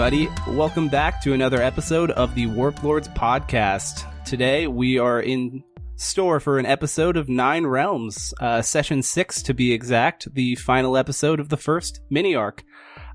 Everybody. 0.00 0.28
Welcome 0.46 0.86
back 0.86 1.20
to 1.22 1.32
another 1.32 1.60
episode 1.60 2.12
of 2.12 2.36
the 2.36 2.46
Warp 2.46 2.84
Lords 2.84 3.08
podcast. 3.08 4.06
Today, 4.24 4.68
we 4.68 4.96
are 4.96 5.20
in 5.20 5.64
store 5.96 6.38
for 6.38 6.60
an 6.60 6.66
episode 6.66 7.16
of 7.16 7.28
Nine 7.28 7.66
Realms, 7.66 8.32
uh, 8.38 8.62
session 8.62 9.02
six 9.02 9.42
to 9.42 9.54
be 9.54 9.72
exact, 9.72 10.32
the 10.32 10.54
final 10.54 10.96
episode 10.96 11.40
of 11.40 11.48
the 11.48 11.56
first 11.56 12.00
mini 12.10 12.36
arc. 12.36 12.62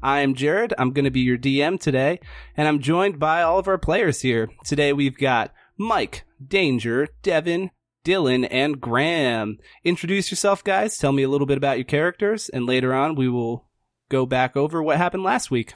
I 0.02 0.20
am 0.20 0.36
Jared. 0.36 0.74
I'm 0.78 0.92
going 0.92 1.06
to 1.06 1.10
be 1.10 1.22
your 1.22 1.38
DM 1.38 1.80
today, 1.80 2.20
and 2.58 2.68
I'm 2.68 2.82
joined 2.82 3.18
by 3.18 3.44
all 3.44 3.60
of 3.60 3.70
our 3.70 3.78
players 3.78 4.20
here. 4.20 4.50
Today, 4.66 4.92
we've 4.92 5.18
got 5.18 5.54
Mike, 5.78 6.26
Danger, 6.46 7.08
Devin, 7.22 7.72
Dylan, 8.04 8.46
and 8.52 8.82
Graham. 8.82 9.58
Introduce 9.86 10.32
yourself, 10.32 10.66
guys. 10.66 10.98
Tell 10.98 11.14
me 11.14 11.24
a 11.24 11.30
little 11.30 11.48
bit 11.48 11.58
about 11.58 11.78
your 11.78 11.86
characters, 11.86 12.50
and 12.50 12.66
later 12.66 12.94
on, 12.94 13.16
we 13.16 13.30
will 13.30 13.70
go 14.10 14.26
back 14.26 14.58
over 14.58 14.84
what 14.84 14.98
happened 14.98 15.24
last 15.24 15.50
week. 15.50 15.76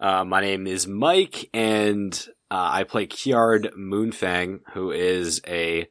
Uh, 0.00 0.24
my 0.24 0.40
name 0.40 0.66
is 0.66 0.86
Mike, 0.86 1.48
and 1.54 2.12
uh, 2.50 2.68
I 2.72 2.84
play 2.84 3.06
Kiard 3.06 3.72
Moonfang, 3.76 4.60
who 4.72 4.90
is 4.90 5.40
a 5.46 5.86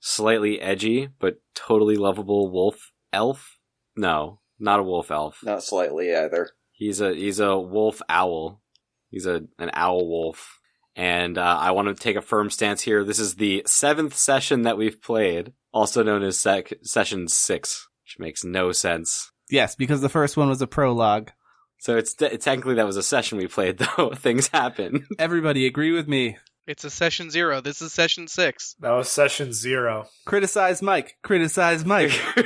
slightly 0.00 0.60
edgy 0.60 1.08
but 1.18 1.40
totally 1.54 1.96
lovable 1.96 2.50
wolf 2.50 2.92
elf. 3.12 3.56
No, 3.96 4.40
not 4.58 4.80
a 4.80 4.84
wolf 4.84 5.10
elf. 5.10 5.40
Not 5.42 5.62
slightly 5.62 6.14
either. 6.14 6.50
He's 6.72 7.00
a 7.00 7.12
he's 7.14 7.40
a 7.40 7.58
wolf 7.58 8.00
owl. 8.08 8.62
He's 9.10 9.26
a 9.26 9.42
an 9.58 9.70
owl 9.72 10.08
wolf, 10.08 10.60
and 10.94 11.36
uh, 11.36 11.58
I 11.60 11.72
want 11.72 11.88
to 11.88 11.94
take 11.94 12.16
a 12.16 12.22
firm 12.22 12.50
stance 12.50 12.82
here. 12.82 13.04
This 13.04 13.18
is 13.18 13.34
the 13.34 13.62
seventh 13.66 14.16
session 14.16 14.62
that 14.62 14.78
we've 14.78 15.02
played, 15.02 15.52
also 15.72 16.02
known 16.02 16.22
as 16.22 16.38
sec- 16.38 16.74
session 16.82 17.26
six, 17.26 17.88
which 18.04 18.18
makes 18.18 18.44
no 18.44 18.70
sense. 18.72 19.32
Yes, 19.50 19.74
because 19.74 20.00
the 20.00 20.08
first 20.08 20.36
one 20.36 20.48
was 20.48 20.62
a 20.62 20.66
prologue. 20.66 21.30
So 21.78 21.96
it's 21.96 22.14
technically 22.14 22.74
that 22.74 22.86
was 22.86 22.96
a 22.96 23.02
session 23.02 23.38
we 23.38 23.46
played, 23.46 23.78
though 23.96 24.10
things 24.14 24.48
happen. 24.48 25.06
Everybody 25.18 25.66
agree 25.66 25.92
with 25.92 26.08
me. 26.08 26.36
It's 26.66 26.84
a 26.84 26.90
session 26.90 27.30
zero. 27.30 27.62
This 27.62 27.80
is 27.80 27.94
session 27.94 28.28
six. 28.28 28.76
That 28.80 28.90
was 28.90 29.08
session 29.08 29.54
zero. 29.54 30.06
Criticize 30.26 30.82
Mike. 30.82 31.16
Criticize 31.22 31.84
Mike. 31.86 32.10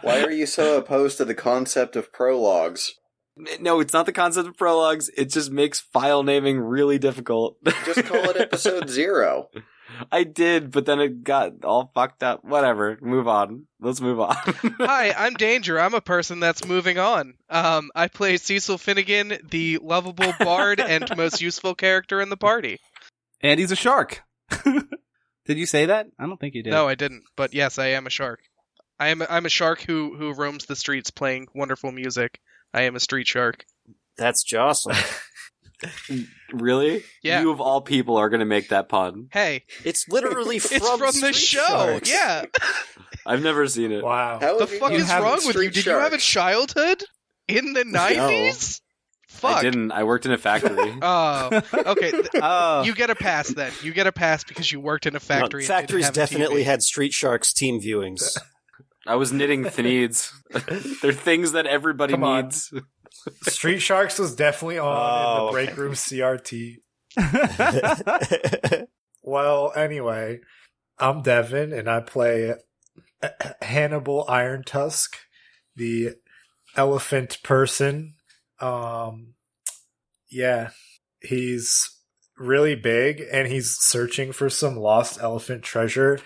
Why 0.00 0.22
are 0.22 0.30
you 0.30 0.46
so 0.46 0.78
opposed 0.78 1.18
to 1.18 1.26
the 1.26 1.34
concept 1.34 1.96
of 1.96 2.12
prologues? 2.14 2.94
No, 3.60 3.80
it's 3.80 3.92
not 3.92 4.06
the 4.06 4.12
concept 4.12 4.48
of 4.48 4.56
prologues. 4.56 5.10
It 5.14 5.26
just 5.26 5.50
makes 5.50 5.80
file 5.80 6.22
naming 6.22 6.58
really 6.58 6.98
difficult. 6.98 7.58
Just 7.84 8.04
call 8.06 8.30
it 8.30 8.38
episode 8.38 8.88
zero. 8.88 9.50
I 10.10 10.24
did, 10.24 10.70
but 10.70 10.86
then 10.86 11.00
it 11.00 11.24
got 11.24 11.64
all 11.64 11.90
fucked 11.94 12.22
up. 12.22 12.44
Whatever. 12.44 12.98
Move 13.00 13.28
on. 13.28 13.66
Let's 13.80 14.00
move 14.00 14.20
on. 14.20 14.36
Hi, 14.36 15.12
I'm 15.12 15.34
Danger. 15.34 15.78
I'm 15.78 15.94
a 15.94 16.00
person 16.00 16.40
that's 16.40 16.66
moving 16.66 16.98
on. 16.98 17.34
Um, 17.48 17.90
I 17.94 18.08
play 18.08 18.36
Cecil 18.36 18.78
Finnegan, 18.78 19.38
the 19.48 19.78
lovable 19.78 20.32
bard 20.40 20.80
and 20.80 21.08
most 21.16 21.40
useful 21.40 21.74
character 21.74 22.20
in 22.20 22.28
the 22.28 22.36
party. 22.36 22.78
And 23.42 23.60
he's 23.60 23.72
a 23.72 23.76
shark. 23.76 24.22
did 24.64 25.58
you 25.58 25.66
say 25.66 25.86
that? 25.86 26.08
I 26.18 26.26
don't 26.26 26.38
think 26.38 26.54
you 26.54 26.62
did. 26.62 26.70
No, 26.70 26.88
I 26.88 26.94
didn't. 26.94 27.24
But 27.36 27.54
yes, 27.54 27.78
I 27.78 27.88
am 27.88 28.06
a 28.06 28.10
shark. 28.10 28.40
I 28.98 29.08
am. 29.08 29.22
I'm 29.28 29.46
a 29.46 29.50
shark 29.50 29.82
who 29.82 30.16
who 30.16 30.32
roams 30.32 30.64
the 30.64 30.76
streets 30.76 31.10
playing 31.10 31.48
wonderful 31.54 31.92
music. 31.92 32.40
I 32.72 32.82
am 32.82 32.96
a 32.96 33.00
street 33.00 33.26
shark. 33.26 33.64
That's 34.16 34.42
Jocelyn. 34.42 34.96
Really? 36.52 37.04
Yeah. 37.22 37.40
You 37.40 37.50
of 37.50 37.60
all 37.60 37.80
people 37.80 38.16
are 38.16 38.28
going 38.28 38.40
to 38.40 38.46
make 38.46 38.68
that 38.70 38.88
pun. 38.88 39.28
Hey, 39.32 39.64
it's 39.84 40.06
literally 40.08 40.58
from, 40.58 40.76
it's 40.76 40.88
from 40.88 41.20
the 41.20 41.32
show. 41.32 41.64
Sharks. 41.66 42.10
Yeah. 42.10 42.44
I've 43.26 43.42
never 43.42 43.66
seen 43.66 43.92
it. 43.92 44.04
Wow. 44.04 44.38
How 44.40 44.58
the 44.58 44.64
have 44.66 44.72
you 44.72 44.78
fuck 44.78 44.92
is 44.92 45.08
seen 45.08 45.22
wrong 45.22 45.34
with 45.36 45.44
you? 45.46 45.52
Street 45.52 45.74
Did 45.74 45.86
you 45.86 45.92
have 45.92 46.12
a 46.12 46.18
childhood 46.18 47.02
in 47.48 47.72
the 47.72 47.84
nineties? 47.84 48.80
Fuck. 49.28 49.56
I 49.56 49.62
didn't. 49.62 49.90
I 49.92 50.04
worked 50.04 50.24
in 50.24 50.32
a 50.32 50.38
factory. 50.38 50.94
Oh, 51.02 51.60
okay. 51.74 52.12
Oh, 52.36 52.84
You 52.84 52.94
get 52.94 53.10
a 53.10 53.14
pass 53.14 53.48
then. 53.48 53.72
You 53.82 53.92
get 53.92 54.06
a 54.06 54.12
pass 54.12 54.44
because 54.44 54.70
you 54.70 54.80
worked 54.80 55.06
in 55.06 55.14
a 55.16 55.20
factory. 55.20 55.62
and 55.64 55.68
didn't 55.68 55.68
factories 55.68 56.10
definitely 56.10 56.62
had 56.62 56.82
Street 56.82 57.12
Sharks 57.12 57.52
team 57.52 57.80
viewings. 57.80 58.38
I 59.06 59.16
was 59.16 59.32
knitting 59.32 59.64
thneeds. 59.64 60.30
They're 61.02 61.12
things 61.12 61.52
that 61.52 61.66
everybody 61.66 62.14
Come 62.14 62.24
on. 62.24 62.50
Needs. 63.26 63.52
Street 63.52 63.78
Sharks 63.80 64.18
was 64.18 64.34
definitely 64.34 64.78
on 64.78 64.86
in 64.88 64.92
Oh, 65.42 65.46
the 65.46 65.52
break 65.52 65.70
okay. 65.70 65.80
room 65.80 65.92
CRT. 65.92 66.76
Well, 69.28 69.72
anyway, 69.74 70.38
I'm 71.00 71.22
Devin, 71.22 71.72
and 71.72 71.90
I 71.90 71.98
play 72.00 72.54
Hannibal 73.60 74.24
Iron 74.28 74.62
Tusk, 74.62 75.16
the 75.74 76.10
elephant 76.76 77.38
person. 77.42 78.14
Um, 78.60 79.34
yeah, 80.30 80.68
he's 81.20 81.90
really 82.38 82.76
big, 82.76 83.20
and 83.32 83.48
he's 83.48 83.74
searching 83.80 84.30
for 84.30 84.48
some 84.48 84.76
lost 84.76 85.20
elephant 85.20 85.64
treasure, 85.64 86.20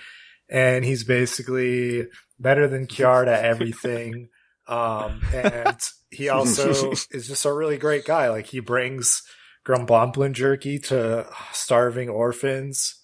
and 0.50 0.84
he's 0.84 1.02
basically 1.04 2.06
better 2.38 2.68
than 2.68 2.86
Kiard 2.86 3.28
at 3.28 3.44
everything. 3.44 4.28
Um, 4.68 5.20
and 5.34 5.80
he 6.10 6.28
also 6.28 6.90
is 7.10 7.28
just 7.28 7.44
a 7.44 7.52
really 7.52 7.78
great 7.78 8.04
guy. 8.04 8.28
Like 8.30 8.46
he 8.46 8.60
brings 8.60 9.22
Grumlomplin 9.66 10.32
jerky 10.32 10.78
to 10.80 11.26
starving 11.52 12.08
orphans, 12.08 13.00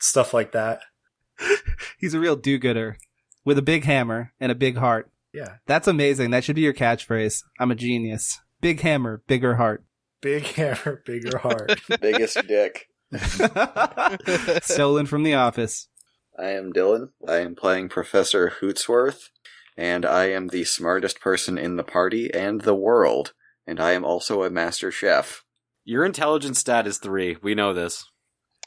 stuff 0.00 0.34
like 0.34 0.52
that. 0.52 0.82
he's 1.98 2.14
a 2.14 2.20
real 2.20 2.36
do-gooder 2.36 2.96
with 3.44 3.58
a 3.58 3.62
big 3.62 3.84
hammer 3.84 4.32
and 4.40 4.52
a 4.52 4.54
big 4.54 4.76
heart. 4.76 5.10
Yeah. 5.32 5.56
That's 5.66 5.88
amazing. 5.88 6.30
That 6.30 6.44
should 6.44 6.56
be 6.56 6.62
your 6.62 6.74
catchphrase. 6.74 7.42
I'm 7.58 7.70
a 7.70 7.74
genius. 7.74 8.40
Big 8.60 8.80
hammer, 8.80 9.22
bigger 9.26 9.56
heart. 9.56 9.84
Big 10.22 10.44
hammer, 10.44 11.02
bigger 11.06 11.38
heart. 11.38 11.80
Biggest 12.00 12.38
dick. 12.46 12.88
Stolen 14.62 15.06
from 15.06 15.22
the 15.22 15.34
office. 15.34 15.88
I 16.38 16.50
am 16.50 16.72
Dylan. 16.72 17.10
I 17.28 17.36
am 17.36 17.54
playing 17.54 17.88
Professor 17.90 18.54
Hootsworth, 18.60 19.30
and 19.76 20.04
I 20.04 20.30
am 20.30 20.48
the 20.48 20.64
smartest 20.64 21.20
person 21.20 21.58
in 21.58 21.76
the 21.76 21.84
party 21.84 22.32
and 22.32 22.60
the 22.60 22.74
world. 22.74 23.32
And 23.66 23.80
I 23.80 23.92
am 23.92 24.04
also 24.04 24.42
a 24.42 24.50
master 24.50 24.90
chef. 24.90 25.42
Your 25.84 26.04
intelligence 26.04 26.58
stat 26.58 26.86
is 26.86 26.98
three. 26.98 27.36
We 27.42 27.54
know 27.54 27.72
this. 27.72 28.04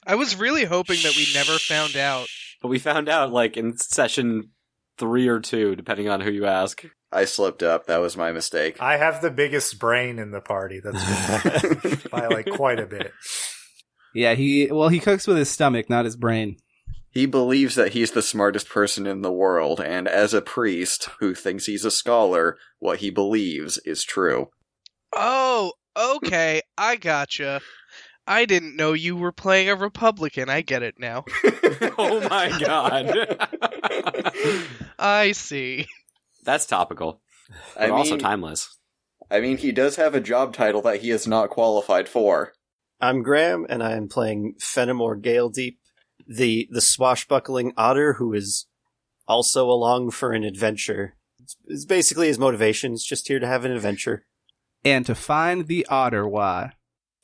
I 0.05 0.15
was 0.15 0.35
really 0.35 0.65
hoping 0.65 0.97
that 1.03 1.15
we 1.15 1.27
never 1.33 1.57
found 1.59 1.95
out. 1.95 2.27
But 2.61 2.69
we 2.69 2.79
found 2.79 3.09
out, 3.09 3.31
like, 3.31 3.57
in 3.57 3.77
session 3.77 4.51
three 4.97 5.27
or 5.27 5.39
two, 5.39 5.75
depending 5.75 6.09
on 6.09 6.21
who 6.21 6.31
you 6.31 6.45
ask. 6.45 6.83
I 7.11 7.25
slipped 7.25 7.63
up. 7.63 7.87
That 7.87 8.01
was 8.01 8.17
my 8.17 8.31
mistake. 8.31 8.81
I 8.81 8.97
have 8.97 9.21
the 9.21 9.31
biggest 9.31 9.79
brain 9.79 10.19
in 10.19 10.31
the 10.31 10.41
party. 10.41 10.81
That's 10.83 12.03
by 12.11 12.27
like 12.27 12.49
quite 12.49 12.79
a 12.79 12.85
bit. 12.85 13.13
Yeah, 14.13 14.33
he 14.33 14.69
well 14.71 14.89
he 14.89 14.99
cooks 14.99 15.27
with 15.27 15.37
his 15.37 15.49
stomach, 15.49 15.89
not 15.89 16.05
his 16.05 16.17
brain. 16.17 16.57
He 17.09 17.25
believes 17.25 17.75
that 17.75 17.93
he's 17.93 18.11
the 18.11 18.21
smartest 18.21 18.69
person 18.69 19.07
in 19.07 19.21
the 19.21 19.31
world, 19.31 19.79
and 19.79 20.07
as 20.07 20.33
a 20.33 20.41
priest 20.41 21.09
who 21.19 21.33
thinks 21.33 21.65
he's 21.65 21.85
a 21.85 21.91
scholar, 21.91 22.57
what 22.79 22.99
he 22.99 23.09
believes 23.09 23.79
is 23.79 24.03
true. 24.03 24.49
Oh, 25.15 25.73
okay. 25.97 26.61
I 26.77 26.95
gotcha. 26.95 27.61
I 28.27 28.45
didn't 28.45 28.75
know 28.75 28.93
you 28.93 29.15
were 29.15 29.31
playing 29.31 29.69
a 29.69 29.75
Republican. 29.75 30.49
I 30.49 30.61
get 30.61 30.83
it 30.83 30.95
now. 30.99 31.23
oh 31.97 32.27
my 32.29 32.59
god. 32.59 33.47
I 34.99 35.31
see. 35.31 35.87
That's 36.43 36.65
topical. 36.65 37.21
But 37.75 37.83
I 37.83 37.89
also 37.89 38.11
mean, 38.11 38.19
timeless. 38.19 38.77
I 39.31 39.39
mean, 39.39 39.57
he 39.57 39.71
does 39.71 39.95
have 39.95 40.13
a 40.13 40.19
job 40.19 40.53
title 40.53 40.81
that 40.83 41.01
he 41.01 41.09
is 41.09 41.25
not 41.25 41.49
qualified 41.49 42.09
for. 42.09 42.53
I'm 42.99 43.23
Graham, 43.23 43.65
and 43.69 43.81
I 43.81 43.93
am 43.93 44.09
playing 44.09 44.55
Fenimore 44.59 45.17
Galedeep, 45.17 45.77
the 46.27 46.67
the 46.71 46.81
swashbuckling 46.81 47.73
otter 47.77 48.13
who 48.13 48.33
is 48.33 48.65
also 49.27 49.69
along 49.69 50.11
for 50.11 50.31
an 50.33 50.43
adventure. 50.43 51.15
It's, 51.41 51.55
it's 51.65 51.85
basically 51.85 52.27
his 52.27 52.39
motivation. 52.39 52.91
He's 52.91 53.03
just 53.05 53.27
here 53.27 53.39
to 53.39 53.47
have 53.47 53.65
an 53.65 53.71
adventure. 53.71 54.25
And 54.83 55.05
to 55.05 55.15
find 55.15 55.67
the 55.67 55.85
otter. 55.89 56.27
Why? 56.27 56.73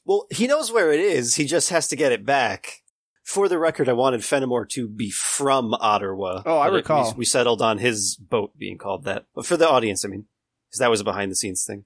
Well, 0.06 0.26
he 0.30 0.48
knows 0.48 0.72
where 0.72 0.92
it 0.92 1.00
is. 1.00 1.36
He 1.36 1.46
just 1.46 1.70
has 1.70 1.88
to 1.90 1.96
get 1.96 2.12
it 2.12 2.26
back. 2.26 2.82
For 3.24 3.48
the 3.48 3.58
record, 3.58 3.88
I 3.88 3.94
wanted 3.94 4.26
Fenimore 4.26 4.66
to 4.72 4.88
be 4.90 5.10
from 5.10 5.74
Ottawa. 5.76 6.44
Oh, 6.46 6.58
I 6.60 6.68
but 6.68 6.74
it- 6.74 6.78
recall. 6.78 7.12
we, 7.14 7.20
we 7.20 7.26
settled 7.26 7.62
on 7.62 7.78
his 7.78 8.18
boat 8.18 8.58
being 8.58 8.78
called 8.78 9.06
that. 9.06 9.26
But 9.34 9.46
for 9.46 9.56
the 9.56 9.70
audience, 9.70 10.04
I 10.04 10.10
mean, 10.10 10.26
because 10.70 10.80
that 10.80 10.90
was 10.90 11.00
a 11.00 11.06
behind 11.06 11.32
the 11.32 11.36
scenes 11.38 11.64
thing. 11.64 11.86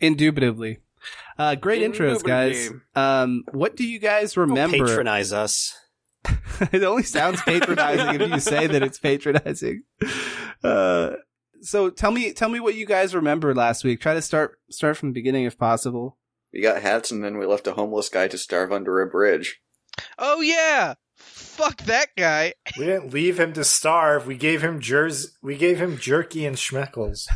Indubitably. 0.00 0.78
Uh, 1.38 1.54
great 1.54 1.82
intros, 1.82 2.24
guys. 2.24 2.70
Um, 2.96 3.44
what 3.52 3.76
do 3.76 3.84
you 3.86 4.00
guys 4.00 4.34
Don't 4.34 4.48
remember? 4.50 4.78
patronize 4.86 5.32
us. 5.32 5.72
it 6.72 6.82
only 6.82 7.02
sounds 7.02 7.40
patronizing 7.46 8.20
if 8.20 8.30
you 8.30 8.40
say 8.40 8.66
that 8.66 8.82
it's 8.82 8.98
patronizing. 8.98 9.82
Uh, 10.62 11.12
so 11.60 11.90
tell 11.90 12.10
me, 12.10 12.32
tell 12.32 12.48
me 12.48 12.60
what 12.60 12.74
you 12.74 12.86
guys 12.86 13.14
remember 13.14 13.54
last 13.54 13.84
week. 13.84 14.00
Try 14.00 14.14
to 14.14 14.22
start 14.22 14.58
start 14.70 14.96
from 14.96 15.10
the 15.10 15.14
beginning 15.14 15.44
if 15.44 15.58
possible. 15.58 16.18
We 16.52 16.60
got 16.60 16.82
hats, 16.82 17.10
and 17.10 17.24
then 17.24 17.38
we 17.38 17.46
left 17.46 17.66
a 17.66 17.72
homeless 17.72 18.08
guy 18.08 18.28
to 18.28 18.36
starve 18.36 18.72
under 18.72 19.00
a 19.00 19.06
bridge. 19.06 19.60
Oh 20.18 20.40
yeah. 20.40 20.94
Fuck 21.16 21.82
that 21.82 22.08
guy. 22.16 22.54
We 22.78 22.86
didn't 22.86 23.12
leave 23.12 23.38
him 23.38 23.52
to 23.52 23.64
starve. 23.64 24.26
We 24.26 24.36
gave 24.36 24.62
him 24.62 24.80
jers. 24.80 25.36
We 25.42 25.56
gave 25.56 25.78
him 25.78 25.98
jerky 25.98 26.46
and 26.46 26.56
schmeckles. 26.56 27.28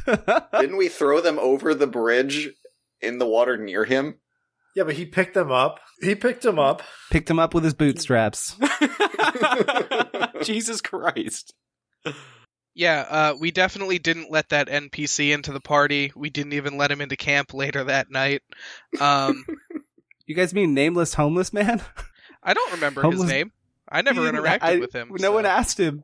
Didn't 0.58 0.78
we 0.78 0.88
throw 0.88 1.20
them 1.20 1.38
over 1.38 1.74
the 1.74 1.86
bridge 1.86 2.50
in 3.00 3.18
the 3.18 3.26
water 3.26 3.58
near 3.58 3.84
him? 3.84 4.16
Yeah, 4.76 4.84
but 4.84 4.94
he 4.94 5.06
picked 5.06 5.34
them 5.34 5.50
up. 5.50 5.80
He 6.00 6.14
picked 6.14 6.42
them 6.42 6.58
up. 6.58 6.82
Picked 7.10 7.28
him 7.30 7.38
up 7.40 7.54
with 7.54 7.64
his 7.64 7.74
bootstraps. 7.74 8.56
Jesus 10.42 10.80
Christ. 10.80 11.54
Yeah, 12.74 13.06
uh, 13.08 13.34
we 13.40 13.50
definitely 13.50 13.98
didn't 13.98 14.30
let 14.30 14.50
that 14.50 14.68
NPC 14.68 15.32
into 15.32 15.52
the 15.52 15.60
party. 15.60 16.12
We 16.14 16.28
didn't 16.30 16.52
even 16.52 16.76
let 16.76 16.90
him 16.90 17.00
into 17.00 17.16
camp 17.16 17.54
later 17.54 17.84
that 17.84 18.10
night. 18.10 18.42
Um, 19.00 19.44
You 20.26 20.34
guys 20.34 20.52
mean 20.52 20.74
nameless 20.74 21.14
homeless 21.14 21.52
man? 21.52 21.80
I 22.42 22.52
don't 22.52 22.72
remember 22.72 23.00
Homeless- 23.02 23.22
his 23.22 23.30
name. 23.30 23.52
I 23.88 24.02
never 24.02 24.22
interacted 24.22 24.58
I- 24.62 24.78
with 24.78 24.92
him. 24.92 25.08
No 25.12 25.16
so- 25.18 25.32
one 25.34 25.46
asked 25.46 25.78
him. 25.78 26.02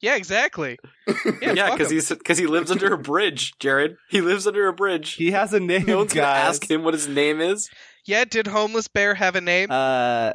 Yeah, 0.00 0.16
exactly. 0.16 0.78
Yeah, 1.40 1.52
Yeah, 1.52 1.70
because 1.70 1.86
him. 1.90 1.94
he's 1.96 2.08
because 2.08 2.36
he 2.38 2.46
lives 2.48 2.70
under 2.72 2.92
a 2.92 2.98
bridge, 2.98 3.52
Jared. 3.60 3.96
He 4.08 4.20
lives 4.22 4.46
under 4.46 4.66
a 4.66 4.72
bridge. 4.72 5.12
He 5.14 5.30
has 5.30 5.52
a 5.54 5.60
name, 5.60 5.86
no 5.86 5.98
one's 5.98 6.12
gonna 6.14 6.26
ask 6.26 6.68
him 6.68 6.82
what 6.82 6.94
his 6.94 7.06
name 7.06 7.40
is. 7.40 7.68
Yeah, 8.04 8.24
did 8.24 8.46
homeless 8.46 8.88
bear 8.88 9.14
have 9.14 9.36
a 9.36 9.40
name? 9.40 9.70
Uh, 9.70 10.34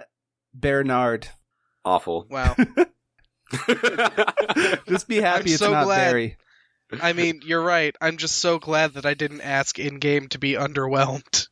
Bernard. 0.53 1.27
Awful. 1.83 2.27
wow. 2.29 2.55
Just 4.87 5.07
be 5.07 5.17
happy 5.17 5.39
I'm 5.39 5.45
it's 5.45 5.57
so 5.57 5.71
not 5.71 5.85
glad. 5.85 6.11
Barry. 6.11 6.37
I 7.01 7.13
mean, 7.13 7.41
you're 7.43 7.63
right. 7.63 7.95
I'm 7.99 8.17
just 8.17 8.37
so 8.37 8.59
glad 8.59 8.93
that 8.93 9.05
I 9.05 9.13
didn't 9.15 9.41
ask 9.41 9.79
in 9.79 9.99
game 9.99 10.27
to 10.29 10.39
be 10.39 10.53
underwhelmed. 10.53 11.47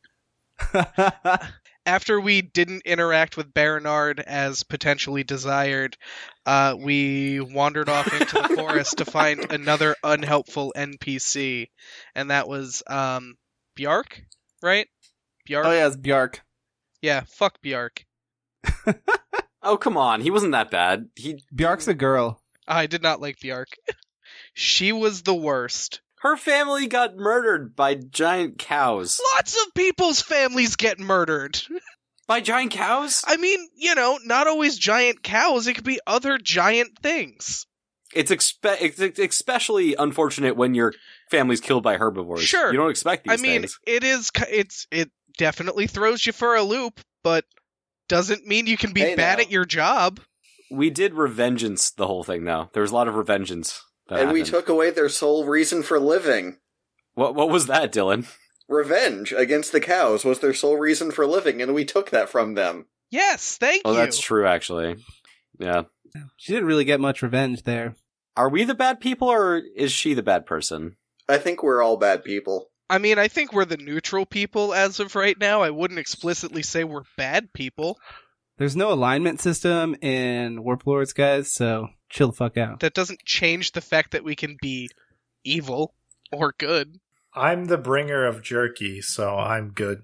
After 1.86 2.18
we 2.18 2.40
didn't 2.40 2.82
interact 2.86 3.36
with 3.36 3.52
Bernard 3.52 4.20
as 4.20 4.62
potentially 4.62 5.22
desired, 5.22 5.98
uh, 6.46 6.76
we 6.78 7.40
wandered 7.40 7.88
off 7.90 8.12
into 8.12 8.40
the 8.40 8.54
forest 8.56 8.98
to 8.98 9.04
find 9.04 9.52
another 9.52 9.94
unhelpful 10.02 10.72
NPC, 10.74 11.68
and 12.14 12.30
that 12.30 12.48
was 12.48 12.82
um, 12.86 13.36
Bjark, 13.76 14.22
right? 14.62 14.88
Bjark. 15.48 15.64
oh 15.66 15.72
yeah, 15.72 15.86
it's 15.86 15.96
Bjark. 15.96 16.40
Yeah, 17.02 17.22
fuck 17.26 17.60
Bjark. 17.62 18.04
oh 19.62 19.76
come 19.76 19.96
on, 19.96 20.20
he 20.20 20.30
wasn't 20.30 20.52
that 20.52 20.70
bad. 20.70 21.08
He 21.16 21.42
Bjark's 21.54 21.88
a 21.88 21.94
girl. 21.94 22.40
I 22.66 22.86
did 22.86 23.02
not 23.02 23.20
like 23.20 23.38
Bjark. 23.38 23.66
she 24.54 24.92
was 24.92 25.22
the 25.22 25.34
worst. 25.34 26.00
her 26.20 26.36
family 26.36 26.86
got 26.86 27.16
murdered 27.16 27.76
by 27.76 27.94
giant 27.94 28.58
cows. 28.58 29.20
Lots 29.34 29.54
of 29.54 29.74
people's 29.74 30.22
families 30.22 30.76
get 30.76 30.98
murdered. 30.98 31.60
By 32.26 32.40
giant 32.40 32.70
cows? 32.72 33.22
I 33.26 33.36
mean, 33.36 33.58
you 33.76 33.94
know, 33.94 34.18
not 34.24 34.46
always 34.46 34.78
giant 34.78 35.22
cows. 35.22 35.66
It 35.66 35.74
could 35.74 35.84
be 35.84 36.00
other 36.06 36.38
giant 36.38 36.98
things. 37.00 37.66
It's, 38.14 38.30
expe- 38.30 38.78
it's 38.80 38.98
it's 38.98 39.18
especially 39.18 39.94
unfortunate 39.94 40.56
when 40.56 40.74
your 40.74 40.94
family's 41.30 41.60
killed 41.60 41.82
by 41.82 41.98
herbivores. 41.98 42.40
Sure. 42.44 42.72
you 42.72 42.78
don't 42.78 42.88
expect 42.88 43.24
these 43.24 43.38
I 43.38 43.42
mean, 43.42 43.60
things. 43.60 43.78
it 43.86 44.04
is. 44.04 44.30
It's. 44.48 44.86
It 44.90 45.10
definitely 45.38 45.86
throws 45.86 46.26
you 46.26 46.32
for 46.32 46.54
a 46.56 46.62
loop, 46.62 47.00
but 47.22 47.44
doesn't 48.08 48.46
mean 48.46 48.66
you 48.66 48.76
can 48.76 48.92
be 48.92 49.00
Hey, 49.00 49.14
bad 49.16 49.38
now. 49.38 49.44
at 49.44 49.50
your 49.50 49.64
job. 49.64 50.20
We 50.70 50.90
did 50.90 51.12
revengeance 51.12 51.94
the 51.94 52.06
whole 52.06 52.24
thing, 52.24 52.44
though. 52.44 52.70
There 52.72 52.82
was 52.82 52.90
a 52.90 52.94
lot 52.94 53.08
of 53.08 53.14
revengeance. 53.14 53.80
That 54.08 54.20
and 54.20 54.32
we 54.32 54.42
took 54.42 54.68
away 54.68 54.90
their 54.90 55.08
sole 55.08 55.44
reason 55.46 55.82
for 55.82 55.98
living. 55.98 56.58
What 57.14 57.34
what 57.34 57.48
was 57.48 57.66
that, 57.68 57.92
Dylan? 57.92 58.26
Revenge 58.68 59.32
against 59.32 59.72
the 59.72 59.80
cows 59.80 60.24
was 60.24 60.40
their 60.40 60.54
sole 60.54 60.76
reason 60.76 61.10
for 61.10 61.26
living, 61.26 61.60
and 61.62 61.74
we 61.74 61.84
took 61.84 62.10
that 62.10 62.28
from 62.28 62.54
them. 62.54 62.86
Yes, 63.10 63.56
thank 63.56 63.82
Oh, 63.84 63.92
you. 63.92 63.98
that's 63.98 64.18
true, 64.18 64.46
actually. 64.46 64.96
Yeah. 65.58 65.82
She 66.36 66.52
didn't 66.52 66.68
really 66.68 66.84
get 66.84 67.00
much 67.00 67.22
revenge 67.22 67.62
there. 67.62 67.94
Are 68.36 68.48
we 68.48 68.64
the 68.64 68.74
bad 68.74 69.00
people, 69.00 69.28
or 69.28 69.62
is 69.76 69.92
she 69.92 70.14
the 70.14 70.22
bad 70.22 70.46
person? 70.46 70.96
I 71.28 71.38
think 71.38 71.62
we're 71.62 71.82
all 71.82 71.96
bad 71.96 72.24
people. 72.24 72.70
I 72.88 72.98
mean, 72.98 73.18
I 73.18 73.28
think 73.28 73.52
we're 73.52 73.64
the 73.64 73.76
neutral 73.76 74.26
people 74.26 74.74
as 74.74 75.00
of 75.00 75.14
right 75.14 75.38
now. 75.38 75.62
I 75.62 75.70
wouldn't 75.70 76.00
explicitly 76.00 76.62
say 76.62 76.84
we're 76.84 77.04
bad 77.16 77.52
people. 77.52 77.98
There's 78.58 78.76
no 78.76 78.92
alignment 78.92 79.40
system 79.40 79.96
in 80.00 80.62
Warp 80.62 80.86
Lords, 80.86 81.12
guys, 81.12 81.52
so 81.52 81.88
chill 82.08 82.28
the 82.28 82.34
fuck 82.34 82.56
out. 82.56 82.80
That 82.80 82.94
doesn't 82.94 83.24
change 83.24 83.72
the 83.72 83.80
fact 83.80 84.12
that 84.12 84.22
we 84.22 84.36
can 84.36 84.56
be 84.60 84.90
evil 85.42 85.94
or 86.32 86.54
good. 86.56 87.00
I'm 87.34 87.64
the 87.64 87.78
bringer 87.78 88.24
of 88.24 88.42
jerky, 88.42 89.00
so 89.00 89.36
I'm 89.36 89.70
good. 89.70 90.02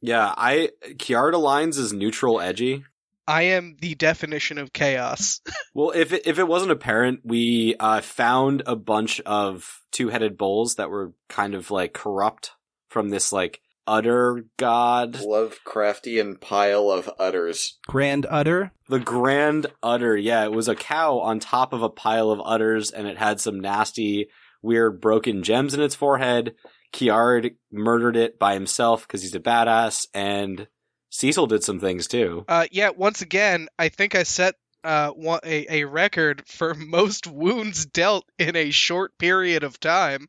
Yeah, 0.00 0.32
I 0.36 0.70
Kiara 0.90 1.40
Lines 1.40 1.76
is 1.76 1.92
neutral 1.92 2.40
edgy. 2.40 2.84
I 3.28 3.42
am 3.42 3.76
the 3.80 3.94
definition 3.94 4.58
of 4.58 4.72
chaos. 4.72 5.40
Well, 5.74 5.92
if 5.94 6.12
it, 6.12 6.22
if 6.26 6.40
it 6.40 6.48
wasn't 6.48 6.72
apparent, 6.72 7.20
we 7.22 7.76
uh, 7.78 8.00
found 8.00 8.64
a 8.66 8.74
bunch 8.74 9.20
of 9.20 9.80
two-headed 9.92 10.36
bulls 10.36 10.74
that 10.74 10.90
were 10.90 11.12
kind 11.28 11.54
of 11.54 11.70
like 11.70 11.92
corrupt 11.92 12.50
from 12.88 13.10
this 13.10 13.32
like 13.32 13.60
utter 13.86 14.44
god, 14.56 15.12
Lovecraftian 15.14 16.40
pile 16.40 16.90
of 16.90 17.08
udders. 17.18 17.78
Grand 17.86 18.26
Udder. 18.28 18.72
the 18.88 18.98
grand 18.98 19.66
udder. 19.84 20.16
Yeah, 20.16 20.44
it 20.44 20.52
was 20.52 20.66
a 20.66 20.74
cow 20.74 21.18
on 21.20 21.38
top 21.38 21.72
of 21.72 21.82
a 21.82 21.90
pile 21.90 22.30
of 22.32 22.40
udders, 22.44 22.90
and 22.90 23.06
it 23.06 23.18
had 23.18 23.40
some 23.40 23.60
nasty, 23.60 24.28
weird 24.60 25.00
broken 25.00 25.44
gems 25.44 25.74
in 25.74 25.80
its 25.80 25.94
forehead. 25.94 26.54
Kiard 26.92 27.54
murdered 27.70 28.16
it 28.16 28.38
by 28.38 28.54
himself 28.54 29.06
because 29.06 29.22
he's 29.22 29.34
a 29.36 29.40
badass, 29.40 30.06
and 30.12 30.66
Cecil 31.10 31.46
did 31.46 31.64
some 31.64 31.80
things 31.80 32.06
too. 32.06 32.44
Uh, 32.48 32.66
yeah, 32.70 32.90
once 32.90 33.22
again, 33.22 33.68
I 33.78 33.88
think 33.88 34.14
I 34.14 34.22
set 34.22 34.54
uh, 34.84 35.12
a, 35.44 35.82
a 35.82 35.84
record 35.84 36.46
for 36.46 36.74
most 36.74 37.26
wounds 37.26 37.86
dealt 37.86 38.24
in 38.38 38.56
a 38.56 38.70
short 38.70 39.18
period 39.18 39.64
of 39.64 39.80
time 39.80 40.28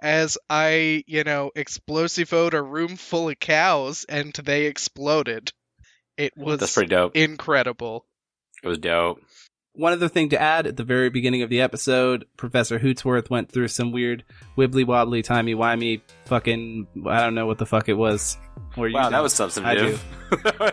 as 0.00 0.38
I, 0.50 1.04
you 1.06 1.24
know, 1.24 1.50
explosivoed 1.56 2.52
a 2.52 2.62
room 2.62 2.96
full 2.96 3.28
of 3.28 3.38
cows 3.38 4.04
and 4.08 4.32
they 4.32 4.66
exploded. 4.66 5.52
It 6.16 6.36
was 6.36 6.60
That's 6.60 6.74
pretty 6.74 6.90
dope. 6.90 7.16
incredible. 7.16 8.06
It 8.62 8.68
was 8.68 8.78
dope. 8.78 9.20
One 9.76 9.92
other 9.92 10.08
thing 10.08 10.30
to 10.30 10.40
add 10.40 10.66
at 10.66 10.76
the 10.76 10.84
very 10.84 11.10
beginning 11.10 11.42
of 11.42 11.50
the 11.50 11.60
episode, 11.60 12.24
Professor 12.38 12.78
Hootsworth 12.78 13.28
went 13.28 13.52
through 13.52 13.68
some 13.68 13.92
weird 13.92 14.24
wibbly 14.56 14.86
wobbly 14.86 15.22
timey 15.22 15.54
wimey 15.54 16.00
fucking 16.24 16.86
I 17.06 17.20
don't 17.20 17.34
know 17.34 17.46
what 17.46 17.58
the 17.58 17.66
fuck 17.66 17.88
it 17.90 17.94
was. 17.94 18.38
Or 18.76 18.88
you 18.88 18.94
Wow, 18.94 19.04
that 19.10 19.16
know. 19.18 19.22
was 19.22 19.32
substantive. 19.34 20.02
That 20.30 20.58
was- 20.60 20.72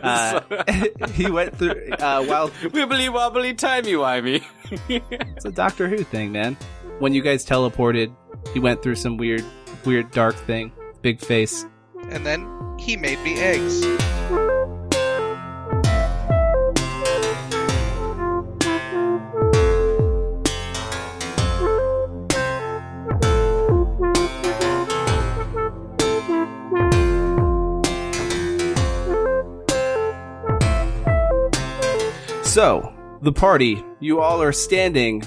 Uh, 1.04 1.08
he 1.14 1.30
went 1.30 1.56
through 1.58 1.92
uh, 2.00 2.24
while 2.26 2.50
Wibbly 2.50 3.12
wobbly 3.14 3.54
timey 3.54 3.92
wimey. 3.94 4.44
it's 4.90 5.46
a 5.46 5.52
Doctor 5.52 5.88
Who 5.90 5.98
thing, 6.04 6.32
man. 6.32 6.56
When 7.00 7.14
you 7.14 7.22
guys 7.22 7.46
teleported, 7.46 8.16
he 8.54 8.60
went 8.60 8.82
through 8.82 8.96
some 8.96 9.18
weird, 9.18 9.44
weird 9.86 10.12
dark 10.12 10.36
thing. 10.36 10.72
Big 11.02 11.20
face. 11.20 11.66
And 12.10 12.26
then 12.26 12.48
he 12.80 12.96
made 12.98 13.20
me 13.20 13.38
eggs. 13.40 13.86
So, 32.54 32.94
the 33.24 33.32
party, 33.32 33.84
you 34.00 34.22
all 34.22 34.40
are 34.40 34.52
standing 34.52 35.24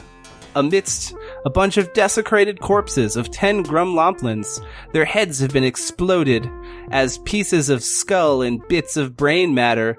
amidst 0.54 1.12
a 1.44 1.50
bunch 1.50 1.76
of 1.76 1.92
desecrated 1.92 2.60
corpses 2.60 3.16
of 3.16 3.32
ten 3.32 3.64
grumlomplins. 3.64 4.64
Their 4.92 5.04
heads 5.04 5.40
have 5.40 5.52
been 5.52 5.64
exploded 5.64 6.48
as 6.92 7.18
pieces 7.18 7.68
of 7.68 7.82
skull 7.82 8.42
and 8.42 8.62
bits 8.68 8.96
of 8.96 9.16
brain 9.16 9.54
matter 9.54 9.98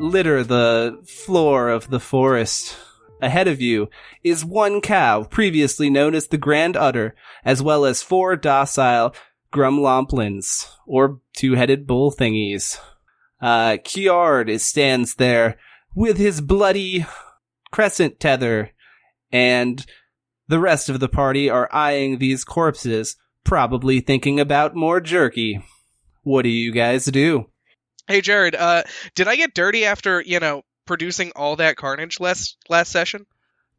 litter 0.00 0.42
the 0.42 1.00
floor 1.06 1.68
of 1.68 1.88
the 1.88 2.00
forest. 2.00 2.76
Ahead 3.22 3.46
of 3.46 3.60
you 3.60 3.88
is 4.24 4.44
one 4.44 4.80
cow, 4.80 5.22
previously 5.22 5.88
known 5.88 6.16
as 6.16 6.26
the 6.26 6.36
Grand 6.36 6.76
Udder, 6.76 7.14
as 7.44 7.62
well 7.62 7.84
as 7.84 8.02
four 8.02 8.34
docile 8.34 9.14
grumlomplins, 9.52 10.68
or 10.84 11.20
two-headed 11.36 11.86
bull 11.86 12.10
thingies. 12.10 12.80
Uh, 13.40 13.76
Kiard 13.84 14.58
stands 14.58 15.14
there 15.14 15.58
with 15.96 16.18
his 16.18 16.40
bloody 16.40 17.06
crescent 17.72 18.20
tether, 18.20 18.70
and 19.32 19.84
the 20.46 20.60
rest 20.60 20.88
of 20.88 21.00
the 21.00 21.08
party 21.08 21.50
are 21.50 21.68
eyeing 21.72 22.18
these 22.18 22.44
corpses, 22.44 23.16
probably 23.42 24.00
thinking 24.00 24.38
about 24.38 24.76
more 24.76 25.00
jerky. 25.00 25.60
What 26.22 26.42
do 26.42 26.50
you 26.50 26.70
guys 26.70 27.06
do? 27.06 27.46
Hey 28.06 28.20
Jared, 28.20 28.54
uh, 28.54 28.84
did 29.16 29.26
I 29.26 29.34
get 29.34 29.54
dirty 29.54 29.84
after, 29.84 30.20
you 30.20 30.38
know, 30.38 30.62
producing 30.86 31.32
all 31.34 31.56
that 31.56 31.76
carnage 31.76 32.20
last 32.20 32.56
last 32.68 32.92
session? 32.92 33.26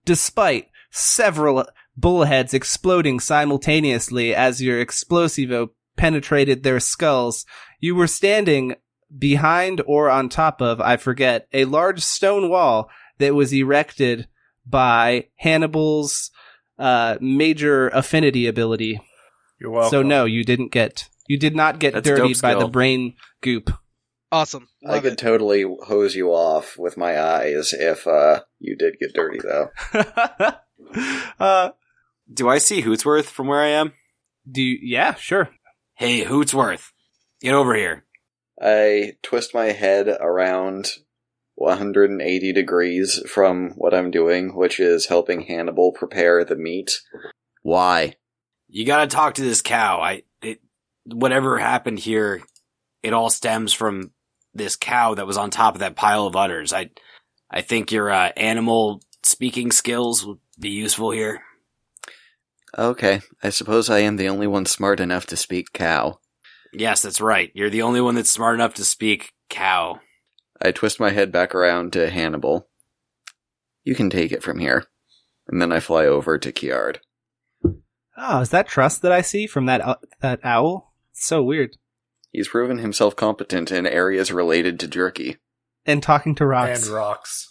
Despite 0.04 0.68
several 0.90 1.66
bullheads 1.96 2.54
exploding 2.54 3.20
simultaneously 3.20 4.34
as 4.34 4.62
your 4.62 4.84
explosivo 4.84 5.70
penetrated 5.96 6.64
their 6.64 6.80
skulls, 6.80 7.46
you 7.80 7.96
were 7.96 8.08
standing 8.08 8.76
behind 9.16 9.82
or 9.86 10.10
on 10.10 10.30
top 10.30 10.62
of, 10.62 10.82
I 10.82 10.98
forget, 10.98 11.48
a 11.54 11.66
large 11.66 12.02
stone 12.02 12.50
wall 12.50 12.90
that 13.20 13.36
was 13.36 13.54
erected 13.54 14.28
by 14.66 15.28
Hannibal's 15.36 16.32
uh, 16.78 17.18
major 17.20 17.90
affinity 17.90 18.48
ability. 18.48 19.02
You're 19.60 19.72
welcome. 19.72 19.92
So 19.92 20.04
no, 20.04 20.26
you 20.26 20.44
didn't 20.44 20.72
get 20.72 21.10
you 21.28 21.38
did 21.38 21.56
not 21.56 21.80
get 21.80 21.94
That's 21.94 22.08
dirtied 22.08 22.42
by 22.42 22.56
the 22.56 22.68
brain 22.68 23.16
goop. 23.42 23.72
Awesome. 24.32 24.68
I 24.88 25.00
could 25.00 25.14
it. 25.14 25.18
totally 25.18 25.64
hose 25.86 26.16
you 26.16 26.30
off 26.30 26.78
with 26.78 26.98
my 26.98 27.20
eyes 27.20 27.74
if 27.74 28.06
uh, 28.08 28.42
you 28.60 28.76
did 28.76 28.98
get 29.00 29.14
dirty, 29.14 29.40
though. 29.40 29.72
uh, 31.40 31.70
Do 32.32 32.50
I 32.50 32.58
see 32.58 32.82
Hootsworth 32.82 33.26
from 33.26 33.48
where 33.48 33.62
I 33.62 33.70
am? 33.70 33.94
do 34.50 34.62
you, 34.62 34.80
yeah, 34.82 35.16
sure. 35.16 35.50
Hey, 35.96 36.24
Hootsworth, 36.24 36.92
get 37.42 37.54
over 37.54 37.74
here. 37.76 38.06
I 38.62 39.14
twist 39.22 39.54
my 39.54 39.68
head 39.68 40.08
around 40.08 40.92
180 41.56 42.54
degrees 42.54 43.22
from 43.28 43.72
what 43.72 43.94
I'm 43.94 44.12
doing, 44.12 44.56
which 44.56 44.80
is 44.80 45.08
helping 45.08 45.42
Hannibal 45.42 45.92
prepare 45.92 46.44
the 46.44 46.56
meat. 46.56 47.02
Why? 47.64 48.16
You 48.68 48.86
gotta 48.86 49.08
talk 49.08 49.36
to 49.36 49.44
this 49.44 49.62
cow. 49.62 50.00
I, 50.02 50.24
it, 50.42 50.62
whatever 51.06 51.58
happened 51.58 52.00
here, 52.00 52.44
it 53.04 53.14
all 53.14 53.30
stems 53.30 53.74
from 53.74 54.12
this 54.54 54.76
cow 54.76 55.16
that 55.16 55.28
was 55.28 55.38
on 55.38 55.50
top 55.50 55.76
of 55.76 55.80
that 55.80 55.96
pile 55.96 56.26
of 56.26 56.36
udders. 56.36 56.74
I, 56.74 56.92
I 57.50 57.62
think 57.62 57.92
your 57.92 58.12
uh, 58.12 58.32
animal 58.38 59.02
speaking 59.24 59.72
skills 59.72 60.26
would 60.26 60.40
be 60.60 60.70
useful 60.70 61.12
here. 61.12 61.42
Okay, 62.78 63.22
I 63.42 63.50
suppose 63.50 63.90
I 63.90 64.00
am 64.00 64.18
the 64.18 64.30
only 64.30 64.48
one 64.48 64.66
smart 64.66 65.00
enough 65.00 65.26
to 65.28 65.38
speak 65.38 65.74
cow. 65.74 66.20
Yes, 66.80 67.02
that's 67.02 67.20
right. 67.20 67.52
You're 67.56 67.72
the 67.72 67.82
only 67.82 68.02
one 68.02 68.16
that's 68.16 68.30
smart 68.30 68.56
enough 68.56 68.76
to 68.76 68.86
speak 68.86 69.34
cow. 69.50 70.00
I 70.62 70.72
twist 70.72 71.00
my 71.00 71.10
head 71.10 71.32
back 71.32 71.56
around 71.56 71.94
to 71.94 72.10
Hannibal. 72.10 72.68
You 73.84 73.96
can 73.96 74.10
take 74.10 74.32
it 74.32 74.44
from 74.44 74.60
here. 74.60 74.86
And 75.48 75.62
then 75.62 75.72
I 75.72 75.80
fly 75.80 76.06
over 76.06 76.38
to 76.38 76.52
Kiard. 76.52 76.98
Oh, 78.18 78.42
is 78.42 78.50
that 78.50 78.68
trust 78.68 79.02
that 79.02 79.12
I 79.12 79.22
see 79.22 79.48
from 79.48 79.66
that 79.68 79.82
uh, 79.82 79.96
that 80.22 80.40
owl? 80.44 80.94
It's 81.12 81.26
so 81.26 81.42
weird. 81.42 81.78
He's 82.32 82.50
proven 82.50 82.80
himself 82.80 83.16
competent 83.16 83.72
in 83.72 83.88
areas 83.88 84.32
related 84.32 84.80
to 84.82 84.88
jerky. 84.88 85.38
And 85.86 86.04
talking 86.04 86.36
to 86.36 86.46
rocks. 86.46 86.86
And 86.86 86.94
rocks. 86.96 87.48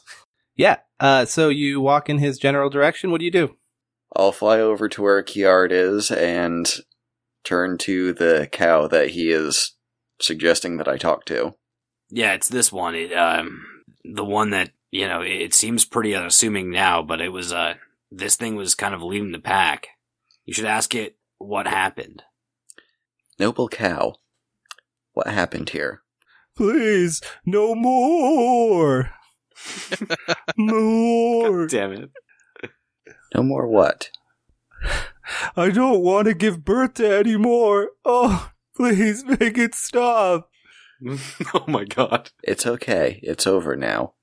yeah. 0.55 0.79
Uh, 1.01 1.25
so 1.25 1.49
you 1.49 1.81
walk 1.81 2.09
in 2.09 2.19
his 2.19 2.39
general 2.39 2.69
direction. 2.69 3.11
What 3.11 3.21
do 3.21 3.25
you 3.25 3.31
do? 3.31 3.57
I'll 4.15 4.33
fly 4.33 4.61
over 4.61 4.89
to 4.89 5.03
where 5.03 5.23
Kiard 5.23 5.73
is 5.73 6.11
and 6.11 6.73
turn 7.47 7.79
to 7.79 8.13
the 8.13 8.49
cow 8.53 8.87
that 8.89 9.11
he 9.11 9.31
is 9.31 9.73
suggesting 10.21 10.77
that 10.77 10.89
I 10.89 10.99
talk 10.99 11.25
to. 11.27 11.55
Yeah, 12.11 12.35
it's 12.35 12.49
this 12.49 12.71
one. 12.71 12.95
It, 12.95 13.13
um, 13.13 13.65
the 14.05 14.25
one 14.25 14.51
that 14.51 14.71
you 14.91 15.09
know. 15.09 15.23
It 15.23 15.55
seems 15.55 15.85
pretty 15.85 16.15
unassuming 16.15 16.71
now, 16.71 17.03
but 17.03 17.21
it 17.21 17.31
was. 17.31 17.53
Uh, 17.53 17.75
this 18.11 18.37
thing 18.37 18.57
was 18.57 18.75
kind 18.75 18.95
of 18.95 19.03
leading 19.03 19.33
the 19.33 19.39
pack. 19.39 19.89
You 20.45 20.53
should 20.53 20.67
ask 20.67 20.95
it 20.95 21.17
what 21.39 21.67
happened. 21.67 22.23
Noble 23.39 23.69
cow, 23.69 24.15
what 25.13 25.27
happened 25.27 25.71
here? 25.71 26.03
Please, 26.57 27.21
no 27.45 27.75
more. 27.75 29.11
more. 30.57 31.67
Damn 31.67 31.93
it! 31.93 32.11
No 33.35 33.43
more 33.43 33.67
what? 33.67 34.11
I 35.57 35.71
don't 35.71 36.03
want 36.03 36.29
to 36.29 36.35
give 36.35 36.65
birth 36.65 36.95
to 36.95 37.19
any 37.19 37.37
more. 37.37 37.91
Oh, 38.05 38.51
please 38.75 39.25
make 39.25 39.59
it 39.59 39.75
stop. 39.75 40.51
oh 41.55 41.65
my 41.67 41.85
god! 41.85 42.31
It's 42.43 42.67
okay. 42.67 43.21
It's 43.23 43.47
over 43.47 43.77
now. 43.77 44.15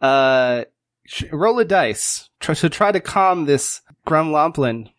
Uh, 0.00 0.64
sh- 1.06 1.24
roll 1.32 1.58
a 1.58 1.64
dice 1.64 2.30
try- 2.40 2.54
to 2.54 2.68
try 2.68 2.92
to 2.92 3.00
calm 3.00 3.44
this 3.44 3.82
Grumlomplin. 4.06 4.90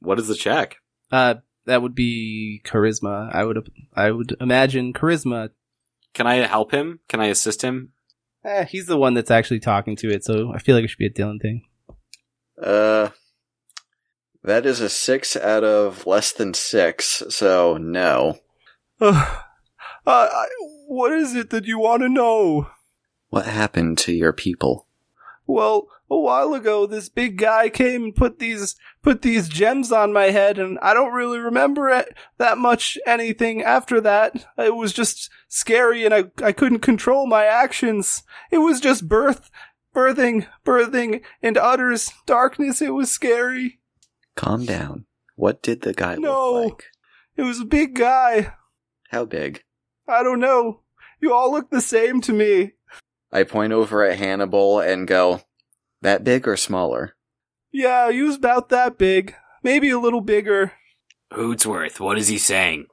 What 0.00 0.18
is 0.18 0.28
the 0.28 0.34
check? 0.34 0.76
Uh, 1.10 1.36
that 1.66 1.82
would 1.82 1.94
be 1.94 2.60
charisma. 2.64 3.34
I 3.34 3.44
would, 3.44 3.70
I 3.94 4.10
would 4.10 4.36
imagine 4.40 4.92
charisma. 4.92 5.50
Can 6.12 6.26
I 6.26 6.36
help 6.46 6.72
him? 6.72 7.00
Can 7.08 7.20
I 7.20 7.26
assist 7.26 7.62
him? 7.62 7.92
Eh, 8.44 8.64
he's 8.64 8.86
the 8.86 8.98
one 8.98 9.14
that's 9.14 9.30
actually 9.30 9.60
talking 9.60 9.96
to 9.96 10.10
it, 10.10 10.24
so 10.24 10.52
I 10.52 10.58
feel 10.58 10.76
like 10.76 10.84
it 10.84 10.88
should 10.88 10.98
be 10.98 11.06
a 11.06 11.10
Dylan 11.10 11.40
thing. 11.40 11.62
Uh, 12.62 13.08
that 14.44 14.66
is 14.66 14.80
a 14.80 14.88
six 14.88 15.36
out 15.36 15.64
of 15.64 16.06
less 16.06 16.32
than 16.32 16.54
six, 16.54 17.22
so 17.28 17.76
no. 17.76 18.38
Uh, 20.06 20.28
uh, 20.30 20.44
what 20.86 21.12
is 21.12 21.34
it 21.34 21.48
that 21.48 21.64
you 21.64 21.78
want 21.78 22.02
to 22.02 22.10
know? 22.10 22.68
What 23.30 23.46
happened 23.46 23.96
to 23.98 24.12
your 24.12 24.34
people? 24.34 24.86
Well, 25.46 25.88
a 26.10 26.18
while 26.18 26.54
ago, 26.54 26.86
this 26.86 27.08
big 27.08 27.38
guy 27.38 27.68
came 27.68 28.04
and 28.04 28.14
put 28.14 28.38
these 28.38 28.76
put 29.02 29.22
these 29.22 29.48
gems 29.48 29.90
on 29.92 30.12
my 30.12 30.24
head, 30.24 30.58
and 30.58 30.78
I 30.80 30.94
don't 30.94 31.14
really 31.14 31.38
remember 31.38 31.88
it 31.88 32.14
that 32.38 32.58
much 32.58 32.98
anything 33.06 33.62
after 33.62 34.00
that. 34.02 34.46
It 34.58 34.76
was 34.76 34.92
just 34.92 35.30
scary, 35.48 36.04
and 36.04 36.14
I 36.14 36.24
I 36.42 36.52
couldn't 36.52 36.80
control 36.80 37.26
my 37.26 37.44
actions. 37.44 38.22
It 38.50 38.58
was 38.58 38.80
just 38.80 39.08
birth, 39.08 39.50
birthing, 39.94 40.46
birthing, 40.64 41.22
and 41.42 41.56
utters 41.56 42.12
darkness. 42.26 42.82
It 42.82 42.94
was 42.94 43.10
scary. 43.10 43.80
Calm 44.36 44.64
down. 44.66 45.06
What 45.36 45.62
did 45.62 45.82
the 45.82 45.92
guy 45.92 46.16
No. 46.16 46.52
look 46.52 46.64
like? 46.72 46.84
It 47.36 47.42
was 47.42 47.60
a 47.60 47.64
big 47.64 47.94
guy. 47.94 48.54
How 49.10 49.24
big? 49.24 49.62
I 50.08 50.22
don't 50.22 50.40
know. 50.40 50.80
You 51.20 51.32
all 51.32 51.50
look 51.52 51.70
the 51.70 51.80
same 51.80 52.20
to 52.22 52.32
me. 52.32 52.72
I 53.32 53.42
point 53.44 53.72
over 53.72 54.04
at 54.04 54.18
Hannibal 54.18 54.78
and 54.80 55.08
go, 55.08 55.42
that 56.02 56.22
big 56.22 56.46
or 56.46 56.56
smaller? 56.56 57.16
Yeah, 57.72 58.12
he 58.12 58.22
was 58.22 58.36
about 58.36 58.68
that 58.68 58.98
big, 58.98 59.34
maybe 59.62 59.90
a 59.90 59.98
little 59.98 60.20
bigger. 60.20 60.72
Hootsworth, 61.32 61.98
what 61.98 62.18
is 62.18 62.28
he 62.28 62.38
saying? 62.38 62.86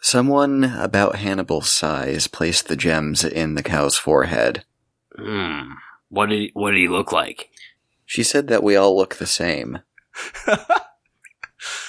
Someone 0.00 0.64
about 0.64 1.16
Hannibal's 1.16 1.70
size 1.70 2.26
placed 2.26 2.68
the 2.68 2.76
gems 2.76 3.24
in 3.24 3.54
the 3.54 3.62
cow's 3.62 3.96
forehead. 3.98 4.64
Hmm. 5.16 5.72
What 6.08 6.30
did 6.30 6.38
he, 6.38 6.50
what 6.54 6.70
did 6.70 6.78
he 6.80 6.88
look 6.88 7.12
like? 7.12 7.50
She 8.06 8.22
said 8.22 8.48
that 8.48 8.62
we 8.62 8.76
all 8.76 8.96
look 8.96 9.16
the 9.16 9.26
same. 9.26 9.80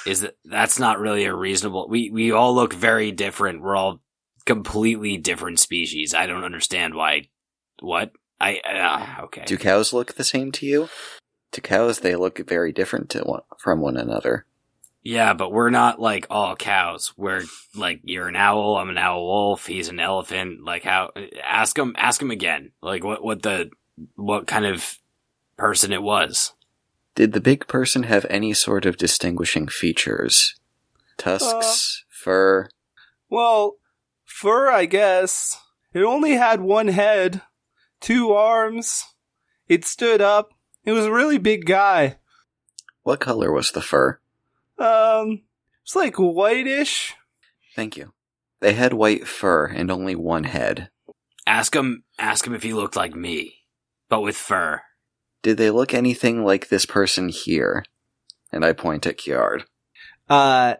Is 0.05 0.21
that 0.21 0.37
that's 0.45 0.79
not 0.79 0.99
really 0.99 1.25
a 1.25 1.33
reasonable? 1.33 1.87
We 1.87 2.09
we 2.09 2.31
all 2.31 2.53
look 2.53 2.73
very 2.73 3.11
different. 3.11 3.61
We're 3.61 3.75
all 3.75 4.01
completely 4.45 5.17
different 5.17 5.59
species. 5.59 6.13
I 6.13 6.27
don't 6.27 6.43
understand 6.43 6.93
why. 6.93 7.29
What? 7.81 8.11
I 8.39 8.57
uh, 8.59 9.23
okay. 9.25 9.43
Do 9.45 9.57
cows 9.57 9.93
look 9.93 10.15
the 10.15 10.23
same 10.23 10.51
to 10.53 10.65
you? 10.65 10.89
To 11.53 11.61
cows, 11.61 11.99
they 11.99 12.15
look 12.15 12.39
very 12.47 12.71
different 12.71 13.09
to 13.11 13.21
one, 13.21 13.41
from 13.59 13.79
one 13.79 13.95
another. 13.95 14.45
Yeah, 15.03 15.33
but 15.33 15.51
we're 15.51 15.69
not 15.69 15.99
like 15.99 16.27
all 16.29 16.55
cows. 16.55 17.13
We're 17.17 17.43
like 17.75 18.01
you're 18.03 18.27
an 18.27 18.35
owl. 18.35 18.77
I'm 18.77 18.89
an 18.89 18.97
owl 18.97 19.25
wolf. 19.25 19.65
He's 19.65 19.89
an 19.89 19.99
elephant. 19.99 20.63
Like 20.63 20.83
how? 20.83 21.11
Ask 21.43 21.77
him. 21.77 21.93
Ask 21.97 22.21
him 22.21 22.31
again. 22.31 22.71
Like 22.81 23.03
what? 23.03 23.23
What 23.23 23.41
the? 23.41 23.69
What 24.15 24.47
kind 24.47 24.65
of 24.65 24.97
person 25.57 25.93
it 25.93 26.01
was? 26.01 26.53
Did 27.15 27.33
the 27.33 27.41
big 27.41 27.67
person 27.67 28.03
have 28.03 28.25
any 28.29 28.53
sort 28.53 28.85
of 28.85 28.97
distinguishing 28.97 29.67
features? 29.67 30.55
Tusks, 31.17 32.05
fur? 32.09 32.69
Well, 33.29 33.77
fur, 34.25 34.69
I 34.69 34.85
guess. 34.85 35.59
It 35.93 36.01
only 36.01 36.31
had 36.31 36.61
one 36.61 36.87
head, 36.87 37.41
two 37.99 38.31
arms. 38.31 39.05
It 39.67 39.85
stood 39.85 40.21
up. 40.21 40.53
It 40.85 40.91
was 40.91 41.05
a 41.05 41.11
really 41.11 41.37
big 41.37 41.65
guy. 41.65 42.17
What 43.03 43.19
color 43.19 43.51
was 43.51 43.71
the 43.71 43.81
fur? 43.81 44.19
Um, 44.79 45.43
it's 45.83 45.95
like 45.95 46.15
whitish. 46.15 47.13
Thank 47.75 47.95
you. 47.95 48.13
They 48.59 48.73
had 48.73 48.93
white 48.93 49.27
fur 49.27 49.67
and 49.67 49.91
only 49.91 50.15
one 50.15 50.45
head. 50.45 50.89
Ask 51.45 51.75
him. 51.75 52.03
Ask 52.17 52.47
him 52.47 52.55
if 52.55 52.63
he 52.63 52.73
looked 52.73 52.95
like 52.95 53.15
me, 53.15 53.65
but 54.09 54.21
with 54.21 54.35
fur. 54.35 54.81
Did 55.43 55.57
they 55.57 55.69
look 55.69 55.93
anything 55.93 56.43
like 56.43 56.69
this 56.69 56.85
person 56.87 57.29
here? 57.29 57.85
And 58.51 58.65
I 58.65 58.73
point 58.73 59.05
at 59.05 59.17
Kiard. 59.17 59.63
Uh, 60.29 60.75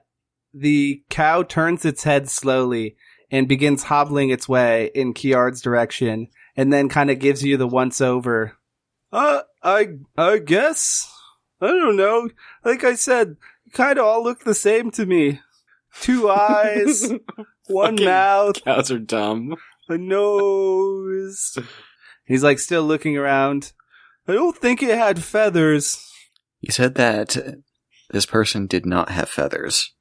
the 0.53 1.03
cow 1.09 1.43
turns 1.43 1.85
its 1.85 2.03
head 2.03 2.29
slowly 2.29 2.95
and 3.29 3.47
begins 3.47 3.83
hobbling 3.83 4.29
its 4.29 4.47
way 4.49 4.89
in 4.95 5.13
Kiard's 5.13 5.61
direction, 5.61 6.27
and 6.55 6.71
then 6.71 6.87
kind 6.89 7.09
of 7.09 7.19
gives 7.19 7.43
you 7.43 7.57
the 7.57 7.67
once 7.67 7.99
over. 7.99 8.57
Uh, 9.11 9.41
I, 9.61 9.89
I 10.17 10.37
guess. 10.39 11.11
I 11.59 11.67
don't 11.67 11.95
know. 11.97 12.29
Like 12.63 12.83
I 12.83 12.93
said, 12.95 13.37
kind 13.73 13.97
of 13.97 14.05
all 14.05 14.23
look 14.23 14.43
the 14.43 14.53
same 14.53 14.91
to 14.91 15.05
me. 15.05 15.39
Two 16.01 16.29
eyes, 16.31 17.11
one 17.67 17.93
Fucking 17.97 18.05
mouth, 18.05 18.63
Cows 18.63 18.91
are 18.91 18.99
dumb. 18.99 19.55
a 19.89 19.97
nose. 19.97 21.57
He's 22.25 22.43
like 22.43 22.59
still 22.59 22.83
looking 22.83 23.17
around. 23.17 23.73
I 24.27 24.33
don't 24.33 24.57
think 24.57 24.81
it 24.81 24.97
had 24.97 25.23
feathers. 25.23 26.09
You 26.61 26.71
said 26.71 26.95
that 26.95 27.37
this 28.11 28.25
person 28.25 28.67
did 28.67 28.85
not 28.85 29.09
have 29.09 29.29
feathers. 29.29 29.93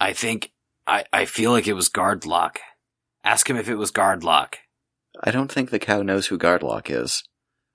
I 0.00 0.12
think. 0.12 0.52
I 0.86 1.04
I 1.12 1.24
feel 1.24 1.52
like 1.52 1.68
it 1.68 1.74
was 1.74 1.88
Guardlock. 1.88 2.56
Ask 3.22 3.48
him 3.48 3.56
if 3.56 3.68
it 3.68 3.76
was 3.76 3.92
Guardlock. 3.92 4.54
I 5.22 5.30
don't 5.30 5.52
think 5.52 5.70
the 5.70 5.78
cow 5.78 6.02
knows 6.02 6.28
who 6.28 6.38
Guardlock 6.38 6.90
is. 6.90 7.22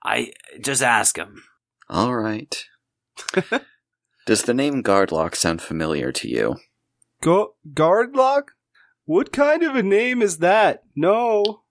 I 0.03 0.33
just 0.59 0.81
ask 0.81 1.17
him. 1.17 1.43
All 1.89 2.15
right. 2.15 2.65
Does 4.25 4.43
the 4.43 4.53
name 4.53 4.83
Guardlock 4.83 5.35
sound 5.35 5.61
familiar 5.61 6.11
to 6.11 6.27
you? 6.27 6.55
Go- 7.21 7.55
Guardlock? 7.73 8.49
What 9.05 9.31
kind 9.31 9.61
of 9.63 9.75
a 9.75 9.83
name 9.83 10.21
is 10.21 10.39
that? 10.39 10.83
No. 10.95 11.61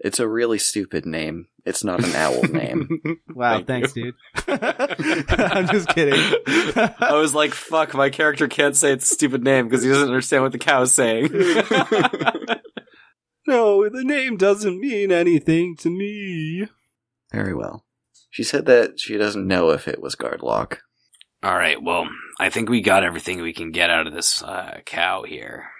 It's 0.00 0.18
a 0.18 0.28
really 0.28 0.58
stupid 0.58 1.06
name. 1.06 1.46
It's 1.64 1.84
not 1.84 2.04
an 2.04 2.14
owl 2.14 2.42
name. 2.42 2.88
Wow, 3.34 3.62
Thank 3.62 3.66
thanks, 3.66 3.92
dude. 3.92 4.14
I'm 4.48 5.68
just 5.68 5.88
kidding. 5.88 6.20
I 6.98 7.14
was 7.14 7.34
like, 7.34 7.54
fuck, 7.54 7.94
my 7.94 8.10
character 8.10 8.48
can't 8.48 8.76
say 8.76 8.92
it's 8.92 9.10
a 9.10 9.14
stupid 9.14 9.42
name 9.42 9.66
because 9.66 9.82
he 9.82 9.88
doesn't 9.88 10.08
understand 10.08 10.42
what 10.42 10.52
the 10.52 10.58
cow 10.58 10.82
is 10.82 10.92
saying. 10.92 11.30
no, 13.46 13.88
the 13.88 14.04
name 14.04 14.36
doesn't 14.36 14.78
mean 14.78 15.12
anything 15.12 15.76
to 15.76 15.90
me. 15.90 16.66
Very 17.32 17.54
well. 17.54 17.86
She 18.30 18.42
said 18.42 18.66
that 18.66 19.00
she 19.00 19.16
doesn't 19.16 19.46
know 19.46 19.70
if 19.70 19.88
it 19.88 20.02
was 20.02 20.16
Guardlock. 20.16 20.78
All 21.42 21.56
right, 21.56 21.82
well, 21.82 22.06
I 22.38 22.50
think 22.50 22.68
we 22.68 22.82
got 22.82 23.04
everything 23.04 23.40
we 23.40 23.54
can 23.54 23.70
get 23.70 23.90
out 23.90 24.06
of 24.06 24.12
this 24.12 24.42
uh, 24.42 24.80
cow 24.84 25.22
here. 25.22 25.70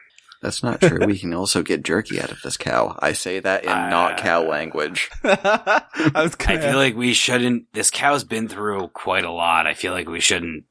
That's 0.43 0.63
not 0.63 0.81
true. 0.81 1.05
we 1.05 1.19
can 1.19 1.35
also 1.35 1.63
get 1.63 1.83
jerky 1.85 2.21
out 2.21 2.31
of 2.31 2.41
this 2.43 2.57
cow. 2.57 2.97
I 2.99 3.13
say 3.13 3.41
that 3.41 3.65
in 3.65 3.71
not 3.71 4.17
cow 4.19 4.43
Uh, 4.45 4.49
language. 4.49 5.11
I 5.25 5.83
was 6.15 6.35
I 6.35 6.37
gonna, 6.57 6.61
feel 6.63 6.77
like 6.77 6.97
we 6.97 7.13
shouldn't. 7.13 7.73
This 7.73 7.91
cow's 7.91 8.25
been 8.25 8.49
through 8.49 8.89
quite 8.89 9.25
a 9.25 9.31
lot. 9.31 9.67
I 9.67 9.75
feel 9.75 9.93
like 9.93 10.09
we 10.09 10.21
shouldn't 10.21 10.65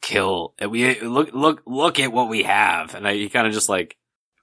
kill. 0.00 0.54
We 0.66 1.00
look, 1.00 1.30
look, 1.32 1.62
look 1.66 1.98
at 2.00 2.12
what 2.12 2.28
we 2.28 2.44
have, 2.44 2.94
and 2.94 3.06
I, 3.08 3.14
he 3.14 3.28
kind 3.28 3.46
of 3.46 3.52
just 3.52 3.68
like, 3.68 3.96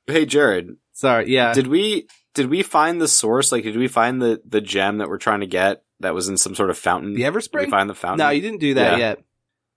hey, 0.08 0.26
Jared, 0.26 0.76
sorry. 0.94 1.30
Yeah, 1.32 1.54
did 1.54 1.68
we 1.68 2.08
did 2.34 2.50
we 2.50 2.62
find 2.62 3.02
the 3.02 3.08
source? 3.08 3.52
Like, 3.54 3.64
did 3.64 3.78
we 3.78 3.88
find 3.88 4.22
the 4.22 4.42
the 4.46 4.62
gem 4.62 4.98
that 4.98 5.08
we're 5.08 5.18
trying 5.18 5.40
to 5.40 5.48
get 5.48 5.84
that 6.02 6.14
was 6.14 6.28
in 6.28 6.36
some 6.38 6.54
sort 6.54 6.70
of 6.70 6.78
fountain? 6.78 7.14
the 7.14 7.24
Did 7.24 7.34
we 7.34 7.40
Everspring. 7.42 7.70
find 7.70 7.90
the 7.90 7.96
fountain? 7.96 8.26
No, 8.26 8.30
you 8.32 8.42
didn't 8.42 8.60
do 8.60 8.74
that 8.74 8.94
Yeah. 9.00 9.08
yet. 9.10 9.24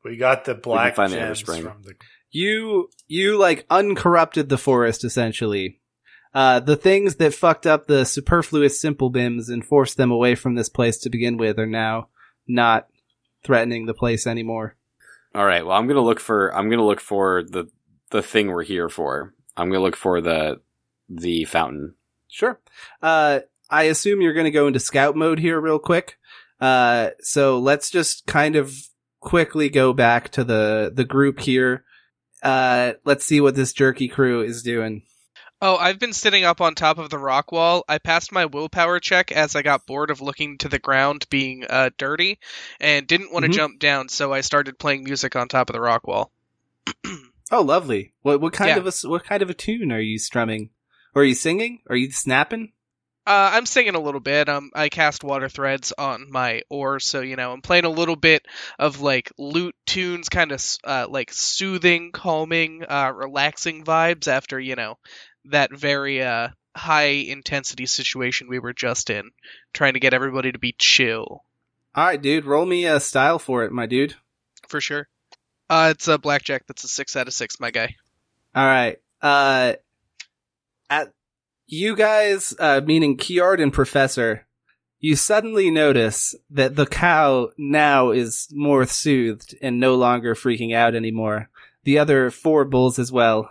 We 0.04 0.16
got 0.16 0.44
the 0.44 0.54
black 0.54 0.96
find 0.96 1.12
the 1.12 1.16
gems 1.16 1.42
Everspring. 1.42 1.62
from 1.62 1.82
the. 1.82 1.94
You 2.30 2.90
you 3.06 3.38
like 3.38 3.66
uncorrupted 3.70 4.48
the 4.48 4.58
forest 4.58 5.04
essentially. 5.04 5.80
Uh, 6.34 6.60
the 6.60 6.76
things 6.76 7.16
that 7.16 7.34
fucked 7.34 7.66
up 7.66 7.86
the 7.86 8.04
superfluous 8.04 8.80
simple 8.80 9.10
bims 9.10 9.48
and 9.48 9.64
forced 9.64 9.96
them 9.96 10.10
away 10.10 10.34
from 10.34 10.54
this 10.54 10.68
place 10.68 10.98
to 10.98 11.10
begin 11.10 11.36
with 11.38 11.58
are 11.58 11.66
now 11.66 12.08
not 12.46 12.86
threatening 13.42 13.86
the 13.86 13.94
place 13.94 14.26
anymore. 14.26 14.76
All 15.34 15.44
right. 15.44 15.64
Well, 15.64 15.76
I'm 15.76 15.86
gonna 15.86 16.02
look 16.02 16.20
for. 16.20 16.54
I'm 16.54 16.68
gonna 16.68 16.84
look 16.84 17.00
for 17.00 17.42
the 17.42 17.70
the 18.10 18.22
thing 18.22 18.48
we're 18.48 18.62
here 18.64 18.88
for. 18.88 19.34
I'm 19.56 19.70
gonna 19.70 19.82
look 19.82 19.96
for 19.96 20.20
the 20.20 20.60
the 21.08 21.44
fountain. 21.44 21.94
Sure. 22.28 22.60
Uh, 23.02 23.40
I 23.70 23.84
assume 23.84 24.20
you're 24.20 24.34
going 24.34 24.44
to 24.44 24.50
go 24.50 24.66
into 24.66 24.80
scout 24.80 25.16
mode 25.16 25.38
here 25.38 25.60
real 25.60 25.78
quick. 25.78 26.18
Uh, 26.60 27.10
so 27.20 27.58
let's 27.58 27.90
just 27.90 28.26
kind 28.26 28.56
of 28.56 28.74
quickly 29.20 29.68
go 29.68 29.92
back 29.92 30.30
to 30.30 30.44
the, 30.44 30.92
the 30.94 31.04
group 31.04 31.40
here. 31.40 31.84
Uh, 32.42 32.94
let's 33.04 33.24
see 33.26 33.40
what 33.40 33.54
this 33.54 33.72
jerky 33.72 34.08
crew 34.08 34.42
is 34.42 34.62
doing. 34.62 35.02
Oh, 35.60 35.76
I've 35.76 35.98
been 35.98 36.12
sitting 36.12 36.44
up 36.44 36.60
on 36.60 36.76
top 36.76 36.98
of 36.98 37.10
the 37.10 37.18
rock 37.18 37.50
wall. 37.50 37.84
I 37.88 37.98
passed 37.98 38.30
my 38.30 38.46
willpower 38.46 39.00
check 39.00 39.32
as 39.32 39.56
I 39.56 39.62
got 39.62 39.86
bored 39.86 40.10
of 40.12 40.20
looking 40.20 40.56
to 40.58 40.68
the 40.68 40.78
ground 40.78 41.26
being 41.30 41.64
uh, 41.68 41.90
dirty 41.98 42.38
and 42.78 43.08
didn't 43.08 43.32
want 43.32 43.44
to 43.44 43.50
Mhm. 43.50 43.54
jump 43.54 43.78
down, 43.80 44.08
so 44.08 44.32
I 44.32 44.42
started 44.42 44.78
playing 44.78 45.02
music 45.02 45.34
on 45.34 45.48
top 45.48 45.68
of 45.68 45.74
the 45.74 45.80
rock 45.80 46.06
wall. 46.06 46.32
Oh, 47.50 47.62
lovely. 47.62 48.12
What, 48.20 48.42
what 48.42 48.52
kind 48.52 48.68
Yeah. 48.68 48.76
of 48.76 48.86
a, 48.86 49.08
what 49.08 49.24
kind 49.24 49.40
of 49.42 49.48
a 49.48 49.54
tune 49.54 49.90
are 49.90 49.98
you 50.02 50.18
strumming? 50.18 50.68
Or 51.14 51.22
are 51.22 51.24
you 51.24 51.34
singing? 51.34 51.80
Are 51.88 51.96
you 51.96 52.10
snapping? 52.10 52.72
Uh, 53.28 53.50
I'm 53.52 53.66
singing 53.66 53.94
a 53.94 54.00
little 54.00 54.20
bit. 54.20 54.48
Um, 54.48 54.70
I 54.74 54.88
cast 54.88 55.22
water 55.22 55.50
threads 55.50 55.92
on 55.98 56.30
my 56.30 56.62
oar, 56.70 56.98
so 56.98 57.20
you 57.20 57.36
know 57.36 57.52
I'm 57.52 57.60
playing 57.60 57.84
a 57.84 57.90
little 57.90 58.16
bit 58.16 58.46
of 58.78 59.02
like 59.02 59.30
lute 59.36 59.76
tunes, 59.84 60.30
kind 60.30 60.50
of 60.50 60.64
uh, 60.82 61.06
like 61.10 61.30
soothing, 61.30 62.10
calming, 62.10 62.84
uh, 62.88 63.12
relaxing 63.14 63.84
vibes 63.84 64.28
after 64.28 64.58
you 64.58 64.76
know 64.76 64.96
that 65.44 65.70
very 65.70 66.22
uh, 66.22 66.48
high 66.74 67.26
intensity 67.28 67.84
situation 67.84 68.48
we 68.48 68.60
were 68.60 68.72
just 68.72 69.10
in, 69.10 69.30
trying 69.74 69.92
to 69.92 70.00
get 70.00 70.14
everybody 70.14 70.52
to 70.52 70.58
be 70.58 70.74
chill 70.78 71.42
All 71.94 72.06
right, 72.06 72.22
dude. 72.22 72.46
Roll 72.46 72.64
me 72.64 72.86
a 72.86 72.98
style 72.98 73.38
for 73.38 73.62
it, 73.64 73.72
my 73.72 73.84
dude. 73.84 74.14
for 74.68 74.80
sure. 74.80 75.06
Uh, 75.68 75.88
it's 75.90 76.08
a 76.08 76.16
blackjack. 76.16 76.66
That's 76.66 76.84
a 76.84 76.88
six 76.88 77.14
out 77.14 77.28
of 77.28 77.34
six, 77.34 77.60
my 77.60 77.70
guy. 77.70 77.94
All 78.54 78.64
right. 78.64 78.96
Uh, 79.20 79.74
at 80.88 81.12
you 81.68 81.94
guys, 81.94 82.54
uh, 82.58 82.80
meaning 82.84 83.16
Kiard 83.16 83.62
and 83.62 83.72
Professor, 83.72 84.46
you 84.98 85.14
suddenly 85.14 85.70
notice 85.70 86.34
that 86.50 86.74
the 86.74 86.86
cow 86.86 87.50
now 87.56 88.10
is 88.10 88.48
more 88.50 88.84
soothed 88.86 89.54
and 89.62 89.78
no 89.78 89.94
longer 89.94 90.34
freaking 90.34 90.74
out 90.74 90.94
anymore. 90.96 91.50
The 91.84 91.98
other 91.98 92.30
four 92.30 92.64
bulls 92.64 92.98
as 92.98 93.12
well. 93.12 93.50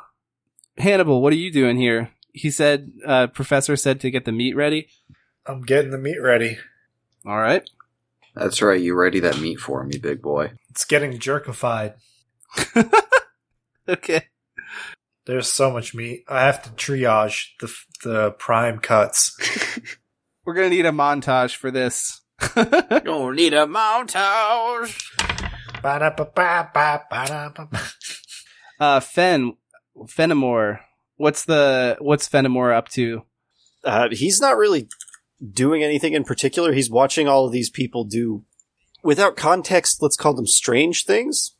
Hannibal, 0.77 1.21
what 1.21 1.31
are 1.31 1.37
you 1.37 1.51
doing 1.51 1.77
here? 1.77 2.11
He 2.33 2.51
said, 2.51 2.91
uh, 3.05 3.27
Professor 3.27 3.75
said 3.75 4.01
to 4.01 4.11
get 4.11 4.25
the 4.25 4.31
meat 4.31 4.55
ready. 4.55 4.89
I'm 5.45 5.61
getting 5.61 5.91
the 5.91 5.97
meat 5.97 6.21
ready. 6.21 6.57
All 7.25 7.39
right. 7.39 7.67
That's 8.35 8.61
right. 8.61 8.79
You 8.79 8.93
ready 8.93 9.21
that 9.21 9.39
meat 9.39 9.59
for 9.59 9.83
me, 9.83 9.97
big 9.97 10.21
boy? 10.21 10.51
It's 10.69 10.85
getting 10.85 11.17
jerkified. 11.17 11.93
Okay. 13.89 14.27
There's 15.27 15.51
so 15.51 15.69
much 15.71 15.93
meat. 15.93 16.23
I 16.29 16.45
have 16.45 16.63
to 16.63 16.69
triage 16.71 17.49
the 17.59 17.73
the 18.03 18.31
prime 18.31 18.79
cuts. 18.79 19.37
We're 20.45 20.53
going 20.53 20.69
to 20.69 20.75
need 20.75 20.85
a 20.85 20.91
montage 20.91 21.55
for 21.57 21.69
this. 21.69 22.21
Don't 22.55 23.35
need 23.35 23.53
a 23.53 23.65
montage. 23.65 24.97
Ba-da-ba-ba-ba, 25.81 27.03
ba-da-ba-ba. 27.09 27.81
uh, 28.79 28.99
Fen, 29.01 29.57
Fenimore, 30.07 30.79
what's 31.17 31.43
the, 31.43 31.97
what's 31.99 32.29
Fenimore 32.29 32.71
up 32.71 32.87
to? 32.89 33.23
Uh, 33.83 34.07
he's 34.11 34.39
not 34.39 34.55
really 34.55 34.87
doing 35.51 35.83
anything 35.83 36.13
in 36.13 36.23
particular. 36.23 36.71
He's 36.71 36.89
watching 36.89 37.27
all 37.27 37.45
of 37.45 37.51
these 37.51 37.69
people 37.69 38.05
do, 38.05 38.45
without 39.03 39.35
context, 39.35 40.01
let's 40.01 40.15
call 40.15 40.33
them 40.33 40.47
strange 40.47 41.03
things. 41.03 41.51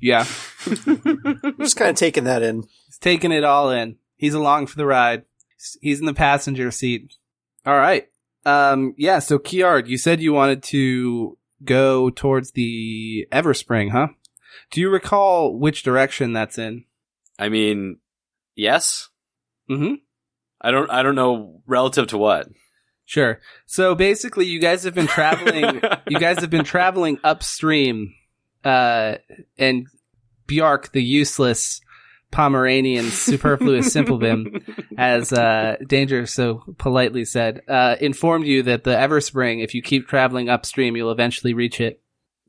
Yeah. 0.00 0.24
Just 0.64 1.76
kind 1.76 1.90
of 1.90 1.96
taking 1.96 2.24
that 2.24 2.42
in. 2.42 2.64
Taking 3.04 3.32
it 3.32 3.44
all 3.44 3.70
in. 3.70 3.96
He's 4.16 4.32
along 4.32 4.68
for 4.68 4.78
the 4.78 4.86
ride. 4.86 5.24
He's 5.82 6.00
in 6.00 6.06
the 6.06 6.14
passenger 6.14 6.70
seat. 6.70 7.12
All 7.66 7.76
right. 7.76 8.08
Um, 8.46 8.94
yeah. 8.96 9.18
So 9.18 9.38
Kiard, 9.38 9.88
you 9.88 9.98
said 9.98 10.22
you 10.22 10.32
wanted 10.32 10.62
to 10.62 11.36
go 11.62 12.08
towards 12.08 12.52
the 12.52 13.28
Everspring, 13.30 13.90
huh? 13.90 14.06
Do 14.70 14.80
you 14.80 14.88
recall 14.88 15.54
which 15.54 15.82
direction 15.82 16.32
that's 16.32 16.56
in? 16.56 16.84
I 17.38 17.50
mean, 17.50 17.98
yes. 18.54 19.10
Mm-hmm. 19.68 19.96
I 20.62 20.70
don't. 20.70 20.90
I 20.90 21.02
don't 21.02 21.14
know 21.14 21.60
relative 21.66 22.06
to 22.06 22.16
what. 22.16 22.48
Sure. 23.04 23.38
So 23.66 23.94
basically, 23.94 24.46
you 24.46 24.60
guys 24.60 24.84
have 24.84 24.94
been 24.94 25.08
traveling. 25.08 25.82
you 26.08 26.18
guys 26.18 26.40
have 26.40 26.48
been 26.48 26.64
traveling 26.64 27.18
upstream, 27.22 28.14
uh, 28.64 29.16
and 29.58 29.88
Bjark, 30.48 30.92
the 30.92 31.02
useless 31.02 31.82
Pomeranian 32.34 33.10
superfluous 33.10 33.94
simplebim, 33.94 34.62
as 34.98 35.32
uh, 35.32 35.76
Danger 35.86 36.26
so 36.26 36.64
politely 36.78 37.24
said, 37.24 37.62
uh, 37.68 37.94
informed 38.00 38.44
you 38.44 38.64
that 38.64 38.82
the 38.82 38.90
Everspring, 38.90 39.62
if 39.62 39.72
you 39.72 39.80
keep 39.80 40.08
traveling 40.08 40.48
upstream, 40.48 40.96
you'll 40.96 41.12
eventually 41.12 41.54
reach 41.54 41.80
it. 41.80 42.02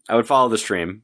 I 0.10 0.16
would 0.16 0.26
follow 0.26 0.50
the 0.50 0.58
stream. 0.58 1.04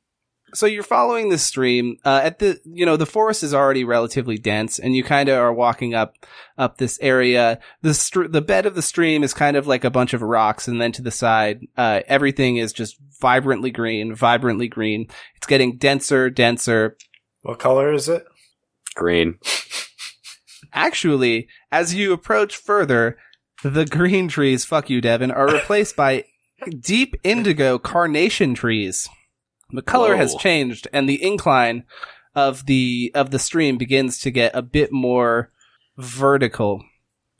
So 0.55 0.65
you're 0.65 0.81
following 0.81 1.29
the 1.29 1.37
stream. 1.37 1.97
Uh, 2.03 2.21
at 2.23 2.39
the, 2.39 2.59
you 2.65 2.85
know, 2.85 2.97
the 2.97 3.05
forest 3.05 3.43
is 3.43 3.53
already 3.53 3.83
relatively 3.83 4.39
dense, 4.39 4.79
and 4.79 4.95
you 4.95 5.03
kind 5.03 5.29
of 5.29 5.37
are 5.37 5.53
walking 5.53 5.93
up 5.93 6.15
up 6.57 6.77
this 6.77 6.97
area. 7.01 7.59
The 7.83 7.93
str- 7.93 8.27
the 8.27 8.41
bed 8.41 8.65
of 8.65 8.73
the 8.73 8.81
stream 8.81 9.23
is 9.23 9.33
kind 9.33 9.55
of 9.55 9.67
like 9.67 9.83
a 9.83 9.91
bunch 9.91 10.13
of 10.13 10.23
rocks, 10.23 10.67
and 10.67 10.81
then 10.81 10.91
to 10.93 11.03
the 11.03 11.11
side, 11.11 11.67
uh, 11.77 12.01
everything 12.07 12.57
is 12.57 12.73
just 12.73 12.97
vibrantly 13.21 13.69
green, 13.69 14.15
vibrantly 14.15 14.67
green. 14.67 15.07
It's 15.35 15.47
getting 15.47 15.77
denser, 15.77 16.31
denser. 16.31 16.97
What 17.43 17.59
color 17.59 17.93
is 17.93 18.09
it? 18.09 18.25
Green. 18.95 19.37
Actually, 20.73 21.47
as 21.71 21.93
you 21.93 22.13
approach 22.13 22.55
further, 22.55 23.17
the 23.63 23.85
green 23.85 24.27
trees, 24.27 24.65
fuck 24.65 24.89
you, 24.89 25.01
Devin, 25.01 25.31
are 25.31 25.47
replaced 25.47 25.95
by 25.95 26.25
deep 26.79 27.15
indigo 27.23 27.77
carnation 27.77 28.53
trees. 28.53 29.09
The 29.71 29.81
color 29.81 30.15
has 30.15 30.35
changed, 30.35 30.87
and 30.91 31.07
the 31.07 31.21
incline 31.23 31.85
of 32.35 32.65
the 32.65 33.11
of 33.15 33.31
the 33.31 33.39
stream 33.39 33.77
begins 33.77 34.19
to 34.19 34.31
get 34.31 34.55
a 34.55 34.61
bit 34.61 34.91
more 34.91 35.51
vertical. 35.97 36.83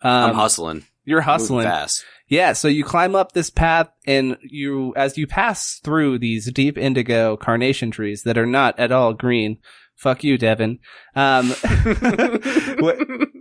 Um, 0.02 0.30
I'm 0.32 0.36
hustling. 0.36 0.86
You're 1.04 1.20
Moving 1.20 1.32
hustling. 1.32 1.64
fast. 1.66 2.06
Yeah, 2.28 2.54
so 2.54 2.68
you 2.70 2.86
climb 2.86 3.16
up 3.16 3.34
this 3.34 3.50
path 3.50 3.90
and 4.06 4.38
you 4.42 4.94
as 4.96 5.18
you 5.18 5.28
pass 5.28 5.80
through 5.84 6.20
these 6.20 6.52
deep 6.52 6.78
indigo 6.78 7.36
carnation 7.36 7.92
trees 7.92 8.24
that 8.24 8.38
are 8.38 8.46
not 8.46 8.80
at 8.80 8.92
all 8.92 9.14
green. 9.14 9.58
Fuck 10.02 10.24
you, 10.24 10.36
Devin. 10.40 10.80
Um 11.16 11.54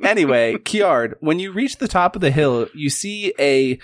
anyway, 0.03 0.59
Kiard, 0.59 1.15
when 1.21 1.39
you 1.39 1.53
reach 1.53 1.79
the 1.79 1.89
top 1.89 2.15
of 2.15 2.21
the 2.21 2.31
hill, 2.31 2.69
you 2.75 2.91
see 2.91 3.33
a 3.39 3.79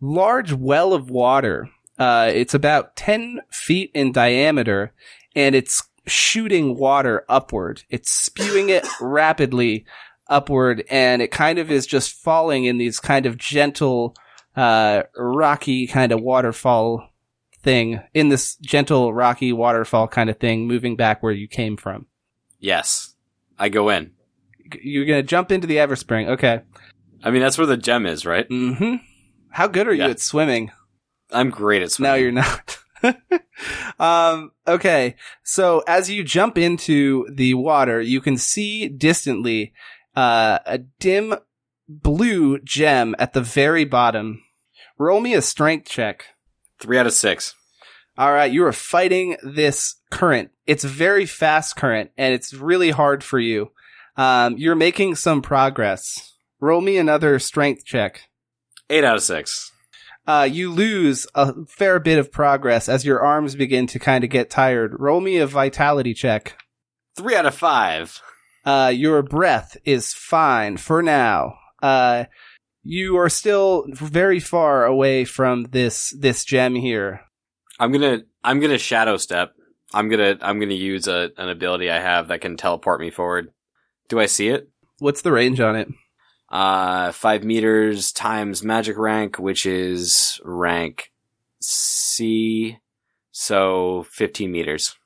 large 0.00 0.52
well 0.52 0.92
of 0.92 1.08
water. 1.08 1.68
Uh, 1.96 2.28
it's 2.34 2.52
about 2.52 2.96
10 2.96 3.42
feet 3.52 3.92
in 3.94 4.10
diameter 4.10 4.92
and 5.36 5.54
it's 5.54 5.84
shooting 6.08 6.76
water 6.76 7.24
upward. 7.28 7.84
It's 7.90 8.10
spewing 8.10 8.70
it 8.70 8.84
rapidly 9.00 9.86
upward 10.26 10.82
and 10.90 11.22
it 11.22 11.30
kind 11.30 11.60
of 11.60 11.70
is 11.70 11.86
just 11.86 12.12
falling 12.12 12.64
in 12.64 12.76
these 12.76 12.98
kind 12.98 13.26
of 13.26 13.38
gentle 13.38 14.16
uh, 14.56 15.04
rocky 15.16 15.86
kind 15.86 16.10
of 16.10 16.20
waterfall 16.20 17.08
thing, 17.66 18.00
in 18.14 18.28
this 18.28 18.54
gentle 18.56 19.12
rocky 19.12 19.52
waterfall 19.52 20.06
kind 20.06 20.30
of 20.30 20.38
thing, 20.38 20.68
moving 20.68 20.94
back 20.94 21.20
where 21.20 21.32
you 21.32 21.48
came 21.48 21.76
from. 21.76 22.06
Yes. 22.58 23.14
I 23.58 23.68
go 23.68 23.88
in. 23.88 24.12
You're 24.82 25.06
gonna 25.06 25.22
jump 25.22 25.52
into 25.52 25.66
the 25.66 25.76
Everspring. 25.76 26.28
Okay. 26.28 26.60
I 27.22 27.30
mean, 27.30 27.42
that's 27.42 27.58
where 27.58 27.66
the 27.66 27.76
gem 27.76 28.06
is, 28.06 28.26
right? 28.26 28.48
Mm-hmm. 28.48 28.96
How 29.50 29.66
good 29.66 29.88
are 29.88 29.94
you 29.94 30.04
at 30.04 30.20
swimming? 30.20 30.70
I'm 31.30 31.50
great 31.50 31.82
at 31.82 31.90
swimming. 31.90 32.12
No, 32.12 32.16
you're 32.16 32.32
not. 32.32 32.78
um, 33.98 34.52
okay. 34.66 35.16
So 35.42 35.82
as 35.86 36.10
you 36.10 36.24
jump 36.24 36.58
into 36.58 37.26
the 37.32 37.54
water, 37.54 38.00
you 38.00 38.20
can 38.20 38.36
see 38.36 38.88
distantly, 38.88 39.72
uh, 40.14 40.58
a 40.66 40.78
dim 40.78 41.34
blue 41.88 42.58
gem 42.60 43.14
at 43.18 43.32
the 43.32 43.40
very 43.40 43.84
bottom. 43.84 44.42
Roll 44.98 45.20
me 45.20 45.34
a 45.34 45.42
strength 45.42 45.88
check. 45.88 46.26
Three 46.80 46.98
out 46.98 47.06
of 47.06 47.12
six. 47.12 47.54
All 48.18 48.32
right. 48.32 48.50
You 48.50 48.64
are 48.64 48.72
fighting 48.72 49.36
this 49.42 49.95
current. 50.16 50.50
It's 50.66 50.84
very 50.84 51.26
fast 51.26 51.76
current 51.76 52.10
and 52.16 52.34
it's 52.34 52.52
really 52.54 52.90
hard 52.90 53.22
for 53.22 53.38
you. 53.38 53.70
Um, 54.16 54.56
you're 54.56 54.74
making 54.74 55.14
some 55.16 55.42
progress. 55.42 56.32
Roll 56.60 56.80
me 56.80 56.96
another 56.98 57.38
strength 57.38 57.84
check. 57.84 58.22
Eight 58.88 59.04
out 59.04 59.16
of 59.16 59.22
six. 59.22 59.70
uh, 60.26 60.48
you 60.50 60.72
lose 60.72 61.26
a 61.34 61.52
fair 61.68 62.00
bit 62.00 62.18
of 62.18 62.32
progress 62.32 62.88
as 62.88 63.04
your 63.04 63.20
arms 63.20 63.54
begin 63.54 63.86
to 63.88 63.98
kind 63.98 64.24
of 64.24 64.30
get 64.30 64.50
tired. 64.50 64.96
Roll 64.98 65.20
me 65.20 65.36
a 65.38 65.46
vitality 65.46 66.14
check. 66.14 66.56
Three 67.16 67.36
out 67.36 67.46
of 67.46 67.54
five. 67.54 68.20
Uh, 68.64 68.92
your 68.94 69.22
breath 69.22 69.76
is 69.84 70.12
fine 70.14 70.76
for 70.76 71.02
now. 71.02 71.54
Uh, 71.82 72.24
you 72.82 73.16
are 73.16 73.28
still 73.28 73.86
very 73.92 74.40
far 74.40 74.84
away 74.84 75.24
from 75.24 75.64
this 75.70 76.14
this 76.18 76.44
gem 76.44 76.74
here. 76.74 77.20
I'm 77.78 77.92
gonna 77.92 78.20
I'm 78.42 78.60
gonna 78.60 78.78
shadow 78.78 79.16
step. 79.18 79.52
I'm 79.94 80.08
gonna 80.08 80.36
I'm 80.40 80.58
gonna 80.60 80.74
use 80.74 81.06
a 81.08 81.30
an 81.36 81.48
ability 81.48 81.90
I 81.90 82.00
have 82.00 82.28
that 82.28 82.40
can 82.40 82.56
teleport 82.56 83.00
me 83.00 83.10
forward. 83.10 83.50
Do 84.08 84.18
I 84.20 84.26
see 84.26 84.48
it? 84.48 84.68
What's 84.98 85.22
the 85.22 85.32
range 85.32 85.60
on 85.60 85.76
it? 85.76 85.88
Uh, 86.48 87.12
five 87.12 87.42
meters 87.44 88.12
times 88.12 88.62
magic 88.62 88.96
rank, 88.96 89.36
which 89.38 89.66
is 89.66 90.40
rank 90.44 91.10
C, 91.60 92.78
so 93.32 94.06
fifteen 94.10 94.52
meters. 94.52 94.96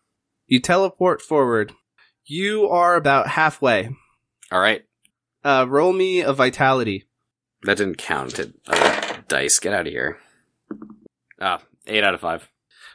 You 0.46 0.60
teleport 0.60 1.22
forward. 1.22 1.72
You 2.24 2.68
are 2.68 2.96
about 2.96 3.28
halfway. 3.28 3.90
All 4.52 4.60
right, 4.60 4.84
Uh, 5.44 5.64
roll 5.68 5.92
me 5.92 6.20
a 6.20 6.32
vitality. 6.32 7.06
that 7.62 7.76
didn't 7.78 7.98
count. 7.98 8.38
It, 8.38 8.54
uh, 8.66 9.16
dice, 9.28 9.58
get 9.58 9.72
out 9.72 9.86
of 9.86 9.92
here. 9.92 10.18
Ah, 11.40 11.62
eight 11.86 12.04
out 12.04 12.14
of 12.14 12.20
five. 12.20 12.48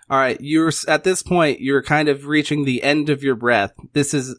All 0.10 0.20
right, 0.20 0.40
you're 0.40 0.72
at 0.88 1.04
this 1.04 1.24
point. 1.24 1.62
You're 1.62 1.82
kind 1.82 2.10
of 2.10 2.28
reaching 2.28 2.64
the 2.64 2.84
end 2.84 3.10
of 3.10 3.24
your 3.24 3.36
breath. 3.36 3.74
This 3.94 4.14
is 4.14 4.38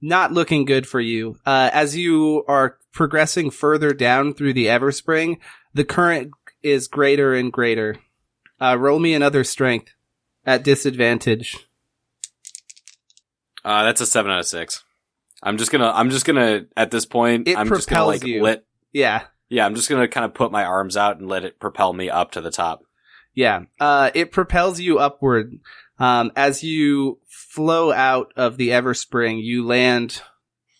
not 0.00 0.32
looking 0.32 0.64
good 0.64 0.86
for 0.86 1.00
you. 1.00 1.38
Uh, 1.46 1.70
as 1.72 1.96
you 1.96 2.44
are 2.46 2.76
progressing 2.92 3.50
further 3.50 3.92
down 3.92 4.34
through 4.34 4.52
the 4.52 4.66
Everspring, 4.66 5.38
the 5.72 5.84
current 5.84 6.32
is 6.62 6.88
greater 6.88 7.34
and 7.34 7.52
greater. 7.52 7.96
Uh, 8.60 8.76
roll 8.78 8.98
me 8.98 9.14
another 9.14 9.44
strength 9.44 9.94
at 10.44 10.62
disadvantage. 10.62 11.56
Uh, 13.64 13.84
that's 13.84 14.00
a 14.00 14.06
seven 14.06 14.30
out 14.30 14.40
of 14.40 14.46
six. 14.46 14.84
I'm 15.42 15.56
just 15.56 15.70
gonna 15.70 15.90
I'm 15.90 16.10
just 16.10 16.24
gonna 16.24 16.66
at 16.76 16.90
this 16.90 17.06
point 17.06 17.46
It 17.48 17.56
I'm 17.56 17.68
just 17.68 17.88
gonna 17.88 18.06
like 18.06 18.24
you. 18.24 18.42
Yeah, 18.92 19.24
Yeah, 19.48 19.66
I'm 19.66 19.74
just 19.74 19.88
gonna 19.88 20.08
kind 20.08 20.24
of 20.24 20.34
put 20.34 20.50
my 20.50 20.64
arms 20.64 20.96
out 20.96 21.18
and 21.18 21.28
let 21.28 21.44
it 21.44 21.60
propel 21.60 21.92
me 21.92 22.10
up 22.10 22.32
to 22.32 22.40
the 22.40 22.50
top. 22.50 22.82
Yeah. 23.38 23.60
Uh, 23.78 24.10
it 24.14 24.32
propels 24.32 24.80
you 24.80 24.98
upward. 24.98 25.60
Um, 26.00 26.32
as 26.34 26.64
you 26.64 27.20
flow 27.28 27.92
out 27.92 28.32
of 28.34 28.56
the 28.56 28.70
Everspring, 28.70 29.44
you 29.44 29.64
land 29.64 30.22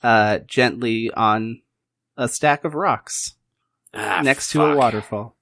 uh, 0.02 0.38
gently 0.38 1.08
on 1.12 1.62
a 2.16 2.26
stack 2.26 2.64
of 2.64 2.74
rocks. 2.74 3.36
Ah, 3.94 4.22
next 4.24 4.50
to 4.50 4.64
a 4.64 4.76
waterfall. 4.76 5.36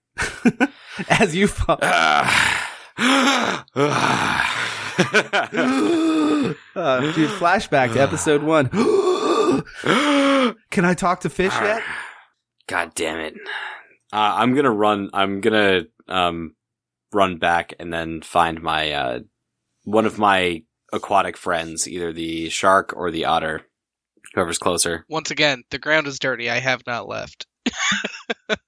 As 1.08 1.34
you 1.34 1.46
fall. 1.46 1.78
Uh, 6.74 7.00
dude, 7.12 7.30
flashback 7.30 7.92
to 7.92 8.00
episode 8.00 8.42
one. 8.42 8.68
Can 10.70 10.84
I 10.84 10.94
talk 10.94 11.20
to 11.20 11.30
fish 11.30 11.52
yet? 11.52 11.82
God 12.66 12.94
damn 12.94 13.20
it. 13.20 13.34
Uh, 14.12 14.34
I'm 14.36 14.54
gonna 14.54 14.70
run, 14.70 15.10
I'm 15.12 15.42
gonna, 15.42 15.82
um, 16.08 16.56
run 17.12 17.38
back 17.38 17.74
and 17.78 17.92
then 17.92 18.22
find 18.22 18.62
my, 18.62 18.92
uh, 18.92 19.20
one 19.84 20.06
of 20.06 20.18
my 20.18 20.62
aquatic 20.92 21.36
friends, 21.36 21.88
either 21.88 22.12
the 22.12 22.48
shark 22.48 22.92
or 22.96 23.10
the 23.10 23.24
otter, 23.24 23.62
whoever's 24.34 24.58
closer. 24.58 25.04
Once 25.08 25.30
again, 25.30 25.62
the 25.70 25.78
ground 25.78 26.06
is 26.06 26.18
dirty. 26.18 26.50
I 26.50 26.60
have 26.60 26.82
not 26.86 27.08
left. 27.08 27.46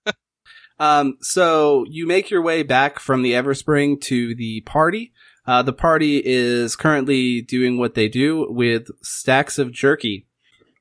Um, 0.79 1.19
so 1.21 1.85
you 1.89 2.07
make 2.07 2.31
your 2.31 2.43
way 2.43 2.63
back 2.63 2.99
from 2.99 3.23
the 3.23 3.33
Everspring 3.33 4.01
to 4.03 4.35
the 4.35 4.61
party. 4.63 5.13
Uh, 5.47 5.63
the 5.63 5.73
party 5.73 6.23
is 6.25 6.77
currently 6.77 7.41
doing 7.41 7.79
what 7.79 7.95
they 7.95 8.09
do 8.09 8.47
with 8.51 8.89
stacks 9.03 9.59
of 9.59 9.73
jerky. 9.73 10.27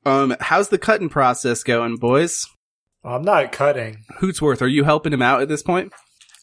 Um, 0.04 0.36
how's 0.40 0.68
the 0.68 0.78
cutting 0.78 1.08
process 1.08 1.62
going, 1.62 1.96
boys? 1.96 2.46
I'm 3.02 3.22
not 3.22 3.52
cutting. 3.52 4.04
Hootsworth, 4.20 4.62
are 4.62 4.68
you 4.68 4.84
helping 4.84 5.12
him 5.12 5.22
out 5.22 5.40
at 5.40 5.48
this 5.48 5.62
point? 5.62 5.92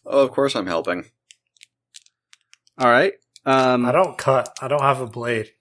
Oh, 0.06 0.24
of 0.24 0.32
course 0.32 0.56
I'm 0.56 0.68
helping. 0.68 1.06
All 2.78 2.90
right. 2.90 3.14
Um, 3.46 3.86
I 3.86 3.92
don't 3.92 4.18
cut. 4.18 4.58
I 4.62 4.68
don't 4.68 4.82
have 4.82 5.02
a 5.02 5.08
blade. 5.08 5.52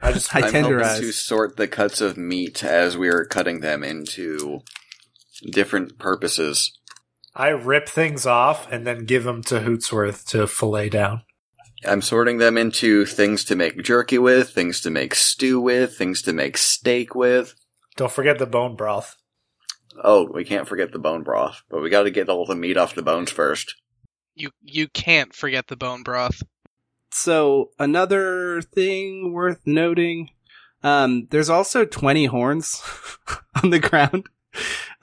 I 0.00 0.12
just 0.12 0.34
I 0.34 0.40
I'm 0.46 0.52
tenderize. 0.52 1.00
to 1.00 1.12
sort 1.12 1.56
the 1.56 1.68
cuts 1.68 2.00
of 2.00 2.16
meat 2.16 2.62
as 2.64 2.96
we 2.96 3.08
are 3.08 3.24
cutting 3.24 3.60
them 3.60 3.82
into 3.82 4.60
different 5.50 5.98
purposes. 5.98 6.78
I 7.34 7.48
rip 7.48 7.88
things 7.88 8.26
off 8.26 8.70
and 8.72 8.86
then 8.86 9.04
give 9.04 9.24
them 9.24 9.42
to 9.44 9.60
Hootsworth 9.60 10.24
to 10.28 10.46
fillet 10.46 10.88
down. 10.88 11.22
I'm 11.84 12.00
sorting 12.00 12.38
them 12.38 12.56
into 12.56 13.04
things 13.04 13.44
to 13.44 13.56
make 13.56 13.82
jerky 13.82 14.16
with, 14.16 14.50
things 14.50 14.80
to 14.80 14.90
make 14.90 15.14
stew 15.14 15.60
with, 15.60 15.96
things 15.96 16.22
to 16.22 16.32
make 16.32 16.56
steak 16.56 17.14
with. 17.14 17.54
Don't 17.96 18.10
forget 18.10 18.38
the 18.38 18.46
bone 18.46 18.76
broth. 18.76 19.16
Oh, 20.02 20.30
we 20.32 20.44
can't 20.44 20.66
forget 20.66 20.92
the 20.92 20.98
bone 20.98 21.22
broth, 21.22 21.62
but 21.68 21.82
we 21.82 21.90
gotta 21.90 22.10
get 22.10 22.28
all 22.30 22.46
the 22.46 22.54
meat 22.54 22.78
off 22.78 22.94
the 22.94 23.02
bones 23.02 23.30
first. 23.30 23.74
You 24.36 24.50
you 24.62 24.86
can't 24.88 25.34
forget 25.34 25.66
the 25.66 25.76
bone 25.76 26.02
broth. 26.02 26.42
So 27.10 27.70
another 27.78 28.60
thing 28.60 29.32
worth 29.32 29.60
noting, 29.66 30.30
um, 30.82 31.26
there's 31.30 31.48
also 31.48 31.84
20 31.86 32.26
horns 32.26 32.82
on 33.62 33.70
the 33.70 33.78
ground. 33.78 34.28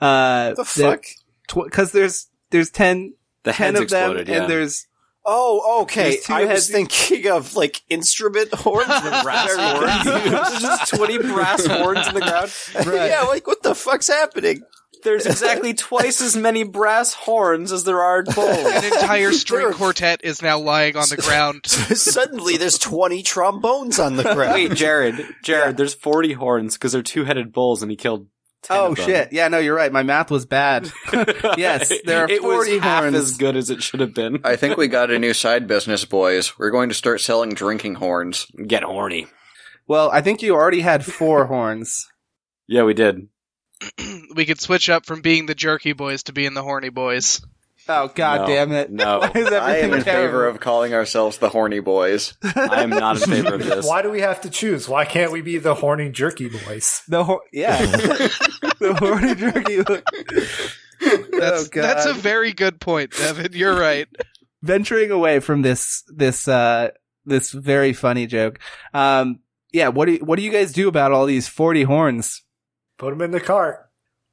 Uh, 0.00 0.54
the 0.54 0.64
fuck? 0.64 1.04
Because 1.52 1.92
there's 1.92 2.28
there's 2.50 2.70
10, 2.70 3.14
The 3.42 3.52
10 3.52 3.74
heads 3.74 3.80
of 3.82 3.88
them, 3.90 4.00
exploded, 4.10 4.28
yeah. 4.28 4.42
and 4.42 4.50
there's 4.50 4.86
Oh, 5.26 5.82
okay. 5.82 6.10
There's 6.10 6.24
two 6.26 6.34
I 6.34 6.44
was 6.44 6.68
thinking 6.70 7.28
of 7.30 7.56
like 7.56 7.82
instrument 7.88 8.52
horns. 8.54 8.86
The 8.88 9.20
brass 9.22 9.56
horns. 9.56 10.04
There's 10.04 10.60
just 10.62 10.94
20 10.94 11.18
brass 11.18 11.66
horns 11.66 12.06
in 12.08 12.14
the 12.14 12.20
ground. 12.20 12.52
Right. 12.86 13.10
yeah, 13.10 13.22
like 13.22 13.46
what 13.46 13.62
the 13.62 13.74
fuck's 13.74 14.08
happening? 14.08 14.62
There's 15.04 15.26
exactly 15.26 15.74
twice 15.74 16.20
as 16.20 16.36
many 16.36 16.64
brass 16.64 17.14
horns 17.14 17.70
as 17.70 17.84
there 17.84 18.00
are 18.00 18.22
bulls. 18.22 18.38
An 18.66 18.84
entire 18.84 19.32
string 19.32 19.66
There- 19.68 19.72
quartet 19.74 20.20
is 20.24 20.42
now 20.42 20.58
lying 20.58 20.96
on 20.96 21.08
the 21.08 21.16
ground. 21.22 21.66
Suddenly, 21.66 22.56
there's 22.56 22.78
20 22.78 23.22
trombones 23.22 23.98
on 24.00 24.16
the 24.16 24.22
ground. 24.34 24.54
Wait, 24.54 24.72
Jared, 24.74 25.24
Jared, 25.42 25.76
there's 25.76 25.94
40 25.94 26.32
horns 26.32 26.74
because 26.74 26.92
they're 26.92 27.02
two-headed 27.02 27.52
bulls 27.52 27.82
and 27.82 27.90
he 27.90 27.96
killed 27.96 28.26
10 28.62 28.76
oh 28.78 28.86
of 28.86 28.96
them. 28.96 29.04
shit, 29.06 29.32
yeah, 29.32 29.46
no, 29.48 29.58
you're 29.58 29.76
right. 29.76 29.92
My 29.92 30.02
math 30.02 30.30
was 30.30 30.46
bad. 30.46 30.90
Yes, 31.58 31.92
there 32.06 32.24
are 32.24 32.30
it 32.30 32.40
40 32.40 32.72
was 32.72 32.80
half 32.82 33.02
horns. 33.02 33.14
as 33.16 33.36
good 33.36 33.56
as 33.56 33.68
it 33.68 33.82
should 33.82 34.00
have 34.00 34.14
been. 34.14 34.38
I 34.42 34.56
think 34.56 34.78
we 34.78 34.88
got 34.88 35.10
a 35.10 35.18
new 35.18 35.34
side 35.34 35.66
business, 35.66 36.06
boys. 36.06 36.58
We're 36.58 36.70
going 36.70 36.88
to 36.88 36.94
start 36.94 37.20
selling 37.20 37.50
drinking 37.50 37.96
horns. 37.96 38.46
Get 38.66 38.82
horny. 38.82 39.26
well, 39.86 40.10
I 40.10 40.22
think 40.22 40.40
you 40.40 40.54
already 40.54 40.80
had 40.80 41.04
four 41.04 41.44
horns. 41.46 42.08
Yeah, 42.66 42.84
we 42.84 42.94
did. 42.94 43.28
we 44.34 44.44
could 44.46 44.60
switch 44.60 44.88
up 44.90 45.06
from 45.06 45.20
being 45.20 45.46
the 45.46 45.54
jerky 45.54 45.92
boys 45.92 46.24
to 46.24 46.32
being 46.32 46.54
the 46.54 46.62
horny 46.62 46.88
boys. 46.90 47.40
Oh 47.86 48.10
god 48.14 48.40
No, 48.42 48.46
damn 48.46 48.72
it! 48.72 48.90
no. 48.90 49.20
Is 49.34 49.52
I 49.52 49.76
am 49.78 49.92
in 49.92 50.02
terrible? 50.02 50.04
favor 50.28 50.46
of 50.46 50.58
calling 50.58 50.94
ourselves 50.94 51.36
the 51.36 51.50
horny 51.50 51.80
boys. 51.80 52.32
I 52.42 52.82
am 52.82 52.88
not 52.90 53.16
in 53.22 53.30
favor 53.30 53.54
of 53.56 53.64
this. 53.64 53.86
Why 53.86 54.00
do 54.00 54.10
we 54.10 54.22
have 54.22 54.40
to 54.42 54.50
choose? 54.50 54.88
Why 54.88 55.04
can't 55.04 55.30
we 55.32 55.42
be 55.42 55.58
the 55.58 55.74
horny 55.74 56.08
jerky 56.10 56.48
boys? 56.48 57.02
the 57.08 57.24
hor- 57.24 57.42
yeah, 57.52 57.76
the 57.86 58.96
horny 58.98 59.34
jerky. 59.34 59.82
That's 61.36 61.64
oh 61.64 61.68
god, 61.70 61.82
that's 61.82 62.06
a 62.06 62.14
very 62.14 62.52
good 62.54 62.80
point, 62.80 63.10
Devin. 63.12 63.52
You're 63.52 63.78
right. 63.78 64.08
venturing 64.62 65.10
away 65.10 65.40
from 65.40 65.60
this 65.62 66.04
this 66.08 66.48
uh 66.48 66.88
this 67.26 67.50
very 67.52 67.92
funny 67.92 68.26
joke. 68.26 68.58
Um, 68.94 69.40
yeah, 69.72 69.88
what 69.88 70.06
do 70.06 70.12
you, 70.12 70.18
what 70.20 70.36
do 70.36 70.42
you 70.42 70.50
guys 70.52 70.72
do 70.72 70.88
about 70.88 71.12
all 71.12 71.26
these 71.26 71.48
forty 71.48 71.82
horns? 71.82 72.42
Put 73.04 73.10
them 73.10 73.22
in 73.22 73.30
the 73.32 73.40
cart. 73.40 73.80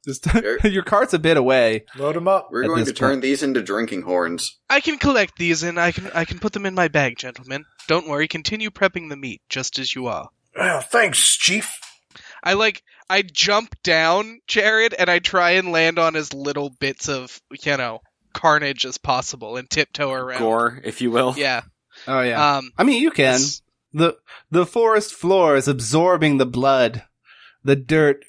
Just 0.04 0.26
your 0.64 0.82
cart's 0.82 1.14
a 1.14 1.18
bit 1.18 1.36
away. 1.36 1.84
Load 1.96 2.16
them 2.16 2.26
up. 2.26 2.48
We're 2.50 2.64
At 2.64 2.68
going 2.68 2.80
this 2.80 2.88
to 2.88 2.94
turn 2.94 3.10
point. 3.12 3.22
these 3.22 3.42
into 3.42 3.62
drinking 3.62 4.02
horns. 4.02 4.58
I 4.68 4.80
can 4.80 4.98
collect 4.98 5.36
these 5.36 5.62
and 5.62 5.78
I 5.78 5.92
can 5.92 6.10
I 6.14 6.24
can 6.24 6.38
put 6.40 6.52
them 6.54 6.66
in 6.66 6.74
my 6.74 6.88
bag, 6.88 7.18
gentlemen. 7.18 7.64
Don't 7.86 8.08
worry, 8.08 8.26
continue 8.28 8.70
prepping 8.70 9.10
the 9.10 9.16
meat 9.16 9.42
just 9.48 9.78
as 9.78 9.94
you 9.94 10.06
are. 10.06 10.28
Oh, 10.56 10.80
thanks, 10.80 11.36
Chief. 11.36 11.78
I 12.42 12.54
like 12.54 12.82
I 13.08 13.22
jump 13.22 13.76
down, 13.84 14.40
Jared, 14.48 14.92
and 14.94 15.08
I 15.08 15.18
try 15.20 15.52
and 15.52 15.70
land 15.70 15.98
on 16.00 16.16
as 16.16 16.32
little 16.34 16.70
bits 16.80 17.08
of 17.08 17.40
you 17.62 17.76
know 17.76 18.00
carnage 18.32 18.84
as 18.84 18.98
possible 18.98 19.56
and 19.56 19.68
tiptoe 19.70 20.10
around. 20.10 20.40
Gore, 20.40 20.80
if 20.82 21.00
you 21.00 21.10
will. 21.12 21.34
Yeah. 21.36 21.60
Oh 22.08 22.22
yeah. 22.22 22.56
Um. 22.56 22.72
I 22.76 22.82
mean, 22.84 23.00
you 23.02 23.10
can. 23.12 23.34
s- 23.34 23.62
the 23.92 24.16
The 24.50 24.66
forest 24.66 25.12
floor 25.14 25.54
is 25.54 25.68
absorbing 25.68 26.38
the 26.38 26.46
blood, 26.46 27.04
the 27.62 27.76
dirt. 27.76 28.24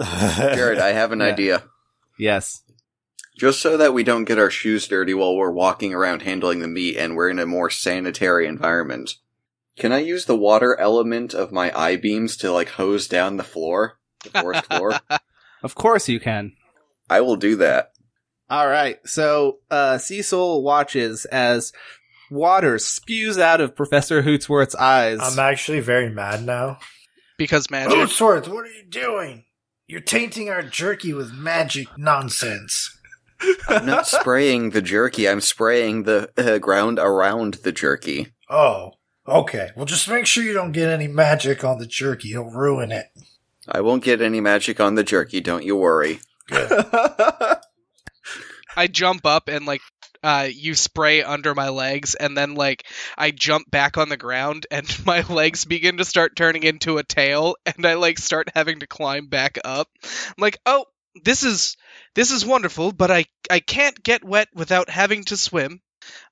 Jared, 0.00 0.78
I 0.78 0.92
have 0.92 1.12
an 1.12 1.20
Yeah. 1.20 1.26
idea. 1.26 1.62
Yes. 2.18 2.62
Just 3.38 3.60
so 3.60 3.76
that 3.78 3.94
we 3.94 4.04
don't 4.04 4.24
get 4.24 4.38
our 4.38 4.50
shoes 4.50 4.86
dirty 4.86 5.14
while 5.14 5.34
we're 5.36 5.50
walking 5.50 5.94
around 5.94 6.22
handling 6.22 6.60
the 6.60 6.68
meat 6.68 6.96
and 6.96 7.16
we're 7.16 7.30
in 7.30 7.38
a 7.38 7.46
more 7.46 7.70
sanitary 7.70 8.46
environment. 8.46 9.14
Can 9.78 9.92
I 9.92 10.00
use 10.00 10.26
the 10.26 10.36
water 10.36 10.78
element 10.78 11.32
of 11.32 11.50
my 11.52 11.72
eye 11.78 11.96
beams 11.96 12.36
to 12.38 12.52
like 12.52 12.68
hose 12.70 13.08
down 13.08 13.36
the 13.38 13.42
floor? 13.44 13.98
The 14.24 14.30
forest 14.40 14.66
floor? 14.66 15.00
Of 15.62 15.74
course 15.74 16.08
you 16.08 16.20
can. 16.20 16.54
I 17.10 17.20
will 17.20 17.36
do 17.36 17.56
that. 17.56 17.92
All 18.48 18.66
right. 18.66 18.98
So 19.06 19.58
uh, 19.70 19.98
Cecil 19.98 20.62
watches 20.62 21.26
as 21.26 21.74
water 22.30 22.78
spews 22.78 23.36
out 23.36 23.60
of 23.60 23.76
Professor 23.76 24.22
Hootsworth's 24.22 24.74
eyes. 24.74 25.18
I'm 25.20 25.38
actually 25.38 25.80
very 25.80 26.08
mad 26.08 26.44
now. 26.46 26.78
because 27.36 27.70
magic. 27.70 27.92
Hootsworth, 27.92 28.48
what 28.48 28.64
are 28.64 28.68
you 28.72 28.86
doing? 28.88 29.44
You're 29.90 29.98
tainting 29.98 30.48
our 30.48 30.62
jerky 30.62 31.12
with 31.12 31.32
magic 31.32 31.88
nonsense. 31.98 32.96
I'm 33.68 33.84
not 33.86 34.06
spraying 34.06 34.70
the 34.70 34.80
jerky, 34.80 35.28
I'm 35.28 35.40
spraying 35.40 36.04
the 36.04 36.30
uh, 36.36 36.58
ground 36.58 37.00
around 37.00 37.54
the 37.54 37.72
jerky. 37.72 38.28
Oh, 38.48 38.92
okay. 39.26 39.70
Well, 39.74 39.86
just 39.86 40.08
make 40.08 40.26
sure 40.26 40.44
you 40.44 40.52
don't 40.52 40.70
get 40.70 40.88
any 40.88 41.08
magic 41.08 41.64
on 41.64 41.78
the 41.78 41.88
jerky. 41.88 42.28
You'll 42.28 42.52
ruin 42.52 42.92
it. 42.92 43.06
I 43.68 43.80
won't 43.80 44.04
get 44.04 44.22
any 44.22 44.40
magic 44.40 44.78
on 44.78 44.94
the 44.94 45.02
jerky, 45.02 45.40
don't 45.40 45.64
you 45.64 45.74
worry. 45.74 46.20
I 46.52 47.58
jump 48.88 49.26
up 49.26 49.48
and 49.48 49.66
like 49.66 49.80
uh 50.22 50.48
you 50.50 50.74
spray 50.74 51.22
under 51.22 51.54
my 51.54 51.68
legs 51.68 52.14
and 52.14 52.36
then 52.36 52.54
like 52.54 52.84
I 53.16 53.30
jump 53.30 53.70
back 53.70 53.98
on 53.98 54.08
the 54.08 54.16
ground 54.16 54.66
and 54.70 54.86
my 55.06 55.22
legs 55.22 55.64
begin 55.64 55.98
to 55.98 56.04
start 56.04 56.36
turning 56.36 56.62
into 56.62 56.98
a 56.98 57.04
tail 57.04 57.56
and 57.66 57.86
I 57.86 57.94
like 57.94 58.18
start 58.18 58.48
having 58.54 58.80
to 58.80 58.86
climb 58.86 59.26
back 59.26 59.58
up. 59.64 59.88
I'm 60.02 60.34
like, 60.38 60.58
"Oh, 60.66 60.84
this 61.24 61.42
is 61.42 61.76
this 62.14 62.30
is 62.30 62.44
wonderful, 62.44 62.92
but 62.92 63.10
I 63.10 63.26
I 63.50 63.60
can't 63.60 64.02
get 64.02 64.24
wet 64.24 64.48
without 64.54 64.90
having 64.90 65.24
to 65.24 65.36
swim." 65.36 65.80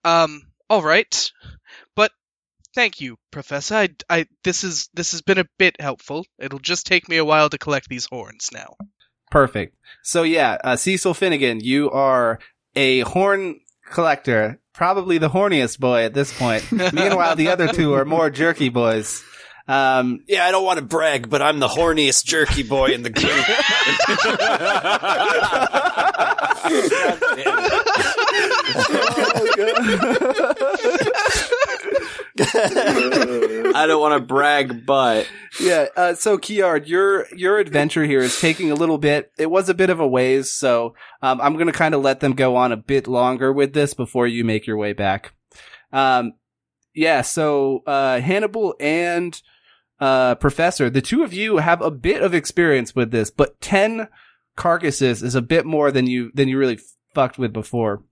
Um 0.04 0.42
all 0.70 0.82
right. 0.82 1.32
But 1.96 2.12
thank 2.74 3.00
you, 3.00 3.16
professor. 3.30 3.74
I 3.74 3.88
I 4.08 4.26
this 4.44 4.64
is 4.64 4.88
this 4.94 5.12
has 5.12 5.22
been 5.22 5.38
a 5.38 5.48
bit 5.58 5.80
helpful. 5.80 6.26
It'll 6.38 6.58
just 6.58 6.86
take 6.86 7.08
me 7.08 7.16
a 7.16 7.24
while 7.24 7.48
to 7.48 7.58
collect 7.58 7.88
these 7.88 8.06
horns 8.06 8.50
now. 8.52 8.76
Perfect. 9.30 9.76
So 10.02 10.22
yeah, 10.22 10.58
uh, 10.62 10.76
Cecil 10.76 11.14
Finnegan, 11.14 11.60
you 11.60 11.90
are 11.90 12.38
a 12.74 13.00
horn 13.00 13.60
collector, 13.90 14.60
probably 14.72 15.18
the 15.18 15.28
horniest 15.30 15.78
boy 15.78 16.04
at 16.04 16.14
this 16.14 16.36
point. 16.36 16.70
Meanwhile, 16.92 17.36
the 17.36 17.48
other 17.48 17.68
two 17.68 17.94
are 17.94 18.04
more 18.04 18.30
jerky 18.30 18.68
boys. 18.68 19.22
Um, 19.66 20.24
yeah, 20.26 20.46
I 20.46 20.50
don't 20.50 20.64
want 20.64 20.78
to 20.78 20.84
brag, 20.84 21.28
but 21.28 21.42
I'm 21.42 21.58
the 21.58 21.68
horniest 21.68 22.24
jerky 22.24 22.62
boy 22.62 22.86
in 22.86 23.02
the 23.02 23.10
group. 23.10 23.28
I 32.40 33.84
don't 33.86 34.00
want 34.00 34.20
to 34.20 34.26
brag, 34.26 34.86
but 34.86 35.28
yeah. 35.60 35.86
Uh, 35.96 36.14
so 36.14 36.38
Kiard, 36.38 36.86
your 36.86 37.26
your 37.34 37.58
adventure 37.58 38.04
here 38.04 38.20
is 38.20 38.40
taking 38.40 38.70
a 38.70 38.74
little 38.74 38.98
bit. 38.98 39.32
It 39.38 39.50
was 39.50 39.68
a 39.68 39.74
bit 39.74 39.90
of 39.90 40.00
a 40.00 40.06
ways, 40.06 40.52
so 40.52 40.94
um, 41.22 41.40
I'm 41.40 41.54
going 41.54 41.66
to 41.66 41.72
kind 41.72 41.94
of 41.94 42.02
let 42.02 42.20
them 42.20 42.34
go 42.34 42.56
on 42.56 42.72
a 42.72 42.76
bit 42.76 43.08
longer 43.08 43.52
with 43.52 43.72
this 43.72 43.94
before 43.94 44.26
you 44.26 44.44
make 44.44 44.66
your 44.66 44.76
way 44.76 44.92
back. 44.92 45.34
Um, 45.92 46.34
yeah. 46.94 47.22
So 47.22 47.82
uh, 47.86 48.20
Hannibal 48.20 48.74
and 48.78 49.40
uh, 50.00 50.36
Professor, 50.36 50.90
the 50.90 51.02
two 51.02 51.22
of 51.22 51.32
you 51.32 51.58
have 51.58 51.82
a 51.82 51.90
bit 51.90 52.22
of 52.22 52.34
experience 52.34 52.94
with 52.94 53.10
this, 53.10 53.30
but 53.30 53.60
ten 53.60 54.08
carcasses 54.56 55.22
is 55.22 55.34
a 55.34 55.42
bit 55.42 55.66
more 55.66 55.90
than 55.90 56.06
you 56.06 56.30
than 56.34 56.48
you 56.48 56.58
really 56.58 56.78
fucked 57.14 57.38
with 57.38 57.52
before. 57.52 58.02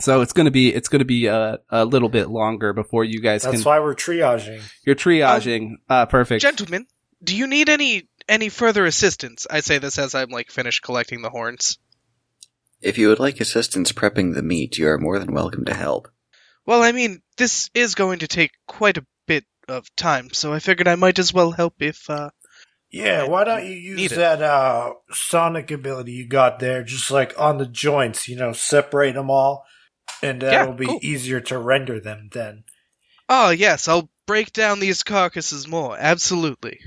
So 0.00 0.20
it's 0.22 0.32
gonna 0.32 0.50
be 0.50 0.74
it's 0.74 0.88
gonna 0.88 1.04
be 1.04 1.26
a, 1.26 1.58
a 1.70 1.84
little 1.84 2.08
bit 2.08 2.28
longer 2.28 2.72
before 2.72 3.04
you 3.04 3.20
guys 3.20 3.42
That's 3.42 3.58
can. 3.58 3.64
why 3.64 3.80
we're 3.80 3.94
triaging. 3.94 4.62
You're 4.84 4.96
triaging. 4.96 5.74
uh, 5.88 6.06
perfect. 6.06 6.42
Gentlemen, 6.42 6.86
do 7.22 7.36
you 7.36 7.46
need 7.46 7.68
any 7.68 8.08
any 8.28 8.48
further 8.48 8.84
assistance? 8.84 9.46
I 9.48 9.60
say 9.60 9.78
this 9.78 9.98
as 9.98 10.14
I'm 10.14 10.30
like 10.30 10.50
finished 10.50 10.82
collecting 10.82 11.22
the 11.22 11.30
horns. 11.30 11.78
If 12.80 12.98
you 12.98 13.08
would 13.08 13.20
like 13.20 13.40
assistance 13.40 13.92
prepping 13.92 14.34
the 14.34 14.42
meat, 14.42 14.78
you 14.78 14.88
are 14.88 14.98
more 14.98 15.18
than 15.18 15.32
welcome 15.32 15.64
to 15.66 15.74
help. 15.74 16.08
Well, 16.66 16.82
I 16.82 16.92
mean, 16.92 17.22
this 17.36 17.70
is 17.74 17.94
going 17.94 18.18
to 18.20 18.28
take 18.28 18.50
quite 18.66 18.98
a 18.98 19.06
bit 19.26 19.44
of 19.68 19.94
time, 19.96 20.30
so 20.32 20.52
I 20.52 20.58
figured 20.58 20.88
I 20.88 20.96
might 20.96 21.18
as 21.18 21.32
well 21.32 21.50
help 21.52 21.74
if 21.80 22.10
uh 22.10 22.30
Yeah, 22.90 23.26
why 23.26 23.44
don't 23.44 23.64
you 23.64 23.72
use 23.72 24.10
that 24.10 24.42
uh, 24.42 24.94
sonic 25.10 25.70
ability 25.70 26.12
you 26.12 26.26
got 26.28 26.58
there, 26.58 26.82
just 26.82 27.10
like 27.10 27.38
on 27.38 27.58
the 27.58 27.66
joints, 27.66 28.28
you 28.28 28.36
know, 28.36 28.52
separate 28.52 29.14
them 29.14 29.30
all, 29.30 29.64
and 30.22 30.40
that'll 30.42 30.74
be 30.74 30.86
cool. 30.86 30.98
easier 31.02 31.40
to 31.40 31.58
render 31.58 32.00
them 32.00 32.28
then. 32.32 32.64
Oh, 33.28 33.50
yes, 33.50 33.88
I'll 33.88 34.08
break 34.26 34.52
down 34.52 34.80
these 34.80 35.02
carcasses 35.02 35.66
more. 35.68 35.96
Absolutely. 35.98 36.80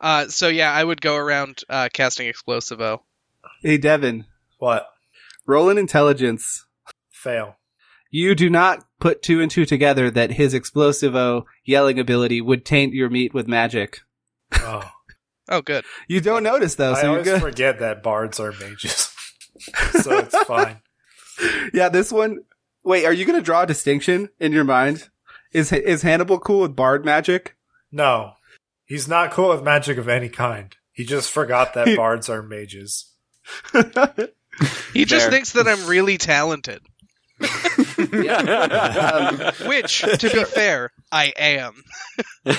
Uh 0.00 0.28
so 0.28 0.48
yeah, 0.48 0.70
I 0.72 0.84
would 0.84 1.00
go 1.00 1.16
around 1.16 1.60
uh 1.68 1.88
casting 1.92 2.30
explosivo. 2.32 3.00
Hey 3.62 3.78
Devin, 3.78 4.26
What? 4.58 4.86
roll 5.46 5.70
an 5.70 5.78
intelligence. 5.78 6.66
Fail. 7.10 7.56
You 8.10 8.34
do 8.34 8.50
not 8.50 8.84
put 9.00 9.22
two 9.22 9.40
and 9.40 9.50
two 9.50 9.64
together 9.64 10.10
that 10.10 10.32
his 10.32 10.52
explosivo 10.54 11.44
yelling 11.64 11.98
ability 11.98 12.40
would 12.42 12.64
taint 12.66 12.92
your 12.92 13.08
meat 13.08 13.32
with 13.32 13.48
magic. 13.48 14.00
Oh, 14.54 14.90
Oh, 15.48 15.62
good. 15.62 15.84
You 16.08 16.20
don't 16.20 16.42
notice 16.42 16.74
though, 16.74 16.92
I 16.92 17.00
so 17.00 17.12
you're 17.14 17.26
always 17.34 17.40
forget 17.42 17.78
that 17.80 18.02
bards 18.02 18.38
are 18.38 18.52
mages, 18.52 19.10
so 20.02 20.18
it's 20.18 20.36
fine. 20.44 20.80
yeah, 21.72 21.88
this 21.88 22.12
one. 22.12 22.44
Wait, 22.84 23.04
are 23.04 23.12
you 23.12 23.24
going 23.24 23.38
to 23.38 23.44
draw 23.44 23.62
a 23.62 23.66
distinction 23.66 24.28
in 24.40 24.52
your 24.52 24.64
mind? 24.64 25.08
Is 25.52 25.72
is 25.72 26.02
Hannibal 26.02 26.38
cool 26.38 26.60
with 26.62 26.74
bard 26.76 27.04
magic? 27.04 27.56
No, 27.90 28.32
he's 28.86 29.06
not 29.06 29.30
cool 29.32 29.50
with 29.50 29.62
magic 29.62 29.98
of 29.98 30.08
any 30.08 30.28
kind. 30.28 30.74
He 30.92 31.04
just 31.04 31.30
forgot 31.30 31.74
that 31.74 31.96
bards 31.96 32.28
are 32.28 32.42
mages. 32.42 33.12
He 34.92 35.04
just 35.04 35.30
thinks 35.30 35.52
that 35.52 35.66
I'm 35.68 35.86
really 35.86 36.18
talented, 36.18 36.82
Um, 37.40 37.48
which 39.68 40.00
to 40.02 40.30
be 40.32 40.44
fair, 40.44 40.90
I 41.10 41.32
am. 41.36 41.82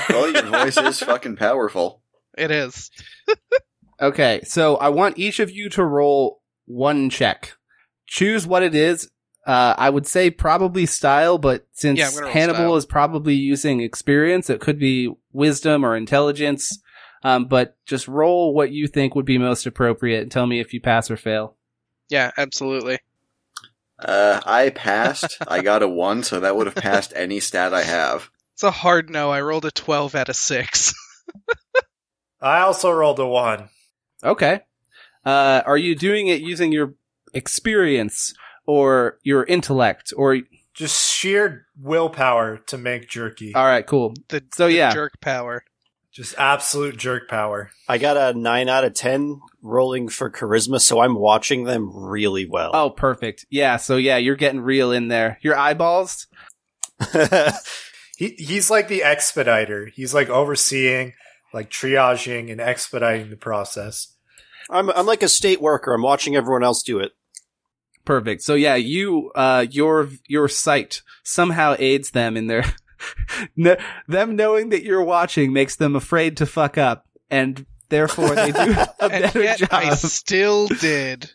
Well, 0.10 0.32
your 0.32 0.44
voice 0.44 0.78
is 0.78 1.00
fucking 1.02 1.36
powerful. 1.36 2.02
It 2.38 2.52
is. 2.52 2.90
okay, 4.02 4.42
so 4.44 4.78
I 4.78 4.90
want 4.90 5.20
each 5.20 5.40
of 5.40 5.52
you 5.52 5.70
to 5.72 5.84
roll 5.84 6.42
one 6.66 7.10
check. 7.10 7.54
Choose 8.08 8.48
what 8.48 8.64
it 8.64 8.74
is. 8.74 9.10
Uh, 9.46 9.76
I 9.78 9.90
would 9.90 10.08
say 10.08 10.32
probably 10.32 10.86
style, 10.86 11.38
but 11.38 11.68
since 11.74 12.00
Yeah, 12.00 12.08
I'm 12.08 12.14
gonna 12.14 12.26
roll 12.26 12.34
Hannibal 12.34 12.60
style. 12.60 12.76
is 12.78 12.86
probably 12.86 13.34
using 13.36 13.82
experience, 13.82 14.50
it 14.50 14.62
could 14.62 14.80
be 14.80 15.14
wisdom 15.34 15.86
or 15.86 15.96
intelligence. 15.98 16.80
Um, 17.26 17.46
but 17.46 17.78
just 17.86 18.08
roll 18.08 18.54
what 18.54 18.72
you 18.72 18.88
think 18.88 19.16
would 19.16 19.26
be 19.26 19.38
most 19.38 19.66
appropriate 19.66 20.22
and 20.24 20.32
tell 20.32 20.46
me 20.46 20.60
if 20.60 20.74
you 20.74 20.82
pass 20.82 21.10
or 21.10 21.16
fail. 21.18 21.56
Yeah, 22.10 22.32
absolutely. 22.38 23.00
Uh, 23.98 24.42
I 24.46 24.70
passed. 24.76 25.38
I 25.48 25.62
got 25.62 25.84
a 25.84 25.88
one, 25.88 26.24
so 26.24 26.42
that 26.42 26.56
would 26.56 26.68
have 26.68 26.76
passed 26.76 27.14
any 27.16 27.40
stat 27.40 27.74
I 27.74 27.84
have. 27.84 28.30
It's 28.56 28.64
a 28.64 28.72
hard 28.72 29.10
no. 29.10 29.32
I 29.32 29.42
rolled 29.42 29.66
a 29.66 29.72
12 29.72 30.16
out 30.16 30.30
of 30.30 30.36
6. 30.36 30.94
I 32.42 32.60
also 32.60 32.92
rolled 32.92 33.20
a 33.20 33.26
one. 33.26 33.70
Okay. 34.22 34.60
Uh, 35.26 35.62
are 35.66 35.78
you 35.78 35.96
doing 35.96 36.28
it 36.28 36.42
using 36.42 36.72
your 36.74 36.94
experience 37.34 38.34
or 38.66 39.18
your 39.24 39.44
intellect 39.44 40.14
or 40.16 40.40
Just 40.74 41.14
sheer 41.14 41.66
willpower 41.80 42.58
to 42.68 42.78
make 42.78 43.10
jerky. 43.10 43.54
all 43.54 43.66
right, 43.66 43.86
cool. 43.86 44.14
The, 44.30 44.44
So, 44.54 44.68
the 44.68 44.74
yeah. 44.74 44.94
jerk 44.94 45.20
power. 45.22 45.64
Just 46.12 46.36
absolute 46.38 46.96
jerk 46.98 47.28
power. 47.28 47.72
I 47.90 47.98
got 47.98 48.18
a 48.18 48.38
9 48.38 48.70
out 48.70 48.84
of 48.84 48.94
10 48.94 49.42
rolling 49.64 50.10
for 50.10 50.30
charisma, 50.30 50.80
so 50.80 51.00
I'm 51.00 51.16
watching 51.16 51.64
them 51.64 51.90
really 51.92 52.46
well. 52.46 52.70
Oh, 52.74 52.92
perfect. 52.92 53.48
Yeah, 53.50 53.78
so 53.78 53.98
yeah, 53.98 54.18
you're 54.18 54.36
getting 54.36 54.62
real 54.62 54.92
in 54.92 55.08
there. 55.08 55.40
Your 55.42 55.58
eyeballs? 55.58 56.28
He 58.16 58.36
he's 58.38 58.70
like 58.70 58.88
the 58.90 59.02
expediter. 59.02 59.88
He's 59.88 60.14
like 60.14 60.30
overseeing, 60.30 61.14
like 61.52 61.72
triaging 61.72 62.52
and 62.52 62.62
expediting 62.62 63.32
the 63.32 63.36
process. 63.36 64.14
I'm 64.70 64.92
I'm 64.92 65.08
like 65.08 65.24
a 65.24 65.28
state 65.28 65.60
worker. 65.60 65.94
I'm 65.96 66.04
watching 66.04 66.36
everyone 66.36 66.64
else 66.64 66.84
do 66.84 67.00
it. 67.00 67.14
Perfect. 68.06 68.42
So 68.42 68.56
yeah, 68.56 68.76
you, 68.76 69.32
uh, 69.36 69.66
your, 69.70 70.10
your 70.28 70.48
sight 70.48 71.02
somehow 71.24 71.76
aids 71.80 72.12
them 72.12 72.36
in 72.36 72.48
their, 72.48 72.66
no, 73.56 73.78
them 74.08 74.36
knowing 74.36 74.70
that 74.70 74.84
you're 74.84 75.04
watching 75.04 75.54
makes 75.54 75.76
them 75.76 75.96
afraid 75.96 76.38
to 76.38 76.46
fuck 76.46 76.78
up 76.78 77.06
and 77.30 77.66
therefore 77.90 78.36
they 78.36 78.52
do 78.52 78.76
a 79.00 79.10
better 79.10 79.56
job. 79.56 79.70
I 79.72 79.94
still 79.96 80.68
did. 80.68 81.32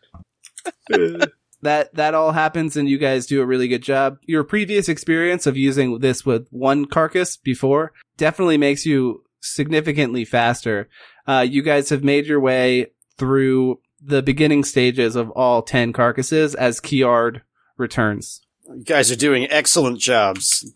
that, 1.63 1.95
that 1.95 2.15
all 2.15 2.33
happens 2.33 2.77
and 2.77 2.89
you 2.89 2.99
guys 2.99 3.27
do 3.27 3.41
a 3.41 3.47
really 3.47 3.69
good 3.69 3.83
job. 3.83 4.19
Your 4.27 4.45
previous 4.45 4.89
experience 4.89 5.47
of 5.47 5.57
using 5.57 6.01
this 6.01 6.27
with 6.27 6.47
one 6.51 6.85
carcass 6.85 7.37
before 7.37 7.93
definitely 8.17 8.59
makes 8.59 8.85
you 8.85 9.25
significantly 9.41 10.25
faster. 10.25 10.89
Uh, 11.27 11.47
you 11.49 11.63
guys 11.63 11.89
have 11.91 12.05
made 12.05 12.27
your 12.27 12.41
way 12.41 12.89
through 13.17 13.81
the 14.01 14.23
beginning 14.23 14.65
stages 14.65 15.17
of 15.17 15.31
all 15.31 15.63
10 15.63 15.93
carcasses 15.93 16.55
as 16.55 16.81
Kiard 16.81 17.43
returns. 17.77 18.41
You 18.69 18.85
guys 18.85 19.11
are 19.11 19.17
doing 19.17 19.47
excellent 19.51 19.99
jobs. 20.01 20.73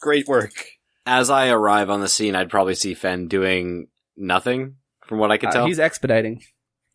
Great 0.00 0.26
work. 0.26 0.52
As 1.06 1.30
I 1.30 1.48
arrive 1.48 1.90
on 1.90 2.00
the 2.00 2.08
scene, 2.08 2.34
I'd 2.34 2.48
probably 2.50 2.74
see 2.74 2.94
Fen 2.94 3.28
doing 3.28 3.88
nothing, 4.16 4.76
from 5.04 5.18
what 5.18 5.30
I 5.30 5.36
can 5.36 5.50
Uh, 5.50 5.52
tell. 5.52 5.66
he's 5.66 5.78
expediting. 5.78 6.42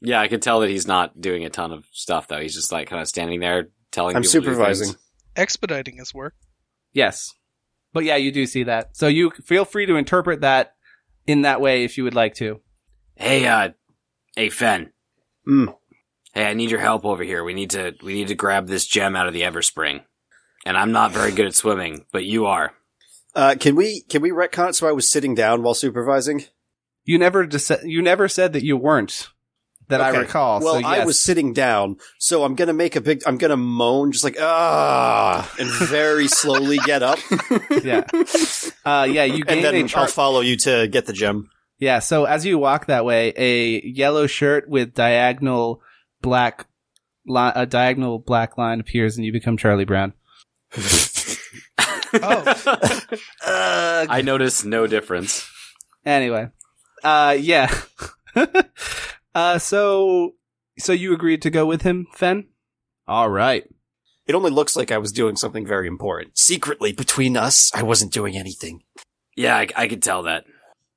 yeah, 0.01 0.19
I 0.19 0.27
can 0.27 0.39
tell 0.39 0.61
that 0.61 0.69
he's 0.69 0.87
not 0.87 1.19
doing 1.21 1.45
a 1.45 1.49
ton 1.49 1.71
of 1.71 1.85
stuff 1.91 2.27
though. 2.27 2.39
He's 2.41 2.55
just 2.55 2.71
like 2.71 2.87
kind 2.89 3.01
of 3.01 3.07
standing 3.07 3.39
there 3.39 3.69
telling. 3.91 4.15
I'm 4.15 4.23
people 4.23 4.31
to 4.33 4.39
do 4.39 4.45
supervising. 4.45 4.87
things. 4.87 4.97
Expediting 5.35 5.97
his 5.97 6.13
work. 6.13 6.33
Yes. 6.93 7.33
But 7.93 8.03
yeah, 8.03 8.15
you 8.15 8.31
do 8.31 8.45
see 8.45 8.63
that. 8.63 8.95
So 8.97 9.07
you 9.07 9.31
feel 9.45 9.65
free 9.65 9.85
to 9.85 9.95
interpret 9.95 10.41
that 10.41 10.73
in 11.27 11.41
that 11.43 11.61
way 11.61 11.83
if 11.83 11.97
you 11.97 12.03
would 12.03 12.15
like 12.15 12.33
to. 12.35 12.59
Hey, 13.15 13.45
uh, 13.45 13.69
hey 14.35 14.49
Fen. 14.49 14.91
Hmm. 15.49 15.65
Hey, 16.35 16.45
I 16.45 16.53
need 16.53 16.69
your 16.69 16.79
help 16.79 17.05
over 17.05 17.23
here. 17.23 17.43
We 17.43 17.55
need 17.55 17.71
to 17.71 17.95
we 18.03 18.13
need 18.13 18.27
to 18.27 18.35
grab 18.35 18.67
this 18.67 18.85
gem 18.85 19.15
out 19.15 19.25
of 19.25 19.33
the 19.33 19.41
Everspring. 19.41 20.01
And 20.63 20.77
I'm 20.77 20.91
not 20.91 21.11
very 21.11 21.31
good 21.31 21.47
at 21.47 21.55
swimming, 21.55 22.05
but 22.11 22.23
you 22.23 22.45
are. 22.45 22.73
Uh, 23.33 23.55
can 23.59 23.75
we 23.75 24.01
can 24.03 24.21
we 24.21 24.29
retcon 24.29 24.69
it 24.69 24.75
so 24.75 24.87
I 24.87 24.91
was 24.91 25.09
sitting 25.09 25.33
down 25.33 25.63
while 25.63 25.73
supervising? 25.73 26.45
You 27.03 27.17
never 27.17 27.47
dis- 27.47 27.81
you 27.83 28.03
never 28.03 28.27
said 28.27 28.53
that 28.53 28.63
you 28.63 28.77
weren't 28.77 29.29
that 29.87 30.01
I 30.01 30.09
recall. 30.09 30.59
Well, 30.59 30.81
so 30.81 30.87
I 30.87 31.03
was 31.03 31.19
sitting 31.19 31.51
down, 31.53 31.97
so 32.19 32.43
I'm 32.43 32.53
gonna 32.53 32.73
make 32.73 32.95
a 32.95 33.01
big. 33.01 33.23
I'm 33.25 33.39
gonna 33.39 33.57
moan, 33.57 34.11
just 34.11 34.23
like 34.23 34.37
ah, 34.39 35.51
and 35.57 35.67
very 35.89 36.27
slowly 36.27 36.77
get 36.77 37.01
up, 37.01 37.17
yeah. 37.83 38.05
Uh, 38.85 39.07
yeah, 39.09 39.23
you 39.23 39.43
and 39.47 39.61
gained 39.63 39.65
then 39.65 39.89
I'll 39.95 40.05
follow 40.05 40.41
you 40.41 40.57
to 40.57 40.87
get 40.87 41.07
the 41.07 41.13
gem. 41.13 41.49
Yeah, 41.79 41.99
so 41.99 42.25
as 42.25 42.45
you 42.45 42.57
walk 42.57 42.87
that 42.87 43.05
way, 43.05 43.33
a 43.37 43.81
yellow 43.81 44.27
shirt 44.27 44.69
with 44.69 44.93
diagonal 44.93 45.81
black 46.21 46.67
li- 47.25 47.51
a 47.55 47.65
diagonal 47.65 48.19
black 48.19 48.57
line 48.57 48.79
appears 48.79 49.15
and 49.15 49.25
you 49.25 49.31
become 49.31 49.57
Charlie 49.57 49.85
Brown. 49.85 50.13
Oh. 52.11 54.05
I 54.09 54.21
notice 54.23 54.63
no 54.63 54.87
difference. 54.87 55.47
Anyway, 56.05 56.49
uh, 57.03 57.37
yeah. 57.39 57.71
uh, 59.35 59.59
so, 59.59 60.33
so 60.79 60.91
you 60.91 61.13
agreed 61.13 61.41
to 61.43 61.49
go 61.49 61.65
with 61.65 61.83
him, 61.83 62.07
Fen? 62.15 62.47
All 63.07 63.29
right. 63.29 63.65
It 64.25 64.35
only 64.35 64.51
looks 64.51 64.75
like 64.75 64.91
I 64.91 64.97
was 64.97 65.11
doing 65.11 65.35
something 65.35 65.65
very 65.65 65.87
important. 65.87 66.37
Secretly, 66.37 66.93
between 66.93 67.37
us, 67.37 67.71
I 67.73 67.83
wasn't 67.83 68.13
doing 68.13 68.37
anything. 68.37 68.81
Yeah, 69.35 69.55
I, 69.55 69.67
I 69.75 69.87
could 69.87 70.03
tell 70.03 70.23
that. 70.23 70.45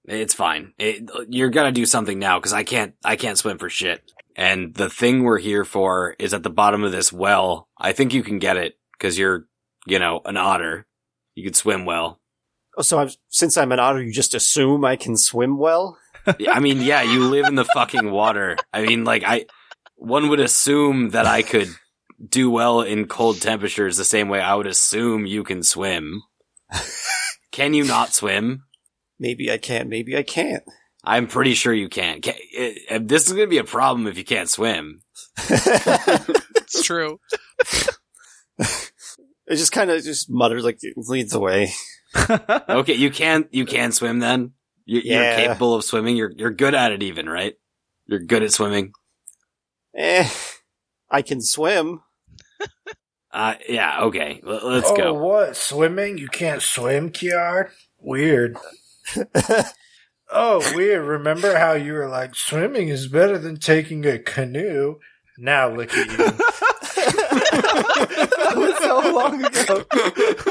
It's 0.04 0.34
fine. 0.34 0.74
It, 0.78 1.08
you're 1.28 1.50
gonna 1.50 1.72
do 1.72 1.86
something 1.86 2.18
now 2.18 2.38
because 2.38 2.52
I 2.52 2.64
can't. 2.64 2.94
I 3.04 3.16
can't 3.16 3.38
swim 3.38 3.58
for 3.58 3.70
shit. 3.70 4.02
And 4.34 4.74
the 4.74 4.88
thing 4.88 5.22
we're 5.22 5.38
here 5.38 5.64
for 5.64 6.16
is 6.18 6.34
at 6.34 6.42
the 6.42 6.50
bottom 6.50 6.84
of 6.84 6.92
this 6.92 7.12
well. 7.12 7.68
I 7.78 7.92
think 7.92 8.14
you 8.14 8.22
can 8.22 8.38
get 8.38 8.56
it 8.56 8.78
because 8.92 9.18
you're, 9.18 9.46
you 9.86 9.98
know, 9.98 10.20
an 10.24 10.36
otter. 10.36 10.86
You 11.34 11.44
could 11.44 11.56
swim 11.56 11.84
well. 11.84 12.20
Oh, 12.76 12.82
so 12.82 12.98
I've, 12.98 13.16
since 13.28 13.56
I'm 13.58 13.72
an 13.72 13.78
otter, 13.78 14.02
you 14.02 14.12
just 14.12 14.34
assume 14.34 14.84
I 14.84 14.96
can 14.96 15.16
swim 15.16 15.58
well? 15.58 15.98
I 16.48 16.60
mean, 16.60 16.80
yeah, 16.80 17.02
you 17.02 17.28
live 17.28 17.46
in 17.46 17.54
the 17.54 17.64
fucking 17.66 18.10
water. 18.10 18.56
I 18.72 18.86
mean, 18.86 19.04
like 19.04 19.24
I, 19.26 19.46
one 19.96 20.28
would 20.30 20.40
assume 20.40 21.10
that 21.10 21.26
I 21.26 21.42
could 21.42 21.68
do 22.26 22.50
well 22.50 22.80
in 22.80 23.06
cold 23.06 23.40
temperatures 23.40 23.96
the 23.96 24.04
same 24.04 24.28
way 24.28 24.40
I 24.40 24.54
would 24.54 24.66
assume 24.66 25.26
you 25.26 25.44
can 25.44 25.62
swim. 25.62 26.22
Can 27.50 27.74
you 27.74 27.84
not 27.84 28.14
swim? 28.14 28.64
Maybe 29.22 29.52
I 29.52 29.56
can't. 29.56 29.88
maybe 29.88 30.16
I 30.16 30.24
can't. 30.24 30.64
I'm 31.04 31.28
pretty 31.28 31.54
sure 31.54 31.72
you 31.72 31.88
can. 31.88 32.20
can 32.20 32.34
it, 32.52 33.06
this 33.06 33.28
is 33.28 33.32
going 33.32 33.46
to 33.46 33.50
be 33.50 33.58
a 33.58 33.64
problem 33.64 34.08
if 34.08 34.18
you 34.18 34.24
can't 34.24 34.50
swim. 34.50 35.00
It's 35.48 36.82
true. 36.84 37.20
It 39.48 39.56
just 39.56 39.72
kind 39.72 39.90
of 39.90 40.02
just 40.02 40.30
mutters 40.30 40.64
like 40.64 40.78
it 40.82 40.94
leads 40.96 41.34
away. 41.34 41.72
Okay, 42.68 42.94
you 42.94 43.10
can 43.10 43.48
you 43.52 43.64
can 43.64 43.92
swim 43.92 44.18
then. 44.18 44.52
You, 44.84 45.00
You're 45.04 45.34
capable 45.34 45.74
of 45.74 45.84
swimming. 45.84 46.16
You're 46.16 46.32
you're 46.36 46.50
good 46.50 46.74
at 46.74 46.92
it, 46.92 47.02
even 47.02 47.28
right? 47.28 47.54
You're 48.06 48.20
good 48.20 48.42
at 48.42 48.52
swimming. 48.52 48.92
Eh, 49.96 50.28
I 51.10 51.22
can 51.22 51.40
swim. 51.40 52.02
Uh, 53.32 53.54
yeah. 53.68 54.02
Okay, 54.02 54.42
L- 54.46 54.60
let's 54.62 54.90
oh, 54.90 54.96
go. 54.96 55.14
what? 55.14 55.56
Swimming? 55.56 56.18
You 56.18 56.28
can't 56.28 56.62
swim, 56.62 57.10
Kiard? 57.10 57.70
Weird. 57.98 58.56
Oh, 60.30 60.72
weird. 60.74 61.06
Remember 61.06 61.56
how 61.56 61.72
you 61.72 61.92
were 61.92 62.08
like, 62.08 62.34
swimming 62.34 62.88
is 62.88 63.08
better 63.08 63.38
than 63.38 63.58
taking 63.58 64.04
a 64.06 64.18
canoe? 64.18 64.96
Now 65.38 65.68
look 65.74 65.92
at 65.92 66.06
you. 66.06 66.16
that 67.52 68.52
was 68.56 68.78
so 68.78 69.12
long 69.12 69.44
ago. 69.44 69.84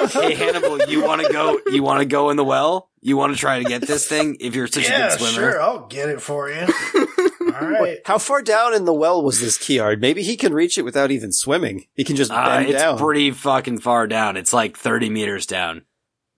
hey 0.07 0.35
Hannibal, 0.35 0.83
you 0.85 1.03
want 1.03 1.21
to 1.21 1.31
go? 1.31 1.59
You 1.67 1.83
want 1.83 1.99
to 1.99 2.05
go 2.05 2.29
in 2.29 2.37
the 2.37 2.43
well? 2.43 2.89
You 3.01 3.17
want 3.17 3.33
to 3.33 3.39
try 3.39 3.59
to 3.59 3.63
get 3.63 3.81
this 3.81 4.07
thing? 4.07 4.37
If 4.39 4.55
you're 4.55 4.67
such 4.67 4.87
a 4.87 4.91
good 4.91 5.11
swimmer, 5.13 5.51
sure. 5.51 5.61
I'll 5.61 5.87
get 5.87 6.09
it 6.09 6.21
for 6.21 6.49
you. 6.49 6.61
All 7.41 7.67
right. 7.67 7.99
How 8.05 8.17
far 8.17 8.41
down 8.41 8.73
in 8.73 8.85
the 8.85 8.93
well 8.93 9.23
was 9.23 9.39
this 9.39 9.57
Kiard? 9.57 9.99
Maybe 9.99 10.23
he 10.23 10.37
can 10.37 10.53
reach 10.53 10.77
it 10.77 10.83
without 10.83 11.11
even 11.11 11.31
swimming. 11.31 11.85
He 11.93 12.03
can 12.03 12.15
just 12.15 12.31
uh, 12.31 12.45
bend 12.45 12.69
it's 12.69 12.81
down. 12.81 12.97
pretty 12.97 13.31
fucking 13.31 13.79
far 13.79 14.07
down. 14.07 14.37
It's 14.37 14.53
like 14.53 14.77
30 14.77 15.09
meters 15.09 15.45
down. 15.45 15.83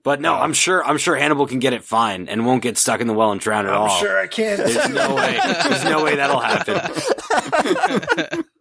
But 0.04 0.20
no. 0.20 0.34
I'm 0.34 0.52
sure. 0.52 0.84
I'm 0.84 0.98
sure 0.98 1.16
Hannibal 1.16 1.46
can 1.46 1.58
get 1.58 1.72
it 1.72 1.82
fine 1.82 2.28
and 2.28 2.46
won't 2.46 2.62
get 2.62 2.78
stuck 2.78 3.00
in 3.00 3.06
the 3.08 3.14
well 3.14 3.32
and 3.32 3.40
drown 3.40 3.66
at 3.66 3.72
I'm 3.74 3.80
all. 3.82 3.98
sure 3.98 4.20
I 4.20 4.26
can. 4.28 4.58
There's 4.58 4.88
no 4.90 5.14
way. 5.16 5.38
There's 5.64 5.84
no 5.84 6.04
way 6.04 6.16
that'll 6.16 6.40
happen. 6.40 8.42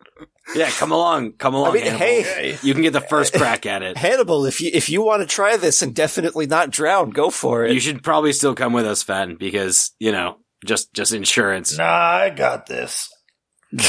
Yeah, 0.55 0.69
come 0.69 0.91
along. 0.91 1.33
Come 1.33 1.55
along. 1.55 1.71
I 1.71 1.73
mean, 1.73 1.83
Hannibal. 1.85 1.99
hey, 2.05 2.57
You 2.61 2.73
can 2.73 2.83
get 2.83 2.93
the 2.93 3.01
first 3.01 3.33
crack 3.33 3.65
at 3.65 3.81
it. 3.81 3.97
Hannibal, 3.97 4.45
if 4.45 4.61
you 4.61 4.69
if 4.73 4.87
you 4.89 5.01
want 5.01 5.21
to 5.21 5.27
try 5.27 5.57
this 5.57 5.81
and 5.81 5.95
definitely 5.95 6.45
not 6.45 6.69
drown, 6.69 7.09
go 7.11 7.29
for 7.31 7.65
it. 7.65 7.73
You 7.73 7.79
should 7.79 8.03
probably 8.03 8.33
still 8.33 8.53
come 8.53 8.71
with 8.73 8.85
us, 8.85 9.01
Fen, 9.01 9.35
because 9.35 9.91
you 9.99 10.11
know, 10.11 10.37
just 10.63 10.93
just 10.93 11.11
insurance. 11.13 11.75
nah, 11.77 11.85
I 11.85 12.29
got 12.29 12.67
this. 12.67 13.09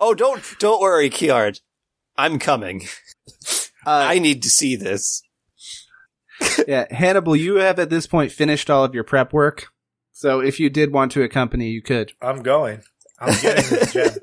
oh, 0.00 0.14
don't 0.14 0.42
don't 0.60 0.80
worry, 0.80 1.10
Kiard. 1.10 1.60
I'm 2.16 2.38
coming. 2.38 2.86
Uh, 3.86 4.06
I 4.08 4.20
need 4.20 4.44
to 4.44 4.50
see 4.50 4.76
this. 4.76 5.22
yeah, 6.68 6.86
Hannibal, 6.90 7.36
you 7.36 7.56
have 7.56 7.78
at 7.78 7.90
this 7.90 8.06
point 8.06 8.32
finished 8.32 8.70
all 8.70 8.84
of 8.84 8.94
your 8.94 9.04
prep 9.04 9.32
work. 9.32 9.68
So 10.12 10.40
if 10.40 10.58
you 10.58 10.70
did 10.70 10.92
want 10.92 11.12
to 11.12 11.22
accompany, 11.22 11.68
you 11.68 11.82
could. 11.82 12.12
I'm 12.20 12.42
going. 12.42 12.82
I'm 13.20 13.40
getting 13.40 13.70
this 13.70 13.92
gem. 13.92 14.10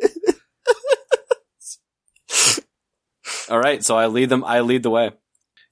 All 3.49 3.59
right, 3.59 3.84
so 3.84 3.95
I 3.95 4.07
lead 4.07 4.30
them. 4.30 4.43
I 4.43 4.61
lead 4.61 4.84
the 4.84 4.89
way. 4.89 5.11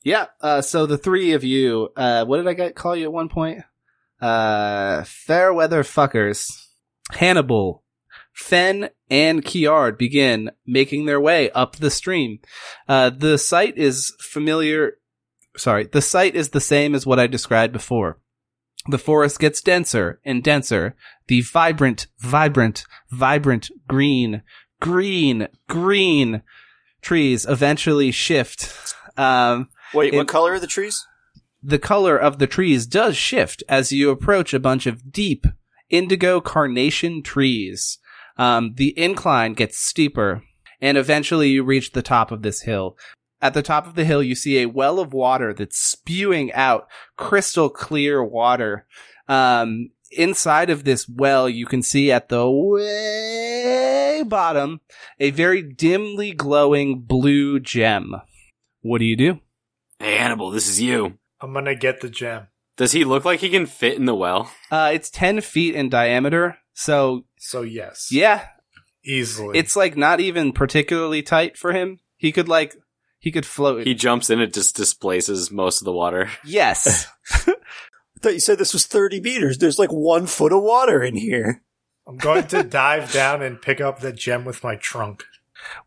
Yeah. 0.03 0.27
Uh, 0.41 0.61
so 0.61 0.85
the 0.85 0.97
three 0.97 1.33
of 1.33 1.43
you, 1.43 1.89
uh, 1.95 2.25
what 2.25 2.37
did 2.37 2.47
I 2.47 2.53
get, 2.53 2.75
call 2.75 2.95
you 2.95 3.05
at 3.05 3.13
one 3.13 3.29
point? 3.29 3.63
Uh, 4.21 5.03
fair 5.05 5.53
weather 5.53 5.83
fuckers. 5.83 6.49
Hannibal, 7.11 7.83
Fen, 8.33 8.89
and 9.09 9.43
Kiard 9.43 9.97
begin 9.97 10.51
making 10.65 11.05
their 11.05 11.19
way 11.19 11.49
up 11.51 11.75
the 11.75 11.89
stream. 11.89 12.39
Uh, 12.87 13.09
the 13.09 13.37
site 13.37 13.77
is 13.77 14.15
familiar. 14.19 14.97
Sorry, 15.57 15.85
the 15.85 16.01
site 16.01 16.35
is 16.35 16.49
the 16.49 16.61
same 16.61 16.95
as 16.95 17.05
what 17.05 17.19
I 17.19 17.27
described 17.27 17.73
before. 17.73 18.19
The 18.89 18.97
forest 18.97 19.39
gets 19.39 19.61
denser 19.61 20.19
and 20.25 20.43
denser. 20.43 20.95
The 21.27 21.41
vibrant, 21.41 22.07
vibrant, 22.19 22.85
vibrant 23.11 23.69
green, 23.87 24.41
green, 24.81 25.47
green 25.69 26.41
trees 27.01 27.45
eventually 27.47 28.11
shift. 28.11 28.93
Um, 29.15 29.69
Wait, 29.93 30.13
It- 30.13 30.17
what 30.17 30.27
color 30.27 30.53
are 30.53 30.59
the 30.59 30.67
trees? 30.67 31.05
the 31.65 31.79
color 31.79 32.17
of 32.17 32.39
the 32.39 32.47
trees 32.47 32.85
does 32.85 33.15
shift 33.15 33.63
as 33.69 33.91
you 33.93 34.09
approach 34.09 34.53
a 34.53 34.59
bunch 34.59 34.85
of 34.85 35.13
deep 35.13 35.45
indigo 35.89 36.41
carnation 36.41 37.21
trees. 37.23 37.99
Um, 38.37 38.73
the 38.75 38.97
incline 38.99 39.53
gets 39.53 39.77
steeper, 39.79 40.43
and 40.81 40.97
eventually 40.97 41.49
you 41.51 41.63
reach 41.63 41.91
the 41.91 42.01
top 42.01 42.31
of 42.31 42.41
this 42.41 42.63
hill. 42.63 42.97
At 43.43 43.53
the 43.53 43.61
top 43.61 43.85
of 43.85 43.95
the 43.95 44.05
hill, 44.05 44.23
you 44.23 44.35
see 44.35 44.59
a 44.61 44.67
well 44.69 44.99
of 45.01 45.11
water 45.13 45.53
that's 45.53 45.77
spewing 45.77 46.53
out 46.53 46.87
crystal 47.17 47.69
clear 47.69 48.23
water. 48.23 48.87
Um, 49.27 49.89
inside 50.11 50.69
of 50.69 50.85
this 50.85 51.09
well, 51.09 51.49
you 51.49 51.65
can 51.65 51.83
see 51.83 52.09
at 52.09 52.29
the 52.29 52.49
way 52.49 54.23
bottom 54.25 54.79
a 55.19 55.31
very 55.31 55.61
dimly 55.61 56.31
glowing 56.31 57.01
blue 57.01 57.59
gem. 57.59 58.15
What 58.81 58.99
do 58.99 59.05
you 59.05 59.17
do? 59.17 59.39
Hey, 59.99 60.15
Hannibal, 60.15 60.49
this 60.49 60.69
is 60.69 60.79
you. 60.79 61.17
I'm 61.41 61.51
gonna 61.53 61.75
get 61.75 61.99
the 61.99 62.09
gem. 62.09 62.47
Does 62.77 62.93
he 62.93 63.03
look 63.03 63.25
like 63.25 63.41
he 63.41 63.49
can 63.49 63.65
fit 63.65 63.97
in 63.97 64.05
the 64.05 64.15
well? 64.15 64.49
Uh, 64.71 64.91
it's 64.93 65.09
10 65.09 65.41
feet 65.41 65.75
in 65.75 65.89
diameter. 65.89 66.59
So 66.73 67.25
So 67.37 67.61
yes, 67.61 68.07
yeah, 68.09 68.47
easily. 69.03 69.57
it's 69.59 69.75
like 69.75 69.97
not 69.97 70.21
even 70.21 70.53
particularly 70.53 71.21
tight 71.21 71.57
for 71.57 71.73
him. 71.73 71.99
He 72.15 72.31
could 72.31 72.47
like, 72.47 72.75
he 73.23 73.31
could 73.31 73.45
float. 73.45 73.87
He 73.87 73.93
jumps 73.93 74.29
in, 74.29 74.41
it 74.41 74.53
just 74.53 74.75
displaces 74.75 75.49
most 75.49 75.79
of 75.79 75.85
the 75.85 75.93
water. 75.93 76.29
yes. 76.45 77.07
I 77.31 77.53
thought 78.19 78.33
you 78.33 78.41
said 78.41 78.57
this 78.57 78.73
was 78.73 78.85
30 78.85 79.21
meters. 79.21 79.57
There's 79.57 79.79
like 79.79 79.93
one 79.93 80.27
foot 80.27 80.51
of 80.51 80.61
water 80.61 81.01
in 81.01 81.15
here. 81.15 81.63
I'm 82.05 82.17
going 82.17 82.47
to 82.47 82.63
dive 82.63 83.13
down 83.13 83.41
and 83.41 83.61
pick 83.61 83.79
up 83.79 84.01
the 84.01 84.11
gem 84.11 84.43
with 84.43 84.61
my 84.61 84.75
trunk. 84.75 85.23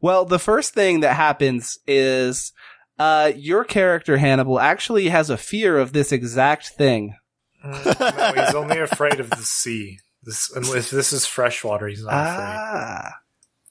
Well, 0.01 0.25
the 0.25 0.39
first 0.39 0.73
thing 0.73 1.01
that 1.01 1.13
happens 1.13 1.79
is 1.87 2.55
uh, 2.99 3.33
your 3.37 3.65
character 3.65 4.17
Hannibal 4.17 4.59
actually 4.59 5.11
has 5.11 5.29
a 5.29 5.37
fear 5.37 5.77
of 5.77 5.93
this 5.93 6.13
exact 6.13 6.69
thing. 6.69 7.17
Mm, 7.63 8.01
no, 8.37 8.45
he's 8.45 8.55
only 8.55 8.79
afraid 8.79 9.21
of 9.21 9.29
the 9.29 9.37
sea. 9.43 9.99
This, 10.23 10.51
unless 10.57 10.91
this 10.91 11.13
is 11.13 11.27
freshwater, 11.27 11.87
he's 11.87 12.03
not 12.03 12.15
afraid. 12.15 12.57
Ah, 12.57 13.11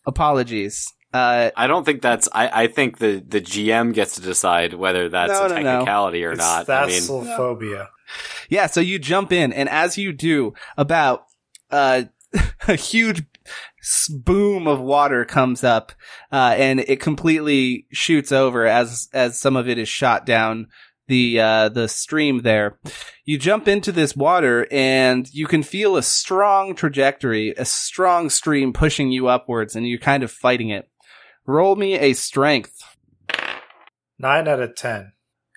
apologies. 0.05 0.87
Uh, 1.15 1.51
I 1.55 1.67
don't 1.67 1.85
think 1.85 2.01
that's. 2.01 2.27
I, 2.33 2.63
I 2.63 2.67
think 2.67 2.97
the, 2.97 3.23
the 3.25 3.39
GM 3.41 3.93
gets 3.93 4.15
to 4.15 4.21
decide 4.21 4.73
whether 4.73 5.07
that's 5.09 5.31
No, 5.31 5.45
a 5.45 5.49
no, 5.49 5.55
no. 5.55 5.61
technicality 5.63 6.25
or 6.25 6.31
It's 6.31 6.39
not. 6.39 6.69
I 6.69 6.87
mean, 6.87 7.01
thalassophobia. 7.01 7.87
yeah, 8.49 8.67
so 8.67 8.81
you 8.81 8.99
jump 8.99 9.31
in, 9.31 9.53
and 9.53 9.69
as 9.69 9.97
you 9.97 10.11
do, 10.11 10.53
about 10.77 11.25
uh, 11.71 12.03
a 12.67 12.75
huge 12.75 13.23
s- 13.81 14.09
boom 14.09 14.67
of 14.67 14.81
water 14.81 15.23
comes 15.25 15.63
up, 15.63 15.93
uh, 16.31 16.53
and 16.57 16.81
it 16.81 16.99
completely 16.99 17.85
shoots 17.93 18.31
over 18.31 18.65
as 18.65 19.07
as 19.13 19.39
some 19.39 19.55
of 19.55 19.69
it 19.69 19.77
is 19.77 19.87
shot 19.87 20.25
down 20.25 20.67
the 21.07 21.39
uh, 21.39 21.69
the 21.69 21.87
stream 21.87 22.41
there. 22.41 22.77
You 23.23 23.37
jump 23.37 23.67
into 23.67 23.91
this 23.91 24.15
water, 24.15 24.67
and 24.69 25.31
you 25.33 25.47
can 25.47 25.63
feel 25.63 25.95
a 25.97 26.03
strong 26.03 26.75
trajectory, 26.75 27.51
a 27.57 27.63
strong 27.65 28.29
stream 28.29 28.73
pushing 28.73 29.11
you 29.11 29.27
upwards, 29.27 29.75
and 29.77 29.87
you're 29.87 29.97
kind 29.99 30.21
of 30.23 30.29
fighting 30.31 30.69
it. 30.69 30.89
Roll 31.45 31.75
me 31.75 31.93
a 31.93 32.13
strength. 32.13 32.81
Nine 34.17 34.47
out 34.47 34.61
of 34.61 34.75
ten. 34.75 35.13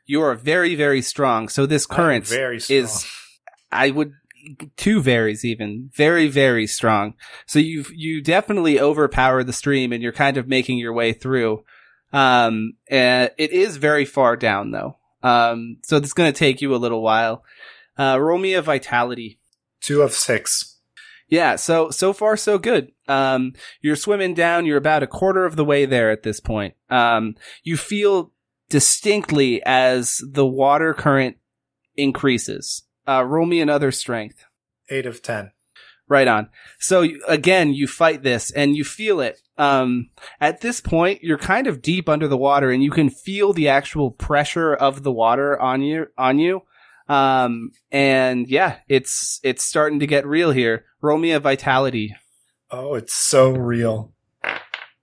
You 0.07 0.23
are 0.23 0.35
very, 0.35 0.75
very 0.75 1.03
strong. 1.03 1.49
So 1.49 1.67
this 1.67 1.87
current 1.87 2.27
very 2.27 2.61
strong. 2.61 2.79
is, 2.79 3.07
I 3.71 3.91
would, 3.91 4.13
two 4.77 5.03
varies 5.03 5.45
even, 5.45 5.91
very, 5.95 6.29
very 6.29 6.67
strong. 6.67 7.15
So 7.47 7.59
you 7.59 7.85
you 7.95 8.23
definitely 8.23 8.81
overpower 8.81 9.45
the 9.45 9.53
stream, 9.53 9.93
and 9.93 10.03
you're 10.03 10.13
kind 10.13 10.37
of 10.37 10.49
making 10.49 10.79
your 10.79 10.93
way 10.93 11.13
through. 11.13 11.65
Um, 12.13 12.73
and 12.89 13.31
it 13.37 13.51
is 13.53 13.77
very 13.77 14.07
far 14.07 14.37
down 14.37 14.71
though. 14.71 14.97
Um, 15.23 15.79
so 15.85 15.97
it's 15.99 16.15
going 16.15 16.33
to 16.33 16.39
take 16.39 16.63
you 16.63 16.75
a 16.75 16.77
little 16.77 17.03
while. 17.03 17.45
Uh, 17.99 18.19
roll 18.19 18.39
me 18.39 18.55
a 18.55 18.63
vitality. 18.63 19.39
two 19.81 20.03
of 20.03 20.13
six. 20.13 20.78
Yeah, 21.29 21.57
so 21.57 21.91
so 21.91 22.13
far 22.13 22.37
so 22.37 22.59
good. 22.59 22.93
Um, 23.07 23.53
you're 23.83 23.97
swimming 23.97 24.35
down. 24.35 24.65
You're 24.65 24.79
about 24.79 25.03
a 25.03 25.07
quarter 25.07 25.45
of 25.45 25.57
the 25.57 25.65
way 25.65 25.85
there 25.85 26.11
at 26.11 26.23
this 26.23 26.41
point. 26.41 26.75
Um, 26.89 27.35
you 27.63 27.77
feel 27.77 28.33
distinctly 28.71 29.63
as 29.65 30.23
the 30.27 30.47
water 30.47 30.95
current 30.95 31.37
increases. 31.97 32.83
Uh, 33.07 33.25
roll 33.25 33.47
me 33.47 33.61
another 33.61 33.91
strength. 33.91 34.45
Eight 34.89 35.07
of 35.07 35.23
ten. 35.23 35.53
Right 36.09 36.29
on. 36.29 36.49
So 36.79 37.07
again, 37.27 37.75
you 37.75 37.87
fight 37.87 38.23
this 38.23 38.51
and 38.51 38.75
you 38.75 38.85
feel 38.85 39.21
it. 39.21 39.39
Um, 39.59 40.09
at 40.41 40.63
this 40.63 40.81
point, 40.81 41.23
you're 41.23 41.37
kind 41.37 41.67
of 41.67 41.83
deep 41.83 42.09
under 42.09 42.27
the 42.27 42.39
water 42.39 42.71
and 42.71 42.83
you 42.83 42.91
can 42.91 43.11
feel 43.11 43.53
the 43.53 43.69
actual 43.69 44.11
pressure 44.11 44.73
of 44.73 45.03
the 45.03 45.13
water 45.13 45.61
on 45.61 45.83
you, 45.83 46.07
on 46.17 46.39
you. 46.39 46.63
Um, 47.11 47.73
and 47.91 48.49
yeah, 48.49 48.79
it's, 48.89 49.39
it's 49.43 49.63
starting 49.63 50.01
to 50.01 50.07
get 50.07 50.27
real 50.27 50.51
here. 50.51 50.87
Roll 51.01 51.19
me 51.19 51.31
a 51.31 51.41
vitality. 51.41 52.15
Oh, 52.71 52.95
it's 52.95 53.15
so 53.15 53.51
real. 53.51 54.13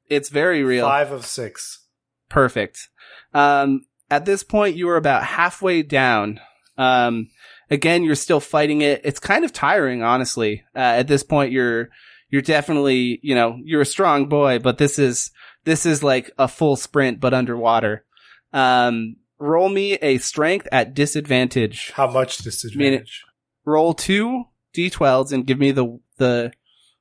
It's 0.07 0.29
very 0.29 0.63
real. 0.63 0.85
Five 0.85 1.11
of 1.11 1.25
six. 1.25 1.85
Perfect. 2.29 2.89
Um, 3.33 3.85
at 4.09 4.25
this 4.25 4.43
point, 4.43 4.75
you 4.75 4.89
are 4.89 4.97
about 4.97 5.23
halfway 5.23 5.81
down. 5.81 6.39
Um, 6.77 7.29
again, 7.69 8.03
you're 8.03 8.15
still 8.15 8.39
fighting 8.39 8.81
it. 8.81 9.01
It's 9.03 9.19
kind 9.19 9.45
of 9.45 9.53
tiring, 9.53 10.03
honestly. 10.03 10.63
Uh, 10.75 10.79
at 10.79 11.07
this 11.07 11.23
point, 11.23 11.51
you're, 11.51 11.89
you're 12.29 12.41
definitely, 12.41 13.19
you 13.23 13.33
know, 13.33 13.57
you're 13.63 13.81
a 13.81 13.85
strong 13.85 14.27
boy, 14.27 14.59
but 14.59 14.77
this 14.77 14.99
is, 14.99 15.31
this 15.63 15.85
is 15.85 16.03
like 16.03 16.31
a 16.37 16.47
full 16.47 16.75
sprint, 16.75 17.19
but 17.19 17.33
underwater. 17.33 18.05
Um, 18.53 19.15
roll 19.39 19.69
me 19.69 19.93
a 19.93 20.17
strength 20.17 20.67
at 20.71 20.93
disadvantage. 20.93 21.91
How 21.91 22.09
much 22.09 22.37
disadvantage? 22.39 23.23
Roll 23.65 23.93
two 23.93 24.45
d12s 24.75 25.31
and 25.31 25.45
give 25.47 25.59
me 25.59 25.71
the, 25.71 25.99
the 26.17 26.51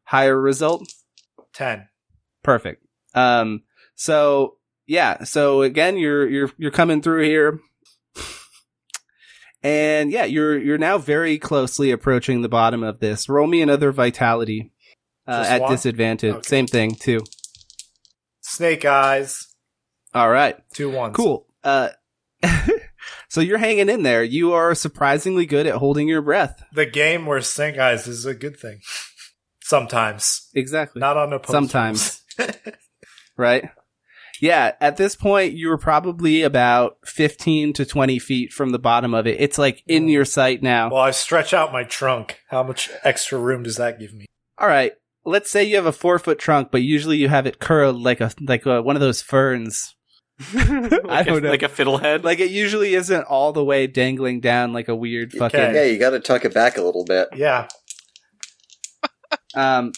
higher 0.05 0.41
result. 0.41 0.89
Ten. 1.53 1.89
Perfect. 2.43 2.85
Um, 3.15 3.63
so 3.95 4.57
yeah, 4.87 5.25
so 5.25 5.63
again, 5.63 5.97
you're, 5.97 6.29
you're, 6.29 6.51
you're 6.59 6.71
coming 6.71 7.03
through 7.03 7.25
here. 7.25 7.61
And 9.63 10.13
yeah, 10.13 10.27
you're, 10.27 10.59
you're 10.59 10.77
now 10.77 10.99
very 10.99 11.39
closely 11.39 11.91
approaching 11.91 12.43
the 12.43 12.51
bottom 12.51 12.83
of 12.83 13.01
this. 13.01 13.31
Roll 13.31 13.47
me 13.47 13.63
another 13.63 13.93
vitality, 13.93 14.75
uh, 15.27 15.45
at 15.49 15.63
one? 15.63 15.71
disadvantage. 15.71 16.35
Okay. 16.35 16.47
Same 16.49 16.67
thing 16.67 16.95
too. 16.95 17.21
Snake 18.41 18.85
eyes. 18.85 19.55
All 20.15 20.29
right. 20.29 20.57
Two 20.75 20.91
ones. 20.91 21.17
Cool. 21.17 21.47
Uh, 21.63 21.89
so 23.35 23.41
you're 23.41 23.59
hanging 23.59 23.89
in 23.89 24.05
there. 24.05 24.23
You 24.23 24.53
are 24.53 24.77
surprisingly 24.77 25.45
good 25.45 25.67
at 25.67 25.75
holding 25.75 26.07
your 26.07 26.23
breath. 26.23 26.63
The 26.73 26.87
game 26.87 27.27
where 27.27 27.41
snake 27.41 27.77
eyes 27.77 28.07
is 28.07 28.25
a 28.25 28.33
good 28.33 28.57
thing. 28.57 28.79
Sometimes. 29.61 30.49
Exactly. 30.55 31.01
Not 31.01 31.17
on 31.17 31.33
a 31.33 31.41
poster. 31.41 31.53
Sometimes. 31.53 32.23
right? 33.37 33.71
Yeah, 34.41 34.75
at 34.81 34.99
this 34.99 35.17
point, 35.17 35.55
you 35.55 35.67
were 35.67 35.79
probably 35.79 36.43
about 36.43 36.99
15 37.07 37.73
to 37.73 37.85
20 37.85 38.21
feet 38.21 38.53
from 38.53 38.71
the 38.71 38.79
bottom 38.79 39.15
of 39.15 39.27
it. 39.27 39.41
It's 39.41 39.59
like 39.59 39.83
in 39.89 40.07
mm. 40.07 40.13
your 40.13 40.25
sight 40.25 40.63
now. 40.63 40.91
well, 40.91 41.03
I 41.03 41.11
stretch 41.11 41.53
out 41.53 41.73
my 41.73 41.83
trunk. 41.83 42.39
How 42.51 42.63
much 42.63 42.89
extra 43.03 43.37
room 43.37 43.65
does 43.65 43.79
that 43.79 43.99
give 43.99 44.15
me? 44.15 44.27
All 44.59 44.69
right. 44.69 44.93
Let's 45.25 45.51
say 45.51 45.65
you 45.65 45.75
have 45.75 45.87
a 45.87 45.93
four 45.93 46.21
foot 46.21 46.39
trunk, 46.39 46.69
but 46.71 46.83
usually 46.83 47.17
you 47.17 47.29
have 47.29 47.49
it 47.49 47.59
curled 47.59 48.01
like 48.01 48.21
a, 48.21 48.31
like 48.41 48.65
a, 48.65 48.81
one 48.81 48.95
of 48.95 49.01
those 49.01 49.23
ferns. 49.23 49.97
like 50.55 51.09
I 51.09 51.23
don't 51.23 51.39
a, 51.39 51.41
know. 51.43 51.51
Like 51.51 51.63
a 51.63 51.69
fiddlehead. 51.69 52.25
Like 52.25 52.41
it 52.41 52.51
usually 52.51 52.95
isn't 52.95 53.25
all 53.25 53.53
the 53.53 53.65
way 53.65 53.87
dangling 53.87 54.41
down 54.41 54.73
like 54.73 54.89
a 54.89 54.95
weird 54.95 55.33
fucking, 55.33 55.61
Okay. 55.61 55.75
Yeah, 55.75 55.85
you 55.85 55.99
gotta 55.99 56.21
tuck 56.21 56.45
it 56.45 56.53
back 56.53 56.77
a 56.77 56.83
little 56.83 57.05
bit. 57.05 57.29
Yeah. 57.35 57.69
um, 59.55 59.93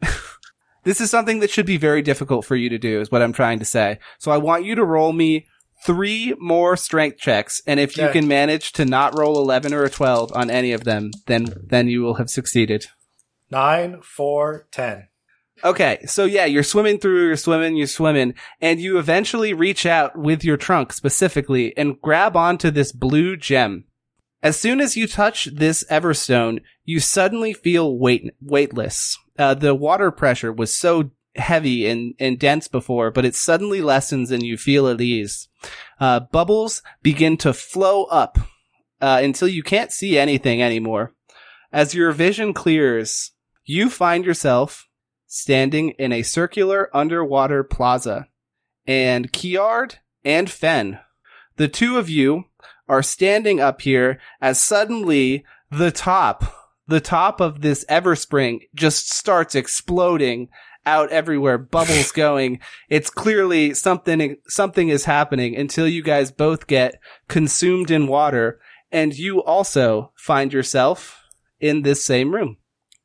this 0.84 1.00
is 1.00 1.10
something 1.10 1.40
that 1.40 1.50
should 1.50 1.66
be 1.66 1.76
very 1.76 2.02
difficult 2.02 2.44
for 2.44 2.54
you 2.54 2.68
to 2.68 2.78
do 2.78 3.00
is 3.00 3.10
what 3.10 3.22
I'm 3.22 3.32
trying 3.32 3.58
to 3.58 3.64
say. 3.64 3.98
So 4.18 4.30
I 4.30 4.38
want 4.38 4.64
you 4.64 4.74
to 4.76 4.84
roll 4.84 5.12
me 5.12 5.46
three 5.84 6.34
more 6.38 6.76
strength 6.76 7.18
checks. 7.18 7.60
And 7.66 7.78
if 7.80 7.96
you 7.96 8.08
can 8.10 8.26
manage 8.26 8.72
to 8.72 8.84
not 8.84 9.18
roll 9.18 9.38
11 9.38 9.74
or 9.74 9.84
a 9.84 9.90
12 9.90 10.32
on 10.34 10.50
any 10.50 10.72
of 10.72 10.84
them, 10.84 11.10
then, 11.26 11.46
then 11.64 11.88
you 11.88 12.02
will 12.02 12.14
have 12.14 12.30
succeeded. 12.30 12.86
Nine, 13.50 14.00
four, 14.02 14.66
ten. 14.72 15.08
Okay. 15.64 16.04
So 16.06 16.24
yeah, 16.24 16.44
you're 16.44 16.62
swimming 16.62 16.98
through, 16.98 17.26
you're 17.26 17.36
swimming, 17.36 17.76
you're 17.76 17.86
swimming, 17.86 18.34
and 18.60 18.80
you 18.80 18.98
eventually 18.98 19.54
reach 19.54 19.86
out 19.86 20.16
with 20.16 20.44
your 20.44 20.56
trunk 20.56 20.92
specifically 20.92 21.76
and 21.76 22.00
grab 22.00 22.36
onto 22.36 22.70
this 22.70 22.92
blue 22.92 23.36
gem. 23.36 23.84
As 24.42 24.60
soon 24.60 24.80
as 24.80 24.96
you 24.96 25.08
touch 25.08 25.46
this 25.46 25.82
Everstone, 25.90 26.60
you 26.84 27.00
suddenly 27.00 27.52
feel 27.52 27.98
weight, 27.98 28.32
weightless. 28.40 29.18
Uh, 29.38 29.54
the 29.54 29.74
water 29.74 30.10
pressure 30.10 30.52
was 30.52 30.72
so 30.74 31.10
heavy 31.34 31.86
and, 31.86 32.14
and 32.18 32.38
dense 32.38 32.68
before, 32.68 33.10
but 33.10 33.24
it 33.24 33.34
suddenly 33.34 33.80
lessens 33.80 34.30
and 34.30 34.42
you 34.42 34.56
feel 34.56 34.88
at 34.88 35.00
ease. 35.00 35.48
Uh, 35.98 36.20
bubbles 36.20 36.82
begin 37.02 37.36
to 37.38 37.52
flow 37.52 38.04
up, 38.04 38.38
uh, 39.00 39.20
until 39.22 39.48
you 39.48 39.62
can't 39.62 39.92
see 39.92 40.18
anything 40.18 40.62
anymore. 40.62 41.14
As 41.72 41.94
your 41.94 42.12
vision 42.12 42.54
clears, 42.54 43.32
you 43.64 43.90
find 43.90 44.24
yourself 44.24 44.85
standing 45.36 45.90
in 45.90 46.12
a 46.12 46.22
circular 46.22 46.88
underwater 46.96 47.62
plaza. 47.62 48.28
And 48.86 49.32
Kiard 49.32 49.96
and 50.24 50.50
Fen, 50.50 50.98
the 51.56 51.68
two 51.68 51.98
of 51.98 52.08
you 52.08 52.44
are 52.88 53.02
standing 53.02 53.60
up 53.60 53.82
here 53.82 54.18
as 54.40 54.60
suddenly 54.60 55.44
the 55.70 55.90
top, 55.90 56.44
the 56.86 57.00
top 57.00 57.40
of 57.40 57.60
this 57.60 57.84
Everspring 57.86 58.60
just 58.74 59.10
starts 59.12 59.54
exploding 59.54 60.48
out 60.86 61.10
everywhere, 61.10 61.58
bubbles 61.58 62.12
going. 62.14 62.60
It's 62.88 63.10
clearly 63.10 63.74
something, 63.74 64.36
something 64.46 64.88
is 64.88 65.04
happening 65.04 65.56
until 65.56 65.88
you 65.88 66.02
guys 66.02 66.30
both 66.30 66.66
get 66.66 67.00
consumed 67.28 67.90
in 67.90 68.06
water 68.06 68.60
and 68.92 69.18
you 69.18 69.42
also 69.42 70.12
find 70.16 70.52
yourself 70.52 71.20
in 71.58 71.82
this 71.82 72.04
same 72.04 72.32
room, 72.32 72.56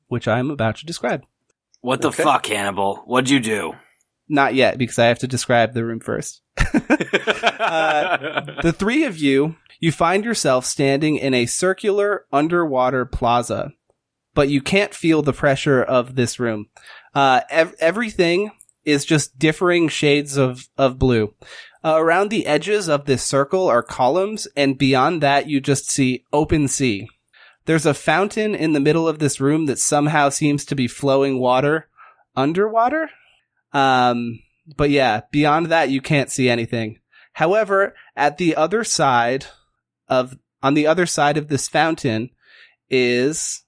which 0.07 0.27
I'm 0.27 0.51
about 0.51 0.77
to 0.77 0.85
describe. 0.85 1.23
What 1.81 2.01
the 2.01 2.09
Okay. 2.09 2.23
fuck, 2.23 2.45
Hannibal? 2.45 2.97
What'd 3.05 3.29
you 3.29 3.39
do? 3.39 3.73
Not 4.29 4.53
yet, 4.55 4.77
because 4.77 4.97
I 4.99 5.07
have 5.07 5.19
to 5.19 5.27
describe 5.27 5.73
the 5.73 5.83
room 5.83 5.99
first. 5.99 6.41
The 7.41 8.73
three 8.77 9.03
of 9.05 9.17
you, 9.17 9.55
you 9.79 9.91
find 9.91 10.23
yourself 10.25 10.65
standing 10.65 11.17
in 11.17 11.33
a 11.33 11.45
circular 11.45 12.25
underwater 12.31 13.05
plaza, 13.05 13.71
but 14.33 14.49
you 14.49 14.61
can't 14.61 14.93
feel 14.93 15.21
the 15.21 15.33
pressure 15.33 15.81
of 15.83 16.15
this 16.15 16.39
room. 16.39 16.67
Uh, 17.13 17.41
ev- 17.49 17.75
everything 17.79 18.51
is 18.85 19.05
just 19.05 19.37
differing 19.39 19.87
shades 19.89 20.37
of, 20.37 20.67
of 20.77 20.97
blue. 20.99 21.33
Uh, 21.83 21.95
around 21.97 22.29
the 22.29 22.45
edges 22.45 22.87
of 22.87 23.05
this 23.05 23.23
circle 23.23 23.67
are 23.67 23.83
columns, 23.83 24.47
and 24.55 24.77
beyond 24.77 25.21
that, 25.21 25.47
you 25.47 25.59
just 25.59 25.89
see 25.89 26.25
open 26.31 26.67
sea. 26.67 27.07
There's 27.65 27.85
a 27.85 27.93
fountain 27.93 28.55
in 28.55 28.73
the 28.73 28.79
middle 28.79 29.07
of 29.07 29.19
this 29.19 29.39
room 29.39 29.67
that 29.67 29.79
somehow 29.79 30.29
seems 30.29 30.65
to 30.65 30.75
be 30.75 30.87
flowing 30.87 31.39
water 31.39 31.87
underwater. 32.35 33.09
Um, 33.73 34.39
but 34.77 34.89
yeah, 34.89 35.21
beyond 35.31 35.67
that, 35.67 35.89
you 35.89 36.01
can't 36.01 36.31
see 36.31 36.49
anything. 36.49 36.99
However, 37.33 37.95
at 38.15 38.37
the 38.37 38.55
other 38.55 38.83
side 38.83 39.45
of, 40.07 40.37
on 40.61 40.73
the 40.73 40.87
other 40.87 41.05
side 41.05 41.37
of 41.37 41.47
this 41.47 41.67
fountain 41.67 42.31
is 42.89 43.63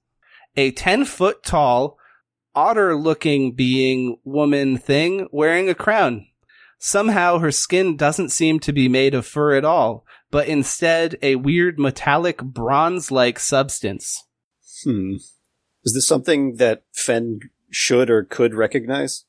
a 0.56 0.72
10 0.72 1.06
foot 1.06 1.44
tall, 1.44 1.98
otter 2.56 2.96
looking 2.96 3.54
being 3.54 4.18
woman 4.24 4.78
thing 4.78 5.28
wearing 5.32 5.70
a 5.70 5.76
crown. 5.76 6.28
Somehow 6.78 7.40
her 7.40 7.52
skin 7.52 7.96
doesn't 7.96 8.30
seem 8.30 8.60
to 8.60 8.74
be 8.74 8.90
made 8.90 9.14
of 9.14 9.26
fur 9.26 9.56
at 9.56 9.64
all, 9.64 10.06
but 10.34 10.48
instead 10.48 11.16
a 11.22 11.36
weird 11.36 11.78
metallic 11.78 12.40
bronze 12.42 13.12
like 13.12 13.38
substance. 13.38 14.26
Hmm. 14.84 15.18
Is 15.84 15.94
this 15.94 16.08
something 16.08 16.56
that 16.56 16.86
Fen 16.92 17.40
should 17.70 18.10
or 18.10 18.24
could 18.24 18.56
recognize? 18.56 19.26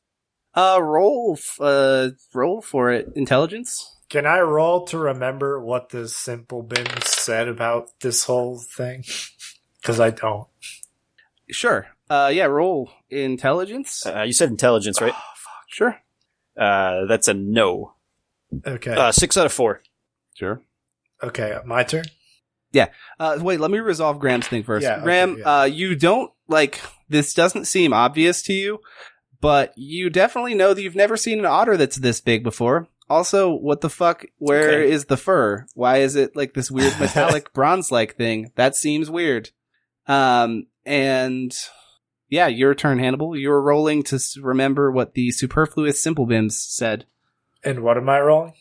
Uh, 0.55 0.79
roll, 0.81 1.35
f- 1.39 1.61
uh, 1.61 2.13
roll 2.33 2.63
for 2.63 2.91
it. 2.91 3.13
Intelligence? 3.15 4.01
Can 4.09 4.25
I 4.25 4.41
roll 4.41 4.87
to 4.87 4.99
remember 4.99 5.63
what 5.63 5.91
the 5.91 6.09
simple 6.09 6.63
bin 6.63 6.87
said 7.03 7.49
about 7.49 7.91
this 8.01 8.25
whole 8.25 8.59
thing? 8.59 9.05
Because 9.83 10.01
I 10.01 10.09
don't. 10.09 10.49
Sure. 11.51 11.87
Uh, 12.09 12.31
yeah, 12.33 12.47
roll 12.47 12.91
intelligence. 13.11 14.07
Uh, 14.07 14.23
you 14.23 14.33
said 14.33 14.49
intelligence, 14.49 14.99
right? 14.99 15.13
Oh, 15.15 15.21
fuck. 15.37 15.65
Sure. 15.69 15.97
Uh, 16.59 17.05
that's 17.05 17.29
a 17.29 17.35
no. 17.35 17.93
Okay. 18.67 18.95
Uh, 18.95 19.13
six 19.13 19.37
out 19.37 19.45
of 19.45 19.53
four. 19.53 19.83
Sure. 20.33 20.63
Okay, 21.29 21.57
my 21.65 21.83
turn. 21.85 22.05
Yeah. 22.73 22.89
Uh, 23.21 23.39
wait, 23.41 23.61
let 23.61 23.71
me 23.71 23.79
resolve 23.79 24.19
Graham's 24.19 24.49
thing 24.49 24.65
first. 24.65 24.83
Yeah, 24.83 24.95
okay, 24.97 25.03
Graham, 25.05 25.39
yeah. 25.39 25.61
uh, 25.61 25.65
you 25.65 25.95
don't, 25.95 26.33
like, 26.49 26.81
this 27.09 27.33
doesn't 27.35 27.67
seem 27.67 27.93
obvious 27.93 28.43
to 28.43 28.53
you, 28.53 28.81
but 29.41 29.73
you 29.77 30.11
definitely 30.11 30.55
know 30.55 30.75
that 30.75 30.83
you've 30.83 30.97
never 30.97 31.17
seen 31.17 31.39
an 31.39 31.45
otter 31.47 31.77
that's 31.77 31.97
this 31.97 32.21
big 32.21 32.43
before. 32.43 32.89
Also, 33.09 33.53
what 33.55 33.81
the 33.83 33.91
fuck? 33.91 34.25
Where 34.39 34.83
is 34.83 35.03
Okay. 35.03 35.09
the 35.11 35.17
fur? 35.19 35.67
Why 35.75 35.99
is 35.99 36.17
it 36.17 36.35
like 36.35 36.55
this 36.55 36.71
weird 36.71 36.95
metallic 37.01 37.53
bronze-like 37.53 38.17
thing? 38.17 38.51
That 38.57 38.75
seems 38.75 39.11
weird. 39.11 39.51
Um, 40.07 40.67
and 40.87 41.55
yeah, 42.31 42.47
your 42.49 42.75
turn, 42.75 42.99
Hannibal. 42.99 43.37
You're 43.37 43.61
rolling 43.61 44.03
to 44.05 44.17
s- 44.17 44.37
remember 44.39 44.91
what 44.91 45.15
the 45.15 45.31
superfluous 45.31 46.03
simple 46.03 46.27
bims 46.27 46.53
said. 46.53 47.05
And 47.63 47.81
what 47.83 47.97
am 47.99 48.09
I 48.09 48.21
rolling? 48.21 48.55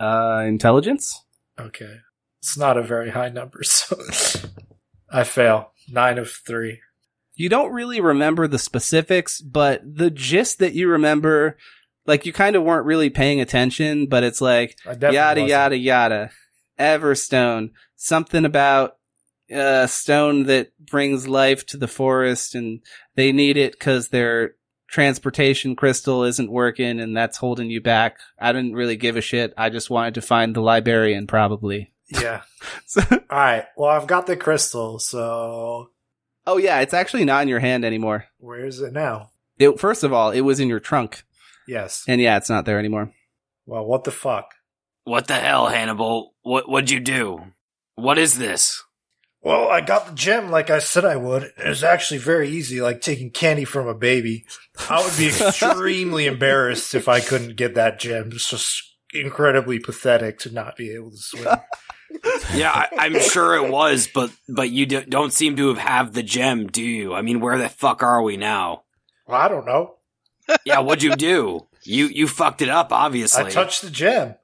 Uh, 0.00 0.42
intelligence? 0.46 1.22
Okay. 1.58 1.98
It's 2.40 2.56
not 2.58 2.76
a 2.76 2.82
very 2.82 3.10
high 3.10 3.28
number, 3.28 3.62
so 3.62 3.96
I 5.10 5.24
fail. 5.24 5.72
Nine 5.88 6.18
of 6.18 6.30
three. 6.30 6.80
you 7.34 7.48
don't 7.48 7.72
really 7.72 8.00
remember 8.00 8.46
the 8.48 8.58
specifics, 8.58 9.40
but 9.40 9.80
the 9.84 10.10
gist 10.10 10.58
that 10.58 10.74
you 10.74 10.88
remember, 10.88 11.56
like 12.06 12.26
you 12.26 12.32
kind 12.32 12.56
of 12.56 12.62
weren't 12.62 12.86
really 12.86 13.10
paying 13.10 13.40
attention, 13.40 14.06
but 14.06 14.22
it's 14.22 14.40
like 14.40 14.76
yada 14.86 15.12
wasn't. 15.42 15.48
yada 15.48 15.76
yada, 15.76 16.30
Everstone, 16.78 17.70
something 17.96 18.44
about 18.44 18.96
a 19.50 19.86
stone 19.88 20.44
that 20.44 20.72
brings 20.78 21.28
life 21.28 21.64
to 21.66 21.76
the 21.76 21.88
forest, 21.88 22.54
and 22.54 22.80
they 23.14 23.32
need 23.32 23.56
it 23.56 23.72
because 23.72 24.08
their 24.08 24.54
transportation 24.92 25.74
crystal 25.74 26.22
isn't 26.22 26.52
working, 26.52 27.00
and 27.00 27.16
that's 27.16 27.38
holding 27.38 27.70
you 27.70 27.80
back. 27.80 28.18
I 28.38 28.52
didn't 28.52 28.74
really 28.74 28.96
give 28.96 29.16
a 29.16 29.20
shit. 29.22 29.52
I 29.56 29.70
just 29.70 29.90
wanted 29.90 30.14
to 30.14 30.22
find 30.22 30.54
the 30.54 30.60
librarian, 30.60 31.26
probably. 31.26 31.92
Yeah. 32.08 32.42
So- 32.86 33.00
All 33.10 33.18
right. 33.30 33.64
Well, 33.76 33.90
I've 33.90 34.06
got 34.06 34.26
the 34.26 34.36
crystal, 34.36 34.98
so 35.00 35.90
oh 36.46 36.58
yeah, 36.58 36.80
it's 36.80 36.94
actually 36.94 37.24
not 37.24 37.42
in 37.42 37.48
your 37.48 37.60
hand 37.60 37.84
anymore. 37.84 38.26
where 38.38 38.64
is 38.66 38.80
it 38.80 38.92
now? 38.92 39.30
It 39.58 39.80
first 39.80 40.04
of 40.04 40.12
all, 40.12 40.30
it 40.30 40.42
was 40.42 40.60
in 40.60 40.68
your 40.68 40.80
trunk. 40.80 41.24
Yes. 41.66 42.04
And 42.06 42.20
yeah, 42.20 42.36
it's 42.36 42.50
not 42.50 42.64
there 42.66 42.78
anymore. 42.78 43.10
Well, 43.66 43.84
what 43.84 44.04
the 44.04 44.10
fuck? 44.10 44.54
What 45.04 45.26
the 45.26 45.34
hell, 45.34 45.68
Hannibal? 45.68 46.34
What 46.42 46.68
what'd 46.68 46.90
you 46.90 47.00
do? 47.00 47.40
What 47.94 48.18
is 48.18 48.38
this? 48.38 48.82
Well, 49.42 49.68
I 49.68 49.80
got 49.80 50.06
the 50.06 50.14
gem 50.14 50.50
like 50.50 50.70
I 50.70 50.78
said 50.78 51.04
I 51.04 51.16
would. 51.16 51.42
It 51.42 51.68
was 51.68 51.82
actually 51.82 52.18
very 52.18 52.48
easy, 52.48 52.80
like 52.80 53.00
taking 53.00 53.30
candy 53.30 53.64
from 53.64 53.88
a 53.88 53.94
baby. 53.94 54.44
I 54.88 55.04
would 55.04 55.16
be 55.16 55.28
extremely 55.40 56.26
embarrassed 56.26 56.94
if 56.94 57.08
I 57.08 57.20
couldn't 57.20 57.56
get 57.56 57.74
that 57.74 57.98
gem. 57.98 58.30
It's 58.32 58.48
just 58.48 58.82
incredibly 59.12 59.80
pathetic 59.80 60.38
to 60.40 60.52
not 60.52 60.76
be 60.76 60.92
able 60.94 61.10
to 61.10 61.16
swim. 61.16 61.48
Yeah, 62.54 62.70
I, 62.70 62.88
I'm 62.98 63.18
sure 63.20 63.56
it 63.56 63.70
was, 63.70 64.06
but 64.06 64.30
but 64.46 64.68
you 64.68 64.84
do, 64.84 65.02
don't 65.02 65.32
seem 65.32 65.56
to 65.56 65.68
have 65.68 65.78
have 65.78 66.12
the 66.12 66.22
gem, 66.22 66.66
do 66.66 66.82
you? 66.82 67.14
I 67.14 67.22
mean, 67.22 67.40
where 67.40 67.56
the 67.56 67.70
fuck 67.70 68.02
are 68.02 68.22
we 68.22 68.36
now? 68.36 68.82
well, 69.26 69.40
I 69.40 69.48
don't 69.48 69.64
know. 69.64 69.94
Yeah, 70.66 70.80
what'd 70.80 71.02
you 71.02 71.16
do? 71.16 71.66
You 71.84 72.06
you 72.08 72.28
fucked 72.28 72.60
it 72.60 72.68
up, 72.68 72.92
obviously. 72.92 73.44
I 73.44 73.50
touched 73.50 73.80
the 73.80 73.90
gem 73.90 74.34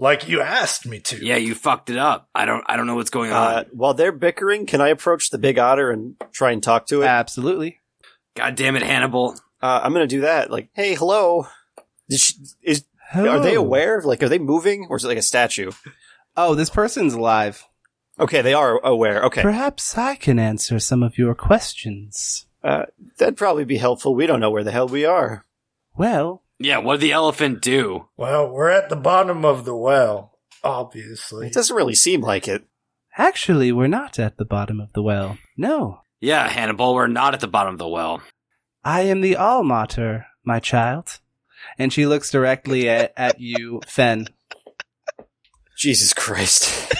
like 0.00 0.28
you 0.28 0.40
asked 0.40 0.86
me 0.86 0.98
to. 1.00 1.24
Yeah, 1.24 1.36
you 1.36 1.54
fucked 1.54 1.90
it 1.90 1.98
up. 1.98 2.28
I 2.34 2.44
don't 2.46 2.64
I 2.66 2.76
don't 2.76 2.86
know 2.86 2.96
what's 2.96 3.10
going 3.10 3.32
on. 3.32 3.54
Uh, 3.54 3.64
while 3.72 3.94
they're 3.94 4.12
bickering, 4.12 4.66
can 4.66 4.80
I 4.80 4.88
approach 4.88 5.30
the 5.30 5.38
big 5.38 5.58
otter 5.58 5.90
and 5.90 6.16
try 6.32 6.50
and 6.52 6.62
talk 6.62 6.86
to 6.86 7.02
it? 7.02 7.06
Absolutely. 7.06 7.80
God 8.34 8.54
damn 8.54 8.76
it, 8.76 8.82
Hannibal! 8.82 9.34
Uh, 9.62 9.80
I'm 9.82 9.92
gonna 9.92 10.06
do 10.06 10.22
that. 10.22 10.50
Like, 10.50 10.70
hey, 10.72 10.94
hello. 10.94 11.46
Is, 12.08 12.20
she, 12.20 12.34
is 12.62 12.84
are 13.14 13.40
they 13.40 13.54
aware? 13.54 14.00
Like, 14.02 14.22
are 14.22 14.28
they 14.28 14.38
moving, 14.38 14.86
or 14.88 14.96
is 14.96 15.04
it 15.04 15.08
like 15.08 15.18
a 15.18 15.22
statue? 15.22 15.70
Oh, 16.36 16.54
this 16.54 16.70
person's 16.70 17.14
alive. 17.14 17.64
Okay, 18.18 18.40
they 18.42 18.54
are 18.54 18.78
aware. 18.84 19.22
Okay, 19.24 19.42
Perhaps 19.42 19.98
I 19.98 20.14
can 20.14 20.38
answer 20.38 20.78
some 20.78 21.02
of 21.02 21.18
your 21.18 21.34
questions. 21.34 22.46
uh, 22.62 22.84
that'd 23.18 23.36
probably 23.36 23.64
be 23.64 23.78
helpful. 23.78 24.14
We 24.14 24.26
don't 24.26 24.40
know 24.40 24.50
where 24.50 24.64
the 24.64 24.70
hell 24.70 24.88
we 24.88 25.04
are. 25.04 25.44
Well, 25.96 26.42
Yeah, 26.62 26.78
what 26.78 27.00
did 27.00 27.06
the 27.06 27.12
elephant 27.12 27.62
do? 27.62 28.08
Well, 28.16 28.50
we're 28.50 28.68
at 28.70 28.90
the 28.90 28.96
bottom 28.96 29.44
of 29.46 29.64
the 29.64 29.74
well, 29.74 30.38
obviously. 30.62 31.46
It 31.46 31.54
doesn't 31.54 31.74
really 31.74 31.94
seem 31.94 32.20
like 32.20 32.46
it. 32.46 32.64
actually, 33.16 33.72
we're 33.72 33.86
not 33.86 34.18
at 34.18 34.36
the 34.36 34.44
bottom 34.44 34.78
of 34.78 34.92
the 34.92 35.02
well. 35.02 35.38
No, 35.56 36.02
Yeah, 36.20 36.46
Hannibal, 36.48 36.94
we're 36.94 37.06
not 37.06 37.32
at 37.32 37.40
the 37.40 37.48
bottom 37.48 37.74
of 37.74 37.78
the 37.78 37.88
well. 37.88 38.20
I 38.84 39.02
am 39.02 39.22
the 39.22 39.34
Allmater, 39.36 40.26
my 40.44 40.60
child. 40.60 41.18
And 41.78 41.92
she 41.92 42.06
looks 42.06 42.30
directly 42.30 42.88
at, 42.88 43.12
at 43.16 43.40
you, 43.40 43.80
Fen. 43.86 44.28
Jesus 45.78 46.12
Christ. 46.12 46.92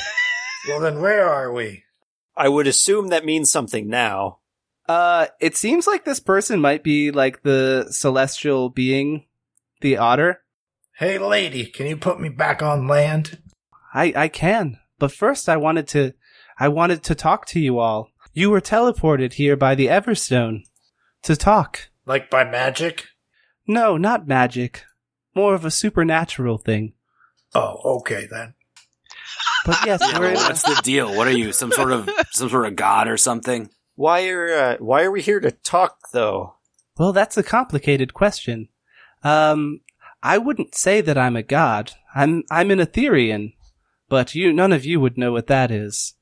Well, 0.69 0.81
then 0.81 1.01
where 1.01 1.27
are 1.29 1.53
we? 1.53 1.85
I 2.37 2.49
would 2.49 2.67
assume 2.67 3.09
that 3.09 3.25
means 3.25 3.51
something 3.51 3.89
now. 3.89 4.39
Uh, 4.89 5.27
it 5.41 5.57
seems 5.57 5.87
like 5.87 6.05
this 6.05 6.21
person 6.21 6.61
might 6.61 6.83
be 6.83 7.11
like 7.11 7.43
the 7.43 7.87
celestial 7.91 8.69
being, 8.69 9.25
the 9.81 9.97
otter. 9.97 10.43
Hey, 10.97 11.19
lady, 11.19 11.67
can 11.67 11.87
you 11.87 11.97
put 11.97 12.21
me 12.21 12.29
back 12.29 12.63
on 12.63 12.87
land? 12.87 13.39
I, 13.95 14.13
I 14.15 14.29
can. 14.29 14.79
But 14.99 15.13
first 15.13 15.49
I 15.49 15.57
wanted 15.57 15.89
to, 15.89 16.13
I 16.59 16.69
wanted 16.69 17.03
to 17.05 17.15
talk 17.15 17.47
to 17.47 17.61
you 17.61 17.79
all. 17.79 18.11
You 18.33 18.51
were 18.51 18.61
teleported 18.61 19.35
here 19.35 19.57
by 19.57 19.75
the 19.75 19.87
Everstone. 19.87 20.63
To 21.25 21.37
talk. 21.37 21.89
Like 22.07 22.31
by 22.31 22.45
magic? 22.45 23.07
No, 23.67 23.97
not 23.97 24.27
magic. 24.29 24.85
More 25.35 25.55
of 25.55 25.65
a 25.65 25.71
supernatural 25.71 26.59
thing. 26.59 26.95
Oh, 27.55 27.99
okay 27.99 28.27
then. 28.31 28.55
But 29.67 29.79
yes, 29.87 30.01
Yeah, 30.03 30.19
we're 30.19 30.29
in 30.29 30.35
well, 30.35 30.45
a- 30.45 30.49
what's 30.49 30.63
the 30.63 30.81
deal? 30.83 31.15
What 31.15 31.27
are 31.29 31.37
you, 31.37 31.53
some 31.53 31.73
sort 31.73 31.93
of 31.93 32.09
some 32.31 32.49
sort 32.49 32.67
of 32.67 32.77
god 32.77 33.09
or 33.09 33.17
something? 33.17 33.69
Why 33.97 34.29
are 34.29 34.49
uh, 34.55 34.77
Why 34.79 35.03
are 35.03 35.11
we 35.11 35.21
here 35.23 35.41
to 35.41 35.51
talk, 35.51 35.99
though? 36.13 36.55
well, 36.97 37.13
that's 37.13 37.37
a 37.37 37.43
complicated 37.43 38.15
question. 38.15 38.69
Um, 39.23 39.81
I 40.23 40.39
wouldn't 40.39 40.75
say 40.75 41.01
that 41.01 41.19
I'm 41.19 41.37
a 41.37 41.43
god. 41.43 41.93
I'm 42.15 42.45
I'm 42.51 42.71
an 42.71 42.79
Etherean, 42.79 43.55
but 44.09 44.35
you 44.35 44.53
none 44.53 44.73
of 44.73 44.85
you 44.85 45.01
would 45.01 45.17
know 45.19 45.33
what 45.33 45.47
that 45.47 45.71
is. 45.71 46.15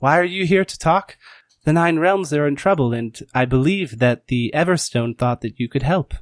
Why 0.00 0.18
are 0.18 0.24
you 0.24 0.44
here 0.46 0.64
to 0.64 0.78
talk? 0.78 1.16
The 1.64 1.72
Nine 1.72 1.98
Realms 1.98 2.32
are 2.32 2.46
in 2.46 2.54
trouble, 2.54 2.92
and 2.92 3.18
I 3.34 3.44
believe 3.44 3.98
that 3.98 4.28
the 4.28 4.52
Everstone 4.54 5.18
thought 5.18 5.40
that 5.40 5.58
you 5.58 5.68
could 5.68 5.82
help. 5.82 6.14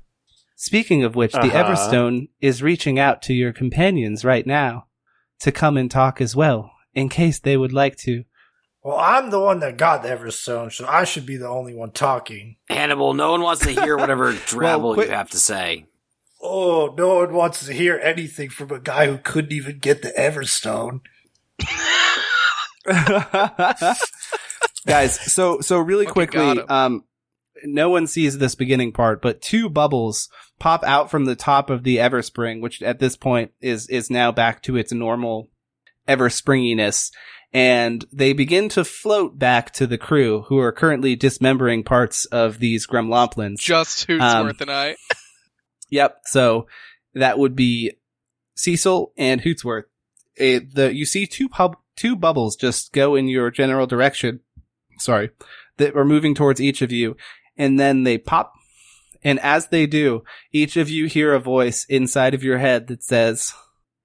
Speaking 0.56 1.02
of 1.04 1.16
which, 1.16 1.32
the 1.32 1.40
Uh-huh. 1.40 1.64
Everstone 1.64 2.28
is 2.40 2.62
reaching 2.62 2.98
out 2.98 3.20
to 3.22 3.34
your 3.34 3.52
companions 3.52 4.24
right 4.24 4.46
now 4.46 4.86
to 5.40 5.52
come 5.52 5.76
and 5.76 5.90
talk 5.90 6.20
as 6.20 6.34
well, 6.34 6.72
in 6.94 7.08
case 7.10 7.38
they 7.40 7.56
would 7.56 7.72
like 7.72 7.96
to. 7.98 8.24
Well, 8.82 8.96
I'm 8.98 9.30
the 9.30 9.40
one 9.40 9.58
that 9.60 9.76
got 9.76 10.02
the 10.02 10.08
Everstone, 10.10 10.72
so 10.72 10.86
I 10.86 11.04
should 11.04 11.26
be 11.26 11.36
the 11.36 11.48
only 11.48 11.74
one 11.74 11.90
talking. 11.90 12.56
Hannibal, 12.68 13.12
no 13.12 13.32
one 13.32 13.42
wants 13.42 13.62
to 13.64 13.70
hear 13.72 13.96
whatever 13.98 14.32
drabble 14.46 14.94
quit- 14.94 15.08
you 15.08 15.14
have 15.14 15.30
to 15.30 15.38
say. 15.38 15.86
Oh, 16.46 16.94
no 16.98 17.20
one 17.20 17.32
wants 17.32 17.64
to 17.64 17.72
hear 17.72 17.98
anything 17.98 18.50
from 18.50 18.70
a 18.70 18.78
guy 18.78 19.06
who 19.06 19.16
couldn't 19.16 19.52
even 19.52 19.78
get 19.78 20.02
the 20.02 20.10
Everstone. 20.10 21.00
Guys, 24.86 25.18
so 25.32 25.60
so 25.60 25.78
really 25.78 26.04
Fucking 26.04 26.12
quickly, 26.12 26.58
him. 26.58 26.64
um, 26.68 27.04
no 27.64 27.88
one 27.88 28.06
sees 28.06 28.36
this 28.36 28.54
beginning 28.54 28.92
part, 28.92 29.22
but 29.22 29.40
two 29.40 29.70
bubbles 29.70 30.28
pop 30.58 30.84
out 30.84 31.10
from 31.10 31.24
the 31.24 31.34
top 31.34 31.70
of 31.70 31.82
the 31.82 31.96
Everspring, 31.96 32.60
which 32.60 32.82
at 32.82 32.98
this 32.98 33.16
point 33.16 33.52
is 33.62 33.88
is 33.88 34.10
now 34.10 34.30
back 34.30 34.60
to 34.64 34.76
its 34.76 34.92
normal 34.92 35.48
Everspringiness, 36.06 37.10
and 37.54 38.04
they 38.12 38.34
begin 38.34 38.68
to 38.70 38.84
float 38.84 39.38
back 39.38 39.72
to 39.72 39.86
the 39.86 39.96
crew, 39.96 40.42
who 40.48 40.58
are 40.58 40.72
currently 40.72 41.16
dismembering 41.16 41.84
parts 41.84 42.26
of 42.26 42.58
these 42.58 42.86
Grumlomplins. 42.86 43.60
Just 43.60 44.06
Hootsworth 44.06 44.60
and 44.60 44.70
I. 44.70 44.96
Yep. 45.90 46.22
So 46.26 46.66
that 47.14 47.38
would 47.38 47.54
be 47.56 47.92
Cecil 48.54 49.12
and 49.16 49.42
Hootsworth. 49.42 49.84
It, 50.36 50.74
the 50.74 50.94
you 50.94 51.06
see 51.06 51.26
two 51.26 51.48
pub 51.48 51.76
two 51.96 52.16
bubbles 52.16 52.56
just 52.56 52.92
go 52.92 53.14
in 53.14 53.28
your 53.28 53.50
general 53.50 53.86
direction. 53.86 54.40
Sorry, 54.98 55.30
that 55.76 55.96
are 55.96 56.04
moving 56.04 56.34
towards 56.34 56.60
each 56.60 56.82
of 56.82 56.92
you, 56.92 57.16
and 57.56 57.78
then 57.78 58.04
they 58.04 58.18
pop. 58.18 58.52
And 59.22 59.40
as 59.40 59.68
they 59.68 59.86
do, 59.86 60.22
each 60.52 60.76
of 60.76 60.90
you 60.90 61.06
hear 61.06 61.32
a 61.32 61.40
voice 61.40 61.86
inside 61.88 62.34
of 62.34 62.44
your 62.44 62.58
head 62.58 62.88
that 62.88 63.02
says, 63.02 63.54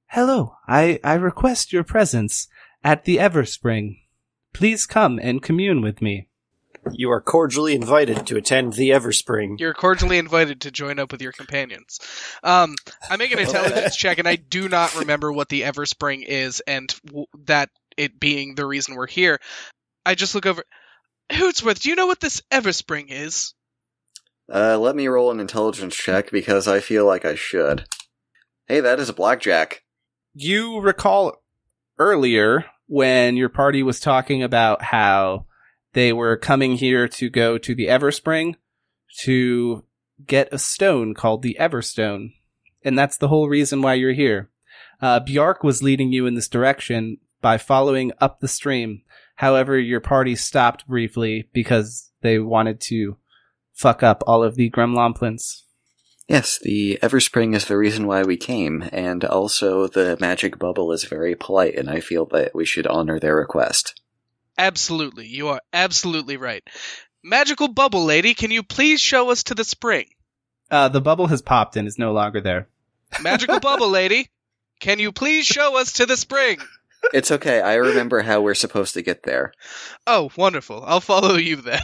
"Hello, 0.08 0.56
I 0.68 1.00
I 1.04 1.16
request 1.16 1.74
your 1.74 1.84
presence 1.84 2.48
at 2.84 3.06
the 3.06 3.18
Everspring. 3.18 3.98
Please 4.54 4.86
come 4.86 5.20
and 5.22 5.44
commune 5.44 5.82
with 5.82 6.02
me." 6.02 6.29
You 6.92 7.12
are 7.12 7.22
cordially 7.22 7.76
invited 7.76 8.28
to 8.28 8.38
attend 8.38 8.74
the 8.74 8.90
Everspring. 8.90 9.60
You're 9.60 9.74
cordially 9.74 10.18
invited 10.18 10.62
to 10.62 10.72
join 10.72 11.00
up 11.00 11.12
with 11.12 11.22
your 11.22 11.32
companions. 11.32 12.00
Um, 12.44 12.76
I 13.10 13.18
make 13.18 13.32
an 13.32 13.40
intelligence 13.40 13.96
check, 13.96 14.18
and 14.20 14.28
I 14.28 14.36
do 14.36 14.68
not 14.70 14.96
remember 14.96 15.32
what 15.32 15.50
the 15.50 15.62
Everspring 15.62 16.24
is, 16.26 16.62
and 16.62 16.94
w- 17.06 17.26
that 17.46 17.70
it 17.98 18.20
being 18.20 18.56
the 18.56 18.66
reason 18.66 18.96
we're 18.96 19.08
here. 19.08 19.40
I 20.06 20.16
just 20.16 20.36
look 20.36 20.46
over. 20.46 20.64
Hootsworth, 21.32 21.82
do 21.82 21.90
you 21.90 21.96
know 21.96 22.08
what 22.08 22.20
this 22.20 22.42
Everspring 22.52 23.08
is? 23.10 23.54
Uh, 24.52 24.78
let 24.80 24.96
me 24.96 25.08
roll 25.08 25.30
an 25.32 25.40
intelligence 25.40 25.96
check 25.96 26.32
because 26.32 26.68
I 26.68 26.80
feel 26.80 27.06
like 27.06 27.24
I 27.24 27.36
should. 27.36 27.86
Hey, 28.68 28.80
that 28.80 29.00
is 29.00 29.10
a 29.10 29.14
blackjack. 29.14 29.84
you 30.34 30.80
recall 30.80 31.36
earlier 32.00 32.66
when 32.88 33.36
your 33.38 33.50
party 33.50 33.84
was 33.84 34.00
talking 34.00 34.42
about 34.42 34.82
how 34.82 35.46
they 36.00 36.14
were 36.14 36.38
coming 36.38 36.78
here 36.78 37.10
to 37.10 37.30
go 37.30 37.58
to 37.58 37.76
the 37.76 37.88
Everspring 37.88 38.56
to 39.20 39.84
get 40.26 40.48
a 40.54 40.58
stone 40.58 41.14
called 41.14 41.42
the 41.42 41.58
Everstone. 41.60 42.32
And 42.86 42.98
that's 42.98 43.18
the 43.18 43.28
whole 43.28 43.50
reason 43.50 43.82
why 43.82 43.96
you're 43.96 44.14
here. 44.14 44.50
Uh, 45.02 45.20
Bjark 45.20 45.62
was 45.62 45.84
leading 45.84 46.14
you 46.14 46.26
in 46.26 46.36
this 46.36 46.48
direction 46.48 47.18
by 47.42 47.58
following 47.58 48.14
up 48.22 48.40
the 48.40 48.48
stream. 48.48 49.02
However, 49.36 49.78
your 49.78 50.00
party 50.00 50.38
stopped 50.38 50.88
briefly 50.88 51.50
because 51.52 52.12
they 52.22 52.40
wanted 52.40 52.80
to 52.82 53.18
fuck 53.74 54.02
up 54.02 54.24
all 54.26 54.42
of 54.42 54.56
the 54.56 54.70
Grumlomplins. 54.70 55.64
Yes, 56.30 56.60
the 56.62 56.98
Everspring 57.02 57.54
is 57.54 57.66
the 57.66 57.76
reason 57.78 58.08
why 58.08 58.24
we 58.24 58.38
came, 58.38 58.88
and 58.94 59.26
also 59.26 59.88
the 59.88 60.16
magic 60.22 60.58
bubble 60.58 60.94
is 60.94 61.04
very 61.04 61.36
polite, 61.36 61.76
and 61.76 61.90
I 61.90 62.00
feel 62.00 62.26
that 62.28 62.56
we 62.56 62.66
should 62.66 62.88
honor 62.88 63.20
their 63.20 63.36
request. 63.36 63.99
Absolutely, 64.60 65.26
you 65.26 65.48
are 65.48 65.62
absolutely 65.72 66.36
right. 66.36 66.62
Magical 67.24 67.70
bubble 67.70 68.04
lady, 68.04 68.34
can 68.34 68.52
you 68.52 68.62
please 68.62 69.00
show 69.00 69.32
us 69.32 69.44
to 69.44 69.56
the 69.56 69.64
spring? 69.64 70.08
Uh, 70.70 70.90
the 70.90 71.00
bubble 71.00 71.28
has 71.28 71.42
popped 71.42 71.78
and 71.78 71.88
is 71.88 71.98
no 71.98 72.12
longer 72.12 72.42
there. 72.42 72.68
Magical 73.22 73.60
bubble 73.62 73.90
lady, 73.90 74.30
can 74.82 75.00
you 75.00 75.14
please 75.14 75.46
show 75.46 75.80
us 75.80 75.94
to 75.94 76.06
the 76.06 76.18
spring? 76.18 76.60
It's 77.14 77.32
okay, 77.32 77.62
I 77.62 77.76
remember 77.76 78.22
how 78.22 78.42
we're 78.42 78.54
supposed 78.54 78.94
to 78.96 79.02
get 79.02 79.24
there. 79.24 79.54
Oh, 80.06 80.30
wonderful. 80.38 80.84
I'll 80.86 81.00
follow 81.00 81.36
you 81.36 81.56
then. 81.56 81.82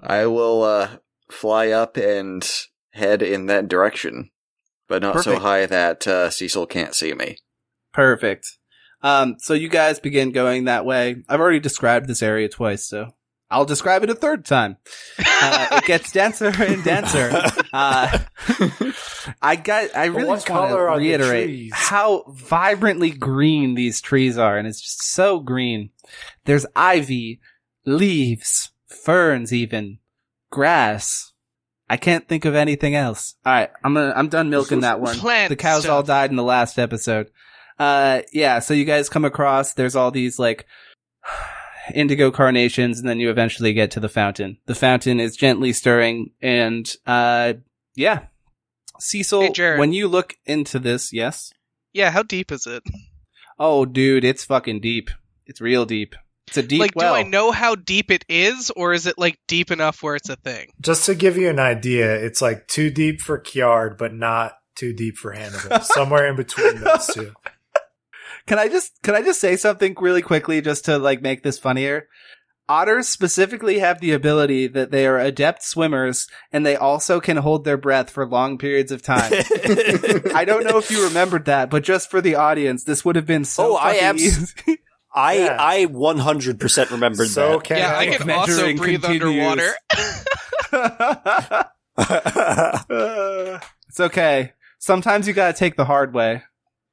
I 0.00 0.26
will, 0.26 0.62
uh, 0.62 0.88
fly 1.32 1.70
up 1.70 1.96
and 1.96 2.48
head 2.92 3.22
in 3.22 3.46
that 3.46 3.66
direction, 3.66 4.30
but 4.86 5.02
not 5.02 5.24
so 5.24 5.40
high 5.40 5.66
that, 5.66 6.06
uh, 6.06 6.30
Cecil 6.30 6.66
can't 6.66 6.94
see 6.94 7.12
me. 7.12 7.38
Perfect. 7.92 8.58
Um, 9.04 9.36
so 9.38 9.52
you 9.52 9.68
guys 9.68 10.00
begin 10.00 10.32
going 10.32 10.64
that 10.64 10.86
way. 10.86 11.22
I've 11.28 11.38
already 11.38 11.60
described 11.60 12.08
this 12.08 12.22
area 12.22 12.48
twice, 12.48 12.88
so 12.88 13.10
I'll 13.50 13.66
describe 13.66 14.02
it 14.02 14.08
a 14.08 14.14
third 14.14 14.46
time. 14.46 14.78
Uh, 15.18 15.68
it 15.72 15.84
gets 15.84 16.10
denser 16.10 16.52
and 16.58 16.82
denser. 16.82 17.30
Uh, 17.74 18.20
I 19.42 19.56
got, 19.56 19.96
I 19.96 20.04
really 20.04 20.28
what 20.28 20.48
want 20.48 20.70
to 20.70 20.78
reiterate 20.78 21.70
how 21.72 22.22
vibrantly 22.28 23.10
green 23.10 23.74
these 23.74 24.00
trees 24.00 24.38
are, 24.38 24.56
and 24.56 24.68
it's 24.68 24.80
just 24.80 25.02
so 25.12 25.40
green. 25.40 25.90
There's 26.44 26.64
ivy, 26.76 27.40
leaves, 27.84 28.70
ferns, 28.86 29.52
even 29.52 29.98
grass. 30.50 31.32
I 31.90 31.96
can't 31.96 32.28
think 32.28 32.44
of 32.44 32.54
anything 32.54 32.94
else. 32.94 33.34
All 33.44 33.52
right, 33.52 33.70
I'm 33.82 33.94
gonna, 33.94 34.12
I'm 34.14 34.28
done 34.28 34.50
milking 34.50 34.82
that 34.82 35.00
one. 35.00 35.16
Plant 35.16 35.48
the 35.48 35.56
cows 35.56 35.82
stuff. 35.82 35.92
all 35.92 36.02
died 36.04 36.30
in 36.30 36.36
the 36.36 36.44
last 36.44 36.78
episode. 36.78 37.28
Uh, 37.78 38.22
yeah. 38.32 38.58
So 38.58 38.74
you 38.74 38.84
guys 38.84 39.08
come 39.08 39.24
across. 39.24 39.74
There's 39.74 39.96
all 39.96 40.10
these 40.10 40.38
like 40.38 40.66
indigo 41.94 42.30
carnations, 42.30 42.98
and 42.98 43.08
then 43.08 43.20
you 43.20 43.30
eventually 43.30 43.72
get 43.72 43.90
to 43.92 44.00
the 44.00 44.08
fountain. 44.08 44.58
The 44.66 44.74
fountain 44.74 45.20
is 45.20 45.36
gently 45.36 45.72
stirring, 45.72 46.30
and 46.40 46.90
uh, 47.06 47.54
yeah. 47.94 48.26
Cecil, 49.00 49.40
Hey, 49.42 49.50
Jared. 49.50 49.80
when 49.80 49.92
you 49.92 50.06
look 50.08 50.34
into 50.46 50.78
this, 50.78 51.12
yes. 51.12 51.52
Yeah, 51.92 52.10
how 52.10 52.22
deep 52.22 52.52
is 52.52 52.66
it? 52.66 52.82
Oh, 53.58 53.84
dude, 53.84 54.24
it's 54.24 54.44
fucking 54.44 54.80
deep. 54.80 55.10
It's 55.46 55.60
real 55.60 55.84
deep. 55.84 56.14
It's 56.48 56.56
a 56.56 56.62
deep 56.62 56.80
like, 56.80 56.92
well. 56.94 57.14
do 57.14 57.20
I 57.20 57.22
know 57.22 57.50
how 57.50 57.74
deep 57.74 58.10
it 58.10 58.24
is, 58.28 58.70
or 58.70 58.92
is 58.92 59.06
it 59.06 59.18
like 59.18 59.38
deep 59.48 59.70
enough 59.70 60.02
where 60.02 60.14
it's 60.14 60.28
a 60.28 60.36
thing? 60.36 60.72
Just 60.80 61.06
to 61.06 61.14
give 61.14 61.36
you 61.36 61.48
an 61.48 61.58
idea, 61.58 62.14
it's 62.16 62.40
like 62.42 62.68
too 62.68 62.90
deep 62.90 63.20
for 63.20 63.38
Kiard, 63.38 63.96
but 63.98 64.12
not 64.14 64.52
too 64.76 64.92
deep 64.92 65.16
for 65.16 65.32
Hannibal. 65.32 65.80
Somewhere 65.82 66.26
in 66.28 66.36
between 66.36 66.80
those 66.80 67.06
two. 67.08 67.32
Can 68.46 68.58
I 68.58 68.68
just 68.68 68.92
can 69.02 69.14
I 69.14 69.22
just 69.22 69.40
say 69.40 69.56
something 69.56 69.94
really 70.00 70.22
quickly 70.22 70.60
just 70.60 70.84
to 70.86 70.98
like 70.98 71.22
make 71.22 71.42
this 71.42 71.58
funnier? 71.58 72.08
Otters 72.68 73.08
specifically 73.08 73.78
have 73.80 74.00
the 74.00 74.12
ability 74.12 74.68
that 74.68 74.90
they 74.90 75.06
are 75.06 75.18
adept 75.18 75.62
swimmers 75.62 76.26
and 76.50 76.64
they 76.64 76.76
also 76.76 77.20
can 77.20 77.36
hold 77.36 77.64
their 77.64 77.76
breath 77.76 78.08
for 78.08 78.26
long 78.26 78.56
periods 78.56 78.90
of 78.90 79.02
time. 79.02 79.30
I 80.34 80.44
don't 80.46 80.64
know 80.64 80.78
if 80.78 80.90
you 80.90 81.04
remembered 81.06 81.44
that, 81.44 81.68
but 81.68 81.84
just 81.84 82.10
for 82.10 82.22
the 82.22 82.36
audience, 82.36 82.84
this 82.84 83.04
would 83.04 83.16
have 83.16 83.26
been 83.26 83.44
so 83.44 83.74
Oh, 83.74 83.76
I 83.76 83.92
am. 83.96 84.16
abs- 84.16 84.54
I 85.14 85.34
Yeah. 85.44 85.56
I 85.60 85.84
100% 85.86 86.90
remembered 86.90 87.28
So 87.28 87.52
that. 87.52 87.64
can 87.64 87.76
yeah, 87.78 87.92
I 87.92 87.98
I. 87.98 88.06
can 88.16 88.30
also 88.30 88.50
Measuring 88.52 88.76
breathe 88.78 89.02
continues. 89.02 89.46
underwater. 89.46 89.74
It's 93.88 94.00
okay. 94.00 94.52
Sometimes 94.78 95.28
you 95.28 95.34
gotta 95.34 95.52
take 95.56 95.76
the 95.76 95.84
hard 95.84 96.14
way. 96.14 96.42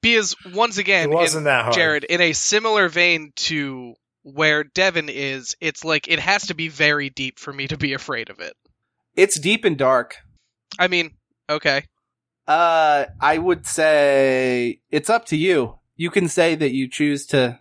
Because 0.02 0.36
once 0.54 0.78
again, 0.78 1.10
in- 1.10 1.16
wasn't 1.16 1.46
that 1.46 1.64
hard. 1.64 1.76
Jared, 1.76 2.04
in 2.04 2.22
a 2.22 2.34
similar 2.34 2.90
vein 2.90 3.32
to 3.36 3.96
where 4.24 4.64
Devon 4.64 5.10
is, 5.10 5.56
it's 5.60 5.84
like 5.84 6.08
it 6.08 6.20
has 6.20 6.48
to 6.48 6.54
be 6.54 6.68
very 6.68 7.10
deep 7.10 7.40
for 7.40 7.52
me 7.52 7.68
to 7.68 7.78
be 7.78 7.94
afraid 7.94 8.30
of 8.30 8.40
it. 8.40 8.54
It's 9.16 9.40
deep 9.40 9.66
and 9.66 9.78
dark. 9.78 10.18
I 10.80 10.88
mean, 10.88 11.12
okay. 11.50 11.86
Uh, 12.48 13.06
I 13.20 13.38
would 13.38 13.66
say 13.66 14.82
it's 14.90 15.10
up 15.10 15.26
to 15.28 15.38
you. 15.38 15.80
You 15.96 16.10
can 16.10 16.28
say 16.28 16.56
that 16.56 16.72
you 16.72 16.90
choose 16.90 17.28
to, 17.28 17.60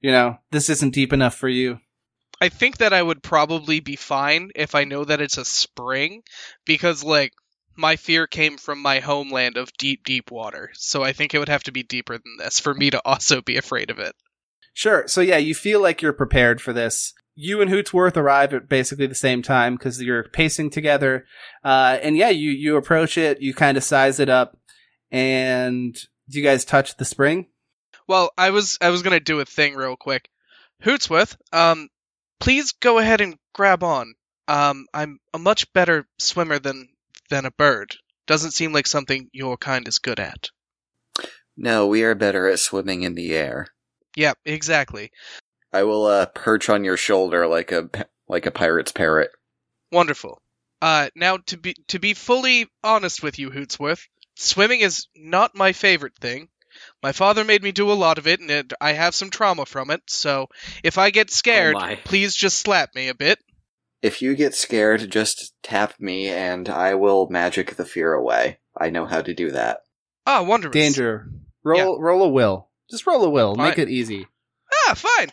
you 0.00 0.10
know, 0.10 0.38
this 0.50 0.68
isn't 0.68 0.94
deep 0.94 1.12
enough 1.12 1.34
for 1.34 1.48
you. 1.48 1.78
I 2.40 2.48
think 2.50 2.78
that 2.78 2.92
I 2.92 3.02
would 3.02 3.22
probably 3.22 3.80
be 3.80 3.96
fine 3.96 4.50
if 4.54 4.74
I 4.74 4.84
know 4.84 5.04
that 5.04 5.20
it's 5.20 5.38
a 5.38 5.44
spring, 5.44 6.22
because 6.64 7.02
like 7.02 7.32
my 7.76 7.96
fear 7.96 8.26
came 8.26 8.56
from 8.56 8.80
my 8.80 9.00
homeland 9.00 9.56
of 9.56 9.72
deep, 9.76 10.04
deep 10.04 10.30
water. 10.30 10.70
So 10.74 11.02
I 11.02 11.12
think 11.12 11.34
it 11.34 11.38
would 11.38 11.48
have 11.48 11.64
to 11.64 11.72
be 11.72 11.82
deeper 11.82 12.14
than 12.14 12.36
this 12.38 12.60
for 12.60 12.74
me 12.74 12.90
to 12.90 13.02
also 13.04 13.42
be 13.42 13.56
afraid 13.56 13.90
of 13.90 13.98
it. 13.98 14.14
Sure. 14.74 15.08
So 15.08 15.20
yeah, 15.20 15.38
you 15.38 15.54
feel 15.54 15.80
like 15.80 16.02
you're 16.02 16.12
prepared 16.12 16.60
for 16.60 16.72
this. 16.72 17.14
You 17.34 17.60
and 17.60 17.70
Hootsworth 17.70 18.16
arrive 18.16 18.54
at 18.54 18.68
basically 18.68 19.06
the 19.06 19.14
same 19.14 19.42
time 19.42 19.74
because 19.74 20.00
you're 20.02 20.24
pacing 20.24 20.70
together. 20.70 21.26
Uh, 21.64 21.98
and 22.02 22.16
yeah, 22.16 22.30
you, 22.30 22.50
you 22.50 22.76
approach 22.76 23.18
it, 23.18 23.40
you 23.40 23.54
kind 23.54 23.76
of 23.76 23.84
size 23.84 24.20
it 24.20 24.28
up, 24.28 24.58
and 25.10 25.94
do 26.28 26.38
you 26.38 26.44
guys 26.44 26.64
touch 26.64 26.96
the 26.96 27.04
spring? 27.04 27.46
Well, 28.08 28.30
I 28.38 28.50
was 28.50 28.78
I 28.80 28.90
was 28.90 29.02
gonna 29.02 29.20
do 29.20 29.40
a 29.40 29.44
thing 29.44 29.74
real 29.74 29.96
quick. 29.96 30.28
Hootsworth, 30.82 31.36
um, 31.52 31.88
please 32.40 32.72
go 32.72 32.98
ahead 32.98 33.20
and 33.20 33.36
grab 33.52 33.82
on. 33.82 34.14
Um, 34.48 34.86
I'm 34.94 35.18
a 35.34 35.38
much 35.38 35.72
better 35.72 36.06
swimmer 36.18 36.58
than 36.58 36.88
than 37.28 37.44
a 37.44 37.50
bird. 37.50 37.96
Doesn't 38.26 38.52
seem 38.52 38.72
like 38.72 38.86
something 38.86 39.28
your 39.32 39.56
kind 39.56 39.86
is 39.86 39.98
good 39.98 40.20
at. 40.20 40.50
No, 41.56 41.86
we 41.86 42.02
are 42.02 42.14
better 42.14 42.48
at 42.48 42.58
swimming 42.58 43.02
in 43.02 43.14
the 43.14 43.34
air. 43.34 43.68
Yep, 44.16 44.38
exactly. 44.44 45.10
I 45.72 45.84
will 45.84 46.06
uh, 46.06 46.26
perch 46.26 46.68
on 46.68 46.84
your 46.84 46.96
shoulder 46.96 47.46
like 47.46 47.72
a 47.72 47.88
like 48.28 48.46
a 48.46 48.50
pirate's 48.50 48.92
parrot. 48.92 49.30
Wonderful. 49.92 50.40
Uh, 50.82 51.08
now 51.14 51.38
to 51.46 51.56
be 51.56 51.74
to 51.88 51.98
be 51.98 52.14
fully 52.14 52.66
honest 52.82 53.22
with 53.22 53.38
you, 53.38 53.50
Hootsworth, 53.50 54.06
swimming 54.34 54.80
is 54.80 55.06
not 55.16 55.54
my 55.54 55.72
favorite 55.72 56.16
thing. 56.16 56.48
My 57.02 57.12
father 57.12 57.44
made 57.44 57.62
me 57.62 57.72
do 57.72 57.90
a 57.90 57.94
lot 57.94 58.18
of 58.18 58.26
it, 58.26 58.40
and 58.40 58.50
it, 58.50 58.72
I 58.80 58.92
have 58.92 59.14
some 59.14 59.30
trauma 59.30 59.64
from 59.64 59.90
it. 59.90 60.02
So 60.08 60.48
if 60.82 60.98
I 60.98 61.10
get 61.10 61.30
scared, 61.30 61.76
Oh 61.78 61.96
please 62.04 62.34
just 62.34 62.60
slap 62.60 62.94
me 62.94 63.08
a 63.08 63.14
bit. 63.14 63.38
If 64.02 64.20
you 64.22 64.34
get 64.34 64.54
scared, 64.54 65.10
just 65.10 65.54
tap 65.62 65.94
me 65.98 66.28
and 66.28 66.68
I 66.68 66.94
will 66.94 67.28
magic 67.28 67.74
the 67.76 67.84
fear 67.84 68.12
away. 68.12 68.58
I 68.78 68.90
know 68.90 69.06
how 69.06 69.22
to 69.22 69.34
do 69.34 69.50
that. 69.52 69.78
Ah, 70.26 70.42
wonderous. 70.42 70.72
Danger. 70.74 71.28
Roll 71.64 72.00
roll 72.00 72.22
a 72.22 72.28
will. 72.28 72.68
Just 72.90 73.06
roll 73.06 73.24
a 73.24 73.30
will. 73.30 73.54
Make 73.56 73.76
Fine. 73.76 73.88
it 73.88 73.90
easy. 73.90 74.26
Ah, 74.88 74.94
fine. 74.94 75.28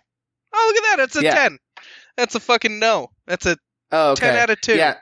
Oh, 0.54 0.66
look 0.74 0.78
at 0.84 0.90
that. 0.90 0.96
That's 1.04 1.16
a 1.18 1.24
Yeah. 1.24 1.36
ten. 1.36 1.60
That's 2.18 2.36
a 2.36 2.40
fucking 2.40 2.80
no. 2.80 3.12
That's 3.28 3.46
a 3.46 3.58
Oh, 3.92 4.12
okay. 4.12 4.28
ten 4.28 4.38
out 4.38 4.50
of 4.50 4.62
two. 4.62 4.76
Yeah. 4.76 4.98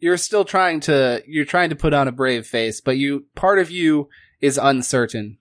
You're 0.00 0.16
still 0.18 0.44
trying 0.44 0.80
to 0.80 1.22
you're 1.26 1.44
trying 1.46 1.70
to 1.70 1.76
put 1.76 1.94
on 1.94 2.08
a 2.08 2.12
brave 2.12 2.46
face, 2.46 2.80
but 2.80 2.96
you 2.98 3.26
part 3.36 3.58
of 3.58 3.70
you 3.70 4.08
is 4.40 4.58
uncertain. 4.58 5.38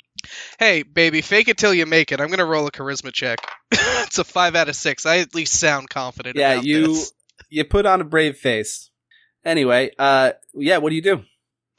Hey, 0.58 0.84
baby, 0.84 1.22
fake 1.22 1.50
it 1.50 1.58
till 1.58 1.74
you 1.74 1.86
make 1.86 2.12
it. 2.14 2.22
I'm 2.22 2.30
gonna 2.30 2.46
roll 2.46 2.68
a 2.68 2.72
charisma 2.72 3.12
check. 3.12 3.40
it's 3.72 4.20
a 4.20 4.24
five 4.24 4.56
out 4.56 4.70
of 4.70 4.76
six. 4.76 5.06
I 5.06 5.18
at 5.18 5.36
least 5.36 5.60
sound 5.60 5.90
confident. 5.90 6.38
Yeah, 6.38 6.54
about 6.54 6.66
you 6.66 6.88
this. 6.88 7.12
You 7.54 7.64
put 7.64 7.86
on 7.86 8.02
a 8.02 8.06
brave 8.06 8.38
face. 8.38 8.90
Anyway, 9.46 9.92
uh 10.00 10.32
yeah, 10.54 10.78
what 10.78 10.90
do 10.90 10.96
you 10.96 11.02
do? 11.02 11.24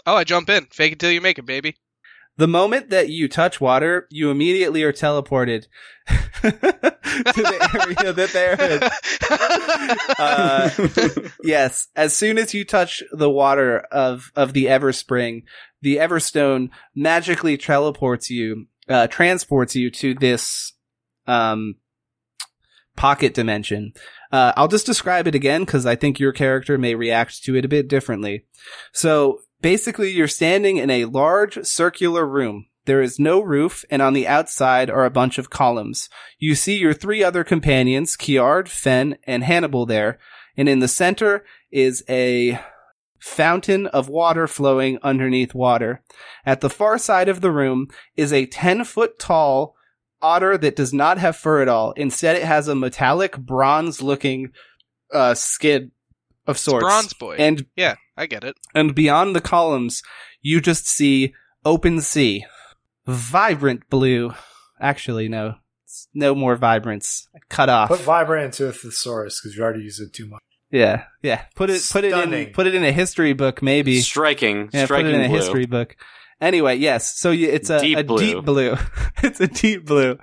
Oh, 0.07 0.17
I 0.17 0.25
jump 0.25 0.51
in. 0.51 0.67
Fake 0.67 0.93
it 0.93 0.99
till 0.99 1.11
you 1.11 1.21
make 1.21 1.39
it, 1.39 1.47
baby. 1.47 1.77
The 2.37 2.49
moment 2.49 2.91
that 2.91 3.09
you 3.11 3.29
touch 3.29 3.61
water, 3.61 4.09
you 4.11 4.31
immediately 4.31 4.83
are 4.83 4.93
teleported 4.93 5.67
to 6.09 6.13
the 6.43 7.71
area 7.75 8.13
that 8.13 8.31
they're 8.33 8.61
in. 8.61 8.83
Uh, 10.19 10.71
yes, 11.43 11.89
as 11.97 12.15
soon 12.17 12.39
as 12.39 12.55
you 12.55 12.65
touch 12.65 13.03
the 13.13 13.31
water 13.31 13.81
of 13.91 14.31
of 14.35 14.53
the 14.53 14.67
Everspring, 14.67 15.43
the 15.83 15.97
Everstone 15.97 16.71
magically 16.95 17.57
teleports 17.57 18.31
you, 18.31 18.67
uh, 18.89 19.07
transports 19.09 19.75
you 19.75 19.91
to 19.91 20.15
this 20.15 20.73
um 21.27 21.77
pocket 22.97 23.35
dimension. 23.35 23.93
Uh, 24.35 24.53
I'll 24.57 24.67
just 24.67 24.85
describe 24.85 25.29
it 25.29 25.37
again 25.37 25.61
because 25.61 25.87
I 25.87 25.95
think 25.95 26.19
your 26.19 26.33
character 26.33 26.77
may 26.77 26.97
react 26.97 27.45
to 27.45 27.55
it 27.55 27.65
a 27.65 27.69
bit 27.69 27.87
differently. 27.87 28.47
So 28.93 29.43
basically, 29.61 30.11
you're 30.11 30.27
standing 30.27 30.77
in 30.77 30.91
a 30.91 31.05
large 31.05 31.65
circular 31.65 32.27
room. 32.27 32.67
There 32.85 33.01
is 33.01 33.21
no 33.21 33.41
roof, 33.41 33.85
and 33.93 34.03
on 34.03 34.13
the 34.13 34.27
outside 34.27 34.91
are 34.91 35.05
a 35.05 35.11
bunch 35.11 35.39
of 35.39 35.51
columns. 35.51 36.09
You 36.41 36.57
see 36.57 36.77
your 36.77 36.93
three 36.93 37.23
other 37.23 37.45
companions, 37.45 38.17
Kiard, 38.17 38.67
Fen, 38.67 39.19
and 39.23 39.45
Hannibal 39.45 39.87
there, 39.87 40.19
and 40.57 40.69
in 40.69 40.81
the 40.81 40.89
center 40.89 41.45
is 41.71 42.03
a 42.09 42.59
fountain 43.21 43.87
of 43.87 44.09
water 44.09 44.49
flowing 44.49 44.99
underneath 45.05 45.55
water. 45.55 46.03
At 46.45 46.61
the 46.61 46.69
far 46.69 46.99
side 46.99 47.29
of 47.29 47.41
the 47.41 47.53
room 47.53 47.87
is 48.17 48.33
a 48.33 48.47
10 48.47 48.83
foot 48.83 49.17
tall 49.21 49.77
otter 50.25 50.57
that 50.59 50.77
does 50.77 50.93
not 50.95 51.19
have 51.19 51.37
fur 51.37 51.61
at 51.61 51.69
all. 51.69 51.93
Instead, 51.93 52.37
it 52.37 52.45
has 52.45 52.67
a 52.69 52.75
metallic 52.75 53.37
bronze 53.39 54.01
looking 54.01 54.51
uh, 55.13 55.35
skin 55.35 55.91
of 56.47 56.57
It's 56.57 56.63
sorts. 56.65 56.83
Bronze 56.85 57.13
Boy. 57.13 57.37
And 57.39 57.67
yeah, 57.77 57.97
I 58.17 58.27
get 58.27 58.43
it. 58.45 58.57
and 58.75 58.95
beyond 58.95 59.37
the 59.37 59.41
columns, 59.41 60.03
you 60.41 60.61
just 60.61 60.87
see 60.89 61.35
open 61.65 62.01
sea. 62.01 62.47
Vibrant 63.07 63.89
blue. 63.91 64.33
Actually, 64.81 65.29
no. 65.29 65.57
It's 65.85 66.09
no 66.15 66.35
more 66.35 66.57
vibrance. 66.57 67.29
Cut 67.49 67.69
off. 67.69 67.89
Put 67.89 68.01
vibrant 68.01 68.47
into 68.47 68.67
a 68.67 68.73
thesaurus 68.73 69.41
because 69.41 69.57
you 69.57 69.63
already 69.63 69.83
used 69.83 70.01
it 70.01 70.13
too 70.13 70.27
much. 70.27 70.43
yeah, 70.71 71.05
yeah. 71.23 71.43
Put 71.55 71.71
it, 71.71 71.87
put 71.91 72.05
it 72.05 72.13
in, 72.13 72.53
put 72.53 72.67
it 72.67 72.75
in 72.75 72.83
a 72.85 72.93
history 72.93 73.33
book, 73.35 73.63
maybe. 73.63 74.01
Striking, 74.01 74.71
Yeah, 74.73 74.83
put 74.83 74.87
striking 74.87 75.11
it 75.13 75.15
in 75.17 75.21
a 75.23 75.29
blue. 75.29 75.37
history 75.37 75.67
book. 75.67 75.97
Anyway, 76.45 76.77
yes. 76.77 77.19
So 77.19 77.31
you, 77.31 77.49
it's 77.49 77.71
a 77.71 77.81
Deep 77.81 77.99
a 77.99 78.05
blue. 78.05 78.19
deep 78.19 78.45
blue. 78.45 78.77
it's 79.23 79.41
a 79.41 79.47
deep 79.49 79.87
blue. 79.87 80.19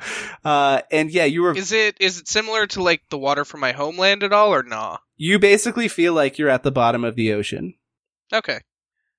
Uh, 0.45 0.81
and 0.91 1.09
yeah, 1.09 1.25
you 1.25 1.41
were 1.41 1.57
Is 1.57 1.71
it 1.71 1.97
is 1.99 2.19
it 2.19 2.27
similar 2.27 2.67
to 2.67 2.83
like 2.83 3.01
the 3.09 3.17
water 3.17 3.43
from 3.43 3.59
my 3.59 3.71
homeland 3.71 4.21
at 4.21 4.31
all, 4.31 4.53
or 4.53 4.61
nah? 4.61 4.97
you 5.17 5.39
basically 5.39 5.87
feel 5.87 6.13
like 6.13 6.37
you're 6.37 6.47
at 6.49 6.61
the 6.61 6.71
bottom 6.71 7.03
of 7.03 7.15
the 7.15 7.33
ocean. 7.33 7.73
Okay. 8.31 8.59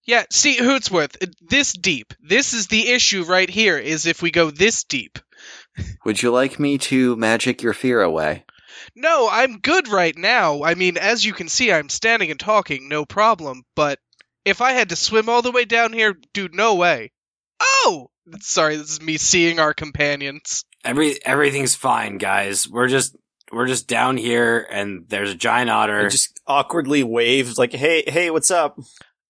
Yeah, 0.06 0.24
see, 0.30 0.58
Hootsworth, 0.58 1.16
this 1.40 1.72
deep. 1.72 2.14
This 2.20 2.52
is 2.54 2.68
the 2.68 2.88
issue 2.90 3.24
right 3.24 3.50
here, 3.50 3.78
is 3.78 4.06
if 4.06 4.22
we 4.22 4.30
go 4.30 4.50
this 4.52 4.84
deep. 4.84 5.18
Would 6.04 6.22
you 6.22 6.30
like 6.30 6.60
me 6.60 6.78
to 6.78 7.16
magic 7.16 7.62
your 7.62 7.72
fear 7.72 8.00
away? 8.00 8.44
No, 8.94 9.28
I'm 9.30 9.58
good 9.58 9.88
right 9.88 10.16
now. 10.16 10.62
I 10.62 10.74
mean, 10.74 10.96
as 10.98 11.24
you 11.24 11.32
can 11.32 11.48
see, 11.48 11.72
I'm 11.72 11.88
standing 11.88 12.30
and 12.30 12.38
talking, 12.40 12.88
no 12.88 13.04
problem, 13.04 13.64
but 13.74 13.98
if 14.44 14.60
I 14.60 14.72
had 14.72 14.88
to 14.90 14.96
swim 14.96 15.28
all 15.28 15.42
the 15.42 15.50
way 15.52 15.64
down 15.64 15.92
here, 15.92 16.16
dude, 16.32 16.54
no 16.54 16.74
way. 16.74 17.12
Oh! 17.60 18.10
Sorry, 18.40 18.76
this 18.76 18.90
is 18.90 19.00
me 19.00 19.16
seeing 19.16 19.58
our 19.58 19.74
companions. 19.74 20.64
Every 20.84 21.24
everything's 21.24 21.74
fine, 21.74 22.18
guys. 22.18 22.68
We're 22.68 22.88
just 22.88 23.16
we're 23.50 23.66
just 23.66 23.88
down 23.88 24.16
here, 24.16 24.66
and 24.70 25.04
there's 25.08 25.32
a 25.32 25.36
giant 25.36 25.70
otter. 25.70 26.06
I 26.06 26.08
just 26.08 26.40
awkwardly 26.46 27.02
waves 27.02 27.58
like, 27.58 27.72
"Hey, 27.72 28.04
hey, 28.06 28.30
what's 28.30 28.50
up?" 28.50 28.78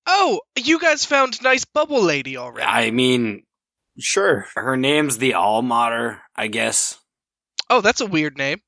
Oh, 0.06 0.40
you 0.56 0.78
guys 0.78 1.04
found 1.04 1.42
nice 1.42 1.64
bubble 1.64 2.02
lady 2.02 2.36
already. 2.36 2.66
I 2.66 2.90
mean, 2.90 3.44
Sure. 3.98 4.46
her 4.56 4.76
name's 4.76 5.18
the 5.18 5.34
Alm 5.34 5.70
Otter, 5.70 6.20
I 6.36 6.48
guess. 6.48 6.98
Oh, 7.70 7.80
that's 7.80 8.00
a 8.00 8.06
weird 8.06 8.36
name. 8.36 8.60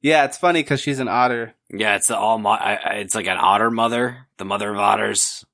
Yeah, 0.00 0.24
it's 0.24 0.38
funny 0.38 0.62
because 0.62 0.80
she's 0.80 0.98
an 0.98 1.08
otter. 1.08 1.54
Yeah, 1.70 1.96
it's 1.96 2.08
the 2.08 2.16
Alm. 2.16 2.46
I, 2.46 2.76
I, 2.76 2.92
it's 2.96 3.14
like 3.14 3.26
an 3.26 3.38
otter 3.38 3.70
mother, 3.70 4.26
the 4.38 4.44
mother 4.44 4.70
of 4.70 4.78
otters. 4.78 5.44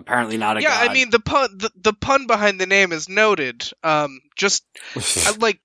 Apparently 0.00 0.38
not 0.38 0.56
a 0.56 0.60
guy. 0.60 0.68
yeah, 0.68 0.82
god. 0.82 0.90
I 0.90 0.94
mean 0.94 1.10
the 1.10 1.20
pun 1.20 1.58
the, 1.58 1.70
the 1.76 1.92
pun 1.92 2.26
behind 2.26 2.58
the 2.58 2.66
name 2.66 2.90
is 2.90 3.08
noted. 3.08 3.70
Um, 3.84 4.20
just 4.34 4.64
I, 4.96 5.36
like 5.38 5.60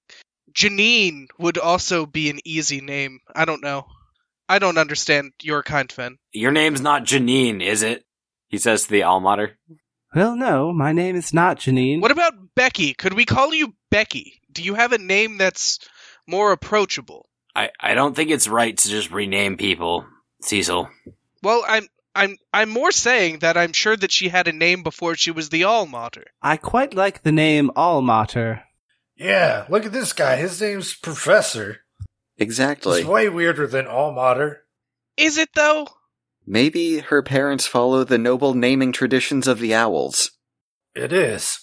Janine 0.53 1.27
would 1.39 1.57
also 1.57 2.05
be 2.05 2.29
an 2.29 2.39
easy 2.43 2.81
name. 2.81 3.19
I 3.33 3.45
don't 3.45 3.63
know. 3.63 3.85
I 4.47 4.59
don't 4.59 4.77
understand 4.77 5.31
your 5.41 5.63
kind, 5.63 5.91
Fen. 5.91 6.17
your 6.31 6.51
name's 6.51 6.81
not 6.81 7.05
Janine, 7.05 7.63
is 7.63 7.81
it? 7.81 8.03
He 8.47 8.57
says 8.57 8.83
to 8.83 8.91
the 8.91 9.03
Alm 9.03 9.25
Otter. 9.25 9.57
Well, 10.13 10.35
no, 10.35 10.71
my 10.71 10.91
name 10.91 11.15
is 11.15 11.33
not 11.33 11.59
Janine. 11.59 12.01
What 12.01 12.11
about 12.11 12.33
Becky? 12.55 12.93
Could 12.93 13.13
we 13.13 13.25
call 13.25 13.53
you 13.53 13.73
Becky? 13.89 14.41
Do 14.51 14.61
you 14.63 14.75
have 14.75 14.91
a 14.91 14.97
name 14.97 15.37
that's 15.37 15.79
more 16.27 16.51
approachable? 16.51 17.27
I, 17.55 17.71
I 17.79 17.93
don't 17.95 18.15
think 18.15 18.31
it's 18.31 18.47
right 18.47 18.77
to 18.77 18.89
just 18.89 19.11
rename 19.11 19.57
people, 19.57 20.05
Cecil. 20.41 20.89
Well, 21.41 21.63
I'm 21.67 21.87
I'm 22.15 22.37
I'm 22.53 22.69
more 22.69 22.91
saying 22.91 23.39
that 23.39 23.57
I'm 23.57 23.73
sure 23.73 23.95
that 23.97 24.11
she 24.11 24.29
had 24.29 24.47
a 24.47 24.53
name 24.53 24.83
before 24.83 25.15
she 25.15 25.31
was 25.31 25.49
the 25.49 25.63
Allmater. 25.63 26.23
I 26.41 26.57
quite 26.57 26.93
like 26.93 27.23
the 27.23 27.31
name 27.31 27.69
Allmater. 27.75 28.63
Yeah, 29.17 29.65
look 29.69 29.85
at 29.85 29.91
this 29.91 30.13
guy. 30.13 30.37
His 30.37 30.59
name's 30.61 30.95
Professor. 30.95 31.81
Exactly. 32.37 32.99
He's 32.99 33.07
way 33.07 33.29
weirder 33.29 33.67
than 33.67 33.85
Allmater. 33.85 34.57
Is 35.17 35.37
it 35.37 35.49
though? 35.55 35.87
Maybe 36.47 36.99
her 36.99 37.23
parents 37.23 37.65
follow 37.65 38.03
the 38.03 38.17
noble 38.17 38.53
naming 38.53 38.91
traditions 38.91 39.47
of 39.47 39.59
the 39.59 39.73
owls. 39.73 40.31
It 40.93 41.11
is. 41.11 41.59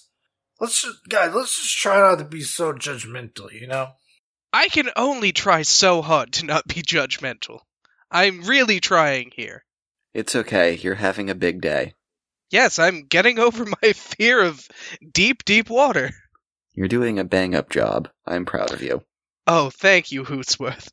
Let's 0.60 0.82
just, 0.82 1.08
guys, 1.08 1.34
let's 1.34 1.60
just 1.60 1.78
try 1.78 1.98
not 1.98 2.18
to 2.18 2.24
be 2.24 2.42
so 2.42 2.72
judgmental, 2.72 3.52
you 3.52 3.66
know? 3.66 3.92
I 4.52 4.68
can 4.68 4.90
only 4.96 5.32
try 5.32 5.62
so 5.62 6.02
hard 6.02 6.32
to 6.34 6.46
not 6.46 6.66
be 6.66 6.82
judgmental. 6.82 7.60
I'm 8.10 8.42
really 8.42 8.80
trying 8.80 9.30
here. 9.34 9.64
It's 10.14 10.36
okay, 10.36 10.76
you're 10.76 10.96
having 10.96 11.30
a 11.30 11.34
big 11.34 11.60
day. 11.60 11.94
Yes, 12.50 12.78
I'm 12.78 13.06
getting 13.06 13.38
over 13.38 13.64
my 13.82 13.92
fear 13.92 14.42
of 14.42 14.66
deep, 15.12 15.44
deep 15.44 15.70
water. 15.70 16.10
You're 16.74 16.88
doing 16.88 17.18
a 17.18 17.24
bang 17.24 17.54
up 17.54 17.70
job. 17.70 18.08
I'm 18.26 18.44
proud 18.44 18.72
of 18.72 18.82
you. 18.82 19.02
Oh, 19.46 19.70
thank 19.70 20.12
you, 20.12 20.24
Hootsworth. 20.24 20.88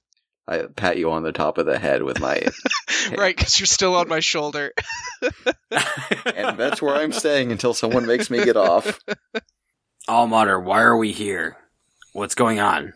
I 0.47 0.63
pat 0.63 0.97
you 0.97 1.11
on 1.11 1.21
the 1.21 1.31
top 1.31 1.57
of 1.59 1.67
the 1.67 1.77
head 1.77 2.01
with 2.01 2.19
my. 2.19 2.41
right, 3.15 3.35
because 3.35 3.59
you're 3.59 3.67
still 3.67 3.95
on 3.95 4.07
my 4.07 4.19
shoulder. 4.19 4.73
and 5.21 6.57
that's 6.57 6.81
where 6.81 6.95
I'm 6.95 7.11
staying 7.11 7.51
until 7.51 7.73
someone 7.73 8.07
makes 8.07 8.31
me 8.31 8.43
get 8.43 8.57
off. 8.57 8.99
Alm 10.07 10.31
why 10.31 10.81
are 10.81 10.97
we 10.97 11.11
here? 11.11 11.55
What's 12.13 12.33
going 12.33 12.59
on? 12.59 12.93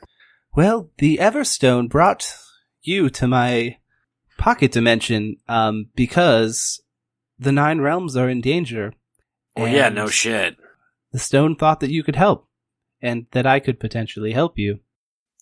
Well, 0.55 0.89
the 0.97 1.17
Everstone 1.17 1.89
brought 1.89 2.35
you 2.81 3.11
to 3.11 3.27
my 3.27 3.77
pocket 4.43 4.73
dimension 4.73 5.37
um, 5.47 5.85
because 5.95 6.83
the 7.39 7.53
Nine 7.53 7.79
Realms 7.79 8.17
are 8.17 8.27
in 8.27 8.41
danger. 8.41 8.91
Well, 9.55 9.69
yeah, 9.69 9.87
no 9.87 10.07
shit. 10.07 10.57
The 11.13 11.19
stone 11.19 11.55
thought 11.55 11.79
that 11.79 11.91
you 11.91 12.03
could 12.03 12.17
help, 12.17 12.49
and 13.01 13.27
that 13.31 13.47
I 13.47 13.61
could 13.61 13.79
potentially 13.79 14.33
help 14.33 14.59
you. 14.59 14.81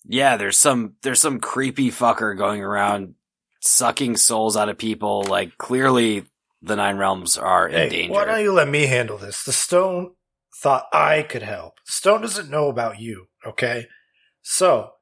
Yeah, 0.04 0.36
there's 0.36 0.56
some 0.56 0.94
there's 1.02 1.20
some 1.20 1.40
creepy 1.40 1.90
fucker 1.90 2.38
going 2.38 2.62
around 2.62 3.14
sucking 3.60 4.18
souls 4.18 4.56
out 4.56 4.68
of 4.68 4.78
people. 4.78 5.24
Like 5.24 5.58
clearly, 5.58 6.24
the 6.60 6.76
Nine 6.76 6.96
Realms 6.96 7.36
are 7.36 7.68
in 7.68 7.88
danger. 7.88 8.12
why 8.12 8.24
don't 8.24 8.40
you 8.40 8.52
let 8.52 8.68
me 8.68 8.86
handle 8.86 9.18
this? 9.18 9.42
The 9.42 9.52
stone 9.52 10.12
thought 10.62 10.86
I 10.92 11.22
could 11.22 11.42
help. 11.42 11.74
The 11.86 11.92
stone 11.92 12.20
doesn't 12.20 12.50
know 12.50 12.68
about 12.68 13.00
you, 13.00 13.26
okay? 13.44 13.86
So, 14.42 14.92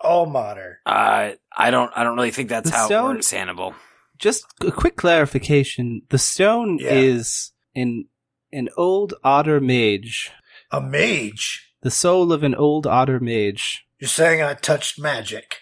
All 0.00 0.26
mater. 0.26 0.80
Uh, 0.86 1.32
I 1.56 1.70
don't. 1.70 1.90
I 1.96 2.04
don't 2.04 2.16
really 2.16 2.30
think 2.30 2.48
that's 2.48 2.70
The 2.70 2.76
how 2.76 2.86
stone- 2.86 3.10
it 3.10 3.14
works, 3.16 3.30
Hannibal. 3.30 3.74
Just 4.18 4.44
a 4.60 4.70
quick 4.70 4.96
clarification: 4.96 6.02
the 6.10 6.18
stone 6.18 6.78
Yeah. 6.80 6.92
is 6.92 7.52
an 7.74 8.06
an 8.52 8.68
old 8.76 9.14
otter 9.24 9.60
mage, 9.60 10.30
A 10.70 10.80
mage. 10.80 11.72
the 11.82 11.90
soul 11.90 12.32
of 12.32 12.42
an 12.42 12.54
old 12.54 12.86
otter 12.86 13.20
mage. 13.20 13.86
You're 13.98 14.08
saying 14.08 14.42
I 14.42 14.54
touched 14.54 14.98
magic. 14.98 15.56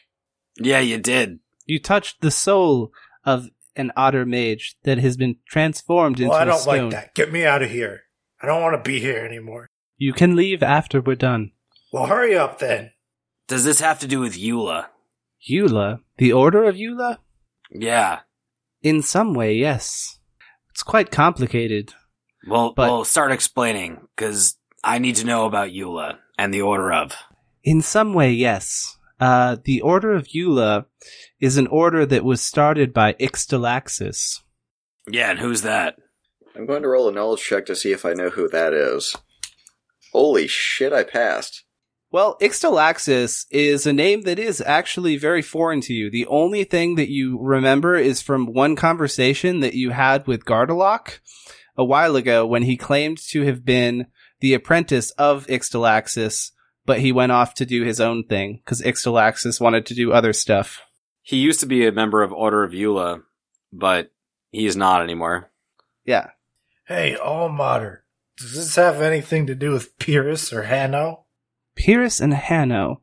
Yeah, 0.59 0.81
you 0.81 0.99
did. 0.99 1.39
You 1.67 1.79
touched 1.81 2.21
the 2.21 2.31
soul 2.31 2.93
of 3.25 3.49
an 3.77 3.91
otter 3.97 4.25
mage 4.27 4.77
that 4.85 4.99
has 4.99 5.17
been 5.17 5.37
transformed 5.49 6.21
into 6.21 6.27
a 6.27 6.31
Well, 6.31 6.41
I 6.41 6.45
don't 6.45 6.59
stone. 6.61 6.91
like 6.91 6.91
that. 6.93 7.15
Get 7.15 7.33
me 7.33 7.45
out 7.45 7.63
of 7.63 7.71
here. 7.71 8.03
I 8.43 8.47
don't 8.47 8.63
want 8.63 8.77
to 8.77 8.89
be 8.89 9.01
here 9.01 9.25
anymore. 9.25 9.69
You 9.97 10.13
can 10.13 10.37
leave 10.37 10.63
after 10.63 11.01
we're 11.01 11.15
done. 11.17 11.53
Well, 11.93 12.07
hurry 12.07 12.37
up 12.37 12.59
then. 12.59 12.93
Does 13.49 13.65
this 13.65 13.81
have 13.81 13.99
to 14.01 14.07
do 14.07 14.21
with 14.21 14.39
Eula? 14.39 14.87
Eula, 15.51 16.01
the 16.19 16.33
Order 16.33 16.65
of 16.65 16.77
Eula. 16.77 17.19
Yeah. 17.71 18.21
In 18.83 19.03
some 19.03 19.35
way, 19.35 19.55
yes. 19.55 20.19
It's 20.71 20.83
quite 20.83 21.11
complicated. 21.11 21.95
Well, 22.47 22.73
But- 22.75 22.91
well, 22.91 23.05
start 23.05 23.33
explaining 23.33 24.07
because 24.17 24.57
I 24.83 24.99
need 24.99 25.17
to 25.17 25.27
know 25.27 25.45
about 25.47 25.71
Eula 25.71 26.19
and 26.39 26.53
the 26.53 26.63
Order 26.63 26.93
of. 26.93 27.15
In 27.63 27.81
some 27.83 28.13
way, 28.15 28.33
yes. 28.33 28.99
Uh, 29.21 29.57
the 29.65 29.81
Order 29.81 30.13
of 30.13 30.27
Eula 30.35 30.87
is 31.41 31.57
an 31.57 31.67
order 31.69 32.05
that 32.07 32.25
was 32.25 32.43
started 32.43 32.93
by 32.93 33.13
Ixtalaxis. 33.15 34.41
Yeah, 35.07 35.31
and 35.31 35.39
who's 35.39 35.63
that? 35.63 35.97
I'm 36.57 36.67
going 36.67 36.83
to 36.83 36.89
roll 36.89 37.09
a 37.09 37.13
knowledge 37.13 37.43
check 37.43 37.67
to 37.67 37.77
see 37.77 37.93
if 37.93 38.05
I 38.05 38.13
know 38.15 38.31
who 38.31 38.49
that 38.49 38.73
is. 38.73 39.15
Holy 40.13 40.47
shit, 40.47 40.93
I 40.93 41.03
passed. 41.03 41.65
Well, 42.15 42.39
Ixtalaxis 42.41 43.47
is 43.51 43.89
a 43.89 43.93
name 43.93 44.23
that 44.23 44.39
is 44.39 44.61
actually 44.61 45.17
very 45.17 45.43
foreign 45.43 45.81
to 45.81 45.93
you. 45.93 46.13
The 46.13 46.29
only 46.29 46.63
thing 46.63 46.95
that 46.95 47.11
you 47.11 47.41
remember 47.41 47.97
is 47.97 48.23
from 48.23 48.53
one 48.53 48.77
conversation 48.77 49.59
that 49.59 49.75
you 49.75 49.91
had 49.91 50.25
with 50.29 50.45
Gardelock 50.45 51.19
a 51.77 51.85
while 51.85 52.15
ago 52.15 52.47
when 52.47 52.63
he 52.63 52.77
claimed 52.77 53.19
to 53.31 53.43
have 53.43 53.65
been 53.65 54.07
the 54.39 54.55
apprentice 54.55 55.11
of 55.19 55.49
Ixtalaxis, 55.49 56.53
but 56.87 57.01
he 57.01 57.11
went 57.11 57.33
off 57.33 57.53
to 57.55 57.67
do 57.67 57.83
his 57.83 58.01
own 58.01 58.23
thing 58.23 58.61
because 58.65 58.81
Ixtalaxis 58.81 59.61
wanted 59.61 59.85
to 59.87 59.95
do 59.95 60.13
other 60.13 60.33
stuff. 60.33 60.83
He 61.21 61.39
used 61.39 61.59
to 61.59 61.67
be 61.67 61.85
a 61.85 61.91
member 61.91 62.23
of 62.23 62.33
Order 62.33 62.63
of 62.63 62.71
Eula, 62.71 63.23
but 63.73 64.13
he 64.53 64.67
is 64.67 64.77
not 64.77 65.03
anymore. 65.03 65.51
Yeah. 66.05 66.29
Hey, 66.87 67.17
all 67.17 67.49
mater. 67.49 68.05
Does 68.39 68.55
this 68.55 68.77
have 68.77 69.03
anything 69.03 69.49
to 69.49 69.57
do 69.57 69.73
with 69.73 69.99
Pyrrhus 69.99 70.53
or 70.53 70.63
Hanno? 70.63 71.24
Pyrrhus 71.77 72.21
and 72.21 72.35
Hanno. 72.35 73.03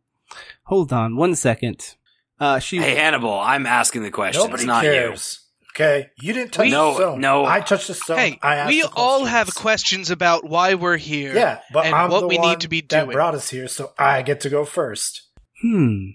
Hold 0.65 0.93
on 0.93 1.15
one 1.15 1.35
second. 1.35 1.95
Uh, 2.39 2.59
she 2.59 2.77
Hey, 2.77 2.95
Hannibal, 2.95 3.33
I'm 3.39 3.65
asking 3.65 4.03
the 4.03 4.11
question. 4.11 4.41
Nobody 4.41 4.63
it's 4.63 4.67
not 4.67 4.83
cares. 4.83 5.39
Okay, 5.73 6.09
you 6.19 6.33
didn't 6.33 6.51
touch 6.51 6.69
No, 6.69 6.89
the 6.91 6.95
stone. 6.97 7.21
no. 7.21 7.45
I 7.45 7.61
touched 7.61 7.87
the 7.87 7.93
stone. 7.93 8.17
Hey, 8.17 8.39
I 8.41 8.55
asked 8.57 8.67
we 8.69 8.81
the 8.81 8.89
all 8.93 9.23
have 9.25 9.47
questions. 9.47 9.61
questions 9.61 10.11
about 10.11 10.43
why 10.47 10.73
we're 10.73 10.97
here. 10.97 11.33
Yeah, 11.33 11.59
but 11.71 11.85
and 11.85 11.95
I'm 11.95 12.09
what 12.09 12.21
the 12.21 12.27
we 12.27 12.37
need 12.39 12.61
to 12.61 12.67
be 12.67 12.81
doing. 12.81 13.07
that 13.07 13.13
brought 13.13 13.35
us 13.35 13.49
here, 13.49 13.67
so 13.69 13.93
I 13.97 14.21
get 14.21 14.41
to 14.41 14.49
go 14.49 14.65
first. 14.65 15.21
Hmm. 15.61 16.09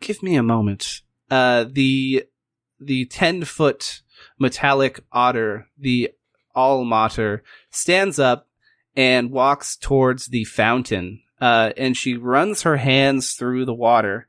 Give 0.00 0.20
me 0.22 0.34
a 0.36 0.42
moment. 0.42 1.02
Uh, 1.30 1.64
the 1.70 2.24
the 2.80 3.04
ten 3.06 3.44
foot 3.44 4.02
metallic 4.38 5.00
otter, 5.12 5.68
the 5.78 6.10
Allmater, 6.56 7.40
stands 7.70 8.18
up 8.18 8.48
and 8.96 9.30
walks 9.30 9.76
towards 9.76 10.26
the 10.26 10.44
fountain. 10.44 11.21
Uh, 11.42 11.72
and 11.76 11.96
she 11.96 12.16
runs 12.16 12.62
her 12.62 12.76
hands 12.76 13.32
through 13.32 13.64
the 13.64 13.74
water. 13.74 14.28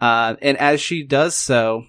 Uh, 0.00 0.34
and 0.42 0.58
as 0.58 0.80
she 0.80 1.04
does 1.04 1.36
so, 1.36 1.84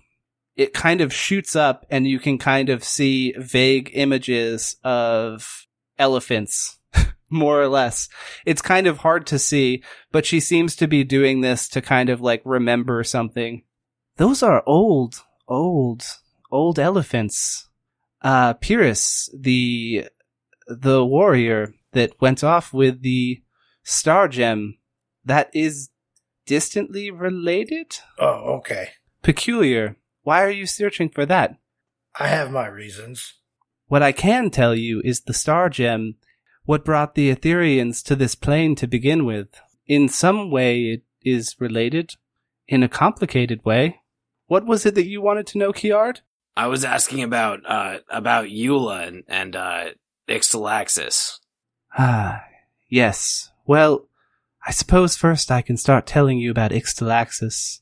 it 0.56 0.76
kind 0.76 1.02
of 1.02 1.12
shoots 1.12 1.56
up, 1.56 1.88
and 1.90 2.08
you 2.08 2.20
can 2.20 2.38
kind 2.38 2.70
of 2.70 2.84
see 2.84 3.34
vague 3.36 3.90
images 3.96 4.76
of 4.84 5.66
elephants, 5.98 6.78
more 7.32 7.60
or 7.60 7.68
less. 7.68 8.10
It's 8.46 8.62
kind 8.62 8.86
of 8.86 9.00
hard 9.00 9.26
to 9.28 9.40
see, 9.40 9.84
but 10.12 10.28
she 10.28 10.40
seems 10.40 10.76
to 10.76 10.88
be 10.88 11.04
doing 11.04 11.42
this 11.42 11.68
to 11.70 11.82
kind 11.82 12.10
of 12.10 12.22
like 12.22 12.44
remember 12.46 13.04
something. 13.04 13.64
Those 14.18 14.44
are 14.44 14.62
old, 14.68 15.16
old, 15.48 16.04
old 16.52 16.78
elephants. 16.78 17.68
Uh, 18.22 18.54
Pyrrhus, 18.54 19.32
the, 19.36 20.10
the 20.68 21.04
warrior 21.04 21.74
that 21.94 22.22
went 22.22 22.44
off 22.44 22.72
with 22.72 23.02
the 23.02 23.42
star 23.90 24.28
gem, 24.28 24.78
that 25.26 25.50
is 25.54 25.90
distantly 26.46 27.12
related? 27.12 27.98
Oh, 28.18 28.58
okay. 28.58 28.90
Peculiar. 29.22 29.98
Why 30.24 30.44
are 30.44 30.52
you 30.52 30.66
searching 30.66 31.10
for 31.10 31.26
that? 31.26 31.58
I 32.20 32.28
have 32.28 32.52
my 32.52 32.68
reasons. 32.68 33.34
What 33.88 34.04
I 34.04 34.12
can 34.12 34.50
tell 34.50 34.76
you 34.76 35.02
is 35.04 35.22
the 35.22 35.34
star 35.34 35.70
gem, 35.70 36.16
what 36.66 36.86
brought 36.86 37.16
the 37.16 37.34
Ethereans 37.34 38.04
to 38.06 38.16
this 38.16 38.36
plane 38.36 38.76
to 38.76 38.88
begin 38.88 39.26
with. 39.26 39.48
In 39.88 40.08
some 40.08 40.52
way, 40.52 40.82
it 40.84 41.04
is 41.24 41.56
related. 41.60 42.14
In 42.68 42.84
a 42.84 42.90
complicated 42.90 43.66
way. 43.66 44.02
What 44.46 44.66
was 44.68 44.86
it 44.86 44.94
that 44.94 45.08
you 45.08 45.22
wanted 45.22 45.48
to 45.48 45.58
know, 45.58 45.74
Kiard? 45.74 46.22
I 46.56 46.68
was 46.68 46.86
asking 46.86 47.24
about 47.24 47.62
uh 47.66 48.00
about 48.10 48.46
Eula 48.46 49.08
and, 49.08 49.24
and 49.28 49.56
uh 49.56 49.86
Ixtalaxis. 50.28 51.40
Ah, 51.98 52.44
yes. 52.88 53.50
Well, 53.70 54.08
I 54.66 54.72
suppose 54.72 55.16
first 55.16 55.52
I 55.52 55.62
can 55.62 55.78
start 55.78 56.08
telling 56.08 56.40
you 56.40 56.50
about 56.50 56.72
Ixtalaxis. 56.72 57.82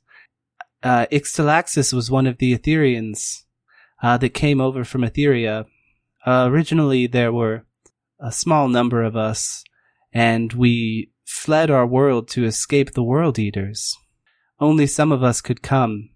Uh, 0.84 1.06
Ixtalaxis 1.14 1.94
was 1.94 2.12
one 2.12 2.28
of 2.28 2.40
the 2.40 2.54
Ethereans 2.54 3.44
uh, 4.04 4.18
that 4.18 4.34
came 4.34 4.60
over 4.60 4.84
from 4.84 5.04
Etheria. 5.04 5.66
Uh, 6.26 6.50
originally, 6.52 7.08
there 7.08 7.32
were 7.32 7.64
a 8.20 8.34
small 8.34 8.68
number 8.68 9.02
of 9.02 9.16
us, 9.16 9.64
and 10.12 10.52
we 10.52 11.14
fled 11.24 11.72
our 11.72 11.88
world 11.88 12.28
to 12.32 12.44
escape 12.44 12.92
the 12.92 13.02
World 13.02 13.40
Eaters. 13.40 13.96
Only 14.60 14.88
some 14.88 15.14
of 15.14 15.24
us 15.24 15.40
could 15.40 15.62
come, 15.62 16.10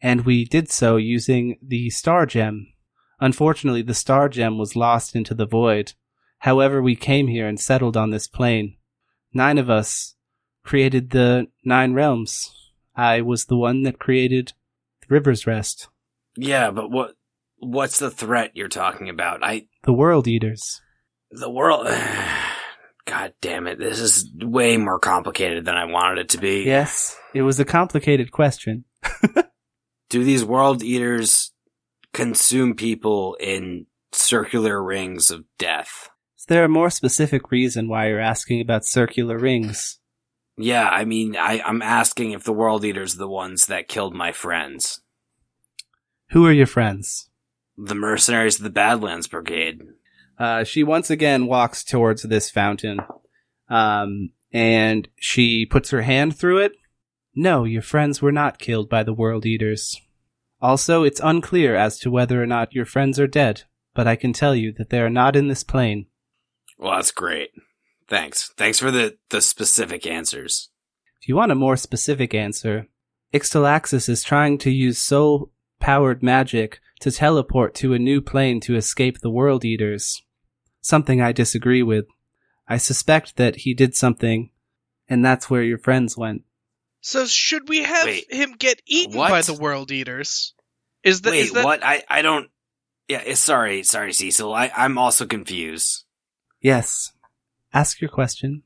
and 0.00 0.24
we 0.24 0.44
did 0.44 0.70
so 0.70 0.98
using 0.98 1.58
the 1.60 1.90
Star 1.90 2.26
Gem. 2.26 2.68
Unfortunately, 3.18 3.82
the 3.82 3.92
Star 3.92 4.28
Gem 4.28 4.56
was 4.56 4.76
lost 4.76 5.16
into 5.16 5.34
the 5.34 5.46
void. 5.46 5.94
However, 6.38 6.80
we 6.80 6.94
came 6.94 7.26
here 7.26 7.48
and 7.48 7.58
settled 7.58 7.96
on 7.96 8.10
this 8.10 8.28
plane. 8.28 8.76
Nine 9.36 9.58
of 9.58 9.70
us 9.70 10.14
created 10.64 11.10
the 11.10 11.46
Nine 11.64 11.92
Realms. 11.92 12.52
I 12.96 13.20
was 13.20 13.44
the 13.44 13.56
one 13.56 13.82
that 13.82 13.98
created 13.98 14.54
the 15.02 15.06
River's 15.10 15.46
Rest, 15.46 15.88
Yeah, 16.36 16.70
but 16.70 16.90
what 16.90 17.12
what's 17.58 17.98
the 17.98 18.10
threat 18.10 18.52
you're 18.54 18.68
talking 18.68 19.08
about? 19.08 19.44
I 19.44 19.66
the 19.84 19.92
World 19.92 20.26
Eaters. 20.26 20.80
the 21.30 21.50
world 21.50 21.86
God 23.06 23.34
damn 23.40 23.66
it. 23.68 23.78
This 23.78 24.00
is 24.00 24.28
way 24.40 24.76
more 24.76 24.98
complicated 24.98 25.64
than 25.64 25.76
I 25.76 25.84
wanted 25.84 26.18
it 26.18 26.28
to 26.30 26.38
be. 26.38 26.64
Yes, 26.64 27.16
it 27.34 27.42
was 27.42 27.60
a 27.60 27.64
complicated 27.64 28.32
question. 28.32 28.84
Do 30.08 30.24
these 30.24 30.44
world 30.44 30.82
eaters 30.82 31.52
consume 32.12 32.74
people 32.74 33.36
in 33.38 33.86
circular 34.12 34.82
rings 34.82 35.30
of 35.30 35.44
death? 35.58 36.08
Is 36.46 36.54
there 36.54 36.64
a 36.64 36.68
more 36.68 36.90
specific 36.90 37.50
reason 37.50 37.88
why 37.88 38.06
you're 38.06 38.20
asking 38.20 38.60
about 38.60 38.84
circular 38.84 39.36
rings? 39.36 39.98
Yeah, 40.56 40.88
I 40.88 41.04
mean, 41.04 41.34
I, 41.36 41.60
I'm 41.60 41.82
asking 41.82 42.30
if 42.30 42.44
the 42.44 42.52
world 42.52 42.84
eaters 42.84 43.16
are 43.16 43.18
the 43.18 43.28
ones 43.28 43.66
that 43.66 43.88
killed 43.88 44.14
my 44.14 44.30
friends. 44.30 45.00
Who 46.30 46.46
are 46.46 46.52
your 46.52 46.68
friends? 46.68 47.30
The 47.76 47.96
mercenaries 47.96 48.58
of 48.58 48.62
the 48.62 48.70
Badlands 48.70 49.26
Brigade. 49.26 49.82
Uh, 50.38 50.62
she 50.62 50.84
once 50.84 51.10
again 51.10 51.48
walks 51.48 51.82
towards 51.82 52.22
this 52.22 52.48
fountain, 52.48 53.00
um, 53.68 54.30
and 54.52 55.08
she 55.16 55.66
puts 55.66 55.90
her 55.90 56.02
hand 56.02 56.36
through 56.36 56.58
it. 56.58 56.74
No, 57.34 57.64
your 57.64 57.82
friends 57.82 58.22
were 58.22 58.30
not 58.30 58.60
killed 58.60 58.88
by 58.88 59.02
the 59.02 59.12
World 59.12 59.44
Eaters. 59.46 60.00
Also, 60.62 61.02
it's 61.02 61.20
unclear 61.24 61.74
as 61.74 61.98
to 61.98 62.10
whether 62.10 62.40
or 62.40 62.46
not 62.46 62.72
your 62.72 62.86
friends 62.86 63.18
are 63.18 63.26
dead, 63.26 63.64
but 63.96 64.06
I 64.06 64.14
can 64.14 64.32
tell 64.32 64.54
you 64.54 64.70
that 64.74 64.90
they 64.90 65.00
are 65.00 65.10
not 65.10 65.34
in 65.34 65.48
this 65.48 65.64
plane. 65.64 66.06
Well, 66.78 66.96
that's 66.96 67.10
great. 67.10 67.50
Thanks. 68.08 68.52
Thanks 68.56 68.78
for 68.78 68.90
the, 68.90 69.16
the 69.30 69.40
specific 69.40 70.06
answers. 70.06 70.70
If 71.20 71.28
you 71.28 71.36
want 71.36 71.52
a 71.52 71.56
more 71.56 71.76
specific 71.76 72.34
answer, 72.34 72.86
Ixtalaxis 73.34 74.08
is 74.08 74.22
trying 74.22 74.58
to 74.58 74.70
use 74.70 74.98
soul 74.98 75.50
powered 75.80 76.22
magic 76.22 76.80
to 77.00 77.10
teleport 77.10 77.74
to 77.76 77.92
a 77.92 77.98
new 77.98 78.20
plane 78.20 78.60
to 78.60 78.76
escape 78.76 79.20
the 79.20 79.30
World 79.30 79.64
Eaters. 79.64 80.22
Something 80.80 81.20
I 81.20 81.32
disagree 81.32 81.82
with. 81.82 82.06
I 82.68 82.76
suspect 82.78 83.36
that 83.36 83.56
he 83.56 83.74
did 83.74 83.94
something, 83.94 84.50
and 85.08 85.24
that's 85.24 85.50
where 85.50 85.62
your 85.62 85.78
friends 85.78 86.16
went. 86.16 86.42
So 87.00 87.26
should 87.26 87.68
we 87.68 87.82
have 87.82 88.04
Wait, 88.04 88.32
him 88.32 88.54
get 88.58 88.82
eaten 88.86 89.16
what? 89.16 89.30
by 89.30 89.42
the 89.42 89.54
world 89.54 89.92
eaters? 89.92 90.54
Is 91.04 91.20
that 91.22 91.30
Wait, 91.30 91.40
is 91.40 91.52
that 91.52 91.64
what? 91.64 91.84
I, 91.84 92.02
I 92.08 92.22
don't. 92.22 92.50
Yeah, 93.08 93.22
eh, 93.24 93.34
sorry, 93.34 93.84
sorry, 93.84 94.12
Cecil. 94.12 94.52
I, 94.52 94.72
I'm 94.76 94.98
also 94.98 95.26
confused. 95.26 96.04
Yes. 96.66 97.12
Ask 97.72 98.00
your 98.00 98.10
question. 98.10 98.64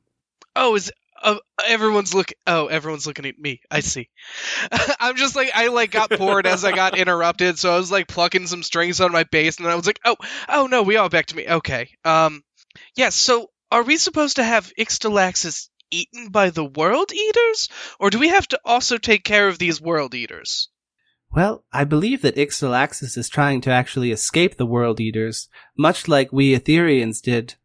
Oh, 0.57 0.75
is 0.75 0.91
uh, 1.23 1.37
everyone's 1.69 2.15
look. 2.15 2.33
Oh, 2.47 2.69
everyone's 2.69 3.07
looking 3.07 3.27
at 3.27 3.39
me. 3.39 3.61
I 3.71 3.81
see. 3.81 4.09
I'm 5.01 5.17
just 5.17 5.37
like 5.37 5.51
I 5.55 5.67
like 5.67 5.91
got 5.91 6.09
bored 6.09 6.47
as 6.47 6.65
I 6.65 6.73
got 6.73 6.97
interrupted, 7.03 7.59
so 7.59 7.75
I 7.75 7.77
was 7.77 7.93
like 7.93 8.09
plucking 8.09 8.47
some 8.47 8.63
strings 8.63 9.03
on 9.03 9.13
my 9.13 9.25
bass, 9.25 9.59
and 9.59 9.67
I 9.67 9.75
was 9.75 9.87
like, 9.87 10.01
oh, 10.03 10.17
oh 10.49 10.67
no, 10.67 10.83
we 10.83 10.97
all 10.97 11.11
back 11.11 11.27
to 11.27 11.37
me. 11.37 11.47
Okay. 11.47 11.91
Um, 12.03 12.43
yeah. 12.97 13.11
So 13.11 13.51
are 13.71 13.83
we 13.83 13.99
supposed 13.99 14.37
to 14.37 14.45
have 14.45 14.73
Ixtalaxis 14.79 15.69
eaten 15.91 16.31
by 16.31 16.49
the 16.49 16.65
World 16.65 17.13
Eaters, 17.13 17.69
or 17.99 18.09
do 18.09 18.19
we 18.19 18.29
have 18.29 18.49
to 18.49 18.61
also 18.65 18.97
take 18.97 19.25
care 19.25 19.47
of 19.47 19.59
these 19.59 19.79
World 19.79 20.15
Eaters? 20.15 20.71
Well, 21.31 21.67
I 21.71 21.85
believe 21.85 22.23
that 22.23 22.37
Ixtalaxis 22.37 23.19
is 23.19 23.29
trying 23.29 23.61
to 23.61 23.71
actually 23.71 24.11
escape 24.11 24.57
the 24.57 24.65
World 24.65 25.01
Eaters, 25.01 25.51
much 25.77 26.09
like 26.09 26.33
we 26.33 26.59
Etherians 26.59 27.21
did 27.21 27.57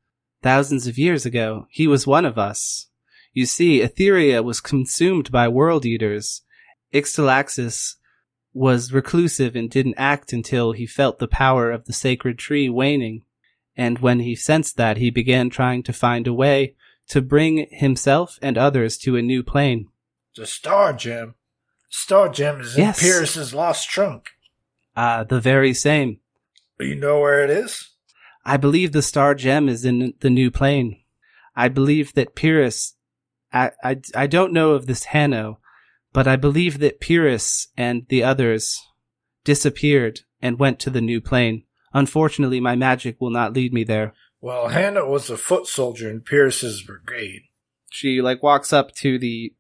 thousands 0.46 0.86
of 0.86 1.00
years 1.00 1.26
ago. 1.26 1.66
He 1.72 1.88
was 1.88 2.06
one 2.06 2.24
of 2.24 2.38
us. 2.38 2.86
You 3.34 3.48
see, 3.48 3.80
Etheria 3.82 4.44
was 4.44 4.62
consumed 4.62 5.32
by 5.32 5.48
World 5.48 5.88
Eaters. 5.88 6.44
Ixtalaxis 6.94 7.96
was 8.54 8.94
reclusive 8.94 9.56
and 9.56 9.72
didn't 9.72 9.96
act 9.98 10.34
until 10.34 10.74
he 10.74 10.86
felt 10.86 11.18
the 11.18 11.28
power 11.28 11.72
of 11.72 11.86
the 11.86 11.94
sacred 11.94 12.38
tree 12.38 12.70
waning. 12.70 13.24
And 13.76 13.98
when 13.98 14.20
he 14.20 14.36
sensed 14.36 14.78
that, 14.78 14.98
he 14.98 15.10
began 15.10 15.50
trying 15.50 15.82
to 15.82 15.92
find 15.92 16.28
a 16.28 16.34
way 16.34 16.76
to 17.08 17.24
bring 17.24 17.66
himself 17.72 18.38
and 18.40 18.56
others 18.56 19.00
to 19.00 19.16
a 19.16 19.24
new 19.24 19.42
plane. 19.42 19.88
The 20.36 20.46
Star 20.46 20.94
Gem. 20.94 21.34
Star 21.90 22.30
Gem 22.30 22.62
is 22.62 22.76
in 22.76 22.84
Yes. 22.84 23.00
Pierce's 23.00 23.56
lost 23.56 23.90
trunk. 23.90 24.30
Ah, 24.96 25.24
the 25.24 25.40
very 25.40 25.74
same. 25.74 26.20
You 26.80 26.94
know 26.94 27.20
where 27.20 27.44
it 27.44 27.50
is? 27.50 27.95
I 28.46 28.58
believe 28.58 28.92
the 28.92 29.02
star 29.02 29.34
gem 29.34 29.68
is 29.68 29.86
in 29.86 30.14
the 30.20 30.30
new 30.30 30.52
plane. 30.52 31.02
I 31.56 31.68
believe 31.68 32.14
that 32.14 32.36
Pyrrhus, 32.36 32.94
I, 33.52 33.72
I, 33.84 33.98
I 34.14 34.28
don't 34.28 34.54
know 34.54 34.72
of 34.72 34.86
this 34.86 35.06
Hanno, 35.06 35.60
but 36.14 36.28
I 36.28 36.36
believe 36.36 36.80
that 36.80 37.00
Pyrrhus 37.00 37.68
and 37.76 38.06
the 38.10 38.24
others 38.24 38.80
disappeared 39.44 40.22
and 40.42 40.60
went 40.60 40.80
to 40.82 40.90
the 40.90 41.02
new 41.02 41.22
plane. 41.22 41.64
Unfortunately, 41.94 42.60
my 42.60 42.76
magic 42.76 43.20
will 43.20 43.32
not 43.32 43.54
lead 43.54 43.74
me 43.74 43.84
there. 43.84 44.14
Well, 44.42 44.68
Hannah 44.68 45.08
was 45.08 45.30
a 45.30 45.38
foot 45.38 45.66
soldier 45.66 46.10
in 46.10 46.22
Pierce's 46.22 46.84
brigade. 46.84 47.44
She 47.90 48.22
like 48.22 48.44
walks 48.44 48.74
up 48.74 48.94
to 48.96 49.18
the, 49.18 49.54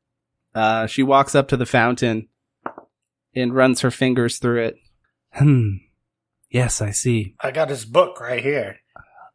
uh, 0.53 0.86
she 0.88 1.01
walks 1.01 1.33
up 1.33 1.47
to 1.47 1.57
the 1.57 1.65
fountain 1.65 2.27
and 3.33 3.55
runs 3.55 3.81
her 3.81 3.91
fingers 3.91 4.38
through 4.38 4.65
it. 4.65 4.75
Hmm. 5.33 5.77
Yes, 6.56 6.82
I 6.82 6.91
see. 6.91 7.36
I 7.41 7.51
got 7.51 7.68
his 7.68 7.84
book 7.84 8.22
right 8.22 8.41
here. 8.41 8.78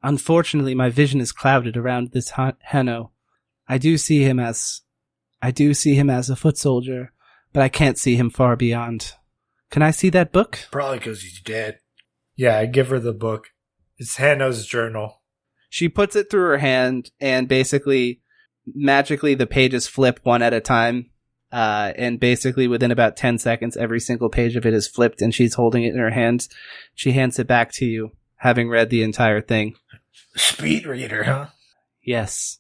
Unfortunately, 0.02 0.74
my 0.74 0.88
vision 0.88 1.20
is 1.20 1.32
clouded 1.32 1.76
around 1.76 2.12
this 2.12 2.30
Han- 2.30 2.56
Hanno. 2.62 3.12
I 3.68 3.76
do 3.76 3.98
see 3.98 4.22
him 4.22 4.40
as, 4.40 4.80
I 5.42 5.50
do 5.50 5.74
see 5.74 5.94
him 5.94 6.08
as 6.08 6.30
a 6.30 6.34
foot 6.34 6.56
soldier, 6.56 7.12
but 7.52 7.62
I 7.62 7.68
can't 7.68 7.98
see 7.98 8.16
him 8.16 8.30
far 8.30 8.56
beyond. 8.56 9.12
Can 9.70 9.82
I 9.82 9.90
see 9.90 10.08
that 10.08 10.32
book? 10.32 10.60
Probably 10.72 10.96
because 10.96 11.20
he's 11.20 11.42
dead. 11.42 11.80
Yeah, 12.36 12.56
I 12.56 12.64
give 12.64 12.88
her 12.88 12.98
the 12.98 13.12
book. 13.12 13.48
It's 13.98 14.16
Hannah's 14.16 14.64
journal. 14.64 15.20
She 15.68 15.90
puts 15.90 16.16
it 16.16 16.30
through 16.30 16.46
her 16.46 16.58
hand, 16.58 17.10
and 17.20 17.46
basically, 17.46 18.22
magically, 18.66 19.34
the 19.34 19.46
pages 19.46 19.86
flip 19.86 20.20
one 20.22 20.40
at 20.40 20.54
a 20.54 20.60
time. 20.62 21.09
Uh, 21.52 21.92
and 21.96 22.20
basically, 22.20 22.68
within 22.68 22.90
about 22.90 23.16
10 23.16 23.38
seconds, 23.38 23.76
every 23.76 24.00
single 24.00 24.28
page 24.28 24.56
of 24.56 24.64
it 24.64 24.74
is 24.74 24.86
flipped, 24.86 25.20
and 25.20 25.34
she's 25.34 25.54
holding 25.54 25.82
it 25.82 25.92
in 25.94 25.98
her 25.98 26.10
hands. 26.10 26.48
She 26.94 27.12
hands 27.12 27.38
it 27.38 27.46
back 27.46 27.72
to 27.72 27.86
you, 27.86 28.12
having 28.36 28.68
read 28.68 28.90
the 28.90 29.02
entire 29.02 29.40
thing. 29.40 29.74
Speed 30.36 30.86
reader, 30.86 31.24
huh? 31.24 31.46
Yes. 32.02 32.58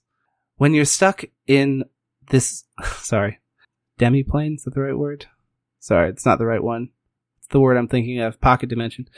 When 0.56 0.74
you're 0.74 0.84
stuck 0.84 1.24
in 1.46 1.84
this, 2.30 2.64
sorry, 2.96 3.38
demiplane, 3.98 4.56
is 4.56 4.64
that 4.64 4.74
the 4.74 4.80
right 4.80 4.98
word? 4.98 5.26
Sorry, 5.78 6.10
it's 6.10 6.26
not 6.26 6.38
the 6.38 6.46
right 6.46 6.62
one. 6.62 6.90
It's 7.38 7.48
the 7.48 7.60
word 7.60 7.76
I'm 7.76 7.88
thinking 7.88 8.18
of, 8.20 8.40
pocket 8.40 8.68
dimension. 8.68 9.08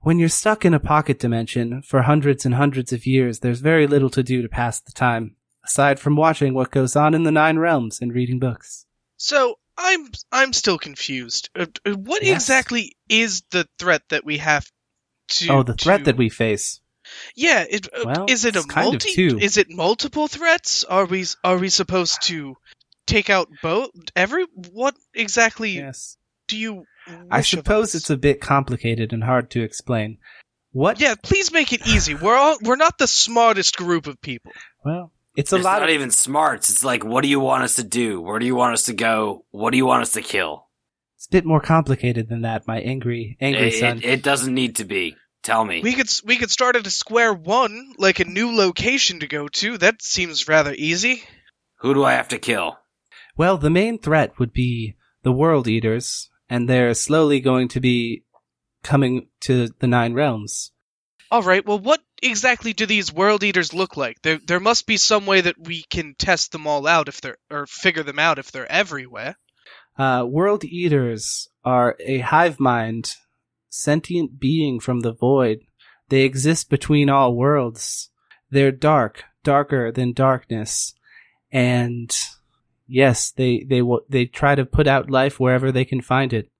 When 0.00 0.20
you're 0.20 0.28
stuck 0.28 0.64
in 0.64 0.72
a 0.72 0.80
pocket 0.80 1.18
dimension 1.18 1.82
for 1.82 2.02
hundreds 2.02 2.46
and 2.46 2.54
hundreds 2.54 2.92
of 2.92 3.06
years, 3.06 3.40
there's 3.40 3.60
very 3.60 3.88
little 3.88 4.10
to 4.10 4.22
do 4.22 4.40
to 4.40 4.48
pass 4.48 4.78
the 4.78 4.92
time, 4.92 5.34
aside 5.64 5.98
from 5.98 6.14
watching 6.14 6.54
what 6.54 6.70
goes 6.70 6.94
on 6.94 7.12
in 7.12 7.24
the 7.24 7.32
Nine 7.32 7.58
Realms 7.58 8.00
and 8.00 8.14
reading 8.14 8.38
books. 8.38 8.85
So 9.16 9.58
I'm 9.78 10.08
I'm 10.32 10.52
still 10.52 10.78
confused. 10.78 11.50
Uh, 11.54 11.66
uh, 11.84 11.92
What 11.92 12.22
Yes. 12.22 12.42
exactly 12.42 12.96
is 13.08 13.42
the 13.50 13.66
threat 13.78 14.02
that 14.10 14.24
we 14.24 14.38
have 14.38 14.66
to? 15.28 15.48
oh, 15.52 15.62
the 15.62 15.74
threat 15.74 16.00
to- 16.00 16.04
that 16.06 16.16
we 16.16 16.28
face. 16.28 16.80
Yeah, 17.36 17.64
it, 17.70 17.86
uh, 17.94 18.02
Well, 18.04 18.26
is 18.28 18.44
it 18.44 18.56
a 18.56 18.60
it's 18.60 18.66
kind 18.66 18.88
of 18.96 19.04
multi? 19.04 19.44
Is 19.44 19.56
it 19.58 19.70
multiple 19.70 20.26
threats? 20.28 20.82
Are 20.84 21.04
we 21.04 21.24
are 21.44 21.56
we 21.58 21.68
supposed 21.68 22.22
to 22.22 22.56
take 23.06 23.30
out 23.30 23.48
both? 23.62 23.90
Every 24.16 24.44
what 24.72 24.96
exactly 25.14 25.76
Yes. 25.76 26.16
do 26.48 26.56
you? 26.56 26.84
I 27.30 27.42
suppose 27.42 27.94
it's 27.94 28.10
a 28.10 28.16
bit 28.16 28.40
complicated 28.40 29.12
and 29.12 29.22
hard 29.22 29.50
to 29.50 29.62
explain. 29.62 30.18
What? 30.72 31.00
Yeah, 31.00 31.14
please 31.22 31.52
make 31.52 31.72
it 31.72 31.86
easy. 31.86 32.14
We're 32.14 32.36
all 32.36 32.58
we're 32.60 32.76
not 32.76 32.98
the 32.98 33.06
smartest 33.06 33.76
group 33.76 34.08
of 34.08 34.20
people. 34.20 34.52
Well, 34.84 35.12
it's 35.36 35.52
a 35.52 35.56
It's 35.56 35.64
lot 35.64 35.80
not 35.80 35.88
of 35.90 35.94
even 35.94 36.10
smarts. 36.10 36.70
It's 36.70 36.84
like, 36.84 37.04
what 37.04 37.22
do 37.22 37.28
you 37.28 37.40
want 37.40 37.64
us 37.64 37.76
to 37.76 37.84
do? 37.84 38.20
Where 38.20 38.38
do 38.38 38.46
you 38.46 38.56
want 38.56 38.74
us 38.74 38.84
to 38.84 38.92
go? 38.94 39.44
What 39.50 39.70
do 39.70 39.76
you 39.76 39.86
want 39.86 40.02
us 40.02 40.12
to 40.12 40.22
kill? 40.22 40.66
It's 41.16 41.26
a 41.26 41.30
bit 41.30 41.44
more 41.44 41.60
complicated 41.60 42.28
than 42.28 42.42
that, 42.42 42.66
my 42.66 42.80
angry, 42.80 43.36
angry 43.40 43.68
It, 43.68 43.80
son. 43.80 43.98
it, 43.98 44.04
it 44.04 44.22
doesn't 44.22 44.52
need 44.54 44.76
to 44.76 44.84
be. 44.84 45.16
Tell 45.42 45.64
me. 45.64 45.80
We 45.82 45.94
could 45.94 46.08
we 46.24 46.38
could 46.38 46.50
start 46.50 46.74
at 46.74 46.86
a 46.88 46.90
square 46.90 47.32
one, 47.32 47.94
like 47.98 48.18
a 48.18 48.24
new 48.24 48.56
location 48.56 49.20
to 49.20 49.28
go 49.28 49.46
to. 49.48 49.78
That 49.78 50.02
seems 50.02 50.48
rather 50.48 50.74
easy. 50.76 51.22
Who 51.80 51.94
do 51.94 52.02
I 52.04 52.14
have 52.14 52.28
to 52.28 52.38
kill? 52.38 52.78
well, 53.36 53.56
the 53.58 53.70
main 53.70 53.98
threat 53.98 54.38
would 54.38 54.52
be 54.52 54.96
the 55.22 55.30
World 55.32 55.68
Eaters, 55.68 56.30
and 56.48 56.68
they're 56.68 56.94
slowly 56.94 57.38
going 57.40 57.68
to 57.68 57.80
be 57.80 58.24
coming 58.82 59.28
to 59.40 59.68
the 59.78 59.86
Nine 59.86 60.14
Realms. 60.14 60.72
All 61.30 61.42
right. 61.42 61.64
Well, 61.64 61.78
what 61.78 62.00
exactly 62.30 62.72
do 62.72 62.86
these 62.86 63.12
world 63.12 63.42
eaters 63.42 63.74
look 63.74 63.96
like? 63.96 64.20
There 64.22 64.38
there 64.38 64.60
must 64.60 64.86
be 64.86 64.96
some 64.96 65.26
way 65.26 65.40
that 65.40 65.58
we 65.58 65.84
can 65.90 66.14
test 66.18 66.52
them 66.52 66.66
all 66.66 66.86
out 66.86 67.08
if 67.08 67.20
they're 67.20 67.38
or 67.50 67.66
figure 67.66 68.02
them 68.02 68.18
out 68.18 68.38
if 68.38 68.52
they're 68.52 68.70
everywhere. 68.70 69.36
Uh, 69.98 70.24
World 70.28 70.64
Eaters 70.64 71.48
are 71.64 71.96
a 72.00 72.18
hive 72.18 72.60
mind, 72.60 73.14
sentient 73.70 74.38
being 74.38 74.78
from 74.78 75.00
the 75.00 75.12
void. 75.12 75.60
They 76.08 76.22
exist 76.22 76.68
between 76.68 77.08
all 77.08 77.34
worlds. 77.34 78.10
They're 78.50 78.72
dark, 78.72 79.24
darker 79.42 79.90
than 79.90 80.12
darkness, 80.12 80.94
and 81.50 82.14
yes, 82.86 83.30
they 83.30 83.64
they 83.68 83.82
will 83.82 84.02
they 84.08 84.26
try 84.26 84.54
to 84.54 84.66
put 84.66 84.86
out 84.86 85.10
life 85.10 85.40
wherever 85.40 85.72
they 85.72 85.84
can 85.84 86.02
find 86.02 86.32
it. 86.32 86.50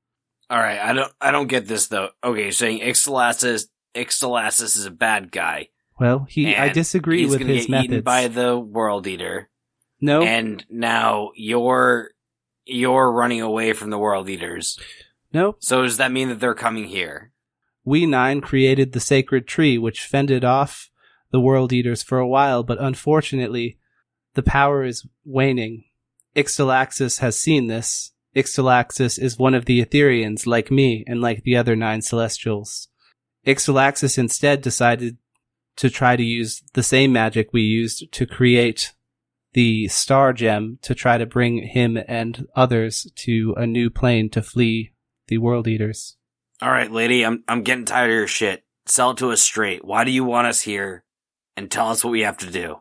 All 0.49 0.59
right, 0.59 0.79
I 0.79 0.93
don't. 0.93 1.13
I 1.21 1.31
don't 1.31 1.49
get 1.49 1.67
this 1.67 1.89
though. 1.89 2.11
Okay, 2.23 2.45
you're 2.45 2.53
saying 2.53 2.81
Ixtalassus. 2.81 3.67
Ixtalassus 3.97 4.77
is 4.77 4.87
a 4.87 4.91
bad 4.91 5.33
guy. 5.33 5.71
Well, 5.99 6.27
he 6.29 6.55
I 6.55 6.69
disagree 6.69 7.23
he's 7.23 7.31
with 7.31 7.41
gonna 7.41 7.55
his 7.55 7.67
get 7.67 7.85
eaten 7.85 8.01
by 8.03 8.29
the 8.29 8.59
World 8.59 9.07
Eater, 9.07 9.49
no, 10.01 10.23
and 10.23 10.65
now 10.69 11.31
you're 11.35 12.11
you're 12.67 13.11
running 13.11 13.41
away 13.41 13.73
from 13.73 13.91
the 13.91 13.99
World 13.99 14.29
Eaters. 14.29 14.79
no, 15.33 15.57
So 15.61 15.83
does 15.83 15.97
that 15.97 16.13
mean 16.13 16.29
that 16.29 16.39
they're 16.41 16.55
coming 16.55 16.85
here? 16.85 17.33
we 17.85 18.05
nine 18.05 18.41
created 18.41 18.93
the 18.93 19.01
sacred 19.01 19.47
tree, 19.47 19.79
which 19.79 20.05
fended 20.07 20.45
off 20.45 20.91
the 21.31 21.41
world 21.41 21.73
eaters 21.73 22.03
for 22.03 22.19
a 22.19 22.27
while, 22.27 22.63
but 22.65 22.81
unfortunately, 22.81 23.79
the 24.35 24.43
power 24.43 24.85
is 24.85 25.07
waning. 25.25 25.85
Ixtalaxis 26.35 27.21
has 27.21 27.39
seen 27.39 27.69
this. 27.69 28.13
Ixtalaxis 28.35 29.19
is 29.19 29.39
one 29.39 29.55
of 29.55 29.65
the 29.65 29.81
Etherians, 29.85 30.47
like 30.47 30.71
me 30.71 31.05
and 31.07 31.21
like 31.21 31.45
the 31.45 31.57
other 31.57 31.77
nine 31.77 32.03
celestials. 32.03 32.89
Ixtalaxis 33.47 34.19
instead 34.19 34.61
decided 34.61 35.19
to 35.77 35.91
try 35.91 36.17
to 36.17 36.23
use 36.23 36.63
the 36.73 36.83
same 36.83 37.13
magic 37.13 37.51
we 37.53 37.63
used 37.63 38.11
to 38.13 38.27
create 38.27 38.95
the 39.53 39.89
star 39.89 40.33
gem 40.33 40.79
to 40.83 40.95
try 40.95 41.17
to 41.17 41.27
bring 41.27 41.63
him 41.63 41.99
and 42.09 42.47
others 42.55 43.11
to 43.17 43.55
a 43.57 43.67
new 43.67 43.89
plane 43.89 44.29
to 44.31 44.43
flee 44.43 44.93
the 45.29 45.39
world 45.39 45.67
eaters. 45.69 46.17
All 46.61 46.71
right, 46.71 46.91
lady, 46.91 47.25
I'm 47.25 47.45
I'm 47.49 47.63
getting 47.63 47.85
tired 47.85 48.11
of 48.11 48.15
your 48.17 48.27
shit. 48.27 48.65
Sell 48.87 49.11
it 49.11 49.19
to 49.19 49.31
us 49.31 49.43
straight. 49.43 49.85
Why 49.85 50.05
do 50.05 50.11
you 50.11 50.25
want 50.25 50.47
us 50.47 50.63
here? 50.63 51.05
And 51.57 51.71
tell 51.71 51.89
us 51.89 52.05
what 52.05 52.11
we 52.11 52.21
have 52.21 52.37
to 52.39 52.51
do. 52.51 52.77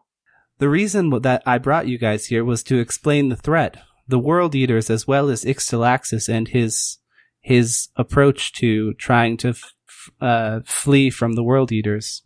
The 0.57 0.69
reason 0.69 1.09
that 1.21 1.43
I 1.45 1.57
brought 1.57 1.87
you 1.87 1.97
guys 1.97 2.27
here 2.27 2.45
was 2.45 2.63
to 2.63 2.79
explain 2.79 3.29
the 3.29 3.35
threat, 3.35 3.77
the 4.07 4.19
World 4.19 4.55
Eaters, 4.55 4.89
as 4.89 5.07
well 5.07 5.29
as 5.29 5.43
Ixtalaxis 5.43 6.29
and 6.29 6.47
his 6.47 6.97
his 7.41 7.89
approach 7.95 8.53
to 8.53 8.93
trying 8.95 9.37
to 9.37 9.49
f- 9.49 9.74
uh, 10.21 10.61
flee 10.65 11.09
from 11.09 11.33
the 11.33 11.43
World 11.43 11.71
Eaters. 11.71 12.23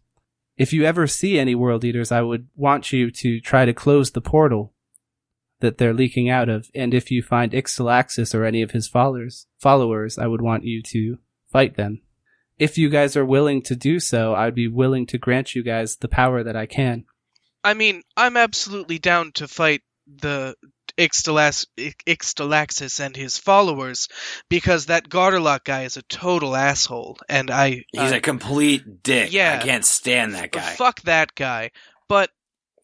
If 0.57 0.73
you 0.73 0.83
ever 0.83 1.07
see 1.07 1.39
any 1.39 1.55
World 1.55 1.85
Eaters, 1.85 2.11
I 2.11 2.21
would 2.21 2.47
want 2.55 2.91
you 2.91 3.11
to 3.11 3.39
try 3.39 3.65
to 3.65 3.73
close 3.73 4.11
the 4.11 4.21
portal 4.21 4.73
that 5.61 5.77
they're 5.77 5.93
leaking 5.93 6.29
out 6.29 6.49
of. 6.49 6.69
And 6.73 6.93
if 6.93 7.11
you 7.11 7.21
find 7.21 7.51
Ixtalaxis 7.51 8.33
or 8.33 8.45
any 8.45 8.61
of 8.61 8.71
his 8.71 8.87
followers, 8.87 9.47
followers, 9.57 10.17
I 10.17 10.27
would 10.27 10.41
want 10.41 10.63
you 10.63 10.81
to 10.83 11.17
fight 11.51 11.75
them. 11.75 12.01
If 12.57 12.77
you 12.77 12.89
guys 12.89 13.15
are 13.15 13.25
willing 13.25 13.61
to 13.63 13.75
do 13.75 13.99
so, 13.99 14.35
I'd 14.35 14.55
be 14.55 14.67
willing 14.67 15.05
to 15.07 15.17
grant 15.17 15.55
you 15.55 15.63
guys 15.63 15.95
the 15.95 16.09
power 16.09 16.43
that 16.43 16.55
I 16.55 16.65
can. 16.65 17.05
I 17.63 17.73
mean, 17.73 18.03
I'm 18.17 18.37
absolutely 18.37 18.99
down 18.99 19.31
to 19.33 19.47
fight 19.47 19.81
the 20.07 20.55
Ixtalaxis 20.99 22.99
and 22.99 23.15
his 23.15 23.37
followers 23.37 24.07
because 24.49 24.87
that 24.87 25.09
Garderlock 25.09 25.63
guy 25.63 25.83
is 25.83 25.97
a 25.97 26.01
total 26.03 26.55
asshole, 26.55 27.17
and 27.27 27.49
I 27.49 27.85
He's 27.91 28.11
uh, 28.11 28.15
a 28.15 28.21
complete 28.21 29.03
dick. 29.03 29.31
yeah. 29.31 29.59
I 29.61 29.65
can't 29.65 29.85
stand 29.85 30.35
that 30.35 30.51
guy. 30.51 30.75
fuck 30.75 31.01
that 31.01 31.35
guy. 31.35 31.71
But 32.07 32.29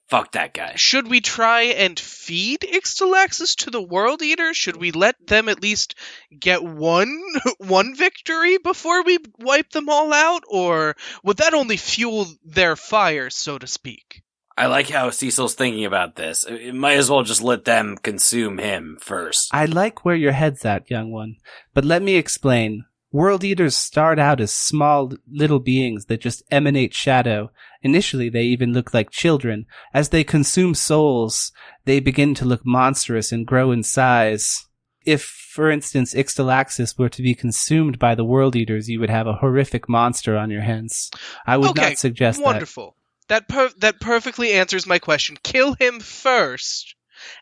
Fuck 0.08 0.34
that 0.34 0.54
guy. 0.54 0.74
should 0.76 1.08
we 1.08 1.20
try 1.20 1.64
and 1.64 2.00
feed 2.00 2.60
Ixtalaxis 2.62 3.56
to 3.64 3.72
the 3.72 3.82
World 3.82 4.22
Eater? 4.22 4.54
Should 4.54 4.78
we 4.78 4.92
let 4.92 5.16
them 5.26 5.50
at 5.50 5.64
least 5.64 5.96
get 6.40 6.64
one 6.64 7.20
one 7.58 7.96
victory 7.96 8.60
before 8.60 9.04
we 9.04 9.18
wipe 9.40 9.72
them 9.72 9.90
all 9.90 10.14
out, 10.14 10.44
or 10.48 10.96
would 11.24 11.38
that 11.38 11.56
only 11.56 11.78
fuel 11.78 12.28
their 12.44 12.76
fire, 12.76 13.32
so 13.32 13.58
to 13.58 13.66
speak? 13.66 14.22
I 14.58 14.68
like 14.68 14.90
how 14.90 15.10
Cecil's 15.10 15.54
thinking 15.54 15.84
about 15.84 16.16
this. 16.16 16.46
It 16.48 16.74
might 16.74 16.98
as 16.98 17.10
well 17.10 17.24
just 17.24 17.42
let 17.42 17.66
them 17.66 17.98
consume 18.02 18.58
him 18.58 18.98
first. 19.02 19.50
I 19.54 19.66
like 19.66 20.06
where 20.06 20.16
your 20.16 20.32
head's 20.32 20.64
at, 20.64 20.90
young 20.90 21.12
one. 21.12 21.36
But 21.74 21.84
let 21.84 22.02
me 22.02 22.16
explain. 22.16 22.86
World 23.12 23.44
Eaters 23.44 23.76
start 23.76 24.18
out 24.20 24.42
as 24.42 24.52
small 24.52 25.14
little 25.30 25.60
beings 25.60 26.06
that 26.06 26.22
just 26.22 26.44
emanate 26.52 26.94
shadow. 26.94 27.52
Initially, 27.82 28.30
they 28.30 28.44
even 28.44 28.74
look 28.74 28.94
like 28.94 29.10
children. 29.10 29.66
As 29.94 30.10
they 30.10 30.24
consume 30.24 30.74
souls, 30.74 31.52
they 31.86 32.00
begin 32.00 32.34
to 32.36 32.46
look 32.46 32.66
monstrous 32.66 33.32
and 33.32 33.48
grow 33.48 33.72
in 33.72 33.84
size. 33.84 34.68
If, 35.06 35.24
for 35.24 35.70
instance, 35.70 36.14
Ixtalaxis 36.14 36.98
were 36.98 37.10
to 37.10 37.22
be 37.22 37.36
consumed 37.36 38.00
by 38.00 38.16
the 38.16 38.26
World 38.26 38.56
Eaters, 38.56 38.90
you 38.90 39.00
would 39.00 39.10
have 39.10 39.28
a 39.28 39.34
horrific 39.34 39.88
monster 39.88 40.36
on 40.38 40.50
your 40.50 40.64
hands. 40.64 41.12
I 41.46 41.58
would 41.58 41.72
Okay, 41.72 41.90
not 41.90 41.98
suggest 41.98 42.40
that. 42.40 42.46
Wonderful. 42.46 42.96
That 43.28 43.48
per- 43.48 43.74
that 43.80 44.00
perfectly 44.00 44.54
answers 44.54 44.86
my 44.86 45.00
question. 45.00 45.38
Kill 45.44 45.74
him 45.74 46.00
first, 46.00 46.96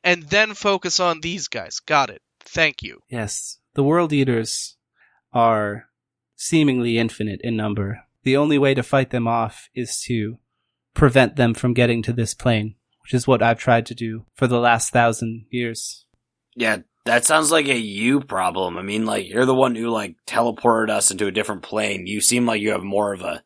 and 0.03 0.23
then 0.23 0.53
focus 0.53 0.99
on 0.99 1.21
these 1.21 1.47
guys. 1.47 1.79
Got 1.79 2.09
it. 2.09 2.21
Thank 2.39 2.83
you. 2.83 3.01
Yes, 3.09 3.59
the 3.73 3.83
World 3.83 4.13
Eaters 4.13 4.77
are 5.33 5.87
seemingly 6.35 6.97
infinite 6.97 7.41
in 7.43 7.55
number. 7.55 8.01
The 8.23 8.37
only 8.37 8.57
way 8.57 8.73
to 8.73 8.83
fight 8.83 9.09
them 9.09 9.27
off 9.27 9.69
is 9.73 10.01
to 10.03 10.37
prevent 10.93 11.35
them 11.35 11.53
from 11.53 11.73
getting 11.73 12.01
to 12.03 12.13
this 12.13 12.33
plane, 12.33 12.75
which 13.01 13.13
is 13.13 13.27
what 13.27 13.41
I've 13.41 13.59
tried 13.59 13.85
to 13.87 13.95
do 13.95 14.25
for 14.35 14.47
the 14.47 14.59
last 14.59 14.91
thousand 14.91 15.47
years. 15.49 16.05
Yeah, 16.55 16.77
that 17.05 17.25
sounds 17.25 17.51
like 17.51 17.67
a 17.67 17.77
you 17.77 18.21
problem. 18.21 18.77
I 18.77 18.81
mean, 18.81 19.05
like, 19.05 19.27
you're 19.27 19.45
the 19.45 19.55
one 19.55 19.75
who, 19.75 19.89
like, 19.89 20.15
teleported 20.25 20.89
us 20.89 21.11
into 21.11 21.27
a 21.27 21.31
different 21.31 21.63
plane. 21.63 22.07
You 22.07 22.21
seem 22.21 22.45
like 22.45 22.61
you 22.61 22.71
have 22.71 22.83
more 22.83 23.13
of 23.13 23.21
a 23.21 23.43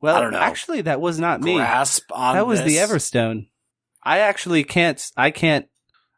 Well, 0.00 0.16
I 0.16 0.20
don't 0.20 0.32
know. 0.32 0.38
actually, 0.38 0.80
that 0.82 1.00
was 1.00 1.18
not 1.18 1.40
me. 1.40 1.54
grasp 1.56 2.10
on 2.12 2.34
That 2.34 2.46
was 2.46 2.62
the. 2.62 2.76
Everstone. 2.76 3.48
I 4.02 4.20
actually 4.20 4.64
can't. 4.64 5.02
I 5.16 5.30
can't. 5.30 5.66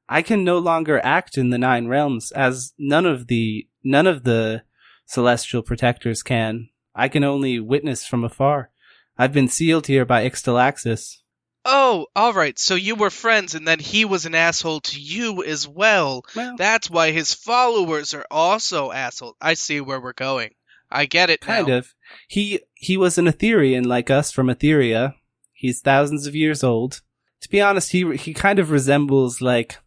I 0.09 0.23
can 0.23 0.45
no 0.45 0.59
longer 0.59 1.01
act 1.03 1.37
in 1.37 1.51
the 1.51 1.59
Nine 1.59 1.89
Realms 1.89 2.33
as 2.33 2.73
none 2.79 3.07
of 3.07 3.27
the 3.27 3.67
none 3.83 4.07
of 4.07 4.25
the 4.25 4.63
celestial 5.07 5.63
protectors 5.63 6.23
can. 6.23 6.69
I 6.95 7.09
can 7.09 7.25
only 7.25 7.59
witness 7.59 8.07
from 8.07 8.23
afar. 8.23 8.71
I've 9.19 9.33
been 9.33 9.49
sealed 9.49 9.87
here 9.87 10.05
by 10.05 10.29
Ixtalaxis. 10.29 11.19
Oh, 11.65 12.07
all 12.17 12.33
right. 12.33 12.59
So 12.59 12.75
you 12.75 12.97
were 12.97 13.11
friends, 13.11 13.55
and 13.55 13.67
then 13.67 13.79
he 13.79 14.05
was 14.05 14.27
an 14.27 14.35
asshole 14.35 14.81
to 14.81 15.01
you 15.01 15.45
as 15.45 15.67
well. 15.69 16.25
Well, 16.35 16.57
That's 16.57 16.91
why 16.91 17.13
his 17.13 17.35
followers 17.35 18.15
are 18.15 18.27
also 18.31 18.91
assholes. 18.91 19.37
I 19.41 19.55
see 19.55 19.81
where 19.81 20.01
we're 20.01 20.13
going. 20.13 20.55
I 20.93 21.07
get 21.07 21.31
it 21.31 21.41
kind 21.41 21.69
now. 21.69 21.79
of. 21.79 21.95
He 22.29 22.61
he 22.75 22.97
was 22.97 23.19
an 23.19 23.27
Etherian 23.27 23.87
like 23.87 24.11
us 24.11 24.31
from 24.31 24.49
Etheria. 24.49 25.15
He's 25.53 25.81
thousands 25.81 26.27
of 26.27 26.35
years 26.35 26.63
old. 26.63 27.01
To 27.41 27.49
be 27.49 27.61
honest, 27.61 27.93
he 27.93 28.17
he 28.17 28.35
kind 28.35 28.59
of 28.59 28.71
resembles 28.71 29.41
like 29.41 29.79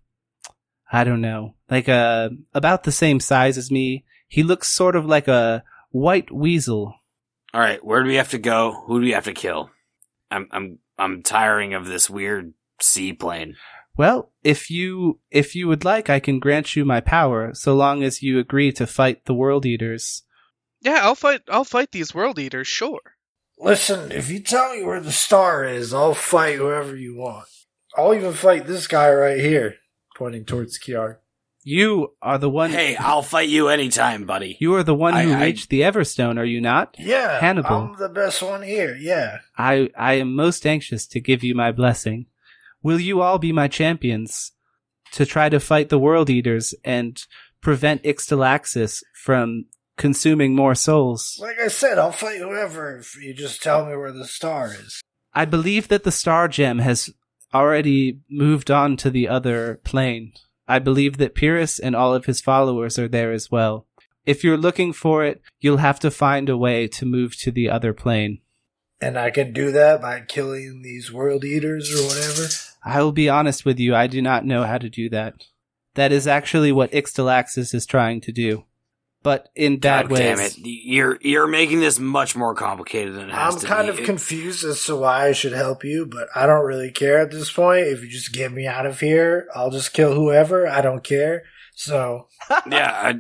I 0.92 1.04
don't 1.04 1.22
know, 1.22 1.56
like 1.70 1.88
a 1.88 2.32
about 2.54 2.84
the 2.84 2.92
same 2.92 3.20
size 3.20 3.58
as 3.58 3.72
me. 3.72 4.06
He 4.28 4.44
looks 4.44 4.70
sort 4.70 4.96
of 4.96 5.06
like 5.06 5.28
a 5.28 5.64
white 5.92 6.32
weasel. 6.32 6.96
All 7.54 7.62
right, 7.62 7.84
where 7.84 8.04
do 8.04 8.10
we 8.10 8.16
have 8.16 8.32
to 8.32 8.38
go? 8.38 8.84
Who 8.88 9.00
do 9.00 9.06
we 9.06 9.12
have 9.14 9.26
to 9.26 9.34
kill? 9.34 9.70
I'm 10.32 10.48
I'm 10.52 10.80
I'm 10.98 11.24
tiring 11.24 11.74
of 11.74 11.86
this 11.86 12.10
weird 12.10 12.54
seaplane. 12.82 13.56
Well, 13.98 14.32
if 14.44 14.70
you 14.70 15.20
if 15.32 15.56
you 15.56 15.68
would 15.68 15.86
like, 15.86 16.10
I 16.10 16.20
can 16.20 16.40
grant 16.40 16.76
you 16.76 16.84
my 16.84 17.00
power, 17.00 17.54
so 17.54 17.76
long 17.76 18.04
as 18.04 18.22
you 18.22 18.40
agree 18.40 18.72
to 18.74 18.88
fight 18.88 19.26
the 19.26 19.34
World 19.34 19.66
Eaters. 19.66 20.24
Yeah, 20.86 21.00
I'll 21.02 21.16
fight. 21.16 21.42
I'll 21.50 21.64
fight 21.66 21.92
these 21.92 22.14
world 22.14 22.40
eaters. 22.40 22.68
Sure. 22.68 23.02
Listen, 23.58 24.12
if 24.12 24.30
you 24.30 24.40
tell 24.40 24.76
me 24.76 24.84
where 24.84 25.00
the 25.02 25.12
star 25.12 25.64
is, 25.66 25.94
I'll 25.94 26.14
fight 26.14 26.56
whoever 26.58 26.96
you 26.96 27.16
want. 27.16 27.48
I'll 27.98 28.14
even 28.14 28.34
fight 28.34 28.68
this 28.68 28.86
guy 28.88 29.12
right 29.12 29.40
here, 29.40 29.76
pointing 30.16 30.46
towards 30.46 30.78
Kiard. 30.78 31.18
You 31.64 32.14
are 32.22 32.38
the 32.38 32.50
one. 32.50 32.70
Hey, 32.70 32.96
I'll 32.96 33.24
fight 33.24 33.50
you 33.50 33.70
anytime, 33.70 34.26
buddy. 34.26 34.58
you 34.60 34.76
are 34.76 34.84
the 34.84 34.94
one 34.94 35.14
who 35.16 35.32
I- 35.34 35.40
I- 35.40 35.46
reached 35.46 35.70
the 35.70 35.82
Everstone, 35.82 36.38
are 36.38 36.46
you 36.46 36.62
not? 36.62 36.96
Yeah, 37.00 37.40
Hannibal. 37.40 37.76
I'm 37.94 37.96
the 37.98 38.10
best 38.10 38.44
one 38.44 38.62
here. 38.62 38.96
Yeah. 38.96 39.40
I 39.58 39.90
I 39.98 40.14
am 40.16 40.36
most 40.36 40.68
anxious 40.68 41.08
to 41.08 41.20
give 41.20 41.44
you 41.44 41.56
my 41.56 41.72
blessing. 41.72 42.28
Will 42.84 43.00
you 43.00 43.22
all 43.22 43.40
be 43.40 43.52
my 43.52 43.68
champions 43.68 44.52
to 45.14 45.26
try 45.26 45.50
to 45.50 45.60
fight 45.60 45.90
the 45.90 45.98
World 45.98 46.30
Eaters 46.30 46.76
and 46.84 47.20
prevent 47.62 48.04
Ixtalaxis 48.04 49.02
from 49.16 49.66
consuming 49.98 50.56
more 50.56 50.76
souls? 50.76 51.38
Like 51.42 51.60
I 51.60 51.68
said, 51.68 51.98
I'll 51.98 52.12
fight 52.12 52.40
whoever 52.40 52.98
if 52.98 53.16
you 53.22 53.34
just 53.34 53.62
tell 53.62 53.86
me 53.86 53.96
where 53.96 54.12
the 54.12 54.26
star 54.26 54.74
is. 54.74 55.02
I 55.34 55.46
believe 55.46 55.90
that 55.90 56.04
the 56.04 56.12
Star 56.12 56.48
Gem 56.48 56.80
has 56.80 57.14
already 57.54 58.22
moved 58.30 58.72
on 58.72 58.96
to 58.98 59.10
the 59.10 59.28
other 59.28 59.82
plane. 59.84 60.34
I 60.68 60.80
believe 60.80 61.18
that 61.18 61.36
Pyrrhus 61.36 61.78
and 61.78 61.96
all 61.96 62.14
of 62.14 62.26
his 62.26 62.42
followers 62.42 62.98
are 62.98 63.08
there 63.08 63.32
as 63.32 63.52
well. 63.52 63.86
If 64.26 64.44
you're 64.44 64.58
looking 64.58 64.94
for 64.94 65.24
it, 65.24 65.42
you'll 65.60 65.78
have 65.78 66.00
to 66.00 66.10
find 66.10 66.50
a 66.50 66.58
way 66.58 66.88
to 66.88 67.06
move 67.06 67.38
to 67.40 67.52
the 67.52 67.70
other 67.70 67.94
plane. 67.94 68.40
And 69.00 69.20
I 69.20 69.30
can 69.30 69.54
do 69.54 69.72
that 69.72 70.02
by 70.02 70.22
killing 70.22 70.82
these 70.82 71.12
world 71.12 71.44
eaters 71.44 71.94
or 71.94 72.04
whatever. 72.08 72.48
I 72.84 73.04
will 73.04 73.12
be 73.12 73.30
honest 73.30 73.66
with 73.66 73.80
you, 73.80 73.94
I 73.94 74.08
do 74.08 74.22
not 74.22 74.46
know 74.46 74.64
how 74.64 74.78
to 74.78 74.90
do 74.90 75.10
that. 75.10 75.44
That 75.96 76.12
is 76.12 76.28
actually 76.28 76.72
what 76.72 76.92
Ixtalaxis 76.92 77.74
is 77.74 77.86
trying 77.86 78.22
to 78.22 78.32
do. 78.32 78.66
But 79.26 79.50
in 79.56 79.80
bad 79.80 80.04
God 80.04 80.12
ways. 80.12 80.20
damn 80.20 80.40
it! 80.40 80.58
You're 80.60 81.18
you're 81.20 81.48
making 81.48 81.80
this 81.80 81.98
much 81.98 82.36
more 82.36 82.54
complicated 82.54 83.16
than 83.16 83.30
it 83.30 83.34
has 83.34 83.56
to 83.56 83.62
be. 83.62 83.66
I'm 83.66 83.70
to 83.72 83.76
kind 83.88 83.96
be. 83.96 84.00
of 84.02 84.06
confused 84.06 84.64
as 84.64 84.84
to 84.84 84.96
why 84.96 85.26
I 85.26 85.32
should 85.32 85.54
help 85.54 85.84
you, 85.84 86.06
but 86.06 86.28
I 86.36 86.46
don't 86.46 86.64
really 86.64 86.92
care 86.92 87.18
at 87.20 87.32
this 87.32 87.52
point. 87.52 87.88
If 87.88 88.04
you 88.04 88.08
just 88.08 88.34
get 88.34 88.52
me 88.52 88.68
out 88.68 88.86
of 88.86 89.00
here, 89.00 89.48
I'll 89.56 89.72
just 89.72 89.94
kill 89.94 90.14
whoever. 90.14 90.68
I 90.68 90.82
don't 90.82 91.04
care. 91.04 91.42
So, 91.74 92.28
yeah, 92.70 92.92
I, 92.94 93.16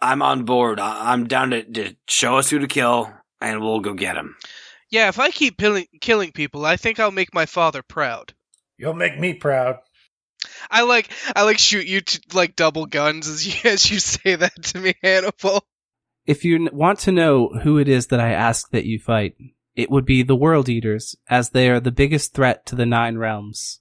I'm 0.00 0.22
on 0.22 0.44
board. 0.44 0.78
I, 0.78 1.12
I'm 1.12 1.26
down 1.26 1.50
to, 1.50 1.64
to 1.64 1.96
show 2.06 2.38
us 2.38 2.48
who 2.48 2.60
to 2.60 2.68
kill, 2.68 3.12
and 3.40 3.60
we'll 3.60 3.80
go 3.80 3.92
get 3.92 4.14
him. 4.16 4.36
Yeah, 4.88 5.08
if 5.08 5.18
I 5.18 5.30
keep 5.32 5.58
pilling, 5.58 5.86
killing 6.00 6.30
people, 6.30 6.64
I 6.64 6.76
think 6.76 7.00
I'll 7.00 7.10
make 7.10 7.34
my 7.34 7.46
father 7.46 7.82
proud. 7.82 8.34
you'll 8.78 8.94
make 8.94 9.18
me 9.18 9.34
proud. 9.34 9.78
I 10.70 10.82
like 10.82 11.10
I 11.34 11.42
like 11.42 11.58
shoot 11.58 11.86
you 11.86 12.02
like 12.32 12.56
double 12.56 12.86
guns 12.86 13.28
as 13.28 13.46
you 13.46 13.54
as 13.70 13.90
you 13.90 13.98
say 13.98 14.34
that 14.34 14.62
to 14.64 14.78
me, 14.78 14.94
Hannibal. 15.02 15.64
If 16.26 16.44
you 16.44 16.68
want 16.72 16.98
to 17.00 17.12
know 17.12 17.48
who 17.48 17.78
it 17.78 17.88
is 17.88 18.08
that 18.08 18.20
I 18.20 18.32
ask 18.32 18.70
that 18.70 18.84
you 18.84 18.98
fight, 18.98 19.36
it 19.74 19.90
would 19.90 20.04
be 20.04 20.22
the 20.22 20.36
World 20.36 20.68
Eaters, 20.68 21.16
as 21.28 21.50
they 21.50 21.68
are 21.70 21.80
the 21.80 21.90
biggest 21.90 22.34
threat 22.34 22.66
to 22.66 22.76
the 22.76 22.86
Nine 22.86 23.16
Realms. 23.16 23.80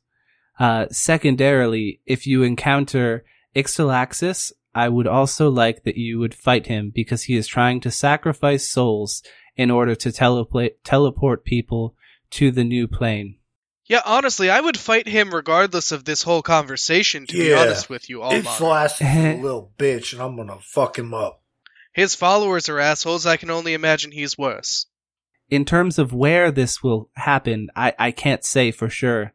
Uh, 0.57 0.87
secondarily, 0.89 2.01
if 2.05 2.25
you 2.25 2.43
encounter 2.43 3.23
Ixtalaxis, 3.55 4.51
I 4.73 4.89
would 4.89 5.07
also 5.07 5.49
like 5.49 5.83
that 5.83 5.97
you 5.97 6.19
would 6.19 6.33
fight 6.33 6.67
him 6.67 6.91
because 6.93 7.23
he 7.23 7.35
is 7.35 7.47
trying 7.47 7.79
to 7.81 7.91
sacrifice 7.91 8.67
souls 8.67 9.23
in 9.55 9.71
order 9.71 9.95
to 9.95 10.09
telepla- 10.09 10.75
teleport 10.83 11.43
people 11.43 11.95
to 12.31 12.51
the 12.51 12.63
new 12.63 12.87
plane. 12.87 13.38
Yeah, 13.89 14.01
honestly, 14.05 14.49
I 14.51 14.61
would 14.61 14.77
fight 14.77 15.07
him 15.07 15.33
regardless 15.33 15.91
of 15.91 16.05
this 16.05 16.21
whole 16.23 16.41
conversation. 16.43 17.25
To 17.27 17.33
be 17.33 17.49
Yeah. 17.49 17.59
honest 17.61 17.89
with 17.89 18.09
you, 18.09 18.23
It's 18.23 18.47
Almar. 18.47 18.57
Flash 18.57 19.01
is 19.01 19.07
a 19.07 19.37
little 19.41 19.71
bitch, 19.77 20.13
and 20.13 20.21
I'm 20.21 20.37
gonna 20.37 20.59
fuck 20.61 20.97
him 20.97 21.13
up. 21.13 21.41
His 21.91 22.13
followers 22.15 22.69
are 22.69 22.79
assholes. 22.79 23.25
I 23.25 23.35
can 23.37 23.49
only 23.49 23.73
imagine 23.73 24.11
he's 24.11 24.37
worse. 24.37 24.85
in 25.51 25.65
terms 25.65 25.97
of 25.97 26.13
where 26.13 26.51
this 26.51 26.83
will 26.83 27.09
happen, 27.15 27.69
I, 27.75 27.91
I 27.97 28.11
can't 28.11 28.45
say 28.45 28.69
for 28.69 28.87
sure. 28.87 29.33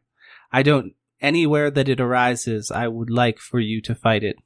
I 0.49 0.63
don't, 0.63 0.93
anywhere 1.19 1.69
that 1.69 1.89
it 1.89 1.99
arises, 1.99 2.71
I 2.71 2.87
would 2.87 3.09
like 3.09 3.37
for 3.37 3.59
you 3.59 3.81
to 3.81 3.93
fight 3.93 4.23
it. 4.23 4.37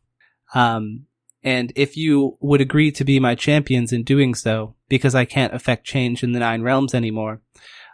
Um, 0.55 1.05
and 1.43 1.71
if 1.75 1.95
you 1.95 2.37
would 2.39 2.59
agree 2.59 2.91
to 2.93 3.05
be 3.05 3.19
my 3.19 3.35
champions 3.35 3.93
in 3.93 4.03
doing 4.03 4.33
so, 4.33 4.73
because 4.87 5.13
I 5.13 5.25
can't 5.25 5.53
affect 5.53 5.85
change 5.85 6.23
in 6.23 6.31
the 6.31 6.39
Nine 6.39 6.63
Realms 6.63 6.95
anymore, 6.95 7.41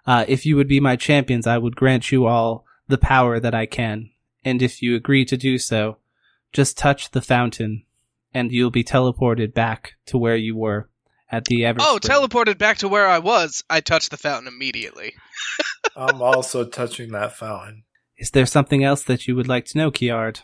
uh, 0.06 0.26
if 0.28 0.46
you 0.46 0.56
would 0.56 0.68
be 0.68 0.80
my 0.80 0.96
champions, 0.96 1.48
I 1.48 1.58
would 1.58 1.76
grant 1.76 2.12
you 2.12 2.26
all 2.26 2.66
the 2.88 2.98
power 2.98 3.40
that 3.40 3.56
I 3.56 3.66
can. 3.66 4.12
And 4.44 4.62
if 4.62 4.82
you 4.82 4.96
agree 4.96 5.26
to 5.26 5.38
do 5.38 5.58
so, 5.58 5.98
just 6.54 6.78
touch 6.78 7.12
the 7.12 7.22
fountain 7.22 7.84
and 8.34 8.52
you'll 8.52 8.70
be 8.72 8.84
teleported 8.84 9.54
back 9.54 9.94
to 10.08 10.18
where 10.18 10.36
you 10.36 10.56
were 10.56 10.90
at 11.32 11.46
the 11.46 11.62
Everspring. 11.62 11.78
Oh, 11.80 12.00
teleported 12.02 12.58
back 12.58 12.78
to 12.80 12.88
where 12.88 13.08
I 13.08 13.20
was. 13.20 13.64
I 13.70 13.82
touched 13.82 14.12
the 14.12 14.18
fountain 14.18 14.48
immediately. 14.48 15.14
I'm 15.96 16.22
also 16.22 16.66
touching 16.66 17.12
that 17.14 17.36
fountain. 17.36 17.84
Is 18.18 18.32
there 18.32 18.46
something 18.46 18.84
else 18.84 19.04
that 19.04 19.28
you 19.28 19.36
would 19.36 19.48
like 19.48 19.66
to 19.66 19.78
know, 19.78 19.90
Kiard? 19.92 20.42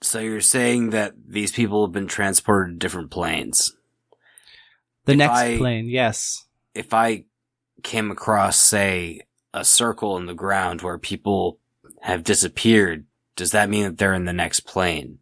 So 0.00 0.18
you're 0.20 0.40
saying 0.40 0.90
that 0.90 1.12
these 1.28 1.52
people 1.52 1.84
have 1.86 1.92
been 1.92 2.08
transported 2.08 2.74
to 2.74 2.78
different 2.78 3.10
planes. 3.10 3.74
The 5.04 5.12
If 5.12 5.18
next 5.18 5.38
I- 5.38 5.58
plane, 5.58 5.88
yes. 5.88 6.46
If 6.74 6.92
I 6.94 7.24
came 7.84 8.10
across, 8.10 8.56
say, 8.56 9.20
a 9.52 9.64
circle 9.64 10.16
in 10.16 10.26
the 10.26 10.34
ground 10.34 10.82
where 10.82 10.98
people 10.98 11.60
have 12.00 12.24
disappeared, 12.24 13.06
does 13.36 13.52
that 13.52 13.70
mean 13.70 13.84
that 13.84 13.98
they're 13.98 14.14
in 14.14 14.24
the 14.24 14.32
next 14.32 14.60
plane? 14.60 15.18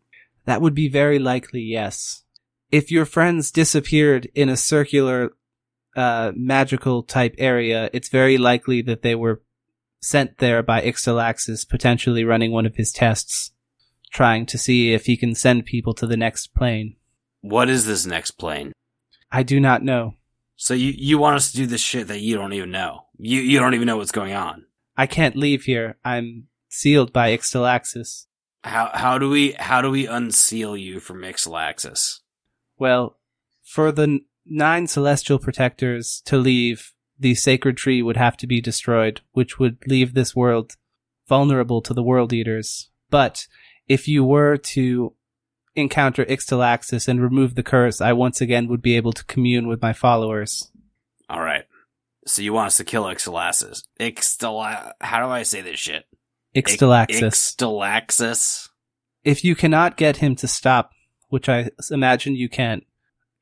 That 0.46 0.62
would 0.62 0.74
be 0.74 0.88
very 0.88 1.18
likely, 1.18 1.60
yes. 1.60 2.24
If 2.70 2.90
your 2.90 3.04
friends 3.04 3.50
disappeared 3.50 4.30
in 4.34 4.48
a 4.48 4.56
circular, 4.56 5.34
uh, 5.94 6.32
magical 6.34 7.02
type 7.02 7.34
area, 7.36 7.90
it's 7.92 8.08
very 8.08 8.38
likely 8.38 8.80
that 8.82 9.02
they 9.02 9.14
were 9.14 9.42
sent 10.00 10.38
there 10.38 10.62
by 10.62 10.80
Ixtalaxis, 10.80 11.68
potentially 11.68 12.24
running 12.24 12.50
one 12.50 12.66
of 12.66 12.76
his 12.76 12.90
tests, 12.90 13.52
trying 14.10 14.46
to 14.46 14.58
see 14.58 14.92
if 14.92 15.06
he 15.06 15.16
can 15.16 15.34
send 15.34 15.66
people 15.66 15.94
to 15.94 16.06
the 16.06 16.16
next 16.16 16.54
plane. 16.54 16.96
What 17.42 17.68
is 17.68 17.86
this 17.86 18.06
next 18.06 18.32
plane? 18.32 18.72
I 19.30 19.42
do 19.42 19.60
not 19.60 19.82
know. 19.82 20.14
So 20.62 20.74
you, 20.74 20.94
you 20.96 21.18
want 21.18 21.34
us 21.34 21.50
to 21.50 21.56
do 21.56 21.66
this 21.66 21.80
shit 21.80 22.06
that 22.06 22.20
you 22.20 22.36
don't 22.36 22.52
even 22.52 22.70
know. 22.70 23.06
You, 23.18 23.40
you 23.40 23.58
don't 23.58 23.74
even 23.74 23.88
know 23.88 23.96
what's 23.96 24.12
going 24.12 24.32
on. 24.32 24.66
I 24.96 25.08
can't 25.08 25.34
leave 25.34 25.64
here. 25.64 25.98
I'm 26.04 26.46
sealed 26.68 27.12
by 27.12 27.36
Ixtalaxis. 27.36 28.26
How, 28.62 28.92
how 28.94 29.18
do 29.18 29.28
we, 29.28 29.56
how 29.58 29.82
do 29.82 29.90
we 29.90 30.06
unseal 30.06 30.76
you 30.76 31.00
from 31.00 31.22
Ixalaxis? 31.22 32.20
Well, 32.78 33.18
for 33.64 33.90
the 33.90 34.20
nine 34.46 34.86
celestial 34.86 35.40
protectors 35.40 36.22
to 36.26 36.36
leave, 36.36 36.92
the 37.18 37.34
sacred 37.34 37.76
tree 37.76 38.00
would 38.00 38.16
have 38.16 38.36
to 38.36 38.46
be 38.46 38.60
destroyed, 38.60 39.20
which 39.32 39.58
would 39.58 39.78
leave 39.88 40.14
this 40.14 40.36
world 40.36 40.76
vulnerable 41.28 41.82
to 41.82 41.92
the 41.92 42.04
world 42.04 42.32
eaters. 42.32 42.88
But 43.10 43.48
if 43.88 44.06
you 44.06 44.22
were 44.22 44.56
to 44.58 45.14
encounter 45.74 46.24
Ixtalaxis 46.24 47.08
and 47.08 47.20
remove 47.22 47.54
the 47.54 47.62
curse, 47.62 48.00
I 48.00 48.12
once 48.12 48.40
again 48.40 48.68
would 48.68 48.82
be 48.82 48.96
able 48.96 49.12
to 49.12 49.24
commune 49.24 49.66
with 49.68 49.80
my 49.82 49.92
followers. 49.92 50.70
Alright. 51.30 51.64
So 52.26 52.42
you 52.42 52.52
want 52.52 52.68
us 52.68 52.76
to 52.76 52.84
kill 52.84 53.04
Ixalaxis. 53.04 53.82
Ixtala, 53.98 54.92
how 55.00 55.24
do 55.26 55.30
I 55.32 55.42
say 55.42 55.60
this 55.60 55.80
shit? 55.80 56.04
Ixtalaxis. 56.54 57.22
Ixtalaxis? 57.22 58.68
if 59.24 59.44
you 59.44 59.54
cannot 59.54 59.96
get 59.96 60.16
him 60.16 60.34
to 60.36 60.48
stop, 60.48 60.90
which 61.28 61.48
I 61.48 61.70
imagine 61.90 62.34
you 62.34 62.48
can't, 62.48 62.84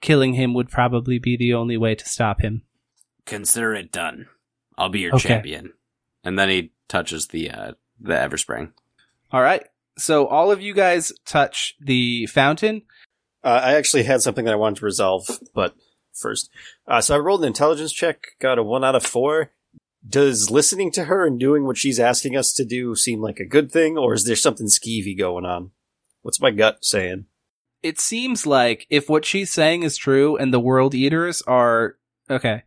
killing 0.00 0.34
him 0.34 0.52
would 0.54 0.68
probably 0.70 1.18
be 1.18 1.36
the 1.36 1.54
only 1.54 1.76
way 1.76 1.94
to 1.94 2.06
stop 2.08 2.40
him. 2.42 2.62
Consider 3.26 3.74
it 3.74 3.90
done. 3.90 4.26
I'll 4.76 4.88
be 4.90 5.00
your 5.00 5.14
Okay. 5.14 5.28
champion. 5.28 5.72
And 6.22 6.38
then 6.38 6.48
he 6.50 6.72
touches 6.88 7.28
the, 7.28 7.50
uh, 7.50 7.72
the 7.98 8.14
Everspring. 8.14 8.72
All 9.32 9.40
right. 9.42 9.62
So 10.00 10.26
all 10.26 10.50
of 10.50 10.60
you 10.60 10.74
guys 10.74 11.12
touch 11.26 11.74
the 11.80 12.26
fountain. 12.26 12.82
Uh, 13.42 13.60
I 13.62 13.74
actually 13.74 14.02
had 14.04 14.20
something 14.22 14.44
that 14.44 14.52
I 14.52 14.56
wanted 14.56 14.80
to 14.80 14.84
resolve, 14.84 15.26
but 15.54 15.74
first. 16.12 16.50
Uh, 16.86 17.00
so 17.00 17.14
I 17.14 17.18
rolled 17.18 17.42
an 17.42 17.46
intelligence 17.48 17.92
check, 17.92 18.28
got 18.40 18.58
a 18.58 18.62
one 18.62 18.84
out 18.84 18.94
of 18.94 19.04
four. 19.04 19.52
Does 20.06 20.50
listening 20.50 20.90
to 20.92 21.04
her 21.04 21.26
and 21.26 21.38
doing 21.38 21.66
what 21.66 21.76
she's 21.76 22.00
asking 22.00 22.36
us 22.36 22.52
to 22.54 22.64
do 22.64 22.94
seem 22.94 23.20
like 23.20 23.38
a 23.38 23.44
good 23.46 23.70
thing, 23.70 23.98
or 23.98 24.14
is 24.14 24.24
there 24.24 24.36
something 24.36 24.66
skeevy 24.66 25.16
going 25.16 25.44
on? 25.44 25.72
What's 26.22 26.40
my 26.40 26.50
gut 26.50 26.84
saying? 26.84 27.26
It 27.82 27.98
seems 28.00 28.46
like 28.46 28.86
if 28.90 29.08
what 29.08 29.24
she's 29.24 29.52
saying 29.52 29.82
is 29.82 29.96
true 29.96 30.36
and 30.36 30.52
the 30.52 30.60
world 30.60 30.94
eaters 30.94 31.42
are 31.42 31.96
okay, 32.30 32.62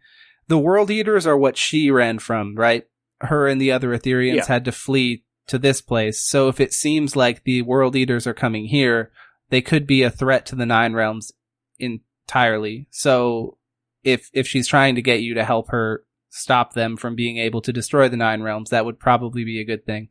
the 0.48 0.58
world 0.58 0.90
eaters 0.92 1.26
are 1.26 1.38
what 1.38 1.58
she 1.58 1.90
ran 1.92 2.20
from, 2.20 2.56
right? 2.56 2.86
Her 3.22 3.48
and 3.48 3.60
the 3.62 3.72
other 3.72 3.90
Etherians 3.98 4.36
Yeah. 4.36 4.46
had 4.48 4.66
to 4.66 4.72
flee 4.72 5.24
to 5.48 5.58
this 5.58 5.82
place. 5.82 6.24
So 6.24 6.48
if 6.48 6.60
it 6.60 6.74
seems 6.74 7.16
like 7.16 7.44
the 7.44 7.62
world 7.62 7.96
eaters 7.96 8.26
are 8.28 8.34
coming 8.34 8.66
here, 8.66 9.12
they 9.50 9.62
could 9.62 9.86
be 9.86 10.04
a 10.04 10.10
threat 10.10 10.46
to 10.48 10.56
the 10.56 10.66
nine 10.66 10.94
realms 10.94 11.32
entirely. 11.80 12.88
So 12.92 13.58
if 14.04 14.30
if 14.34 14.48
she's 14.48 14.68
trying 14.68 14.96
to 14.96 15.02
get 15.02 15.22
you 15.22 15.34
to 15.36 15.46
help 15.46 15.70
her 15.70 16.04
stop 16.30 16.74
them 16.74 16.98
from 16.98 17.16
being 17.16 17.38
able 17.38 17.62
to 17.62 17.74
destroy 17.74 18.10
the 18.10 18.18
nine 18.18 18.42
realms, 18.42 18.72
that 18.72 18.86
would 18.86 19.00
probably 19.00 19.44
be 19.44 19.60
a 19.60 19.66
good 19.66 19.86
thing. 19.86 20.10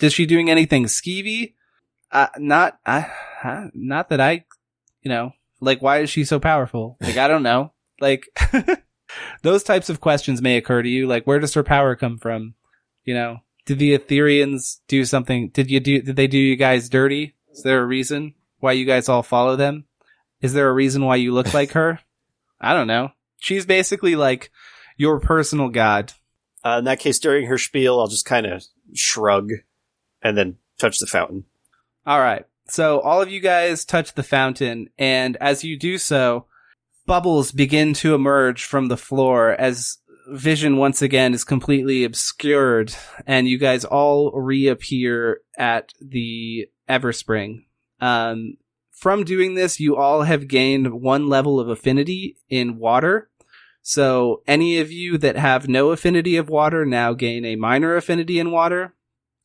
Is 0.00 0.12
she 0.12 0.26
doing 0.26 0.50
anything 0.50 0.84
skeevy? 0.84 1.54
Uh, 2.10 2.28
not, 2.38 2.78
uh, 2.86 3.04
not 3.74 4.08
that 4.08 4.20
I, 4.20 4.44
you 5.02 5.10
know, 5.10 5.32
like 5.60 5.82
why 5.82 5.98
is 5.98 6.10
she 6.10 6.24
so 6.24 6.40
powerful? 6.40 6.96
Like 7.00 7.16
I 7.16 7.28
don't 7.28 7.42
know. 7.42 7.72
Like 8.00 8.26
those 9.42 9.62
types 9.62 9.90
of 9.90 10.00
questions 10.00 10.40
may 10.40 10.56
occur 10.56 10.82
to 10.82 10.88
you. 10.88 11.06
Like 11.06 11.26
where 11.26 11.38
does 11.38 11.54
her 11.54 11.62
power 11.64 11.96
come 11.96 12.18
from? 12.18 12.54
You 13.04 13.14
know, 13.14 13.38
did 13.68 13.78
the 13.78 13.98
Etherians 13.98 14.80
do 14.88 15.04
something? 15.04 15.50
Did 15.50 15.70
you 15.70 15.78
do? 15.78 16.00
Did 16.00 16.16
they 16.16 16.26
do 16.26 16.38
you 16.38 16.56
guys 16.56 16.88
dirty? 16.88 17.34
Is 17.52 17.62
there 17.62 17.82
a 17.82 17.86
reason 17.86 18.32
why 18.60 18.72
you 18.72 18.86
guys 18.86 19.10
all 19.10 19.22
follow 19.22 19.56
them? 19.56 19.84
Is 20.40 20.54
there 20.54 20.70
a 20.70 20.72
reason 20.72 21.04
why 21.04 21.16
you 21.16 21.34
look 21.34 21.52
like 21.52 21.72
her? 21.72 22.00
I 22.58 22.72
don't 22.72 22.86
know. 22.86 23.10
She's 23.36 23.66
basically 23.66 24.16
like 24.16 24.50
your 24.96 25.20
personal 25.20 25.68
god. 25.68 26.14
Uh, 26.64 26.78
in 26.78 26.84
that 26.84 26.98
case, 26.98 27.18
during 27.18 27.46
her 27.46 27.58
spiel, 27.58 28.00
I'll 28.00 28.08
just 28.08 28.24
kind 28.24 28.46
of 28.46 28.64
shrug 28.94 29.50
and 30.22 30.36
then 30.36 30.56
touch 30.78 30.98
the 30.98 31.06
fountain. 31.06 31.44
All 32.06 32.20
right. 32.20 32.46
So 32.68 33.00
all 33.00 33.20
of 33.20 33.30
you 33.30 33.40
guys 33.40 33.84
touch 33.84 34.14
the 34.14 34.22
fountain, 34.22 34.88
and 34.98 35.36
as 35.42 35.62
you 35.62 35.78
do 35.78 35.98
so, 35.98 36.46
bubbles 37.04 37.52
begin 37.52 37.92
to 37.94 38.14
emerge 38.14 38.64
from 38.64 38.88
the 38.88 38.96
floor 38.96 39.50
as 39.50 39.98
vision 40.30 40.76
once 40.76 41.02
again 41.02 41.34
is 41.34 41.44
completely 41.44 42.04
obscured, 42.04 42.94
and 43.26 43.48
you 43.48 43.58
guys 43.58 43.84
all 43.84 44.32
reappear 44.32 45.40
at 45.56 45.92
the 46.00 46.68
Everspring. 46.88 47.64
Um, 48.00 48.56
from 48.90 49.24
doing 49.24 49.54
this, 49.54 49.78
you 49.78 49.96
all 49.96 50.22
have 50.22 50.48
gained 50.48 51.00
one 51.00 51.28
level 51.28 51.60
of 51.60 51.68
affinity 51.68 52.36
in 52.48 52.78
water. 52.78 53.30
So 53.82 54.42
any 54.46 54.78
of 54.78 54.90
you 54.90 55.18
that 55.18 55.36
have 55.36 55.68
no 55.68 55.90
affinity 55.90 56.36
of 56.36 56.50
water 56.50 56.84
now 56.84 57.14
gain 57.14 57.44
a 57.44 57.56
minor 57.56 57.96
affinity 57.96 58.38
in 58.38 58.50
water. 58.50 58.94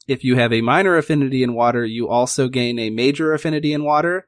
If 0.07 0.23
you 0.23 0.35
have 0.35 0.51
a 0.51 0.61
minor 0.61 0.97
affinity 0.97 1.43
in 1.43 1.53
water, 1.53 1.85
you 1.85 2.10
also 2.10 2.49
gain 2.49 2.77
a 2.77 2.89
major 2.89 3.34
affinity 3.34 3.73
in 3.73 3.84
water. 3.84 4.27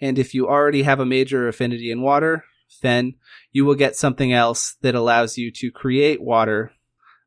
And 0.00 0.18
if 0.18 0.34
you 0.34 0.46
already 0.46 0.82
have 0.82 1.00
a 1.00 1.06
major 1.06 1.48
affinity 1.48 1.90
in 1.90 2.02
water, 2.02 2.44
then 2.82 3.14
you 3.52 3.64
will 3.64 3.74
get 3.74 3.96
something 3.96 4.32
else 4.32 4.76
that 4.82 4.94
allows 4.94 5.38
you 5.38 5.50
to 5.52 5.70
create 5.70 6.22
water. 6.22 6.72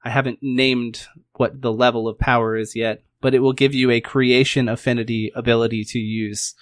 I 0.03 0.09
haven't 0.09 0.39
named 0.41 1.07
what 1.33 1.61
the 1.61 1.73
level 1.73 2.07
of 2.07 2.19
power 2.19 2.55
is 2.55 2.75
yet, 2.75 3.03
but 3.21 3.33
it 3.33 3.39
will 3.39 3.53
give 3.53 3.73
you 3.73 3.91
a 3.91 4.01
creation 4.01 4.69
affinity 4.69 5.31
ability 5.35 5.83
to 5.85 5.99
use 5.99 6.55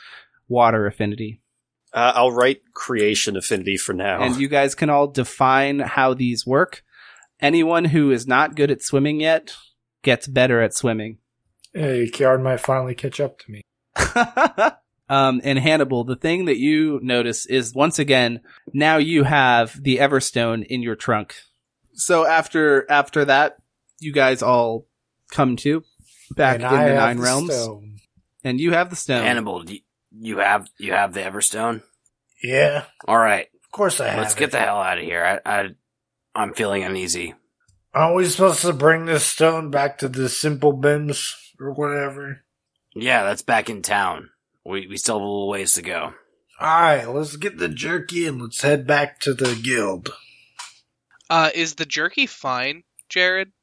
water 0.48 0.88
affinity. 0.88 1.42
Uh, 1.94 2.14
I'll 2.16 2.32
write 2.32 2.62
creation 2.74 3.38
affinity 3.38 3.78
for 3.78 3.94
now. 3.94 4.22
And 4.22 4.36
you 4.36 4.48
guys 4.48 4.76
can 4.76 4.90
all 4.90 5.08
define 5.08 5.80
how 5.80 6.14
these 6.14 6.46
work. 6.46 6.84
Anyone 7.40 7.86
who 7.86 8.12
is 8.12 8.28
not 8.28 8.56
good 8.56 8.72
at 8.72 8.82
swimming 8.82 9.20
yet 9.20 9.56
gets 10.04 10.28
better 10.28 10.62
at 10.62 10.74
swimming. 10.74 11.18
Hey, 11.74 12.10
Kiard 12.12 12.42
might 12.42 12.60
finally 12.60 12.96
catch 12.96 13.20
up 13.20 13.40
to 13.40 13.52
me. 13.52 13.62
um, 15.10 15.42
and 15.44 15.58
Hannibal, 15.60 16.04
the 16.04 16.16
thing 16.16 16.46
that 16.46 16.58
you 16.58 17.00
notice 17.02 17.46
is 17.46 17.74
once 17.74 18.00
again, 18.00 18.42
now 18.74 18.98
you 18.98 19.24
have 19.24 19.82
the 19.82 19.98
Everstone 19.98 20.66
in 20.66 20.82
your 20.82 20.96
trunk. 20.96 21.36
So 21.94 22.26
after 22.26 22.86
after 22.90 23.26
that, 23.26 23.58
you 24.00 24.12
guys 24.14 24.42
all 24.44 24.86
come 25.32 25.56
to 25.58 25.84
back 26.36 26.56
And 26.56 26.64
in 26.64 26.70
I 26.70 26.88
the 26.90 26.96
Nine 26.96 27.18
the 27.18 27.24
Realms, 27.24 27.54
stone. 27.54 27.98
and 28.44 28.60
you 28.60 28.72
have 28.74 28.90
the 28.90 28.96
stone. 28.96 29.24
Hannibal, 29.24 29.70
you, 29.70 29.80
you 30.12 30.38
have 30.40 30.68
you 30.78 30.94
have 30.94 31.14
the 31.14 31.22
Everstone? 31.22 31.82
Yeah, 32.44 32.84
All 33.08 33.18
right, 33.18 33.48
of 33.64 33.72
course 33.72 34.00
I 34.00 34.10
have. 34.10 34.20
let's 34.20 34.34
it. 34.36 34.38
get 34.40 34.52
the 34.52 34.60
hell 34.60 34.78
out 34.80 35.00
of 35.00 35.04
here. 35.04 35.42
I, 35.46 35.60
I 35.60 35.70
I'm 36.36 36.54
feeling 36.54 36.84
uneasy. 36.84 37.34
Aren't 37.96 38.16
we 38.16 38.26
supposed 38.26 38.62
to 38.62 38.74
bring 38.74 39.06
this 39.06 39.26
stone 39.26 39.72
back 39.72 39.98
to 40.00 40.08
the 40.08 40.30
simple 40.30 40.78
bims 40.78 41.32
or 41.60 41.72
whatever? 41.74 42.42
Yeah, 42.94 43.24
that's 43.24 43.42
back 43.42 43.72
in 43.72 43.82
town. 43.82 44.30
We 44.68 44.86
we 44.86 44.98
still 44.98 45.16
have 45.16 45.24
a 45.24 45.26
little 45.26 45.48
ways 45.48 45.74
to 45.74 45.82
go. 45.82 46.14
Alright, 46.62 47.08
let's 47.08 47.38
get 47.38 47.58
the 47.58 47.70
jerky 47.70 48.28
and 48.28 48.42
let's 48.42 48.62
head 48.62 48.86
back 48.86 49.20
to 49.22 49.34
the 49.34 49.56
guild. 49.56 50.10
Uh, 51.30 51.52
is 51.56 51.76
the 51.76 51.86
jerky 51.86 52.26
fine, 52.26 52.84
Jared? 53.08 53.54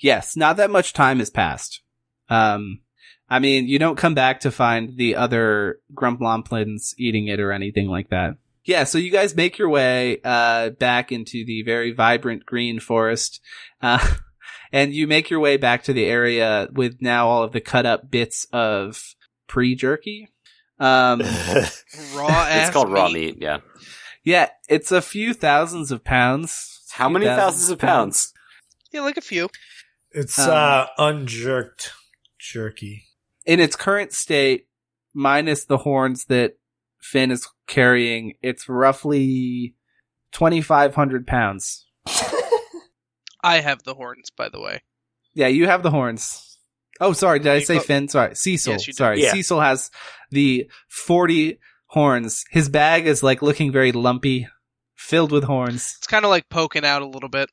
Yes, 0.00 0.36
not 0.36 0.56
that 0.56 0.70
much 0.70 0.92
time 0.92 1.20
has 1.20 1.30
passed. 1.30 1.82
Um, 2.28 2.80
I 3.28 3.38
mean, 3.38 3.68
you 3.68 3.78
don't 3.78 3.98
come 3.98 4.14
back 4.14 4.40
to 4.40 4.50
find 4.50 4.96
the 4.96 5.14
other 5.14 5.78
Grumlomplins 5.94 6.94
eating 6.98 7.28
it 7.28 7.38
or 7.38 7.52
anything 7.52 7.88
like 7.88 8.10
that. 8.10 8.36
Yeah, 8.64 8.84
so 8.84 8.98
you 8.98 9.10
guys 9.10 9.36
make 9.36 9.58
your 9.58 9.68
way 9.68 10.20
uh, 10.24 10.70
back 10.70 11.12
into 11.12 11.44
the 11.44 11.62
very 11.62 11.92
vibrant 11.92 12.46
green 12.46 12.80
forest, 12.80 13.40
uh, 13.80 14.14
and 14.72 14.92
you 14.92 15.06
make 15.06 15.30
your 15.30 15.40
way 15.40 15.56
back 15.56 15.84
to 15.84 15.92
the 15.92 16.06
area 16.06 16.68
with 16.72 17.00
now 17.00 17.28
all 17.28 17.44
of 17.44 17.52
the 17.52 17.60
cut 17.60 17.86
up 17.86 18.10
bits 18.10 18.46
of 18.52 19.14
pre 19.46 19.74
jerky. 19.74 20.28
Um, 20.80 21.20
Raw 22.14 22.28
ass. 22.28 22.66
it's 22.68 22.70
called 22.72 22.90
raw 22.90 23.08
meat. 23.08 23.36
Yeah. 23.40 23.58
yeah, 24.24 24.48
it's 24.68 24.92
a 24.92 25.02
few 25.02 25.34
thousands 25.34 25.90
of 25.90 26.04
pounds. 26.04 26.80
How 26.92 27.08
many 27.08 27.26
Few 27.26 27.34
thousands 27.34 27.70
of 27.70 27.78
pounds? 27.78 28.32
Yeah, 28.92 29.00
like 29.02 29.16
a 29.16 29.20
few. 29.22 29.48
It's 30.12 30.38
Um, 30.38 30.50
uh 30.50 30.86
unjerked 30.98 31.92
jerky. 32.38 33.04
In 33.44 33.60
its 33.60 33.76
current 33.76 34.12
state, 34.12 34.68
minus 35.14 35.64
the 35.64 35.78
horns 35.78 36.24
that 36.26 36.54
Finn 37.00 37.30
is 37.30 37.46
carrying, 37.66 38.34
it's 38.42 38.68
roughly 38.68 39.74
2,500 40.32 41.26
pounds. 41.26 41.86
I 43.42 43.60
have 43.60 43.82
the 43.84 43.94
horns, 43.94 44.30
by 44.30 44.48
the 44.48 44.60
way. 44.60 44.82
Yeah, 45.34 45.46
you 45.48 45.66
have 45.66 45.82
the 45.82 45.90
horns. 45.90 46.47
Oh, 47.00 47.12
sorry. 47.12 47.38
Did 47.38 47.52
I 47.52 47.60
say 47.60 47.76
go- 47.76 47.80
Finn? 47.82 48.08
Sorry. 48.08 48.34
Cecil. 48.34 48.72
Yes, 48.72 48.96
sorry. 48.96 49.22
Yeah. 49.22 49.32
Cecil 49.32 49.60
has 49.60 49.90
the 50.30 50.68
40 50.88 51.58
horns. 51.86 52.44
His 52.50 52.68
bag 52.68 53.06
is 53.06 53.22
like 53.22 53.42
looking 53.42 53.72
very 53.72 53.92
lumpy, 53.92 54.48
filled 54.96 55.32
with 55.32 55.44
horns. 55.44 55.94
It's 55.98 56.06
kind 56.06 56.24
of 56.24 56.30
like 56.30 56.48
poking 56.48 56.84
out 56.84 57.02
a 57.02 57.06
little 57.06 57.28
bit. 57.28 57.50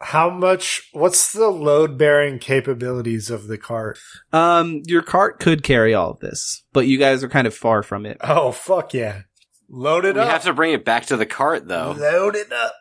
How 0.00 0.28
much? 0.28 0.88
What's 0.92 1.32
the 1.32 1.48
load 1.48 1.96
bearing 1.96 2.38
capabilities 2.38 3.30
of 3.30 3.46
the 3.48 3.56
cart? 3.56 3.98
Um, 4.30 4.82
your 4.86 5.00
cart 5.02 5.40
could 5.40 5.62
carry 5.62 5.94
all 5.94 6.10
of 6.10 6.20
this, 6.20 6.64
but 6.74 6.86
you 6.86 6.98
guys 6.98 7.24
are 7.24 7.30
kind 7.30 7.46
of 7.46 7.54
far 7.54 7.82
from 7.82 8.04
it. 8.04 8.18
Oh 8.20 8.52
fuck 8.52 8.92
yeah! 8.92 9.22
Load 9.70 10.04
it 10.04 10.14
We 10.16 10.20
up. 10.20 10.26
You 10.26 10.32
have 10.32 10.44
to 10.44 10.52
bring 10.52 10.74
it 10.74 10.84
back 10.84 11.06
to 11.06 11.16
the 11.16 11.24
cart, 11.24 11.66
though. 11.66 11.94
Load 11.98 12.36
it 12.36 12.52
up. 12.52 12.74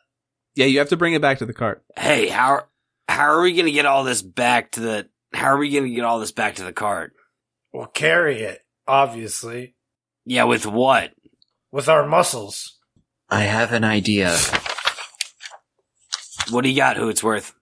Yeah, 0.56 0.66
you 0.66 0.80
have 0.80 0.90
to 0.90 0.98
bring 0.98 1.14
it 1.14 1.22
back 1.22 1.38
to 1.38 1.46
the 1.46 1.54
cart. 1.54 1.86
Hey, 1.98 2.28
how 2.28 2.64
how 3.08 3.28
are 3.30 3.42
we 3.42 3.54
gonna 3.54 3.72
get 3.72 3.86
all 3.86 4.04
this 4.04 4.22
back 4.22 4.72
to 4.72 4.82
the? 4.82 5.10
How 5.36 5.48
are 5.48 5.58
we 5.58 5.70
gonna 5.72 5.90
get 5.90 6.04
all 6.06 6.20
this 6.20 6.32
back 6.32 6.56
to 6.56 6.64
the 6.64 6.74
cart? 6.74 7.14
We'll 7.74 7.86
carry 7.88 8.42
it, 8.42 8.62
obviously, 8.88 9.76
Yeah, 10.26 10.44
with 10.46 10.66
what? 10.66 11.12
with 11.72 11.90
our 11.90 12.08
muscles. 12.08 12.80
I 13.30 13.42
have 13.42 13.74
an 13.74 13.84
idea. 13.84 14.38
What 16.52 16.62
do 16.64 16.70
you 16.70 16.76
got, 16.76 16.98
Hootsworth? 16.98 17.54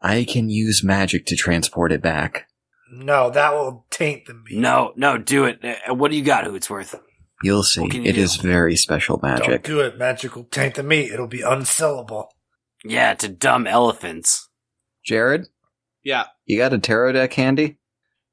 I 0.00 0.24
can 0.24 0.48
use 0.48 0.82
magic 0.82 1.26
to 1.26 1.36
transport 1.36 1.92
it 1.92 2.02
back. 2.02 2.46
No, 2.92 3.30
that 3.30 3.52
will 3.52 3.86
taint 3.90 4.26
the 4.26 4.34
meat. 4.34 4.58
No, 4.58 4.92
no, 4.96 5.18
do 5.18 5.44
it. 5.44 5.60
Uh, 5.64 5.94
What 5.94 6.10
do 6.10 6.16
you 6.16 6.24
got, 6.24 6.44
Hootsworth? 6.44 6.98
You'll 7.42 7.62
see. 7.62 7.82
What 7.82 7.90
can 7.92 8.02
you 8.02 8.10
It 8.10 8.14
do? 8.14 8.22
is 8.22 8.36
very 8.36 8.76
special 8.76 9.20
magic. 9.22 9.42
Don't 9.44 9.50
magic. 9.52 9.64
do 9.64 9.80
it. 9.80 9.98
Magic 9.98 10.34
will 10.34 10.44
taint 10.44 10.74
the 10.74 10.82
meat. 10.82 11.12
It'll 11.12 11.26
be 11.28 11.40
unsellable. 11.42 12.28
Yeah, 12.82 13.14
to 13.14 13.28
dumb 13.28 13.66
elephants. 13.66 14.48
Jared, 15.04 15.46
Yeah, 16.02 16.24
you 16.46 16.56
got 16.58 16.72
a 16.72 16.78
tarot 16.78 17.12
deck 17.12 17.32
handy? 17.34 17.76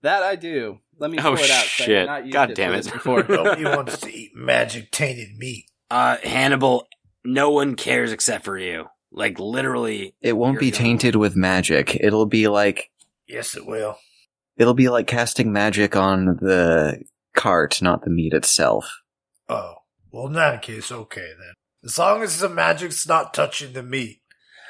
that 0.03 0.23
I 0.23 0.35
do. 0.35 0.79
Let 0.99 1.11
me 1.11 1.17
Oh, 1.19 1.23
pull 1.23 1.33
it 1.35 1.51
out. 1.51 1.63
'cause 1.63 1.81
I 1.81 1.85
shit. 1.85 2.05
not 2.07 2.29
God 2.31 2.51
it 2.51 2.55
damn 2.55 2.73
it. 2.73 2.77
this 2.77 2.89
Before. 2.91 3.23
Nobody 3.29 3.63
wants 3.65 3.97
to 3.99 4.13
eat 4.13 4.31
magic 4.35 4.89
tainted 4.91 5.37
meat. 5.37 5.65
Uh, 5.91 6.17
Hannibal, 6.23 6.87
no 7.25 7.49
one 7.51 7.75
cares 7.75 8.11
except 8.11 8.45
for 8.45 8.57
you. 8.57 8.85
Like 9.11 9.39
literally. 9.39 10.15
It 10.21 10.33
won't 10.37 10.59
be 10.59 10.71
gonna- 10.71 10.83
tainted 10.83 11.15
with 11.15 11.35
magic. 11.35 11.95
It'll 11.99 12.25
be 12.25 12.47
like 12.47 12.89
Yes, 13.27 13.55
it 13.55 13.65
will. 13.65 13.97
it'll 14.55 14.73
be 14.73 14.89
like 14.89 15.07
casting 15.07 15.51
magic 15.51 15.95
on 15.95 16.37
the 16.41 17.03
cart, 17.35 17.81
not 17.81 18.03
the 18.03 18.09
meat 18.09 18.33
itself. 18.33 19.01
Oh, 19.49 19.75
well, 20.11 20.27
in 20.27 20.33
that 20.33 20.61
case, 20.61 20.91
okay 20.91 21.31
then. 21.37 21.53
As 21.83 21.97
long 21.97 22.21
as 22.23 22.39
the 22.39 22.49
magic's 22.49 23.07
not 23.07 23.33
touching 23.33 23.73
the 23.73 23.83
meat. 23.83 24.21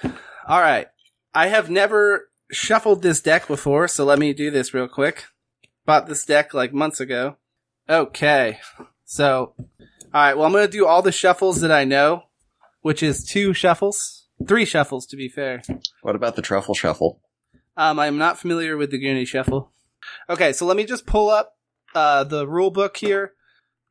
All 0.03 0.61
right. 0.61 0.87
I 1.33 1.47
have 1.47 1.69
never 1.69 2.29
shuffled 2.51 3.01
this 3.01 3.21
deck 3.21 3.47
before, 3.47 3.87
so 3.87 4.05
let 4.05 4.19
me 4.19 4.33
do 4.33 4.51
this 4.51 4.73
real 4.73 4.87
quick. 4.87 5.25
Bought 5.85 6.07
this 6.07 6.25
deck 6.25 6.53
like 6.53 6.73
months 6.73 6.99
ago. 6.99 7.37
Okay. 7.89 8.59
So, 9.05 9.53
all 9.57 9.77
right. 10.13 10.35
Well, 10.35 10.45
I'm 10.45 10.53
to 10.53 10.67
do 10.67 10.85
all 10.85 11.01
the 11.01 11.11
shuffles 11.11 11.61
that 11.61 11.71
I 11.71 11.85
know, 11.85 12.23
which 12.81 13.01
is 13.01 13.23
two 13.23 13.53
shuffles, 13.53 14.27
three 14.47 14.65
shuffles 14.65 15.05
to 15.07 15.15
be 15.15 15.29
fair. 15.29 15.61
What 16.01 16.15
about 16.15 16.35
the 16.35 16.41
truffle 16.41 16.75
shuffle? 16.75 17.21
Um, 17.77 17.99
I'm 17.99 18.17
not 18.17 18.39
familiar 18.39 18.75
with 18.75 18.91
the 18.91 18.99
Goonie 18.99 19.27
Shuffle. 19.27 19.71
Okay, 20.29 20.51
so 20.51 20.65
let 20.65 20.75
me 20.75 20.83
just 20.83 21.05
pull 21.05 21.29
up 21.29 21.57
uh, 21.93 22.23
the 22.23 22.47
rule 22.47 22.71
book 22.71 22.97
here, 22.97 23.33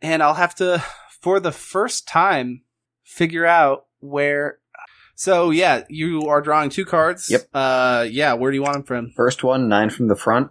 and 0.03 0.23
I'll 0.23 0.35
have 0.35 0.57
to, 0.57 0.83
for 1.21 1.39
the 1.39 1.53
first 1.53 2.09
time, 2.09 2.63
figure 3.05 3.47
out 3.47 3.87
where. 4.01 4.59
So 5.17 5.51
yeah, 5.51 5.85
you 5.89 6.29
are 6.29 6.41
drawing 6.43 6.71
two 6.71 6.85
cards. 6.85 7.29
Yep. 7.31 7.49
Uh, 7.53 8.07
yeah. 8.09 8.35
Where 8.35 8.51
do 8.53 8.57
you 8.57 8.63
want 8.63 8.75
them 8.75 8.83
from? 8.85 9.11
First 9.17 9.43
one, 9.43 9.69
nine 9.69 9.91
from 9.91 10.09
the 10.09 10.15
front. 10.17 10.51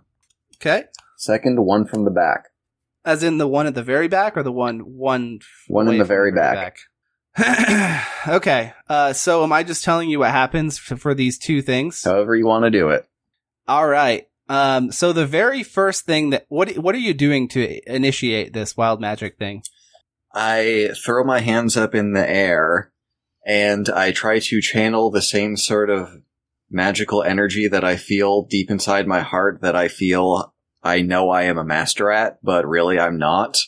Okay. 0.55 0.85
Second, 1.17 1.63
one 1.63 1.85
from 1.85 2.03
the 2.03 2.11
back. 2.11 2.49
As 3.05 3.23
in 3.23 3.37
the 3.37 3.47
one 3.47 3.67
at 3.67 3.75
the 3.75 3.83
very 3.83 4.07
back, 4.07 4.35
or 4.35 4.43
the 4.43 4.51
one 4.51 4.79
one 4.79 5.39
One 5.67 5.87
in 5.87 5.99
the 5.99 6.03
very 6.03 6.31
back. 6.31 6.79
back? 7.37 8.07
okay. 8.27 8.73
Uh, 8.89 9.13
so 9.13 9.43
am 9.43 9.53
I 9.53 9.61
just 9.63 9.83
telling 9.83 10.09
you 10.09 10.19
what 10.19 10.31
happens 10.31 10.77
for, 10.77 10.97
for 10.97 11.13
these 11.13 11.37
two 11.37 11.61
things? 11.61 12.03
However 12.03 12.35
you 12.35 12.47
want 12.47 12.65
to 12.65 12.71
do 12.71 12.89
it. 12.89 13.07
All 13.67 13.87
right. 13.87 14.27
Um, 14.49 14.91
so 14.91 15.13
the 15.13 15.25
very 15.27 15.61
first 15.63 16.05
thing 16.05 16.31
that 16.31 16.45
what 16.49 16.75
what 16.77 16.95
are 16.95 16.99
you 16.99 17.13
doing 17.13 17.47
to 17.49 17.93
initiate 17.93 18.53
this 18.53 18.75
wild 18.75 18.99
magic 19.01 19.37
thing? 19.37 19.61
I 20.33 20.91
throw 21.03 21.23
my 21.23 21.39
hands 21.39 21.77
up 21.77 21.93
in 21.95 22.13
the 22.13 22.27
air 22.27 22.91
and 23.45 23.87
I 23.89 24.11
try 24.11 24.39
to 24.39 24.61
channel 24.61 25.11
the 25.11 25.21
same 25.21 25.55
sort 25.55 25.89
of 25.89 26.21
magical 26.69 27.23
energy 27.23 27.67
that 27.67 27.83
I 27.83 27.95
feel 27.95 28.43
deep 28.43 28.71
inside 28.71 29.07
my 29.07 29.21
heart 29.21 29.61
that 29.61 29.75
I 29.75 29.87
feel 29.87 30.53
I 30.83 31.01
know 31.01 31.29
I 31.29 31.43
am 31.43 31.57
a 31.57 31.63
master 31.63 32.11
at, 32.11 32.39
but 32.43 32.67
really 32.67 32.99
I'm 32.99 33.17
not. 33.17 33.59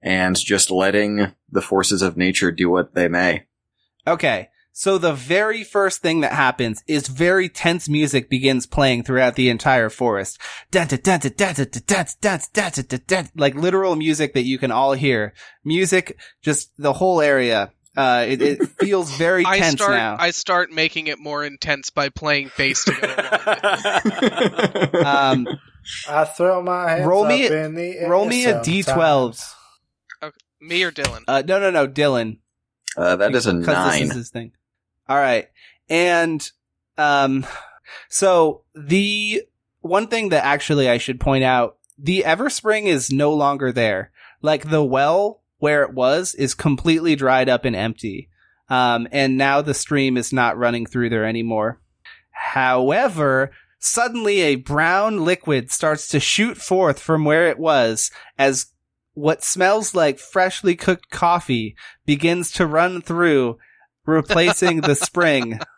And 0.00 0.36
just 0.36 0.70
letting 0.70 1.34
the 1.50 1.60
forces 1.60 2.02
of 2.02 2.16
nature 2.16 2.52
do 2.52 2.70
what 2.70 2.94
they 2.94 3.08
may. 3.08 3.46
Okay. 4.06 4.48
So 4.72 4.96
the 4.96 5.12
very 5.12 5.64
first 5.64 6.02
thing 6.02 6.20
that 6.20 6.32
happens 6.32 6.84
is 6.86 7.08
very 7.08 7.48
tense 7.48 7.88
music 7.88 8.30
begins 8.30 8.64
playing 8.64 9.02
throughout 9.02 9.34
the 9.34 9.50
entire 9.50 9.90
forest. 9.90 10.40
Like 10.72 11.04
literal 13.56 13.96
music 13.96 14.34
that 14.34 14.44
you 14.44 14.56
can 14.56 14.70
all 14.70 14.92
hear. 14.92 15.34
Music, 15.64 16.16
just 16.42 16.70
the 16.78 16.92
whole 16.92 17.20
area 17.20 17.72
uh, 17.98 18.24
it, 18.28 18.40
it 18.40 18.68
feels 18.78 19.10
very 19.16 19.44
I 19.46 19.58
tense 19.58 19.80
start 19.80 19.90
now. 19.96 20.16
I 20.20 20.30
start 20.30 20.70
making 20.70 21.08
it 21.08 21.18
more 21.18 21.44
intense 21.44 21.90
by 21.90 22.10
playing 22.10 22.50
bass 22.56 22.84
to 22.84 22.92
go 22.92 23.06
along 25.00 25.04
um, 25.48 25.48
I 26.08 26.24
throw 26.24 26.62
my 26.62 26.90
hands 26.90 27.06
Roll 27.06 27.24
up 27.24 27.28
me 27.28 27.46
a- 27.46 27.64
in 27.66 27.74
the 27.74 27.98
air. 27.98 28.08
roll 28.10 28.24
me 28.26 28.44
a 28.44 28.60
D12. 28.60 28.84
sometimes. 29.34 29.54
Me 30.60 30.82
or 30.84 30.90
Dylan? 30.92 31.22
uh, 31.28 31.42
no, 31.46 31.58
no, 31.60 31.70
no, 31.70 31.86
Dylan. 31.88 32.38
Uh, 32.96 33.16
that 33.16 33.34
is 33.34 33.46
a 33.46 33.54
Because 33.54 33.74
nine. 33.74 34.00
This 34.02 34.10
is 34.10 34.16
his 34.16 34.30
thing. 34.30 34.52
All 35.08 35.16
right. 35.16 35.48
And, 35.88 36.48
um, 36.96 37.46
so 38.08 38.62
the 38.74 39.42
one 39.80 40.08
thing 40.08 40.28
that 40.30 40.44
actually 40.44 40.88
I 40.88 40.98
should 40.98 41.20
point 41.20 41.44
out, 41.44 41.78
the 41.96 42.24
Everspring 42.26 42.84
is 42.86 43.10
no 43.12 43.32
longer 43.32 43.70
there. 43.72 44.10
Like 44.42 44.68
the 44.68 44.82
well 44.84 45.42
where 45.58 45.82
it 45.82 45.94
was 45.94 46.34
is 46.34 46.54
completely 46.54 47.16
dried 47.16 47.48
up 47.48 47.64
and 47.64 47.76
empty. 47.76 48.28
Um, 48.68 49.08
and 49.12 49.36
now 49.36 49.62
the 49.62 49.74
stream 49.74 50.16
is 50.16 50.32
not 50.32 50.58
running 50.58 50.86
through 50.86 51.10
there 51.10 51.24
anymore. 51.24 51.80
However, 52.30 53.50
suddenly 53.78 54.40
a 54.40 54.56
brown 54.56 55.24
liquid 55.24 55.70
starts 55.70 56.08
to 56.08 56.20
shoot 56.20 56.56
forth 56.56 56.98
from 57.00 57.24
where 57.24 57.48
it 57.48 57.58
was 57.58 58.10
as 58.38 58.66
what 59.14 59.42
smells 59.42 59.94
like 59.94 60.18
freshly 60.18 60.76
cooked 60.76 61.10
coffee 61.10 61.74
begins 62.06 62.52
to 62.52 62.66
run 62.66 63.02
through, 63.02 63.58
replacing 64.06 64.80
the 64.80 64.94
spring. 64.94 65.60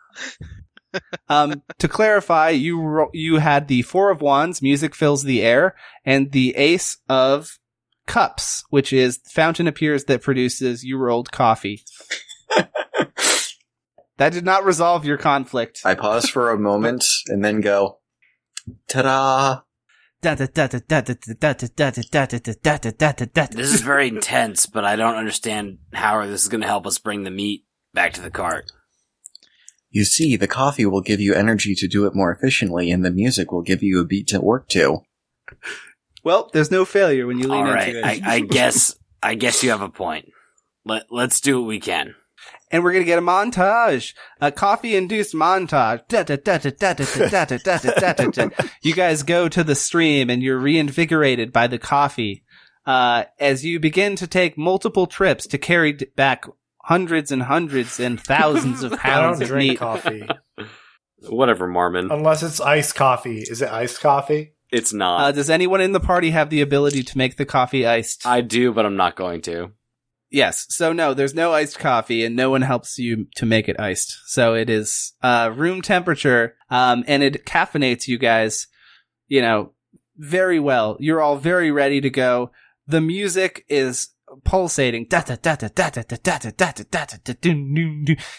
Um, 1.29 1.63
to 1.79 1.87
clarify, 1.87 2.49
you 2.49 2.81
ro- 2.81 3.09
you 3.13 3.37
had 3.37 3.69
the 3.69 3.81
four 3.83 4.09
of 4.09 4.21
wands, 4.21 4.61
music 4.61 4.93
fills 4.93 5.23
the 5.23 5.41
air, 5.41 5.73
and 6.03 6.33
the 6.33 6.53
ace 6.57 6.97
of 7.07 7.59
cups, 8.07 8.63
which 8.69 8.93
is 8.93 9.19
fountain 9.29 9.67
appears 9.67 10.05
that 10.05 10.21
produces 10.21 10.83
you 10.83 10.97
rolled 10.97 11.31
coffee. 11.31 11.83
that 14.17 14.31
did 14.31 14.45
not 14.45 14.65
resolve 14.65 15.05
your 15.05 15.17
conflict. 15.17 15.81
I 15.85 15.95
pause 15.95 16.29
for 16.29 16.51
a 16.51 16.59
moment 16.59 17.05
and 17.27 17.43
then 17.43 17.61
go, 17.61 17.99
ta-da! 18.87 19.61
This 23.57 23.73
is 23.73 23.81
very 23.81 24.07
intense, 24.07 24.67
but 24.67 24.85
I 24.85 24.95
don't 24.95 25.15
understand 25.15 25.79
how 25.93 26.23
this 26.27 26.43
is 26.43 26.47
going 26.47 26.61
to 26.61 26.67
help 26.67 26.85
us 26.85 26.99
bring 26.99 27.23
the 27.23 27.31
meat 27.31 27.65
back 27.93 28.13
to 28.13 28.21
the 28.21 28.29
cart. 28.29 28.71
You 29.89 30.05
see, 30.05 30.37
the 30.37 30.47
coffee 30.47 30.85
will 30.85 31.01
give 31.01 31.19
you 31.19 31.33
energy 31.33 31.73
to 31.75 31.87
do 31.87 32.05
it 32.05 32.15
more 32.15 32.31
efficiently, 32.31 32.91
and 32.91 33.03
the 33.03 33.11
music 33.11 33.51
will 33.51 33.63
give 33.63 33.81
you 33.81 33.99
a 33.99 34.05
beat 34.05 34.27
to 34.27 34.39
work 34.39 34.69
to. 34.69 34.99
Well, 36.23 36.49
there's 36.53 36.71
no 36.71 36.85
failure 36.85 37.25
when 37.27 37.39
you 37.39 37.47
lean 37.47 37.65
All 37.65 37.73
right, 37.73 37.87
into 37.95 37.99
it. 37.99 38.23
I, 38.25 38.35
I 38.35 38.39
guess 38.41 38.95
I 39.23 39.35
guess 39.35 39.63
you 39.63 39.69
have 39.71 39.81
a 39.81 39.89
point. 39.89 40.29
Let 40.85 41.03
Let's 41.11 41.41
do 41.41 41.59
what 41.59 41.67
we 41.67 41.79
can. 41.79 42.15
and 42.71 42.83
we're 42.83 42.93
gonna 42.93 43.05
get 43.05 43.19
a 43.19 43.21
montage, 43.21 44.13
a 44.39 44.51
coffee-induced 44.51 45.33
montage. 45.33 46.07
Da, 46.07 46.23
da, 46.23 46.35
da, 46.37 46.57
da, 46.57 46.69
da, 46.69 46.93
da, 46.93 47.45
da, 47.45 47.45
da, 47.45 47.77
da, 47.77 47.77
da, 47.77 48.13
da, 48.13 48.47
da. 48.47 48.49
You 48.81 48.93
guys 48.93 49.23
go 49.23 49.47
to 49.49 49.63
the 49.63 49.75
stream 49.75 50.29
and 50.29 50.41
you're 50.43 50.57
reinvigorated 50.59 51.51
by 51.51 51.67
the 51.67 51.77
coffee. 51.79 52.43
Uh, 52.85 53.25
as 53.39 53.63
you 53.63 53.79
begin 53.79 54.15
to 54.15 54.25
take 54.27 54.57
multiple 54.57 55.05
trips 55.05 55.45
to 55.47 55.57
carry 55.59 55.93
d- 55.93 56.07
back 56.15 56.45
hundreds 56.85 57.31
and 57.31 57.43
hundreds 57.43 57.99
and 57.99 58.19
thousands 58.19 58.81
of 58.81 58.93
I 58.93 58.97
pounds 58.97 59.37
don't 59.39 59.43
of 59.43 59.47
drink 59.49 59.69
meat. 59.71 59.77
coffee 59.79 60.27
Whatever, 61.29 61.67
Marmon. 61.67 62.11
unless 62.11 62.41
it's 62.41 62.59
iced 62.59 62.95
coffee. 62.95 63.41
Is 63.41 63.61
it 63.61 63.69
iced 63.69 64.01
coffee? 64.01 64.53
It's 64.71 64.93
not. 64.93 65.21
Uh, 65.21 65.31
does 65.31 65.49
anyone 65.49 65.81
in 65.81 65.91
the 65.91 65.99
party 65.99 66.31
have 66.31 66.49
the 66.49 66.61
ability 66.61 67.03
to 67.03 67.17
make 67.17 67.35
the 67.35 67.45
coffee 67.45 67.85
iced? 67.85 68.25
I 68.25 68.41
do, 68.41 68.71
but 68.71 68.85
I'm 68.85 68.95
not 68.95 69.15
going 69.15 69.41
to. 69.41 69.71
Yes. 70.29 70.65
So 70.69 70.93
no, 70.93 71.13
there's 71.13 71.35
no 71.35 71.51
iced 71.51 71.77
coffee 71.77 72.23
and 72.23 72.37
no 72.37 72.49
one 72.49 72.61
helps 72.61 72.97
you 72.97 73.27
to 73.35 73.45
make 73.45 73.67
it 73.67 73.79
iced. 73.79 74.17
So 74.27 74.53
it 74.53 74.69
is, 74.69 75.13
uh, 75.21 75.51
room 75.53 75.81
temperature. 75.81 76.55
Um, 76.69 77.03
and 77.05 77.21
it 77.21 77.45
caffeinates 77.45 78.07
you 78.07 78.17
guys, 78.17 78.67
you 79.27 79.41
know, 79.41 79.73
very 80.15 80.59
well. 80.59 80.95
You're 81.01 81.21
all 81.21 81.35
very 81.35 81.69
ready 81.69 81.99
to 81.99 82.09
go. 82.09 82.51
The 82.87 83.01
music 83.01 83.65
is 83.67 84.09
pulsating. 84.43 85.07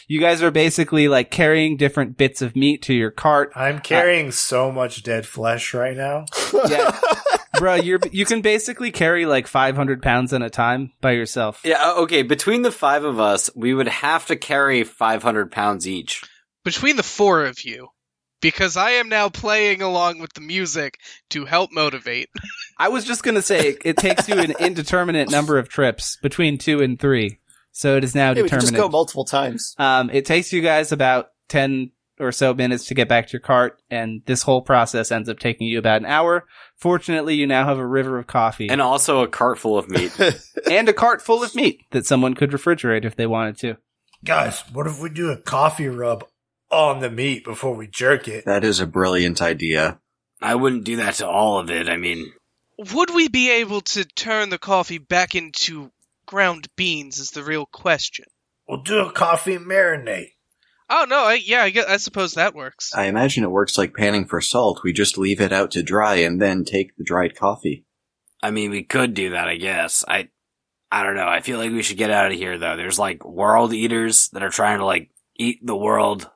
You 0.09 0.21
guys 0.21 0.43
are 0.43 0.51
basically 0.51 1.09
like 1.09 1.31
carrying 1.31 1.77
different 1.77 2.17
bits 2.17 2.43
of 2.43 2.57
meat 2.57 2.83
to 2.83 2.95
your 2.95 3.11
cart. 3.11 3.53
I'm 3.55 3.81
carrying 3.81 4.29
uh, 4.29 4.33
so 4.33 4.73
much 4.73 5.03
dead 5.03 5.27
flesh 5.27 5.75
right 5.75 5.97
now. 5.97 6.27
Yeah. 6.69 6.99
Bro, 7.59 7.77
you're 7.77 8.01
you 8.11 8.25
can 8.25 8.41
basically 8.41 8.91
carry 8.91 9.27
like 9.27 9.47
500 9.47 10.03
pounds 10.03 10.33
at 10.33 10.43
a 10.43 10.51
time 10.51 10.93
by 11.01 11.13
yourself. 11.13 11.61
Yeah, 11.65 11.95
okay, 11.99 12.23
between 12.23 12.63
the 12.63 12.73
five 12.73 13.05
of 13.05 13.21
us, 13.21 13.51
we 13.55 13.75
would 13.75 13.89
have 13.89 14.27
to 14.27 14.37
carry 14.37 14.85
500 14.85 15.53
pounds 15.53 15.87
each. 15.87 16.23
Between 16.65 16.97
the 16.97 17.03
four 17.03 17.45
of 17.45 17.65
you 17.65 17.89
because 18.43 18.77
I 18.77 18.91
am 18.93 19.09
now 19.09 19.31
playing 19.31 19.81
along 19.81 20.19
with 20.19 20.35
the 20.35 20.43
music 20.43 20.99
to 21.31 21.47
help 21.47 21.71
motivate. 21.73 22.29
I 22.79 22.91
was 22.91 23.07
just 23.07 23.23
gonna 23.23 23.41
say 23.41 23.77
it 23.85 23.97
takes 23.97 24.29
you 24.29 24.39
an 24.39 24.51
indeterminate 24.61 25.31
number 25.31 25.57
of 25.57 25.71
trips 25.71 26.19
between 26.21 26.59
two 26.59 26.83
and 26.83 27.01
three, 27.01 27.39
so 27.71 27.97
it 27.97 28.05
is 28.05 28.15
now 28.15 28.35
Hey, 28.35 28.43
determined. 28.43 28.61
just 28.69 28.75
go 28.75 28.89
multiple 28.91 29.25
times. 29.25 29.75
um, 29.79 30.11
it 30.11 30.27
takes 30.27 30.53
you 30.53 30.61
guys 30.61 30.93
about 30.93 31.29
ten 31.49 31.93
or 32.21 32.31
so 32.31 32.53
minutes 32.55 32.85
to 32.87 32.95
get 32.95 33.09
back 33.09 33.27
to 33.29 33.33
your 33.33 33.41
cart, 33.41 33.81
and 33.91 34.21
this 34.27 34.43
whole 34.43 34.61
process 34.63 35.11
ends 35.11 35.29
up 35.29 35.39
taking 35.39 35.67
you 35.67 35.79
about 35.79 36.01
an 36.03 36.07
hour. 36.07 36.45
Fortunately, 36.77 37.35
you 37.35 37.47
now 37.47 37.65
have 37.65 37.79
a 37.79 37.87
river 37.87 38.19
of 38.19 38.27
coffee 38.27 38.69
And 38.69 38.83
also 38.83 39.23
a 39.23 39.29
cart 39.29 39.59
full 39.59 39.79
of 39.79 39.89
meat. 39.89 40.13
and 40.71 40.89
a 40.89 40.93
cart 40.93 41.23
full 41.23 41.43
of 41.43 41.55
meat 41.55 41.81
that 41.91 42.07
someone 42.07 42.35
could 42.35 42.51
refrigerate 42.51 43.05
if 43.05 43.17
they 43.17 43.27
wanted 43.27 43.57
to. 43.59 43.77
Guys, 44.25 44.63
what 44.73 44.87
if 44.87 45.01
we 45.01 45.09
do 45.11 45.31
a 45.31 45.37
coffee 45.37 45.89
rub 45.89 46.25
on 46.73 47.01
the 47.01 47.11
meat 47.11 47.45
before 47.45 47.75
we 47.75 47.87
jerk 47.87 48.27
it? 48.29 48.45
That 48.47 48.65
is 48.65 48.81
a 48.81 48.87
brilliant 48.87 49.43
idea. 49.43 50.01
I 50.41 50.55
wouldn't 50.55 50.85
do 50.85 50.97
that 50.97 51.15
to 51.17 51.29
all 51.29 51.59
of 51.59 51.71
it. 51.71 51.89
I 51.89 51.97
mean, 51.97 52.33
Would 52.93 53.15
we 53.15 53.29
be 53.29 53.51
able 53.51 53.83
to 53.83 54.05
turn 54.05 54.49
the 54.49 54.59
coffee 54.59 54.99
back 54.99 55.35
into 55.35 55.93
ground 56.27 56.67
beans? 56.77 57.19
Is 57.19 57.31
the 57.31 57.45
real 57.45 57.67
question. 57.67 58.25
We'll 58.67 58.83
do 58.83 58.99
a 59.07 59.13
coffee 59.13 59.59
marinade. 59.59 60.31
Oh 60.91 61.07
no, 61.09 61.25
I, 61.25 61.35
yeah, 61.35 61.63
I, 61.63 61.71
guess, 61.71 61.87
I 61.87 61.97
suppose 61.97 62.35
that 62.35 62.55
works. 62.55 62.93
I 62.95 63.05
imagine 63.05 63.45
it 63.45 63.51
works 63.51 63.79
like 63.79 63.95
panning 63.95 64.27
for 64.27 64.41
salt. 64.41 64.83
We 64.85 64.93
just 64.93 65.17
leave 65.17 65.41
it 65.41 65.53
out 65.53 65.71
to 65.73 65.83
dry 65.83 66.17
and 66.17 66.41
then 66.41 66.65
take 66.65 66.97
the 66.97 67.05
dried 67.05 67.35
coffee. 67.37 67.87
I 68.43 68.51
mean, 68.51 68.71
we 68.71 68.83
could 68.83 69.15
do 69.15 69.31
that, 69.31 69.49
I 69.49 69.57
guess. 69.57 70.05
I, 70.07 70.29
I 70.91 71.03
don't 71.05 71.15
know. 71.15 71.29
I 71.29 71.41
feel 71.41 71.59
like 71.59 71.71
we 71.71 71.83
should 71.83 71.97
get 71.97 72.11
out 72.11 72.33
of 72.33 72.37
here, 72.37 72.59
though. 72.59 72.77
There's 72.77 72.99
like 72.99 73.25
world 73.25 73.73
eaters 73.73 74.29
that 74.33 74.43
are 74.43 74.51
trying 74.51 74.79
to 74.79 74.85
like 74.85 75.11
eat 75.37 75.65
the 75.65 75.77
world. 75.77 76.29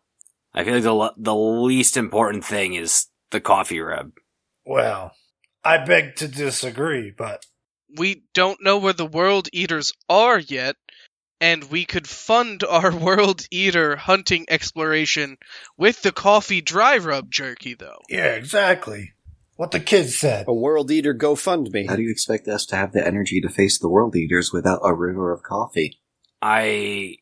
I 0.56 0.64
feel 0.64 0.74
like 0.74 0.82
the 0.82 1.12
the 1.22 1.36
least 1.36 1.96
important 1.96 2.44
thing 2.44 2.74
is 2.74 3.06
the 3.30 3.40
coffee 3.40 3.80
rub. 3.80 4.12
Well, 4.64 5.12
I 5.62 5.84
beg 5.84 6.16
to 6.16 6.28
disagree, 6.28 7.12
but 7.16 7.44
we 7.96 8.24
don't 8.34 8.62
know 8.62 8.78
where 8.78 8.94
the 8.94 9.06
world 9.06 9.48
eaters 9.52 9.92
are 10.08 10.38
yet, 10.38 10.76
and 11.40 11.64
we 11.64 11.84
could 11.84 12.08
fund 12.08 12.64
our 12.64 12.94
world 12.96 13.46
eater 13.50 13.96
hunting 13.96 14.46
exploration 14.48 15.36
with 15.76 16.02
the 16.02 16.12
coffee 16.12 16.62
dry 16.62 16.96
rub 16.96 17.30
jerky, 17.30 17.74
though. 17.74 18.00
yeah, 18.08 18.32
exactly. 18.34 19.12
What 19.56 19.70
the 19.70 19.80
kids 19.80 20.18
said. 20.18 20.44
A 20.48 20.52
world 20.52 20.90
eater 20.90 21.14
GoFundMe. 21.14 21.88
How 21.88 21.96
do 21.96 22.02
you 22.02 22.10
expect 22.10 22.46
us 22.46 22.66
to 22.66 22.76
have 22.76 22.92
the 22.92 23.06
energy 23.06 23.40
to 23.40 23.48
face 23.48 23.78
the 23.78 23.88
world 23.88 24.14
eaters 24.14 24.52
without 24.52 24.80
a 24.82 24.92
river 24.92 25.32
of 25.32 25.42
coffee? 25.42 25.98
I 26.42 27.16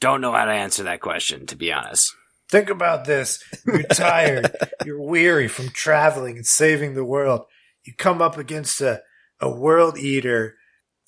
don't 0.00 0.22
know 0.22 0.32
how 0.32 0.46
to 0.46 0.52
answer 0.52 0.84
that 0.84 1.02
question, 1.02 1.46
to 1.46 1.56
be 1.56 1.70
honest. 1.70 2.10
Think 2.54 2.70
about 2.70 3.04
this. 3.04 3.42
You're 3.66 3.82
tired. 3.92 4.54
You're 4.84 5.02
weary 5.02 5.48
from 5.48 5.70
traveling 5.70 6.36
and 6.36 6.46
saving 6.46 6.94
the 6.94 7.04
world. 7.04 7.46
You 7.84 7.94
come 7.98 8.22
up 8.22 8.38
against 8.38 8.80
a, 8.80 9.02
a 9.40 9.50
world 9.50 9.98
eater 9.98 10.54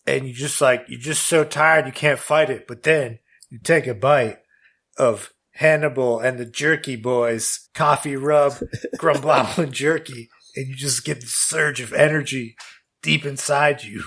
and 0.08 0.26
you 0.26 0.34
just 0.34 0.60
like, 0.60 0.86
you're 0.88 0.98
just 0.98 1.24
so 1.24 1.44
tired 1.44 1.86
you 1.86 1.92
can't 1.92 2.18
fight 2.18 2.50
it. 2.50 2.66
But 2.66 2.82
then 2.82 3.20
you 3.48 3.60
take 3.60 3.86
a 3.86 3.94
bite 3.94 4.38
of 4.98 5.32
Hannibal 5.52 6.18
and 6.18 6.36
the 6.36 6.46
Jerky 6.46 6.96
Boys 6.96 7.68
coffee 7.74 8.16
rub 8.16 8.54
grumblin 8.98 9.70
jerky 9.70 10.28
and 10.56 10.66
you 10.66 10.74
just 10.74 11.04
get 11.04 11.20
the 11.20 11.28
surge 11.28 11.80
of 11.80 11.92
energy 11.92 12.56
deep 13.02 13.24
inside 13.24 13.84
you. 13.84 14.02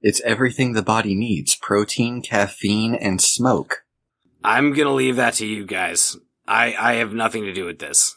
It's 0.00 0.22
everything 0.22 0.72
the 0.72 0.80
body 0.80 1.14
needs 1.14 1.54
protein, 1.56 2.22
caffeine, 2.22 2.94
and 2.94 3.20
smoke. 3.20 3.84
I'm 4.42 4.72
gonna 4.72 4.94
leave 4.94 5.16
that 5.16 5.34
to 5.34 5.46
you 5.46 5.66
guys. 5.66 6.16
I, 6.50 6.74
I 6.78 6.94
have 6.94 7.12
nothing 7.12 7.44
to 7.44 7.52
do 7.52 7.64
with 7.64 7.78
this. 7.78 8.16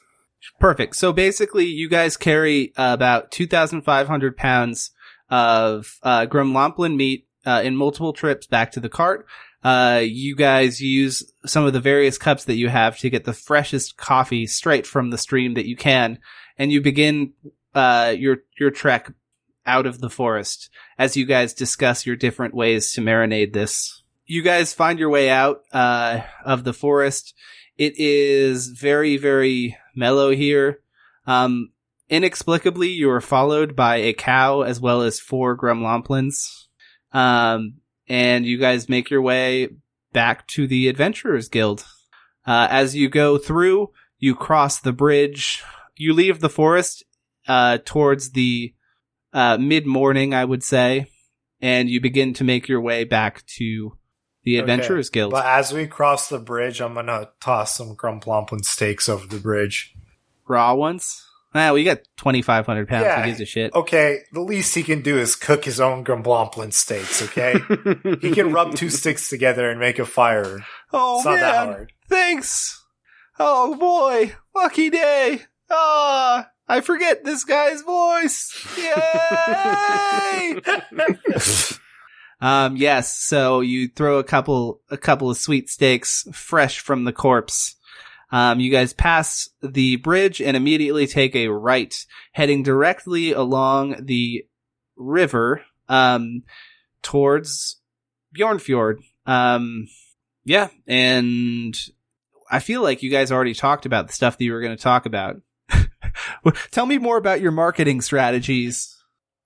Perfect. 0.60 0.96
So 0.96 1.14
basically, 1.14 1.66
you 1.66 1.88
guys 1.88 2.18
carry 2.18 2.74
uh, 2.76 2.94
about 2.94 3.32
2,500 3.32 4.36
pounds 4.36 4.92
of 5.30 6.00
uh, 6.04 6.26
Grumlomplin 6.26 6.96
meat 6.96 7.28
uh, 7.46 7.62
in 7.64 7.76
multiple 7.76 8.12
trips 8.12 8.48
back 8.48 8.72
to 8.72 8.80
the 8.80 8.90
cart. 8.90 9.26
Uh, 9.64 10.02
you 10.04 10.36
guys 10.36 10.82
use 10.82 11.32
some 11.46 11.66
of 11.66 11.74
the 11.74 11.80
various 11.80 12.18
cups 12.18 12.46
that 12.46 12.56
you 12.56 12.70
have 12.70 12.98
to 12.98 13.10
get 13.10 13.24
the 13.24 13.34
freshest 13.34 13.98
coffee 13.98 14.46
straight 14.46 14.86
from 14.86 15.10
the 15.10 15.18
stream 15.18 15.54
that 15.54 15.66
you 15.66 15.78
can, 15.78 16.20
and 16.58 16.72
you 16.72 16.82
begin 16.82 17.34
uh, 17.74 18.14
your 18.18 18.40
your 18.60 18.72
trek 18.72 19.14
out 19.66 19.86
of 19.86 20.02
the 20.02 20.10
forest 20.10 20.70
as 20.98 21.16
you 21.16 21.26
guys 21.26 21.54
discuss 21.54 22.06
your 22.06 22.18
different 22.18 22.54
ways 22.54 22.92
to 22.92 23.02
marinate 23.02 23.54
this. 23.54 24.04
You 24.26 24.42
guys 24.42 24.74
find 24.74 25.00
your 25.00 25.10
way 25.10 25.30
out 25.30 25.62
uh, 25.72 26.22
of 26.44 26.66
the 26.66 26.74
forest. 26.74 27.34
It 27.78 27.94
is 27.98 28.68
very, 28.68 29.18
very 29.18 29.78
mellow 29.95 30.32
here. 30.32 30.82
Um, 31.26 31.72
inexplicably, 32.10 32.90
you 32.90 33.10
are 33.10 33.22
followed 33.22 33.76
by 33.76 33.98
a 33.98 34.14
cow 34.14 34.62
as 34.62 34.80
well 34.80 35.02
as 35.02 35.20
four 35.20 35.58
grumlomplins. 35.58 36.66
Um, 37.12 37.76
and 38.08 38.45
you 38.45 38.58
guys 38.58 38.90
make 38.90 39.10
your 39.10 39.22
way 39.22 39.70
back 40.12 40.45
to 40.48 40.68
the 40.68 40.88
Adventurers 40.88 41.50
Guild. 41.50 41.86
Uh, 42.45 42.68
as 42.70 42.95
you 42.95 43.10
go 43.10 43.38
through, 43.38 43.91
you 44.20 44.36
cross 44.36 44.80
the 44.80 44.94
bridge. 44.94 45.64
You 45.95 46.14
leave 46.14 46.40
the 46.40 46.50
forest, 46.50 47.04
uh, 47.48 47.80
towards 47.84 48.32
the, 48.32 48.74
uh, 49.34 49.58
mid 49.58 49.86
morning, 49.86 50.34
I 50.34 50.45
would 50.45 50.64
say, 50.64 51.08
and 51.62 51.90
you 51.90 52.00
begin 52.00 52.34
to 52.36 52.44
make 52.44 52.68
your 52.68 52.82
way 52.82 53.04
back 53.04 53.45
to 53.58 53.98
the 54.44 54.57
Okay, 54.57 54.61
Adventurers 54.61 55.10
Guild. 55.10 55.32
But 55.32 55.45
as 55.45 55.72
we 55.74 55.88
cross 55.88 56.30
the 56.30 56.40
bridge, 56.40 56.82
I'm 56.82 56.94
gonna 56.95 57.30
toss 57.41 57.76
some 57.78 57.95
grumlomplin 57.95 58.64
steaks 58.65 59.07
over 59.10 59.26
the 59.28 59.40
bridge. 59.40 59.94
Raw 60.48 60.74
ones? 60.76 61.26
Ah, 61.56 61.70
well, 61.70 61.78
you 61.78 61.86
got 61.86 61.99
2,500 62.18 62.88
pounds. 62.88 63.03
Yeah. 63.06 63.22
Who 63.22 63.28
gives 63.28 63.40
a 63.40 63.45
shit? 63.45 63.74
Okay, 63.76 64.22
the 64.32 64.41
least 64.41 64.74
he 64.74 64.82
can 64.82 65.02
do 65.03 65.20
is 65.20 65.36
cook 65.36 65.65
his 65.65 65.80
own 65.80 66.03
grumlomplin 66.03 66.74
steaks, 66.74 67.22
okay? 67.22 67.53
he 68.22 68.32
can 68.32 68.52
rub 68.52 68.74
two 68.74 68.90
sticks 68.90 69.30
together 69.30 69.70
and 69.70 69.80
make 69.80 69.99
a 69.99 70.06
fire. 70.06 70.65
Oh, 70.91 71.18
It's 71.18 71.26
not 71.26 71.36
that 71.36 71.65
man. 71.68 71.74
hard. 71.76 71.94
Thanks. 72.10 72.84
Oh, 73.38 73.76
boy. 73.76 74.36
Lucky 74.56 74.90
day. 74.90 75.41
Ah, 75.70 76.49
I 76.68 76.82
forget 76.82 77.24
this 77.24 77.44
guy's 77.44 77.82
voice. 77.84 78.52
Yay! 78.78 80.60
um, 82.44 82.76
yes. 82.76 83.18
So 83.18 83.61
you 83.61 83.88
throw 83.88 84.20
a 84.20 84.24
couple, 84.24 84.82
a 84.91 84.98
couple 84.98 85.30
of 85.30 85.38
sweet 85.38 85.70
steaks 85.70 86.28
fresh 86.34 86.80
from 86.80 87.06
the 87.06 87.14
corpse. 87.14 87.78
Um, 88.34 88.60
you 88.60 88.70
guys 88.70 88.91
pass 88.91 89.48
the 89.61 89.95
bridge 89.95 90.41
and 90.41 90.57
immediately 90.57 91.07
take 91.07 91.38
a 91.38 91.48
right, 91.48 91.95
heading 92.34 92.61
directly 92.61 93.32
along 93.32 94.06
the 94.06 94.45
river, 94.98 95.61
um, 95.88 96.44
towards 97.02 97.80
Bjornfjord. 98.38 98.98
Um, 99.26 99.88
yeah, 100.44 100.68
and 100.86 101.74
I 102.52 102.60
feel 102.60 102.82
like 102.82 103.03
you 103.03 103.10
guys 103.10 103.32
already 103.32 103.53
talked 103.53 103.86
about 103.86 104.07
the 104.07 104.14
stuff 104.14 104.38
that 104.38 104.44
you 104.44 104.52
were 104.52 104.61
going 104.61 104.76
to 104.76 104.84
talk 104.84 105.06
about. 105.06 105.38
Tell 106.72 106.86
me 106.86 106.98
more 106.98 107.18
about 107.18 107.40
your 107.40 107.52
marketing 107.52 108.02
strategies. 108.02 108.93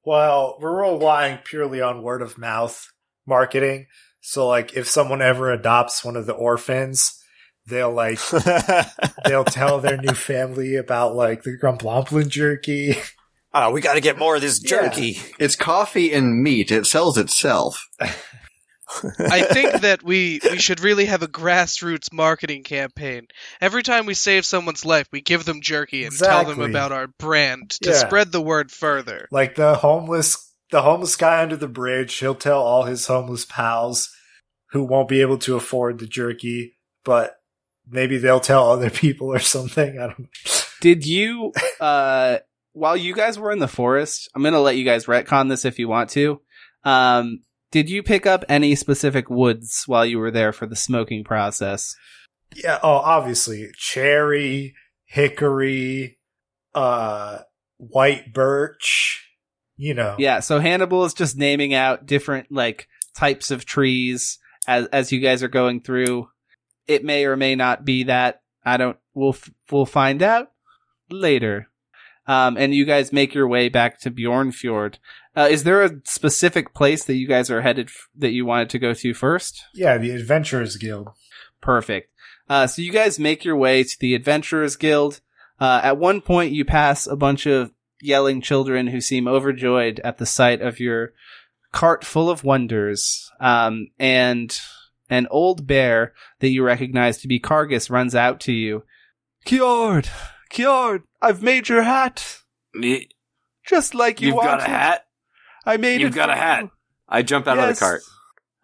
Well, 0.08 0.56
we're 0.62 0.84
relying 0.84 1.40
purely 1.44 1.82
on 1.82 2.02
word 2.02 2.22
of 2.22 2.38
mouth 2.38 2.94
marketing. 3.26 3.88
So, 4.22 4.48
like, 4.48 4.74
if 4.74 4.88
someone 4.88 5.22
ever 5.22 5.52
adopts 5.52 6.06
one 6.06 6.16
of 6.16 6.26
the 6.26 6.32
orphans, 6.34 7.22
they'll 7.66 7.92
like 7.92 8.18
they'll 9.26 9.44
tell 9.44 9.82
their 9.82 9.98
new 9.98 10.14
family 10.14 10.78
about 10.78 11.14
like 11.14 11.44
the 11.44 11.58
grumlomplin 11.62 12.30
jerky. 12.30 12.96
oh, 13.54 13.72
we 13.72 13.82
gotta 13.82 14.00
get 14.00 14.18
more 14.18 14.38
of 14.38 14.42
this 14.42 14.62
Yeah. 14.64 14.70
jerky. 14.70 15.20
It's 15.40 15.58
coffee 15.58 16.14
and 16.14 16.42
meat. 16.42 16.72
It 16.72 16.86
sells 16.86 17.18
itself. 17.18 17.86
I 19.20 19.42
think 19.42 19.82
that 19.82 20.02
we 20.04 20.40
we 20.44 20.60
should 20.60 20.80
really 20.80 21.06
have 21.06 21.22
a 21.24 21.28
grassroots 21.28 22.12
marketing 22.14 22.64
campaign. 22.64 23.28
Every 23.60 23.84
time 23.84 24.06
we 24.06 24.14
save 24.14 24.46
someone's 24.46 24.86
life, 24.86 25.08
we 25.12 25.22
give 25.22 25.46
them 25.46 25.62
jerky 25.62 26.06
and 26.06 26.18
tell 26.18 26.46
them 26.46 26.62
about 26.62 26.92
our 26.92 27.08
brand 27.08 27.72
to 27.82 27.90
Yeah. 27.92 27.98
spread 27.98 28.32
the 28.32 28.42
word 28.42 28.72
further. 28.72 29.28
Like 29.32 29.56
the 29.56 29.76
homeless 29.76 30.54
the 30.72 30.82
homeless 30.82 31.16
guy 31.16 31.42
under 31.42 31.56
the 31.56 31.68
bridge, 31.68 32.14
he'll 32.18 32.36
tell 32.36 32.62
all 32.62 32.84
his 32.84 33.08
homeless 33.08 33.46
pals 33.46 34.10
who 34.72 34.84
won't 34.84 35.08
be 35.08 35.22
able 35.22 35.38
to 35.40 35.56
afford 35.56 36.00
the 36.00 36.08
jerky, 36.08 36.78
but 37.06 37.36
maybe 37.90 38.18
they'll 38.18 38.40
tell 38.42 38.70
other 38.72 38.90
people 38.90 39.28
or 39.34 39.40
something. 39.40 39.98
I 40.00 40.08
don't 40.08 40.28
Did 40.82 41.06
you, 41.06 41.54
uh, 41.80 42.40
while 42.74 42.98
you 42.98 43.14
guys 43.16 43.40
were 43.40 43.52
in 43.52 43.60
the 43.60 43.68
forest, 43.68 44.30
I'm 44.36 44.44
gonna 44.44 44.60
let 44.60 44.76
you 44.76 44.84
guys 44.86 45.06
retcon 45.06 45.50
this 45.50 45.66
if 45.66 45.80
you 45.80 45.88
want 45.88 46.10
to. 46.12 46.42
Um, 46.84 47.42
did 47.72 47.90
you 47.90 48.04
pick 48.04 48.26
up 48.26 48.46
any 48.48 48.76
specific 48.76 49.30
woods 49.30 49.84
while 49.86 50.06
you 50.06 50.20
were 50.20 50.32
there 50.32 50.52
for 50.52 50.66
the 50.66 50.76
smoking 50.76 51.24
process? 51.24 51.96
Yeah, 52.56 52.80
oh 52.82 52.98
obviously. 52.98 53.70
Cherry, 53.78 54.74
hickory, 55.06 56.20
uh 56.74 57.40
white 57.78 58.34
birch, 58.34 59.28
you 59.76 59.94
know. 59.94 60.16
Yeah, 60.18 60.40
so 60.40 60.60
Hannibal 60.60 61.06
is 61.06 61.14
just 61.14 61.38
naming 61.38 61.74
out 61.74 62.06
different 62.06 62.52
like 62.52 62.88
types 63.16 63.52
of 63.52 63.66
trees 63.66 64.40
as 64.68 64.88
as 64.88 65.12
you 65.12 65.20
guys 65.20 65.44
are 65.44 65.48
going 65.48 65.82
through. 65.82 66.30
It 66.88 67.04
may 67.04 67.26
or 67.26 67.36
may 67.36 67.56
not 67.56 67.84
be 67.84 68.04
that. 68.04 68.42
I 68.64 68.78
don't. 68.78 68.98
We'll 69.14 69.34
f- 69.34 69.50
we'll 69.72 69.86
find 69.86 70.24
out 70.24 70.52
later. 71.10 71.70
Um, 72.28 72.58
and 72.58 72.76
you 72.76 72.86
guys 72.86 73.14
make 73.14 73.34
your 73.34 73.48
way 73.48 73.70
back 73.70 74.00
to 74.02 74.12
Bjornfjord. 74.12 74.96
Uh, 75.36 75.48
is 75.50 75.64
there 75.64 75.82
a 75.84 76.02
specific 76.04 76.74
place 76.74 77.06
that 77.06 77.16
you 77.16 77.28
guys 77.28 77.50
are 77.50 77.62
headed 77.62 77.88
f- 77.88 78.08
that 78.18 78.32
you 78.32 78.46
wanted 78.46 78.70
to 78.72 78.80
go 78.80 78.94
to 78.94 79.14
first? 79.14 79.64
Yeah, 79.74 79.98
the 79.98 80.12
Adventurers 80.12 80.76
Guild. 80.76 81.10
Perfect. 81.62 82.12
Uh, 82.50 82.68
so 82.68 82.82
you 82.82 82.92
guys 82.92 83.20
make 83.20 83.46
your 83.46 83.56
way 83.56 83.84
to 83.84 84.00
the 84.00 84.16
Adventurers 84.16 84.76
Guild. 84.76 85.22
Uh, 85.60 85.82
at 85.84 85.98
one 85.98 86.22
point, 86.22 86.54
you 86.54 86.66
pass 86.66 87.08
a 87.08 87.16
bunch 87.16 87.46
of 87.46 87.72
yelling 88.02 88.42
children 88.42 88.88
who 88.88 89.02
seem 89.02 89.28
overjoyed 89.28 90.00
at 90.04 90.18
the 90.18 90.26
sight 90.26 90.62
of 90.62 90.80
your 90.80 91.14
cart 91.72 92.04
full 92.04 92.30
of 92.30 92.44
wonders. 92.44 93.32
Um, 93.40 93.88
and 94.00 94.60
an 95.10 95.28
old 95.32 95.68
bear 95.68 96.14
that 96.40 96.50
you 96.50 96.64
recognize 96.64 97.20
to 97.20 97.28
be 97.28 97.40
Cargus 97.40 97.90
runs 97.90 98.16
out 98.16 98.40
to 98.42 98.54
you. 98.54 98.84
Kiard! 99.46 100.10
Kiard! 100.52 101.04
I've 101.22 101.42
made 101.42 101.70
your 101.70 101.82
hat! 101.84 102.40
Y- 102.76 103.08
Just 103.68 103.96
like 103.96 104.22
you 104.22 104.36
want. 104.36 104.46
You've 104.46 104.52
got 104.52 104.60
wanted. 104.60 104.74
a 104.74 104.78
hat? 104.78 105.06
I 105.66 105.78
made 105.78 105.96
it. 105.96 106.02
You've 106.02 106.12
it 106.14 106.16
got 106.16 106.30
a 106.30 106.36
hat. 106.36 106.64
you. 106.64 106.72
I 107.10 107.22
jump 107.24 107.48
out 107.48 107.58
of 107.58 107.68
the 107.68 107.80
cart. 107.80 108.02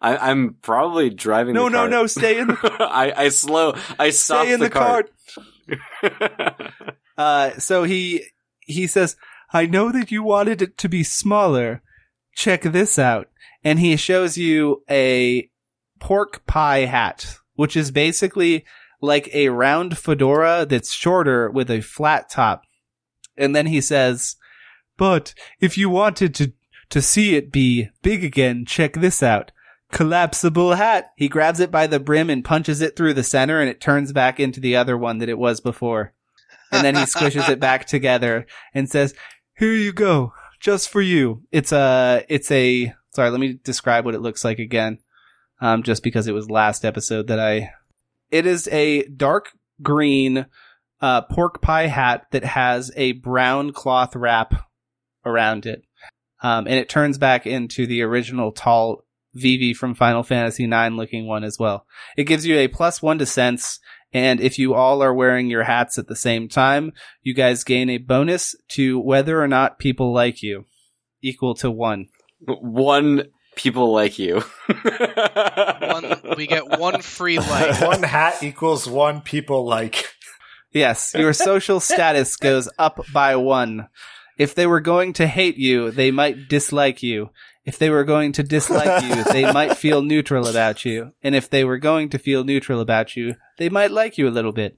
I, 0.00 0.30
I'm 0.30 0.56
probably 0.60 1.08
driving 1.10 1.54
No, 1.54 1.68
no, 1.68 1.78
cart. 1.78 1.90
no, 1.90 2.06
stay 2.06 2.38
in 2.38 2.48
the, 2.48 2.76
I, 2.90 3.24
I 3.24 3.28
slow, 3.30 3.74
I 3.98 4.10
stop 4.10 4.44
stay 4.44 4.52
in 4.52 4.60
the, 4.60 4.66
the 4.66 4.70
cart. 4.70 5.10
cart. 6.00 6.72
Uh, 7.16 7.50
so 7.58 7.84
he 7.84 8.24
he 8.60 8.88
says, 8.88 9.14
"I 9.52 9.66
know 9.66 9.92
that 9.92 10.10
you 10.10 10.24
wanted 10.24 10.60
it 10.62 10.76
to 10.78 10.88
be 10.88 11.04
smaller. 11.04 11.80
Check 12.34 12.62
this 12.62 12.98
out." 12.98 13.28
And 13.62 13.78
he 13.78 13.94
shows 13.96 14.36
you 14.36 14.82
a 14.90 15.48
pork 16.00 16.44
pie 16.46 16.86
hat, 16.86 17.36
which 17.54 17.76
is 17.76 17.92
basically 17.92 18.64
like 19.04 19.28
a 19.34 19.48
round 19.48 19.98
fedora 19.98 20.66
that's 20.68 20.92
shorter 20.92 21.50
with 21.50 21.70
a 21.70 21.80
flat 21.80 22.30
top. 22.30 22.62
And 23.36 23.54
then 23.54 23.66
he 23.66 23.80
says, 23.80 24.36
"But 24.96 25.34
if 25.60 25.76
you 25.76 25.90
wanted 25.90 26.34
to 26.36 26.52
to 26.90 27.02
see 27.02 27.34
it 27.36 27.52
be 27.52 27.90
big 28.02 28.24
again, 28.24 28.64
check 28.66 28.94
this 28.94 29.22
out." 29.22 29.52
Collapsible 29.92 30.74
hat. 30.74 31.12
He 31.16 31.28
grabs 31.28 31.60
it 31.60 31.70
by 31.70 31.86
the 31.86 32.00
brim 32.00 32.30
and 32.30 32.44
punches 32.44 32.80
it 32.80 32.96
through 32.96 33.14
the 33.14 33.22
center 33.22 33.60
and 33.60 33.68
it 33.68 33.80
turns 33.80 34.12
back 34.12 34.40
into 34.40 34.58
the 34.58 34.74
other 34.74 34.96
one 34.98 35.18
that 35.18 35.28
it 35.28 35.38
was 35.38 35.60
before 35.60 36.14
and 36.74 36.84
then 36.84 36.94
he 36.94 37.02
squishes 37.04 37.48
it 37.48 37.60
back 37.60 37.86
together 37.86 38.46
and 38.72 38.90
says, 38.90 39.14
"Here 39.56 39.74
you 39.74 39.92
go, 39.92 40.32
just 40.60 40.88
for 40.88 41.00
you." 41.00 41.42
It's 41.52 41.72
a, 41.72 42.24
it's 42.28 42.50
a. 42.50 42.92
Sorry, 43.14 43.30
let 43.30 43.40
me 43.40 43.58
describe 43.62 44.04
what 44.04 44.14
it 44.14 44.20
looks 44.20 44.44
like 44.44 44.58
again. 44.58 44.98
Um, 45.60 45.82
just 45.82 46.02
because 46.02 46.26
it 46.26 46.34
was 46.34 46.50
last 46.50 46.84
episode 46.84 47.28
that 47.28 47.40
I. 47.40 47.70
It 48.34 48.46
is 48.46 48.66
a 48.68 49.04
dark 49.04 49.52
green, 49.80 50.46
uh, 51.00 51.22
pork 51.22 51.62
pie 51.62 51.86
hat 51.86 52.26
that 52.32 52.44
has 52.44 52.90
a 52.96 53.12
brown 53.12 53.72
cloth 53.72 54.16
wrap 54.16 54.54
around 55.24 55.66
it, 55.66 55.84
um, 56.42 56.66
and 56.66 56.74
it 56.74 56.88
turns 56.88 57.16
back 57.16 57.46
into 57.46 57.86
the 57.86 58.02
original 58.02 58.50
tall 58.50 59.04
Vivi 59.34 59.72
from 59.72 59.94
Final 59.94 60.24
Fantasy 60.24 60.64
IX 60.64 60.96
looking 60.96 61.26
one 61.26 61.44
as 61.44 61.58
well. 61.58 61.86
It 62.16 62.24
gives 62.24 62.44
you 62.44 62.56
a 62.56 62.68
plus 62.68 63.00
one 63.00 63.18
to 63.18 63.26
sense 63.26 63.78
and 64.14 64.40
if 64.40 64.60
you 64.60 64.74
all 64.74 65.02
are 65.02 65.12
wearing 65.12 65.50
your 65.50 65.64
hats 65.64 65.98
at 65.98 66.06
the 66.06 66.14
same 66.14 66.48
time, 66.48 66.92
you 67.22 67.34
guys 67.34 67.64
gain 67.64 67.90
a 67.90 67.98
bonus 67.98 68.54
to 68.70 69.00
whether 69.00 69.42
or 69.42 69.48
not 69.48 69.80
people 69.80 70.12
like 70.12 70.40
you, 70.40 70.66
equal 71.20 71.54
to 71.56 71.70
one. 71.70 72.06
One 72.38 73.24
people 73.56 73.92
like 73.92 74.18
you. 74.18 74.42
One, 74.68 76.20
we 76.36 76.46
get 76.46 76.78
one 76.78 77.02
free 77.02 77.38
life. 77.38 77.80
one 77.80 78.02
hat 78.02 78.42
equals 78.42 78.88
one 78.88 79.20
people 79.20 79.64
like. 79.64 80.06
Yes, 80.74 81.14
your 81.16 81.32
social 81.32 81.78
status 81.92 82.36
goes 82.36 82.68
up 82.78 83.00
by 83.12 83.36
one. 83.36 83.88
If 84.36 84.56
they 84.56 84.66
were 84.66 84.80
going 84.80 85.12
to 85.14 85.26
hate 85.26 85.56
you, 85.56 85.92
they 85.92 86.10
might 86.10 86.48
dislike 86.48 87.02
you. 87.02 87.30
If 87.64 87.78
they 87.78 87.88
were 87.88 88.04
going 88.04 88.32
to 88.32 88.42
dislike 88.42 89.04
you, 89.04 89.22
they 89.32 89.50
might 89.50 89.76
feel 89.76 90.02
neutral 90.02 90.48
about 90.48 90.84
you. 90.84 91.12
And 91.22 91.34
if 91.34 91.48
they 91.48 91.64
were 91.64 91.78
going 91.78 92.10
to 92.10 92.18
feel 92.18 92.42
neutral 92.42 92.80
about 92.80 93.16
you, 93.16 93.36
they 93.56 93.68
might 93.68 93.92
like 93.92 94.18
you 94.18 94.28
a 94.28 94.34
little 94.34 94.52
bit. 94.52 94.76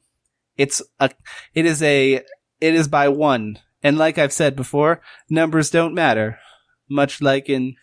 It's 0.58 0.82
a, 1.00 1.10
it 1.54 1.64
is 1.64 1.82
a, 1.82 2.22
it 2.60 2.74
is 2.74 2.88
by 2.88 3.08
one. 3.08 3.58
And 3.82 3.96
like 3.96 4.18
I've 4.18 4.32
said 4.32 4.54
before, 4.54 5.00
numbers 5.30 5.70
don't 5.70 5.94
matter. 5.94 6.38
Much 6.88 7.20
like 7.22 7.48
in 7.48 7.74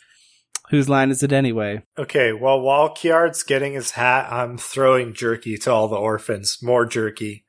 whose 0.74 0.90
line 0.90 1.12
is 1.12 1.22
it 1.22 1.32
anyway? 1.32 1.84
Okay, 2.00 2.34
well, 2.34 2.60
while 2.60 2.90
Kiard's 2.90 3.44
getting 3.44 3.74
his 3.74 3.92
hat, 3.92 4.34
I'm 4.34 4.58
throwing 4.58 5.14
jerky 5.14 5.56
to 5.60 5.72
all 5.72 5.88
the 5.88 5.96
orphans. 5.96 6.58
More 6.64 6.84
jerky. 6.88 7.46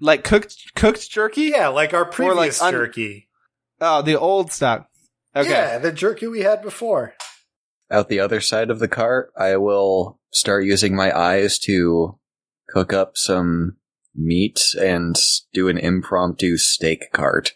Like 0.00 0.24
cooked, 0.24 0.74
cooked 0.74 1.08
jerky? 1.08 1.42
Yeah, 1.42 1.68
like 1.68 1.94
our 1.94 2.02
like 2.02 2.10
previous 2.10 2.60
un- 2.60 2.72
jerky. 2.72 3.28
Oh, 3.80 4.02
the 4.02 4.18
old 4.18 4.50
stock. 4.50 4.88
Okay. 5.36 5.48
Yeah, 5.48 5.78
the 5.78 5.92
jerky 5.92 6.26
we 6.26 6.40
had 6.40 6.60
before. 6.60 7.14
Out 7.88 8.08
the 8.08 8.18
other 8.18 8.40
side 8.40 8.68
of 8.68 8.80
the 8.80 8.88
cart, 8.88 9.32
I 9.38 9.56
will 9.56 10.18
start 10.32 10.64
using 10.64 10.96
my 10.96 11.16
eyes 11.16 11.56
to 11.60 12.18
cook 12.68 12.92
up 12.92 13.12
some 13.14 13.76
meat 14.12 14.60
and 14.76 15.14
do 15.52 15.68
an 15.68 15.78
impromptu 15.78 16.56
steak 16.56 17.12
cart. 17.12 17.52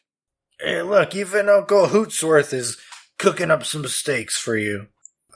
Hey, 0.60 0.82
look, 0.82 1.16
even 1.16 1.48
Uncle 1.48 1.88
Hootsworth 1.88 2.52
is 2.52 2.78
cooking 3.18 3.50
up 3.50 3.64
some 3.64 3.86
steaks 3.86 4.38
for 4.38 4.56
you. 4.56 4.86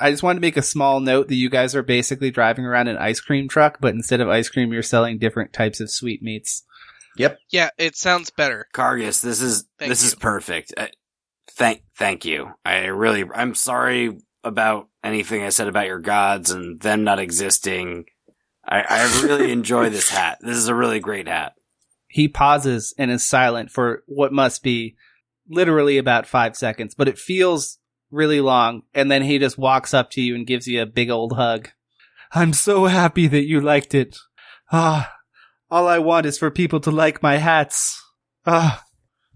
I 0.01 0.11
just 0.11 0.23
wanted 0.23 0.37
to 0.37 0.47
make 0.47 0.57
a 0.57 0.63
small 0.63 1.01
note 1.01 1.29
that 1.29 1.35
you 1.35 1.51
guys 1.51 1.75
are 1.75 1.83
basically 1.83 2.31
driving 2.31 2.65
around 2.65 2.89
an 2.89 2.97
ice 2.97 3.21
cream 3.21 3.49
truck, 3.49 3.79
but 3.81 3.95
instead 3.95 4.21
of 4.21 4.29
ice 4.29 4.49
cream, 4.49 4.73
you're 4.73 4.83
selling 4.83 5.19
different 5.19 5.53
types 5.53 5.81
of 5.81 5.91
sweetmeats. 5.91 6.65
Yep. 7.17 7.39
Yeah, 7.51 7.71
it 7.79 7.97
sounds 7.97 8.31
better. 8.31 8.69
Cargus, 8.73 9.21
this 9.21 9.41
is 9.41 9.65
Thank 9.79 9.91
this 9.91 10.05
is 10.05 10.15
perfect. 10.15 10.73
I, 10.77 10.91
thank 11.51 11.83
thank 11.97 12.25
you. 12.25 12.53
I 12.65 12.87
really 12.87 13.25
I'm 13.35 13.55
sorry 13.55 14.19
about 14.45 14.89
anything 15.03 15.43
I 15.43 15.49
said 15.49 15.67
about 15.67 15.87
your 15.87 15.99
gods 15.99 16.53
and 16.53 16.81
them 16.81 17.03
not 17.03 17.19
existing. 17.19 18.07
I, 18.67 18.85
I 18.89 19.23
really 19.25 19.51
enjoy 19.53 19.91
this 19.91 20.09
hat. 20.09 20.39
This 20.41 20.57
is 20.57 20.69
a 20.69 20.75
really 20.75 21.01
great 21.01 21.27
hat. 21.27 21.55
He 22.07 22.29
pauses 22.29 22.95
and 22.97 23.11
is 23.11 23.27
silent 23.27 23.71
for 23.71 24.05
what 24.07 24.33
must 24.33 24.63
be 24.63 24.97
literally 25.49 25.99
about 25.99 26.27
five 26.27 26.57
seconds, 26.57 26.95
but 26.95 27.09
it 27.09 27.19
feels 27.19 27.79
really 28.11 28.41
long. 28.41 28.83
And 28.95 29.11
then 29.11 29.23
he 29.23 29.39
just 29.39 29.59
walks 29.59 29.93
up 29.95 30.11
to 30.13 30.21
you 30.21 30.35
and 30.35 30.47
gives 30.47 30.67
you 30.67 30.83
a 30.83 30.87
big 30.87 31.11
old 31.11 31.33
hug. 31.35 31.69
I'm 32.33 32.53
so 32.53 32.85
happy 32.87 33.27
that 33.27 33.47
you 33.47 33.61
liked 33.61 33.95
it. 33.95 34.17
Ah, 34.71 35.13
all 35.71 35.87
I 35.89 35.99
want 35.99 36.27
is 36.27 36.39
for 36.39 36.51
people 36.51 36.81
to 36.81 36.91
like 36.91 37.23
my 37.23 37.37
hats. 37.37 38.03
Ah, 38.47 38.83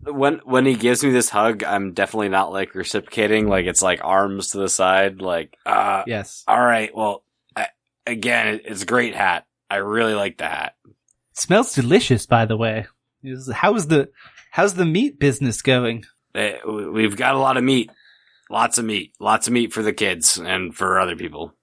When 0.05 0.41
when 0.45 0.67
he 0.67 0.75
gives 0.75 1.03
me 1.05 1.11
this 1.11 1.29
hug, 1.31 1.63
I'm 1.65 1.93
definitely 1.93 2.29
not 2.31 2.53
like 2.53 2.75
reciprocating. 2.75 3.49
Like 3.49 3.67
it's 3.67 3.83
like 3.83 4.01
arms 4.03 4.49
to 4.51 4.59
the 4.59 4.69
side. 4.69 5.21
Like 5.23 5.57
uh, 5.65 6.03
yes. 6.07 6.43
all 6.49 6.61
right. 6.61 6.91
Well, 6.95 7.25
I, 7.57 7.69
again, 8.07 8.49
it, 8.49 8.63
it's 8.67 8.83
a 8.83 8.87
great 8.87 9.15
hat. 9.15 9.47
I 9.71 9.77
really 9.77 10.15
like 10.15 10.37
the 10.39 10.49
hat. 10.49 10.75
smells 11.35 11.75
delicious, 11.75 12.27
by 12.27 12.45
the 12.47 12.57
way. 12.59 12.87
Is- 13.23 13.51
How's 13.55 13.87
the, 13.87 14.11
how's 14.53 14.75
the 14.75 14.85
meat 14.87 15.19
business 15.19 15.61
going? 15.63 16.05
Eh, 16.35 16.59
We've 16.67 17.17
got 17.17 17.35
a 17.35 17.39
lot 17.39 17.57
of 17.57 17.65
meat. 17.65 17.91
Lots 18.51 18.79
of 18.79 18.85
meat. 18.85 19.13
Lots 19.19 19.47
of 19.47 19.53
meat 19.53 19.73
for 19.73 19.83
the 19.83 19.93
kids 19.93 20.39
and 20.39 20.75
for 20.75 21.01
other 21.01 21.17
people. 21.17 21.55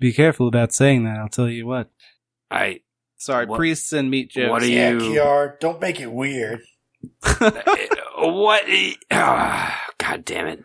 Be 0.00 0.12
careful 0.12 0.48
about 0.48 0.72
saying 0.72 1.04
that. 1.04 1.18
I'll 1.18 1.28
tell 1.28 1.48
you 1.48 1.66
what. 1.66 1.90
I 2.50 2.80
Sorry, 3.16 3.44
What- 3.46 3.58
priests 3.58 3.92
and 3.92 4.10
meat 4.10 4.30
jokes. 4.30 4.50
what 4.50 4.62
do 4.62 4.72
Yeah, 4.72 4.90
you 4.92 4.98
Kiard, 4.98 5.60
don't 5.60 5.80
make 5.80 6.00
it 6.00 6.10
weird. 6.10 6.60
Eh, 7.40 7.86
what? 8.18 8.62
ah, 9.10 9.80
God 9.98 10.24
damn 10.24 10.46
it! 10.48 10.62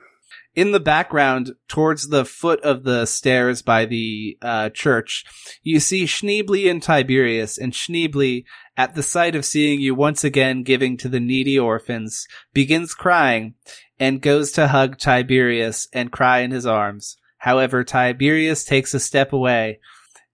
In 0.56 0.72
the 0.72 0.80
background, 0.80 1.54
towards 1.68 2.08
the 2.08 2.24
foot 2.24 2.62
of 2.62 2.84
the 2.84 3.06
stairs 3.06 3.62
by 3.62 3.86
the 3.86 4.38
uh, 4.42 4.70
church, 4.70 5.26
you 5.62 5.80
see 5.82 6.06
Schneebly 6.06 6.70
and 6.72 6.82
Tiberius, 6.82 7.58
and 7.58 7.74
Schneebly, 7.74 8.46
at 8.78 8.96
the 8.96 9.04
sight 9.04 9.36
of 9.36 9.46
seeing 9.46 9.82
you 9.82 9.94
once 9.94 10.24
again 10.24 10.64
giving 10.64 10.96
to 10.98 11.10
the 11.10 11.20
needy 11.20 11.60
orphans, 11.60 12.26
begins 12.54 12.94
crying 12.94 13.56
and 14.00 14.22
goes 14.22 14.52
to 14.54 14.70
hug 14.70 14.98
Tiberius 14.98 15.88
and 15.94 16.12
cry 16.12 16.40
in 16.40 16.52
his 16.52 16.66
arms. 16.66 17.18
However, 17.40 17.84
Tiberius 17.84 18.64
takes 18.64 18.94
a 18.94 19.00
step 19.00 19.34
away, 19.34 19.80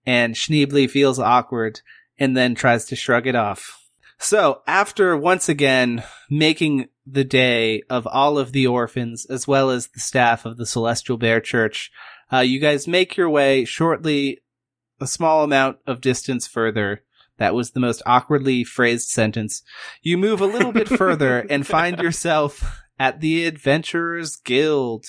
and 0.06 0.36
Schneebly 0.36 0.90
feels 0.90 1.20
awkward 1.20 1.82
and 2.20 2.38
then 2.38 2.54
tries 2.54 2.86
to 2.86 2.96
shrug 2.96 3.26
it 3.26 3.36
off. 3.36 3.80
So, 4.20 4.62
after 4.68 5.18
once 5.18 5.50
again 5.50 6.04
making 6.30 6.90
the 7.06 7.24
day 7.24 7.82
of 7.90 8.08
all 8.08 8.38
of 8.38 8.52
the 8.52 8.68
orphans 8.68 9.26
as 9.26 9.48
well 9.48 9.70
as 9.70 9.88
the 9.88 10.00
staff 10.00 10.46
of 10.46 10.58
the 10.58 10.66
Celestial 10.66 11.18
Bear 11.18 11.42
Church, 11.42 11.92
uh, 12.32 12.40
you 12.40 12.60
guys 12.60 12.88
make 12.88 13.18
your 13.18 13.30
way 13.30 13.66
shortly 13.66 14.40
a 15.00 15.08
small 15.08 15.44
amount 15.44 15.78
of 15.88 16.02
distance 16.02 16.48
further. 16.48 17.04
That 17.38 17.56
was 17.56 17.72
the 17.72 17.80
most 17.80 18.04
awkwardly 18.06 18.64
phrased 18.64 19.10
sentence. 19.10 19.64
You 20.02 20.18
move 20.18 20.42
a 20.42 20.46
little 20.46 20.72
bit 20.72 20.88
further 20.88 21.40
and 21.50 21.66
find 21.66 21.98
yourself 22.00 22.82
at 23.00 23.20
the 23.20 23.46
Adventurers 23.46 24.36
Guild. 24.36 25.08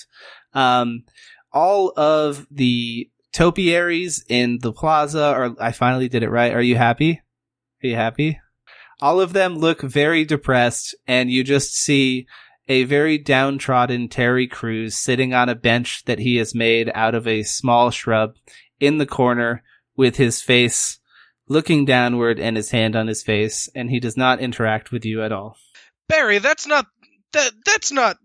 Um, 0.53 1.03
all 1.51 1.93
of 1.95 2.47
the 2.49 3.09
topiaries 3.33 4.25
in 4.27 4.59
the 4.59 4.73
plaza 4.73 5.23
are, 5.23 5.55
I 5.59 5.71
finally 5.71 6.09
did 6.09 6.23
it 6.23 6.29
right. 6.29 6.53
Are 6.53 6.61
you 6.61 6.75
happy? 6.75 7.21
Are 7.83 7.87
you 7.87 7.95
happy? 7.95 8.39
All 9.03 9.19
of 9.19 9.33
them 9.33 9.57
look 9.57 9.81
very 9.81 10.23
depressed, 10.23 10.95
and 11.05 11.29
you 11.29 11.43
just 11.43 11.75
see 11.75 12.25
a 12.69 12.85
very 12.85 13.17
downtrodden 13.17 14.07
Terry 14.07 14.47
Crews 14.47 14.95
sitting 14.95 15.33
on 15.33 15.49
a 15.49 15.55
bench 15.55 16.05
that 16.05 16.19
he 16.19 16.37
has 16.37 16.55
made 16.55 16.89
out 16.95 17.13
of 17.13 17.27
a 17.27 17.43
small 17.43 17.91
shrub 17.91 18.35
in 18.79 18.99
the 18.99 19.05
corner 19.05 19.61
with 19.97 20.15
his 20.15 20.41
face 20.41 20.99
looking 21.49 21.83
downward 21.83 22.39
and 22.39 22.55
his 22.55 22.71
hand 22.71 22.95
on 22.95 23.07
his 23.07 23.23
face, 23.23 23.67
and 23.75 23.89
he 23.89 23.99
does 23.99 24.15
not 24.15 24.39
interact 24.39 24.93
with 24.93 25.03
you 25.03 25.21
at 25.21 25.33
all. 25.33 25.57
Barry, 26.07 26.37
that's 26.37 26.65
not 26.65 26.85
that 27.33 27.51
that's 27.65 27.91
not 27.91 28.15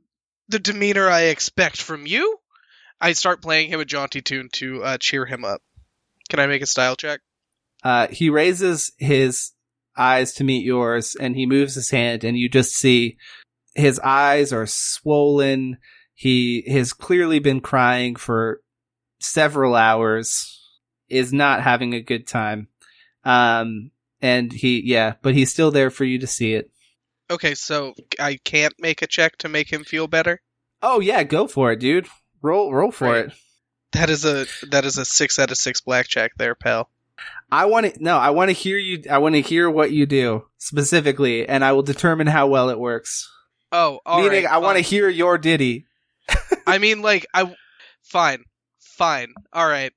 the 0.46 0.60
demeanor 0.60 1.08
I 1.08 1.22
expect 1.22 1.82
from 1.82 2.06
you. 2.06 2.38
I 3.00 3.14
start 3.14 3.42
playing 3.42 3.70
him 3.70 3.80
a 3.80 3.84
jaunty 3.84 4.22
tune 4.22 4.48
to 4.52 4.84
uh, 4.84 4.98
cheer 4.98 5.26
him 5.26 5.44
up. 5.44 5.60
Can 6.28 6.38
I 6.38 6.46
make 6.46 6.62
a 6.62 6.66
style 6.66 6.94
check? 6.94 7.18
Uh, 7.82 8.06
he 8.06 8.30
raises 8.30 8.92
his 8.96 9.50
eyes 9.98 10.32
to 10.34 10.44
meet 10.44 10.64
yours 10.64 11.16
and 11.18 11.34
he 11.36 11.46
moves 11.46 11.74
his 11.74 11.90
hand 11.90 12.24
and 12.24 12.38
you 12.38 12.48
just 12.48 12.72
see 12.74 13.16
his 13.74 13.98
eyes 14.00 14.52
are 14.52 14.66
swollen. 14.66 15.78
He 16.14 16.64
has 16.68 16.92
clearly 16.92 17.38
been 17.38 17.60
crying 17.60 18.16
for 18.16 18.60
several 19.20 19.74
hours, 19.74 20.60
is 21.08 21.32
not 21.32 21.62
having 21.62 21.94
a 21.94 22.00
good 22.00 22.26
time. 22.26 22.68
Um, 23.24 23.90
and 24.20 24.52
he, 24.52 24.82
yeah, 24.84 25.14
but 25.22 25.34
he's 25.34 25.50
still 25.52 25.70
there 25.70 25.90
for 25.90 26.04
you 26.04 26.18
to 26.20 26.26
see 26.26 26.54
it. 26.54 26.70
Okay, 27.30 27.54
so 27.54 27.94
I 28.18 28.38
can't 28.44 28.74
make 28.78 29.02
a 29.02 29.06
check 29.06 29.36
to 29.38 29.48
make 29.48 29.70
him 29.72 29.84
feel 29.84 30.06
better. 30.06 30.40
Oh 30.80 31.00
yeah, 31.00 31.22
go 31.24 31.46
for 31.46 31.72
it, 31.72 31.80
dude. 31.80 32.06
Roll, 32.42 32.72
roll 32.72 32.90
for 32.90 33.04
Right. 33.08 33.26
it. 33.26 33.32
That 33.92 34.10
is 34.10 34.24
a 34.24 34.46
that 34.70 34.84
is 34.84 34.98
a 34.98 35.04
six 35.04 35.38
out 35.38 35.50
of 35.50 35.56
six 35.56 35.80
blackjack 35.80 36.32
there, 36.36 36.54
pal. 36.54 36.88
I 37.50 37.66
want 37.66 37.94
to, 37.94 38.02
no, 38.02 38.16
I 38.16 38.30
want 38.30 38.50
to 38.50 38.52
hear 38.52 38.78
you, 38.78 39.02
I 39.10 39.18
want 39.18 39.34
to 39.34 39.40
hear 39.40 39.70
what 39.70 39.90
you 39.90 40.06
do 40.06 40.46
specifically, 40.58 41.48
and 41.48 41.64
I 41.64 41.72
will 41.72 41.82
determine 41.82 42.26
how 42.26 42.46
well 42.46 42.70
it 42.70 42.78
works. 42.78 43.30
Oh, 43.72 44.00
all 44.04 44.22
Meaning, 44.22 44.44
right, 44.44 44.52
I 44.52 44.58
want 44.58 44.76
to 44.76 44.82
hear 44.82 45.08
your 45.08 45.38
ditty. 45.38 45.86
I 46.66 46.78
mean, 46.78 47.02
like 47.02 47.26
I, 47.34 47.54
fine, 48.02 48.44
fine, 48.80 49.34
all 49.52 49.66
right. 49.66 49.92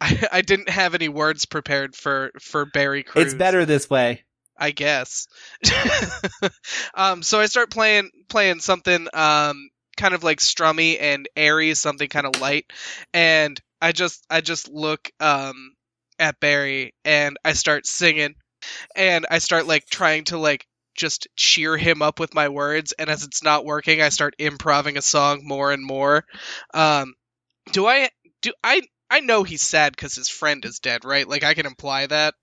I, 0.00 0.28
I 0.32 0.40
didn't 0.42 0.68
have 0.68 0.94
any 0.94 1.08
words 1.08 1.46
prepared 1.46 1.94
for 1.94 2.30
for 2.40 2.64
Barry 2.66 3.02
Cruz. 3.02 3.26
It's 3.26 3.34
better 3.34 3.64
this 3.64 3.88
way. 3.88 4.24
I 4.56 4.70
guess. 4.70 5.26
um, 6.94 7.22
so 7.22 7.40
I 7.40 7.46
start 7.46 7.70
playing 7.70 8.10
playing 8.28 8.60
something 8.60 9.08
um 9.12 9.68
kind 9.96 10.14
of 10.14 10.22
like 10.22 10.38
strummy 10.38 10.98
and 11.00 11.28
airy, 11.36 11.74
something 11.74 12.08
kind 12.08 12.26
of 12.26 12.40
light, 12.40 12.66
and 13.12 13.60
I 13.80 13.92
just 13.92 14.24
I 14.30 14.40
just 14.40 14.68
look 14.68 15.10
um 15.20 15.73
at 16.18 16.40
Barry 16.40 16.94
and 17.04 17.36
I 17.44 17.52
start 17.52 17.86
singing, 17.86 18.34
and 18.96 19.26
I 19.30 19.38
start 19.38 19.66
like 19.66 19.86
trying 19.86 20.24
to 20.24 20.38
like 20.38 20.66
just 20.96 21.26
cheer 21.36 21.76
him 21.76 22.02
up 22.02 22.20
with 22.20 22.34
my 22.34 22.48
words, 22.48 22.92
and 22.92 23.10
as 23.10 23.24
it's 23.24 23.42
not 23.42 23.64
working, 23.64 24.00
I 24.00 24.08
start 24.10 24.34
improving 24.38 24.96
a 24.96 25.02
song 25.02 25.40
more 25.44 25.72
and 25.72 25.84
more. 25.84 26.24
Um, 26.72 27.14
do 27.72 27.86
I 27.86 28.10
do 28.42 28.52
I 28.62 28.82
I 29.10 29.20
know 29.20 29.42
he's 29.42 29.62
sad 29.62 29.94
because 29.94 30.14
his 30.14 30.28
friend 30.28 30.64
is 30.64 30.78
dead, 30.78 31.04
right? 31.04 31.28
Like 31.28 31.44
I 31.44 31.54
can 31.54 31.66
imply 31.66 32.06
that. 32.06 32.34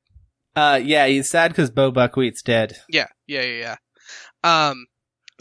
Uh, 0.55 0.79
yeah, 0.83 1.07
he's 1.07 1.29
sad 1.29 1.51
because 1.51 1.71
Bo 1.71 1.91
Buckwheat's 1.91 2.41
dead. 2.41 2.77
Yeah, 2.89 3.07
yeah, 3.25 3.41
yeah, 3.41 3.75
yeah. 4.43 4.69
Um, 4.69 4.85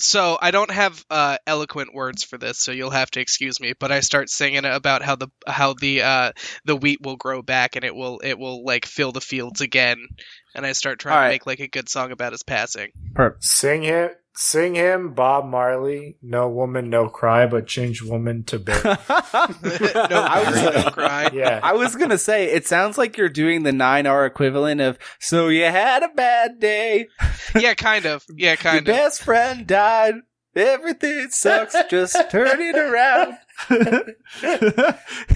so 0.02 0.38
I 0.40 0.50
don't 0.50 0.70
have 0.70 1.04
uh, 1.10 1.38
eloquent 1.46 1.94
words 1.94 2.24
for 2.24 2.38
this, 2.38 2.58
so 2.58 2.72
you'll 2.72 2.90
have 2.90 3.10
to 3.12 3.20
excuse 3.20 3.60
me. 3.60 3.74
But 3.78 3.92
I 3.92 4.00
start 4.00 4.30
singing 4.30 4.64
about 4.64 5.02
how 5.02 5.16
the 5.16 5.28
how 5.46 5.74
the 5.74 6.02
uh, 6.02 6.32
the 6.64 6.76
wheat 6.76 7.00
will 7.02 7.16
grow 7.16 7.42
back 7.42 7.76
and 7.76 7.84
it 7.84 7.94
will 7.94 8.20
it 8.22 8.38
will 8.38 8.64
like 8.64 8.86
fill 8.86 9.12
the 9.12 9.20
fields 9.20 9.60
again. 9.60 10.08
And 10.54 10.66
I 10.66 10.72
start 10.72 10.98
trying 10.98 11.16
All 11.16 11.22
to 11.24 11.28
make 11.28 11.46
like 11.46 11.60
a 11.60 11.68
good 11.68 11.88
song 11.88 12.12
about 12.12 12.32
his 12.32 12.42
passing. 12.42 12.90
Perp. 13.14 13.36
Sing 13.40 13.82
him, 13.82 14.10
sing 14.34 14.74
him, 14.74 15.12
Bob 15.14 15.44
Marley. 15.46 16.16
No 16.22 16.48
woman, 16.48 16.88
no 16.90 17.08
cry, 17.08 17.46
but 17.46 17.66
change 17.66 18.02
woman 18.02 18.44
to 18.44 18.58
bear. 18.58 18.80
no, 18.84 18.96
I 19.04 20.42
was- 20.46 20.54
Barry, 20.62 20.84
no 20.84 20.90
cry. 20.90 21.30
yeah, 21.32 21.60
I 21.62 21.72
was 21.74 21.96
gonna 21.96 22.18
say, 22.18 22.46
it 22.52 22.66
sounds 22.66 22.96
like 22.98 23.16
you're 23.16 23.28
doing 23.28 23.62
the 23.62 23.72
nine 23.72 24.06
hour 24.06 24.24
equivalent 24.26 24.80
of, 24.80 24.98
so 25.18 25.48
you 25.48 25.64
had 25.64 26.02
a 26.02 26.08
bad 26.08 26.58
day, 26.60 27.08
Yeah, 27.54 27.74
kind 27.74 28.06
of. 28.06 28.24
Yeah, 28.34 28.50
your 28.50 28.56
kind 28.56 28.78
of. 28.78 28.84
best 28.86 29.22
friend 29.22 29.66
died, 29.66 30.14
everything 30.54 31.28
sucks, 31.30 31.76
just 31.88 32.16
turn 32.30 32.60
it 32.60 32.76
around. 32.76 33.34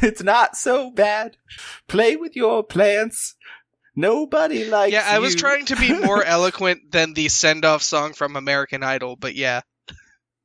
it's 0.02 0.22
not 0.22 0.56
so 0.56 0.90
bad. 0.90 1.36
Play 1.88 2.16
with 2.16 2.34
your 2.36 2.62
plants. 2.62 3.34
Nobody 3.96 4.64
likes 4.64 4.92
Yeah, 4.92 5.04
I 5.06 5.20
was 5.20 5.34
trying 5.34 5.66
to 5.66 5.76
be 5.76 5.92
more 6.04 6.22
eloquent 6.24 6.90
than 6.90 7.14
the 7.14 7.28
send 7.28 7.64
off 7.64 7.82
song 7.82 8.12
from 8.12 8.36
American 8.36 8.82
Idol, 8.82 9.16
but 9.16 9.34
yeah. 9.34 9.62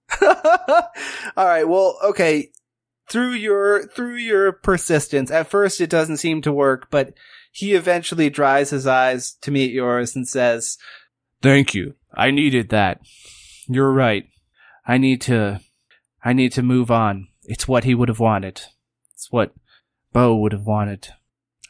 All 0.21 1.45
right. 1.45 1.67
Well, 1.67 1.97
okay. 2.03 2.49
Through 3.09 3.31
your 3.31 3.87
through 3.87 4.15
your 4.15 4.51
persistence, 4.51 5.31
at 5.31 5.49
first 5.49 5.81
it 5.81 5.89
doesn't 5.89 6.17
seem 6.17 6.43
to 6.43 6.51
work, 6.51 6.89
but 6.91 7.13
he 7.51 7.73
eventually 7.73 8.29
dries 8.29 8.69
his 8.69 8.85
eyes 8.85 9.33
to 9.41 9.49
meet 9.49 9.71
yours 9.71 10.15
and 10.15 10.27
says, 10.27 10.77
"Thank 11.41 11.73
you. 11.73 11.95
I 12.13 12.29
needed 12.29 12.69
that. 12.69 13.01
You're 13.67 13.91
right. 13.91 14.27
I 14.87 14.99
need 14.99 15.21
to 15.21 15.59
I 16.23 16.33
need 16.33 16.51
to 16.53 16.63
move 16.63 16.91
on. 16.91 17.29
It's 17.43 17.67
what 17.67 17.83
he 17.83 17.95
would 17.95 18.09
have 18.09 18.19
wanted. 18.19 18.61
It's 19.13 19.31
what 19.31 19.53
Bo 20.13 20.35
would 20.35 20.51
have 20.51 20.65
wanted. 20.65 21.09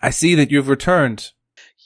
I 0.02 0.10
see 0.10 0.36
that 0.36 0.52
you've 0.52 0.70
returned. 0.70 1.32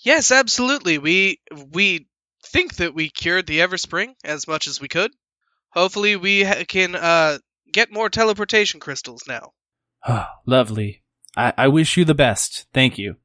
Yes, 0.03 0.31
absolutely. 0.31 0.97
We 0.97 1.39
we 1.71 2.07
think 2.45 2.75
that 2.75 2.93
we 2.93 3.09
cured 3.09 3.47
the 3.47 3.59
Everspring 3.59 4.15
as 4.23 4.47
much 4.47 4.67
as 4.67 4.79
we 4.81 4.87
could. 4.87 5.11
Hopefully, 5.71 6.15
we 6.15 6.43
ha- 6.43 6.65
can 6.67 6.95
uh, 6.95 7.37
get 7.71 7.91
more 7.91 8.09
teleportation 8.09 8.79
crystals 8.79 9.23
now. 9.27 9.53
Oh, 10.07 10.27
lovely. 10.45 11.03
I, 11.35 11.53
I 11.57 11.67
wish 11.69 11.97
you 11.97 12.05
the 12.05 12.13
best. 12.13 12.67
Thank 12.73 12.97
you 12.97 13.15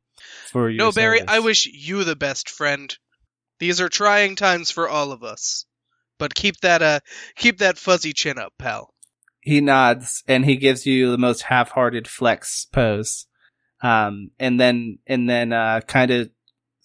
for 0.47 0.71
your 0.71 0.79
no, 0.79 0.93
Barry, 0.93 1.19
service. 1.19 1.35
I 1.35 1.41
wish 1.41 1.67
you 1.67 2.05
the 2.05 2.17
best, 2.17 2.49
friend. 2.49 2.97
These 3.59 3.81
are 3.81 3.89
trying 3.89 4.37
times 4.37 4.71
for 4.71 4.89
all 4.89 5.11
of 5.13 5.25
us. 5.25 5.67
But 6.19 6.35
keep 6.35 6.61
that 6.61 6.81
uh 6.83 7.01
keep 7.37 7.59
that 7.59 7.77
fuzzy 7.79 8.13
chin 8.13 8.39
up, 8.39 8.53
pal. 8.59 8.95
he 9.41 9.61
nods 9.61 10.23
and 10.29 10.45
he 10.45 10.57
gives 10.57 10.87
you 10.87 11.11
the 11.11 11.19
most 11.19 11.43
half-hearted 11.43 12.09
flex 12.09 12.67
pose 12.73 13.27
um 13.83 14.31
and 14.39 14.59
then 14.59 14.99
and 15.07 15.29
then 15.31 15.53
uh 15.53 15.81
kind 15.87 16.11
of 16.11 16.31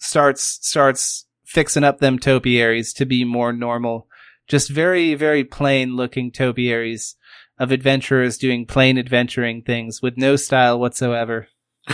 starts 0.04 0.58
starts 0.62 1.26
fixing 1.44 1.84
up 1.84 1.98
them 1.98 2.18
topiaries 2.18 2.92
to 2.94 3.06
be 3.06 3.24
more 3.24 3.52
normal. 3.52 4.08
Just 4.46 4.70
very 4.70 5.14
very 5.14 5.44
plain 5.44 5.96
looking 5.96 6.30
topiaries 6.30 7.16
of 7.58 7.70
adventurers 7.70 8.38
doing 8.38 8.66
plain 8.66 8.98
adventuring 8.98 9.62
things 9.62 10.02
with 10.02 10.16
no 10.16 10.36
style 10.36 10.78
whatsoever. 10.78 11.48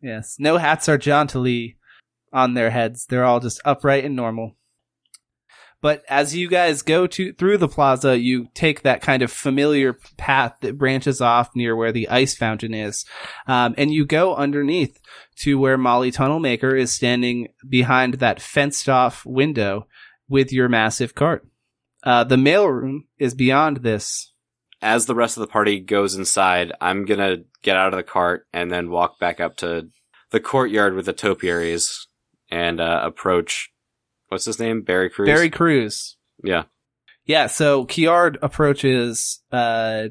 Yes. 0.00 0.36
No 0.38 0.58
hats 0.58 0.88
are 0.88 0.98
jauntily 0.98 1.76
on 2.32 2.54
their 2.54 2.70
heads. 2.70 3.06
They're 3.06 3.24
all 3.24 3.40
just 3.40 3.60
upright 3.64 4.04
and 4.04 4.14
normal. 4.14 4.56
But 5.80 6.02
as 6.08 6.34
you 6.34 6.48
guys 6.48 6.82
go 6.82 7.06
to 7.06 7.32
through 7.34 7.58
the 7.58 7.68
plaza, 7.68 8.18
you 8.18 8.48
take 8.52 8.82
that 8.82 9.00
kind 9.00 9.22
of 9.22 9.30
familiar 9.30 9.96
path 10.16 10.54
that 10.60 10.76
branches 10.76 11.20
off 11.20 11.54
near 11.54 11.76
where 11.76 11.92
the 11.92 12.08
ice 12.08 12.34
fountain 12.34 12.74
is, 12.74 13.04
um, 13.46 13.76
and 13.78 13.92
you 13.92 14.04
go 14.04 14.34
underneath 14.34 14.98
to 15.38 15.58
where 15.58 15.78
Molly 15.78 16.10
Tunnelmaker 16.10 16.78
is 16.78 16.92
standing 16.92 17.48
behind 17.68 18.14
that 18.14 18.40
fenced-off 18.40 19.24
window 19.26 19.86
with 20.28 20.52
your 20.52 20.68
massive 20.68 21.14
cart. 21.14 21.46
Uh, 22.02 22.24
the 22.24 22.36
mailroom 22.36 23.00
is 23.18 23.34
beyond 23.34 23.78
this 23.78 24.32
as 24.80 25.06
the 25.06 25.14
rest 25.14 25.36
of 25.36 25.40
the 25.40 25.48
party 25.48 25.80
goes 25.80 26.14
inside, 26.14 26.72
I'm 26.80 27.04
gonna 27.04 27.38
get 27.62 27.76
out 27.76 27.92
of 27.92 27.96
the 27.96 28.02
cart 28.02 28.46
and 28.52 28.70
then 28.70 28.90
walk 28.90 29.18
back 29.18 29.40
up 29.40 29.56
to 29.58 29.88
the 30.30 30.40
courtyard 30.40 30.94
with 30.94 31.06
the 31.06 31.12
topiaries 31.12 32.06
and 32.50 32.80
uh, 32.80 33.00
approach. 33.02 33.72
What's 34.28 34.44
his 34.44 34.60
name? 34.60 34.82
Barry 34.82 35.10
Cruz. 35.10 35.26
Barry 35.26 35.50
Cruz. 35.50 36.16
Yeah. 36.44 36.64
Yeah, 37.24 37.46
so 37.46 37.84
Kiard 37.84 38.38
approaches 38.40 39.40
uh, 39.52 40.08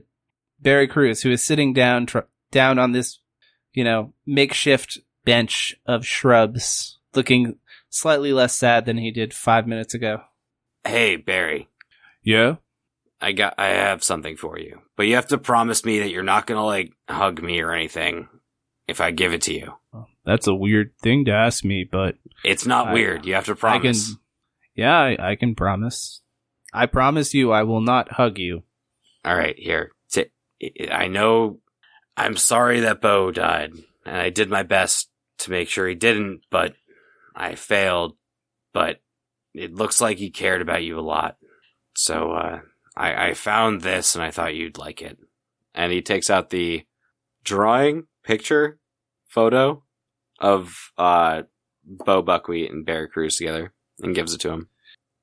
Barry 0.59 0.87
Cruz, 0.87 1.21
who 1.21 1.31
is 1.31 1.45
sitting 1.45 1.73
down 1.73 2.05
tr- 2.05 2.19
down 2.51 2.77
on 2.77 2.91
this, 2.91 3.19
you 3.73 3.83
know, 3.83 4.13
makeshift 4.25 4.99
bench 5.27 5.75
of 5.85 6.05
shrubs, 6.05 6.97
looking 7.13 7.57
slightly 7.89 8.31
less 8.33 8.55
sad 8.55 8.85
than 8.85 8.97
he 8.97 9.11
did 9.11 9.33
five 9.33 9.67
minutes 9.67 9.93
ago. 9.93 10.21
Hey, 10.85 11.17
Barry. 11.17 11.67
Yeah. 12.23 12.55
I 13.19 13.31
got. 13.33 13.55
I 13.57 13.67
have 13.67 14.03
something 14.03 14.37
for 14.37 14.57
you, 14.59 14.79
but 14.95 15.07
you 15.07 15.15
have 15.15 15.27
to 15.29 15.37
promise 15.37 15.83
me 15.83 15.99
that 15.99 16.09
you're 16.11 16.23
not 16.23 16.45
gonna 16.45 16.63
like 16.65 16.93
hug 17.09 17.41
me 17.41 17.59
or 17.61 17.71
anything 17.73 18.27
if 18.87 19.01
I 19.01 19.09
give 19.11 19.33
it 19.33 19.41
to 19.43 19.53
you. 19.53 19.73
That's 20.23 20.45
a 20.47 20.53
weird 20.53 20.91
thing 21.01 21.25
to 21.25 21.31
ask 21.31 21.63
me, 21.65 21.83
but 21.91 22.15
It's 22.43 22.65
not 22.67 22.89
I- 22.89 22.93
weird. 22.93 23.25
You 23.25 23.33
have 23.33 23.45
to 23.45 23.55
promise. 23.55 23.77
I 23.77 23.79
promise. 23.81 24.07
can. 24.07 24.19
Yeah, 24.75 24.95
I, 24.97 25.31
I 25.31 25.35
can 25.35 25.55
promise. 25.55 26.21
I 26.73 26.85
promise 26.85 27.33
you, 27.33 27.51
I 27.51 27.63
will 27.63 27.81
not 27.81 28.11
hug 28.11 28.37
you. 28.37 28.61
All 29.25 29.35
right, 29.35 29.57
here. 29.57 29.91
T- 30.11 30.31
I 30.91 31.07
know. 31.07 31.59
I'm 32.15 32.37
sorry 32.37 32.81
that 32.81 33.01
Bo 33.01 33.31
died, 33.31 33.71
and 34.05 34.15
I 34.17 34.29
did 34.29 34.49
my 34.49 34.61
best 34.63 35.09
to 35.39 35.51
make 35.51 35.69
sure 35.69 35.87
he 35.87 35.95
didn't, 35.95 36.41
but 36.49 36.73
I 37.35 37.55
failed. 37.55 38.15
But 38.73 39.01
it 39.53 39.73
looks 39.73 40.01
like 40.01 40.17
he 40.17 40.29
cared 40.29 40.61
about 40.61 40.83
you 40.83 40.99
a 40.99 41.01
lot. 41.01 41.37
So 41.95 42.31
uh, 42.31 42.59
I, 42.95 43.29
I 43.29 43.33
found 43.33 43.81
this, 43.81 44.15
and 44.15 44.23
I 44.23 44.31
thought 44.31 44.55
you'd 44.55 44.77
like 44.77 45.01
it. 45.01 45.17
And 45.73 45.91
he 45.91 46.01
takes 46.01 46.29
out 46.29 46.49
the 46.49 46.85
drawing 47.43 48.07
picture 48.23 48.79
photo 49.27 49.83
of 50.39 50.91
uh, 50.97 51.43
Bo 51.83 52.21
Buckwheat 52.21 52.71
and 52.71 52.85
Barry 52.85 53.07
Cruz 53.07 53.37
together, 53.37 53.73
and 54.01 54.15
gives 54.15 54.33
it 54.33 54.41
to 54.41 54.51
him. 54.51 54.69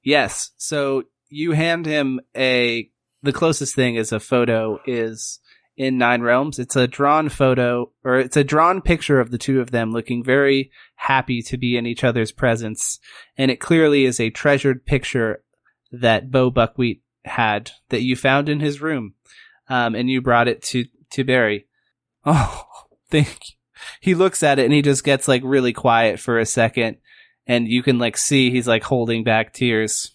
Yes. 0.02 0.52
So 0.56 1.04
you 1.28 1.52
hand 1.52 1.86
him 1.86 2.20
a. 2.36 2.90
The 3.22 3.32
closest 3.32 3.74
thing 3.74 3.94
is 3.94 4.12
a 4.12 4.20
photo 4.20 4.78
is 4.84 5.40
in 5.76 5.98
Nine 5.98 6.22
Realms. 6.22 6.58
It's 6.58 6.76
a 6.76 6.86
drawn 6.86 7.28
photo, 7.28 7.92
or 8.04 8.18
it's 8.18 8.36
a 8.36 8.44
drawn 8.44 8.80
picture 8.80 9.20
of 9.20 9.30
the 9.30 9.38
two 9.38 9.60
of 9.60 9.70
them 9.70 9.92
looking 9.92 10.22
very 10.22 10.70
happy 10.96 11.42
to 11.42 11.56
be 11.56 11.76
in 11.76 11.86
each 11.86 12.04
other's 12.04 12.32
presence, 12.32 12.98
and 13.36 13.50
it 13.50 13.60
clearly 13.60 14.04
is 14.04 14.20
a 14.20 14.30
treasured 14.30 14.86
picture 14.86 15.42
that 15.92 16.30
Bo 16.30 16.50
Buckwheat 16.50 17.02
had 17.24 17.70
that 17.88 18.02
you 18.02 18.16
found 18.16 18.48
in 18.48 18.60
his 18.60 18.80
room, 18.80 19.14
um, 19.68 19.94
and 19.94 20.10
you 20.10 20.20
brought 20.20 20.48
it 20.48 20.62
to 20.62 20.86
to 21.10 21.24
Barry. 21.24 21.66
Oh, 22.26 22.64
thank 23.10 23.28
you. 23.28 23.54
He 24.00 24.14
looks 24.14 24.42
at 24.42 24.58
it 24.58 24.64
and 24.64 24.72
he 24.72 24.80
just 24.80 25.04
gets 25.04 25.28
like 25.28 25.42
really 25.44 25.74
quiet 25.74 26.18
for 26.18 26.38
a 26.38 26.46
second 26.46 26.96
and 27.46 27.68
you 27.68 27.82
can 27.82 27.98
like 27.98 28.16
see 28.16 28.50
he's 28.50 28.68
like 28.68 28.82
holding 28.82 29.24
back 29.24 29.52
tears 29.52 30.12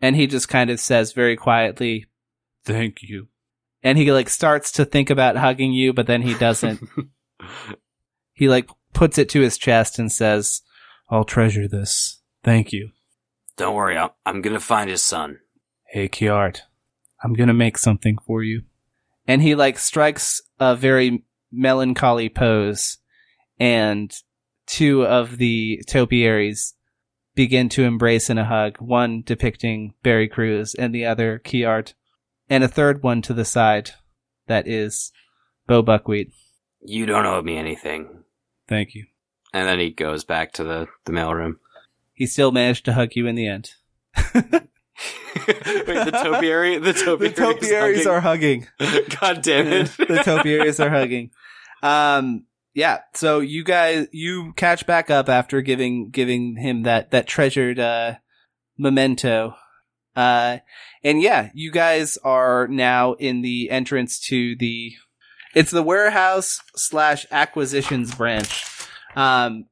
and 0.00 0.16
he 0.16 0.26
just 0.26 0.48
kind 0.48 0.70
of 0.70 0.80
says 0.80 1.12
very 1.12 1.36
quietly 1.36 2.06
thank 2.64 3.02
you 3.02 3.28
and 3.82 3.98
he 3.98 4.12
like 4.12 4.28
starts 4.28 4.72
to 4.72 4.84
think 4.84 5.10
about 5.10 5.36
hugging 5.36 5.72
you 5.72 5.92
but 5.92 6.06
then 6.06 6.22
he 6.22 6.34
doesn't. 6.34 6.80
He 8.34 8.48
like 8.48 8.68
puts 8.94 9.18
it 9.18 9.28
to 9.30 9.40
his 9.40 9.58
chest 9.58 9.98
and 9.98 10.10
says 10.10 10.62
i'll 11.10 11.24
treasure 11.24 11.68
this. 11.68 12.20
Thank 12.42 12.72
you. 12.72 12.90
Don't 13.56 13.74
worry, 13.74 13.96
I'm, 13.96 14.10
I'm 14.24 14.40
gonna 14.42 14.60
find 14.60 14.88
his 14.90 15.02
son. 15.02 15.38
hey 15.86 16.08
kiard 16.08 16.60
i'm 17.22 17.34
gonna 17.34 17.54
make 17.54 17.78
something 17.78 18.16
for 18.26 18.42
you. 18.42 18.62
And 19.26 19.42
he 19.42 19.54
like 19.54 19.78
strikes 19.78 20.40
a 20.58 20.74
very 20.74 21.24
melancholy 21.52 22.28
pose 22.28 22.98
and 23.60 24.12
two 24.66 25.04
of 25.04 25.36
the 25.38 25.82
topiaries 25.86 26.74
begin 27.34 27.68
to 27.70 27.84
embrace 27.84 28.28
in 28.30 28.38
a 28.38 28.44
hug, 28.44 28.78
one 28.78 29.22
depicting 29.24 29.94
Barry 30.02 30.28
Cruz 30.28 30.74
and 30.74 30.94
the 30.94 31.06
other 31.06 31.40
Kiard, 31.44 31.94
and 32.52 32.62
a 32.62 32.68
third 32.68 33.02
one 33.02 33.22
to 33.22 33.32
the 33.32 33.46
side 33.46 33.92
that 34.46 34.68
is 34.68 35.10
Bo 35.66 35.80
Buckwheat. 35.80 36.34
You 36.82 37.06
don't 37.06 37.24
owe 37.24 37.40
me 37.40 37.56
anything. 37.56 38.24
Thank 38.68 38.94
you. 38.94 39.06
And 39.54 39.66
then 39.66 39.78
he 39.78 39.90
goes 39.90 40.24
back 40.24 40.52
to 40.54 40.64
the, 40.64 40.86
the 41.06 41.12
mailroom. 41.12 41.54
He 42.12 42.26
still 42.26 42.52
managed 42.52 42.84
to 42.84 42.92
hug 42.92 43.16
you 43.16 43.26
in 43.26 43.36
the 43.36 43.46
end. 43.46 43.70
Wait, 44.34 44.66
the 45.34 46.10
topiary? 46.12 46.76
The 46.76 46.92
topiaries, 47.36 48.06
are 48.06 48.20
hugging. 48.20 48.66
God 49.20 49.40
damn 49.40 49.68
it. 49.68 49.90
the 49.96 50.20
topiaries 50.22 50.78
are 50.78 50.90
hugging. 50.90 51.30
Um, 51.82 52.44
yeah. 52.74 52.98
So 53.14 53.40
you 53.40 53.64
guys, 53.64 54.08
you 54.12 54.52
catch 54.56 54.86
back 54.86 55.08
up 55.10 55.30
after 55.30 55.62
giving 55.62 56.10
giving 56.10 56.56
him 56.56 56.82
that 56.82 57.12
that 57.12 57.26
treasured 57.26 57.78
uh, 57.78 58.16
memento. 58.76 59.54
Uh, 60.14 60.58
and 61.02 61.20
yeah, 61.22 61.50
you 61.54 61.70
guys 61.70 62.18
are 62.18 62.68
now 62.68 63.14
in 63.14 63.42
the 63.42 63.70
entrance 63.70 64.18
to 64.28 64.56
the. 64.56 64.92
It's 65.54 65.70
the 65.70 65.82
warehouse 65.82 66.60
slash 66.76 67.26
acquisitions 67.30 68.14
branch. 68.14 68.64
Um, 69.14 69.66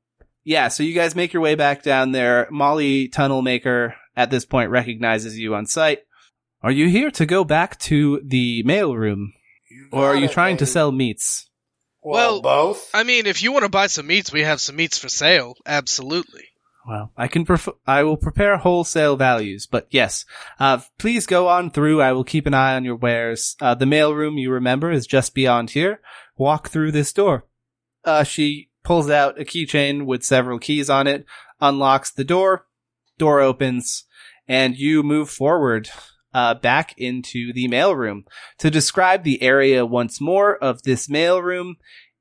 yeah. 0.44 0.68
So 0.68 0.82
you 0.82 0.94
guys 0.94 1.14
make 1.14 1.32
your 1.32 1.42
way 1.42 1.54
back 1.54 1.82
down 1.82 2.12
there. 2.12 2.48
Molly 2.50 3.08
Tunnelmaker 3.08 3.94
at 4.16 4.30
this 4.30 4.44
point 4.44 4.70
recognizes 4.70 5.38
you 5.38 5.54
on 5.54 5.66
site. 5.66 6.00
Are 6.62 6.70
you 6.70 6.88
here 6.88 7.10
to 7.12 7.24
go 7.24 7.44
back 7.44 7.78
to 7.80 8.20
the 8.22 8.62
mailroom? 8.64 9.28
Or 9.92 10.08
are 10.08 10.16
you 10.16 10.28
trying 10.28 10.58
to 10.58 10.66
sell 10.66 10.92
meats? 10.92 11.48
Well, 12.02 12.42
Well, 12.42 12.42
both. 12.42 12.90
I 12.92 13.02
mean, 13.02 13.26
if 13.26 13.42
you 13.42 13.52
want 13.52 13.64
to 13.64 13.70
buy 13.70 13.86
some 13.86 14.06
meats, 14.06 14.32
we 14.32 14.42
have 14.42 14.60
some 14.60 14.76
meats 14.76 14.98
for 14.98 15.08
sale. 15.08 15.54
Absolutely. 15.66 16.44
Well, 16.88 17.12
I 17.16 17.28
can 17.28 17.44
pref- 17.44 17.68
I 17.86 18.02
will 18.04 18.16
prepare 18.16 18.56
wholesale 18.56 19.16
values, 19.16 19.66
but 19.66 19.86
yes, 19.90 20.24
uh, 20.58 20.80
please 20.98 21.26
go 21.26 21.48
on 21.48 21.70
through. 21.70 22.00
I 22.00 22.12
will 22.12 22.24
keep 22.24 22.46
an 22.46 22.54
eye 22.54 22.74
on 22.74 22.84
your 22.84 22.96
wares. 22.96 23.54
Uh, 23.60 23.74
the 23.74 23.84
mailroom, 23.84 24.40
you 24.40 24.50
remember, 24.50 24.90
is 24.90 25.06
just 25.06 25.34
beyond 25.34 25.70
here. 25.70 26.00
Walk 26.36 26.70
through 26.70 26.92
this 26.92 27.12
door. 27.12 27.46
Uh, 28.04 28.24
she 28.24 28.70
pulls 28.82 29.10
out 29.10 29.38
a 29.38 29.44
keychain 29.44 30.06
with 30.06 30.24
several 30.24 30.58
keys 30.58 30.88
on 30.88 31.06
it, 31.06 31.26
unlocks 31.60 32.10
the 32.10 32.24
door, 32.24 32.66
door 33.18 33.40
opens, 33.40 34.04
and 34.48 34.76
you 34.76 35.02
move 35.02 35.28
forward, 35.28 35.90
uh, 36.32 36.54
back 36.54 36.94
into 36.96 37.52
the 37.52 37.68
mailroom. 37.68 38.22
To 38.58 38.70
describe 38.70 39.22
the 39.22 39.42
area 39.42 39.84
once 39.84 40.20
more 40.20 40.56
of 40.56 40.82
this 40.82 41.08
mailroom, 41.08 41.74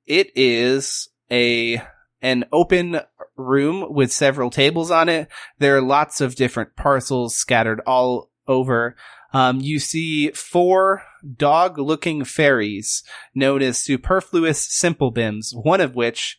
it 0.05 0.31
is 0.35 1.07
a, 1.31 1.81
an 2.21 2.45
open 2.51 3.01
room 3.35 3.93
with 3.93 4.11
several 4.11 4.49
tables 4.49 4.91
on 4.91 5.09
it. 5.09 5.29
There 5.59 5.77
are 5.77 5.81
lots 5.81 6.21
of 6.21 6.35
different 6.35 6.75
parcels 6.75 7.35
scattered 7.35 7.81
all 7.85 8.29
over. 8.47 8.95
Um, 9.31 9.59
you 9.61 9.79
see 9.79 10.31
four 10.31 11.03
dog 11.37 11.77
looking 11.77 12.23
fairies 12.23 13.03
known 13.35 13.61
as 13.61 13.77
superfluous 13.77 14.61
simple 14.61 15.13
bims, 15.13 15.51
one 15.53 15.81
of 15.81 15.95
which 15.95 16.37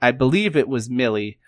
I 0.00 0.10
believe 0.10 0.56
it 0.56 0.68
was 0.68 0.90
Millie, 0.90 1.38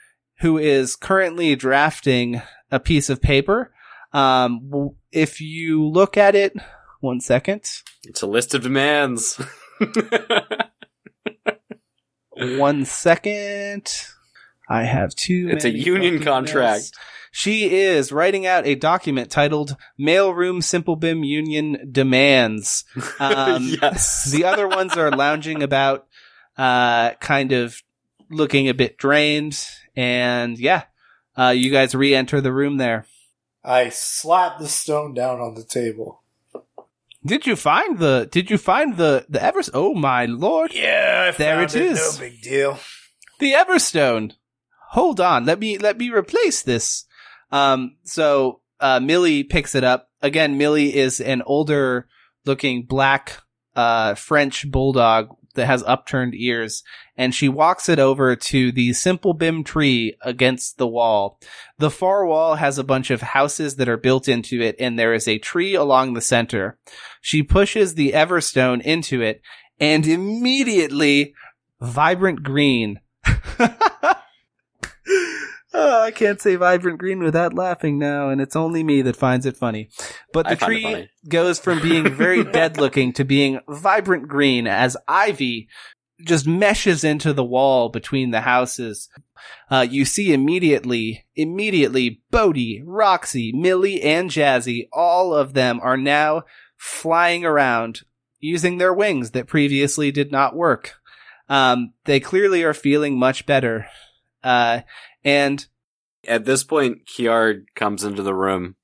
who 0.41 0.59
is 0.59 0.95
currently 0.95 1.57
drafting 1.57 2.43
a 2.71 2.79
piece 2.79 3.09
of 3.09 3.23
paper. 3.23 3.73
Um, 4.13 4.95
if 5.11 5.41
you 5.41 5.85
look 5.89 6.17
at 6.17 6.35
it, 6.35 6.55
one 7.01 7.21
second, 7.21 7.65
It's 8.05 8.23
a 8.23 8.27
list 8.27 8.55
of 8.55 8.63
demands. 8.63 9.41
one 12.59 12.85
second. 12.85 13.93
I 14.69 14.85
have 14.85 15.15
two. 15.15 15.49
It's 15.51 15.65
a 15.65 15.71
union 15.71 16.23
contract. 16.23 16.77
notes. 16.77 16.93
She 17.31 17.75
is 17.75 18.13
writing 18.13 18.47
out 18.47 18.67
a 18.67 18.77
document 18.77 19.31
titled 19.31 19.77
"Mailroom 20.01 20.63
Simple 20.63 20.97
Bim 20.97 21.25
Union 21.25 21.89
Demands." 21.91 22.85
Um, 23.21 23.77
yes. 23.83 24.31
The 24.31 24.45
other 24.45 24.69
ones 24.69 24.97
are 24.97 25.11
lounging 25.11 25.63
about, 25.63 26.07
uh, 26.57 27.13
kind 27.15 27.53
of 27.53 27.83
looking 28.31 28.69
a 28.69 28.75
bit 28.75 28.99
drained, 28.99 29.67
and 29.97 30.59
yeah, 30.59 30.85
uh, 31.39 31.51
you 31.57 31.71
guys 31.71 31.95
re-enter 31.95 32.41
the 32.41 32.53
room 32.53 32.77
there. 32.77 33.07
I 33.65 33.89
slapped 33.89 34.61
the 34.61 34.69
stone 34.69 35.15
down 35.15 35.41
on 35.41 35.55
the 35.55 35.65
table. 35.65 36.23
Did 37.27 37.47
you 37.47 37.57
find 37.57 37.99
the? 37.99 38.29
Did 38.31 38.51
you 38.51 38.59
find 38.59 38.97
the 38.97 39.25
the 39.29 39.43
Evers? 39.43 39.71
Oh 39.73 39.95
my 39.95 40.27
lord! 40.27 40.73
Yeah, 40.75 41.31
I 41.33 41.37
There 41.37 41.57
found 41.57 41.75
it 41.75 41.77
it. 41.77 41.83
is. 41.93 42.19
No 42.21 42.27
big 42.27 42.43
deal. 42.43 42.79
The 43.41 43.53
Everstone. 43.53 44.33
Hold 44.91 45.21
on. 45.21 45.45
Let 45.45 45.59
me 45.59 45.79
let 45.79 45.99
me 45.99 46.11
replace 46.11 46.63
this. 46.63 47.05
Um 47.51 47.97
so 48.05 48.61
uh 48.81 49.01
Millie 49.01 49.43
picks 49.43 49.75
it 49.75 49.85
up. 49.85 50.09
Again, 50.23 50.57
Millie 50.59 50.95
is 50.95 51.21
an 51.21 51.43
older 51.43 52.07
looking 52.45 52.85
black 52.85 53.41
uh 53.75 54.15
French 54.15 54.71
bulldog 54.71 55.29
that 55.55 55.67
has 55.67 55.83
upturned 55.85 56.35
ears, 56.35 56.83
and 57.17 57.35
she 57.35 57.49
walks 57.49 57.89
it 57.89 57.99
over 57.99 58.37
to 58.37 58.73
the 58.73 58.93
simple 58.93 59.35
bim 59.35 59.65
tree 59.65 60.17
against 60.23 60.79
the 60.79 60.87
wall. 60.87 61.39
The 61.79 61.91
far 61.91 62.27
wall 62.27 62.57
has 62.57 62.79
a 62.79 62.85
bunch 62.85 63.11
of 63.11 63.23
houses 63.23 63.77
that 63.77 63.89
are 63.89 63.97
built 63.97 64.29
into 64.29 64.61
it, 64.61 64.77
and 64.79 64.99
there 64.99 65.15
is 65.15 65.27
a 65.29 65.39
tree 65.39 65.75
along 65.75 66.15
the 66.15 66.21
center. 66.21 66.79
She 67.21 67.43
pushes 67.43 67.95
the 67.95 68.13
Everstone 68.13 68.83
into 68.83 69.23
it, 69.23 69.41
and 69.81 70.07
immediately 70.07 71.35
vibrant 71.81 72.43
green. 72.43 73.01
Oh, 75.77 76.03
I 76.03 76.13
can't 76.13 76.41
say 76.41 76.55
vibrant 76.55 76.99
green 76.99 77.19
without 77.21 77.53
laughing 77.53 77.99
now, 77.99 78.29
and 78.29 78.41
it's 78.41 78.55
only 78.55 78.85
me 78.85 79.03
that 79.03 79.17
finds 79.17 79.45
it 79.45 79.57
funny. 79.57 79.89
But 80.33 80.47
the 80.47 80.53
I 80.53 80.55
find 80.55 80.73
it 80.73 80.83
tree 80.83 81.09
goes 81.29 81.59
from 81.59 81.83
being 81.83 82.15
very 82.15 82.45
dead 82.53 82.77
looking 82.77 83.13
to 83.15 83.25
being 83.25 83.59
vibrant 83.69 84.29
green 84.29 84.69
as 84.69 84.97
ivy 85.09 85.69
just 86.23 86.47
meshes 86.47 87.03
into 87.03 87.33
the 87.33 87.45
wall 87.45 87.89
between 87.89 88.31
the 88.31 88.43
houses. 88.43 89.09
Uh, 89.69 89.85
you 89.89 90.05
see 90.05 90.33
immediately, 90.33 91.27
immediately, 91.35 92.23
Bodie, 92.31 92.81
Roxy, 92.85 93.53
Millie, 93.53 94.01
and 94.01 94.31
Jazzy, 94.31 94.89
all 94.93 95.35
of 95.35 95.55
them 95.55 95.81
are 95.83 95.97
now 95.97 96.45
flying 96.77 97.45
around 97.45 98.03
using 98.39 98.79
their 98.79 98.95
wings 98.95 99.33
that 99.33 99.49
previously 99.49 100.13
did 100.13 100.31
not 100.31 100.55
work. 100.55 100.95
Um, 101.49 101.95
they 102.05 102.21
clearly 102.21 102.63
are 102.63 102.75
feeling 102.75 103.19
much 103.19 103.45
better. 103.45 103.87
Uh, 104.43 104.81
and 105.25 105.67
At 106.27 106.45
this 106.45 106.65
point, 106.65 107.07
Kiard 107.07 107.67
comes 107.75 108.05
into 108.05 108.23
the 108.23 108.35
room. 108.35 108.77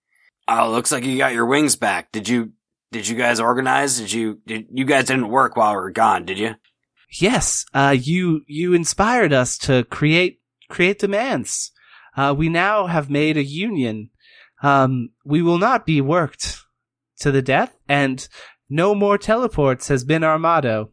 Oh, 0.46 0.70
looks 0.70 0.92
like 0.92 1.04
you 1.04 1.16
got 1.16 1.32
your 1.32 1.46
wings 1.46 1.76
back. 1.76 2.12
Did 2.12 2.28
you? 2.28 2.52
Did 2.92 3.06
you 3.06 3.16
guys 3.16 3.38
organize? 3.40 3.98
Did 3.98 4.12
you? 4.12 4.40
Did 4.46 4.66
you 4.70 4.84
guys 4.84 5.04
didn't 5.06 5.28
work 5.28 5.56
while 5.56 5.72
we 5.72 5.76
were 5.76 5.90
gone? 5.90 6.24
Did 6.24 6.38
you? 6.38 6.56
yes, 7.18 7.64
uh, 7.74 7.96
you, 7.98 8.42
you 8.46 8.74
inspired 8.74 9.32
us 9.32 9.58
to 9.58 9.84
create, 9.84 10.40
create 10.68 10.98
demands. 10.98 11.72
Uh, 12.16 12.34
we 12.36 12.48
now 12.48 12.86
have 12.86 13.10
made 13.10 13.36
a 13.36 13.44
union. 13.44 14.10
Um, 14.62 15.10
we 15.24 15.42
will 15.42 15.58
not 15.58 15.86
be 15.86 16.00
worked 16.00 16.58
to 17.20 17.30
the 17.30 17.42
death 17.42 17.76
and 17.88 18.26
no 18.68 18.94
more 18.94 19.18
teleports 19.18 19.88
has 19.88 20.04
been 20.04 20.22
our 20.22 20.38
motto. 20.38 20.92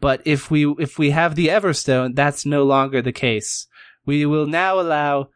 But 0.00 0.22
if 0.24 0.50
we, 0.50 0.66
if 0.78 0.98
we 0.98 1.10
have 1.10 1.34
the 1.34 1.48
Everstone, 1.48 2.14
that's 2.14 2.44
no 2.44 2.64
longer 2.64 3.00
the 3.00 3.12
case. 3.12 3.66
We 4.06 4.26
will 4.26 4.46
now 4.46 4.80
allow 4.80 5.28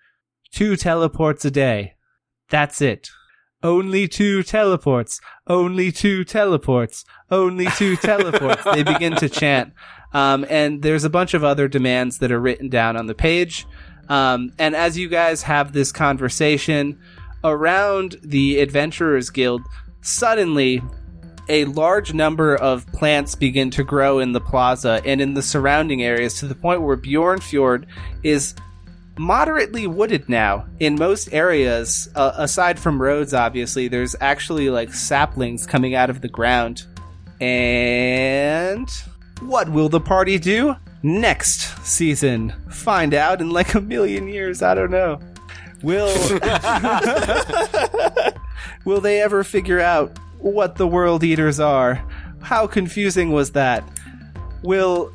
two 0.52 0.76
teleports 0.76 1.44
a 1.44 1.50
day. 1.50 1.94
That's 2.50 2.80
it. 2.80 3.10
Only 3.62 4.06
two 4.06 4.42
teleports. 4.42 5.20
Only 5.46 5.90
two 5.90 6.24
teleports. 6.24 7.04
Only 7.30 7.66
two 7.66 7.96
teleports. 8.10 8.62
they 8.64 8.82
begin 8.82 9.16
to 9.16 9.28
chant. 9.28 9.72
Um, 10.12 10.46
and 10.48 10.82
there's 10.82 11.04
a 11.04 11.10
bunch 11.10 11.34
of 11.34 11.44
other 11.44 11.68
demands 11.68 12.18
that 12.18 12.32
are 12.32 12.40
written 12.40 12.68
down 12.68 12.96
on 12.96 13.06
the 13.06 13.14
page. 13.14 13.66
Um, 14.08 14.52
and 14.58 14.74
as 14.74 14.96
you 14.96 15.08
guys 15.08 15.42
have 15.42 15.72
this 15.72 15.92
conversation 15.92 16.98
around 17.44 18.16
the 18.22 18.60
Adventurers 18.60 19.30
Guild, 19.30 19.62
suddenly 20.00 20.82
a 21.48 21.64
large 21.64 22.12
number 22.12 22.56
of 22.56 22.86
plants 22.88 23.34
begin 23.34 23.70
to 23.70 23.84
grow 23.84 24.18
in 24.18 24.32
the 24.32 24.40
plaza 24.40 25.00
and 25.04 25.20
in 25.20 25.34
the 25.34 25.42
surrounding 25.42 26.02
areas 26.02 26.34
to 26.40 26.46
the 26.46 26.54
point 26.54 26.82
where 26.82 26.96
Bjornfjord 26.96 27.86
is 28.22 28.54
moderately 29.16 29.86
wooded 29.86 30.28
now. 30.28 30.66
In 30.78 30.94
most 30.94 31.32
areas 31.32 32.08
uh, 32.14 32.32
aside 32.36 32.78
from 32.78 33.00
roads 33.00 33.34
obviously 33.34 33.88
there's 33.88 34.14
actually 34.20 34.70
like 34.70 34.94
saplings 34.94 35.66
coming 35.66 35.94
out 35.94 36.10
of 36.10 36.20
the 36.20 36.28
ground. 36.28 36.84
And 37.40 38.88
what 39.40 39.68
will 39.68 39.88
the 39.88 40.00
party 40.00 40.38
do 40.38 40.76
next 41.02 41.86
season? 41.86 42.52
Find 42.70 43.14
out 43.14 43.40
in 43.40 43.50
like 43.50 43.74
a 43.74 43.80
million 43.80 44.28
years. 44.28 44.62
I 44.62 44.74
don't 44.74 44.90
know. 44.90 45.20
Will 45.82 46.08
will 48.84 49.00
they 49.00 49.22
ever 49.22 49.44
figure 49.44 49.80
out 49.80 50.18
what 50.38 50.76
the 50.76 50.86
world 50.86 51.22
eaters 51.24 51.60
are 51.60 52.04
how 52.42 52.66
confusing 52.66 53.30
was 53.30 53.52
that 53.52 53.82
will 54.62 55.12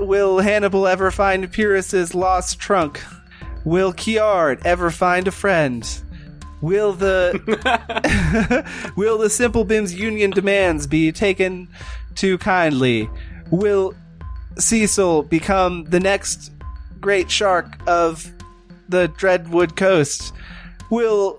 will 0.00 0.40
hannibal 0.40 0.86
ever 0.86 1.10
find 1.10 1.50
pyrrhus's 1.52 2.14
lost 2.14 2.58
trunk 2.58 3.00
Will 3.64 3.94
Kiard 3.94 4.60
ever 4.64 4.90
find 4.90 5.26
a 5.26 5.30
friend? 5.30 5.88
Will 6.60 6.92
the 6.92 7.32
Will 8.96 9.18
the 9.18 9.30
Simple 9.30 9.64
Bim's 9.64 9.94
union 9.94 10.30
demands 10.30 10.86
be 10.86 11.10
taken 11.12 11.68
too 12.14 12.38
kindly? 12.38 13.08
Will 13.50 13.94
Cecil 14.58 15.24
become 15.24 15.84
the 15.84 16.00
next 16.00 16.52
great 17.00 17.30
shark 17.30 17.76
of 17.86 18.30
the 18.88 19.08
Dreadwood 19.08 19.76
coast? 19.76 20.34
Will 20.90 21.38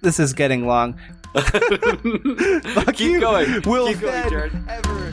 this 0.00 0.18
is 0.18 0.32
getting 0.32 0.66
long. 0.66 0.98
Fuck 2.74 2.94
Keep 2.94 3.00
you. 3.00 3.20
going. 3.20 3.62
Will 3.66 3.88
Keep 3.88 4.00
going, 4.00 4.12
Fed 4.22 4.30
Jared. 4.30 4.52
ever 4.68 5.10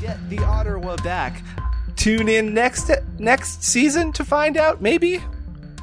get 0.00 0.28
the 0.30 0.38
Ottawa 0.44 0.96
back? 0.96 1.42
Tune 1.96 2.28
in 2.28 2.54
next 2.54 2.90
next 3.18 3.62
season 3.62 4.12
to 4.12 4.24
find 4.24 4.56
out. 4.56 4.80
Maybe. 4.80 5.20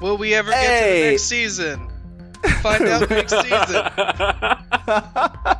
Will 0.01 0.17
we 0.17 0.34
ever 0.34 0.49
get 0.51 0.61
to 0.61 0.67
Hey. 0.67 1.01
the 1.03 1.09
next 1.11 1.23
season? 1.23 1.88
Find 2.61 2.84
out 2.88 3.09
next 3.09 3.31
season. 3.41 3.85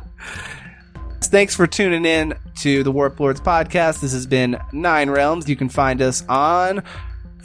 Thanks 1.22 1.54
for 1.54 1.66
tuning 1.68 2.04
in 2.06 2.34
to 2.60 2.82
the 2.82 2.90
Warp 2.90 3.20
Lords 3.20 3.40
podcast. 3.40 4.00
This 4.00 4.12
has 4.12 4.26
been 4.26 4.58
Nine 4.72 5.10
Realms. 5.10 5.48
You 5.48 5.54
can 5.56 5.68
find 5.68 6.02
us 6.02 6.24
on 6.28 6.82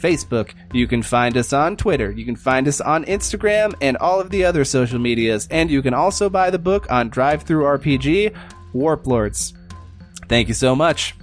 Facebook. 0.00 0.52
You 0.72 0.86
can 0.86 1.02
find 1.02 1.36
us 1.36 1.52
on 1.52 1.76
Twitter. 1.76 2.10
You 2.10 2.24
can 2.24 2.36
find 2.36 2.68
us 2.68 2.80
on 2.80 3.04
Instagram 3.04 3.74
and 3.80 3.96
all 3.96 4.20
of 4.20 4.30
the 4.30 4.44
other 4.44 4.64
social 4.64 4.98
medias. 4.98 5.48
And 5.50 5.70
you 5.70 5.82
can 5.82 5.94
also 5.94 6.28
buy 6.28 6.50
the 6.50 6.58
book 6.58 6.90
on 6.90 7.10
DriveThruRPG, 7.10 8.36
Warp 8.72 9.06
Lords. 9.06 9.54
Thank 10.28 10.48
you 10.48 10.54
so 10.54 10.74
much. 10.74 11.14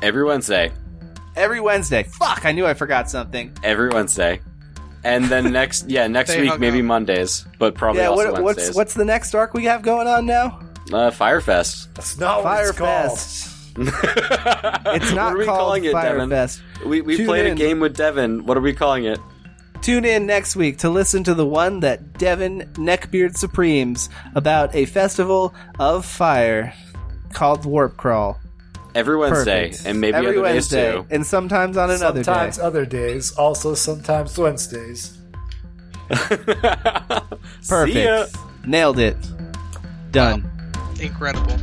Every 0.00 0.24
Wednesday. 0.24 0.72
Every 1.36 1.60
Wednesday. 1.60 2.02
Fuck, 2.02 2.44
I 2.44 2.52
knew 2.52 2.66
I 2.66 2.74
forgot 2.74 3.08
something. 3.10 3.56
Every 3.62 3.88
Wednesday. 3.88 4.40
And 5.04 5.24
then 5.26 5.52
next, 5.52 5.88
yeah, 5.88 6.06
next 6.06 6.36
week 6.36 6.58
maybe 6.58 6.80
up. 6.80 6.84
Mondays, 6.84 7.46
but 7.58 7.74
probably 7.74 8.02
yeah, 8.02 8.08
also 8.08 8.32
what, 8.32 8.42
what's 8.42 8.56
Wednesdays. 8.56 8.76
what's 8.76 8.94
the 8.94 9.04
next 9.04 9.34
arc 9.34 9.54
we 9.54 9.64
have 9.64 9.82
going 9.82 10.06
on 10.06 10.26
now? 10.26 10.60
uh, 10.92 11.10
Firefest? 11.10 11.94
That's 11.94 12.18
not 12.18 12.44
what 12.44 12.60
it's 12.60 12.78
called. 12.78 13.10
Firefest. 13.18 14.96
It's 14.96 15.12
not 15.12 15.32
what 15.32 15.34
are 15.34 15.38
we 15.38 15.44
called 15.46 15.58
calling 15.58 15.84
it, 15.84 15.92
Devin? 15.92 16.28
Firefest. 16.82 16.88
We 16.88 17.00
we 17.00 17.24
played 17.24 17.46
in. 17.46 17.52
a 17.52 17.56
game 17.56 17.80
with 17.80 17.96
Devin. 17.96 18.46
What 18.46 18.56
are 18.56 18.60
we 18.60 18.72
calling 18.72 19.04
it? 19.04 19.18
Tune 19.80 20.04
in 20.04 20.26
next 20.26 20.54
week 20.54 20.78
to 20.78 20.90
listen 20.90 21.24
to 21.24 21.34
the 21.34 21.44
one 21.46 21.80
that 21.80 22.16
Devin 22.16 22.70
Neckbeard 22.74 23.36
Supremes 23.36 24.08
about 24.36 24.74
a 24.76 24.84
festival 24.86 25.52
of 25.80 26.04
fire 26.06 26.72
called 27.32 27.64
Warp 27.64 27.96
Crawl. 27.96 28.38
Every 28.94 29.16
Wednesday, 29.16 29.70
Perfect. 29.70 29.86
and 29.86 30.00
maybe 30.00 30.14
Every 30.16 30.30
other 30.32 30.42
Wednesday, 30.42 30.92
days 30.92 31.00
too. 31.00 31.06
and 31.10 31.26
sometimes 31.26 31.76
on 31.78 31.90
another 31.90 32.22
sometimes 32.22 32.58
day. 32.58 32.62
other 32.62 32.84
days, 32.86 33.32
also 33.32 33.74
sometimes 33.74 34.36
Wednesdays. 34.38 35.18
Perfect. 36.08 37.92
See 37.92 38.04
ya. 38.04 38.26
Nailed 38.66 38.98
it. 38.98 39.16
Done. 40.10 40.48
Incredible. 41.00 41.56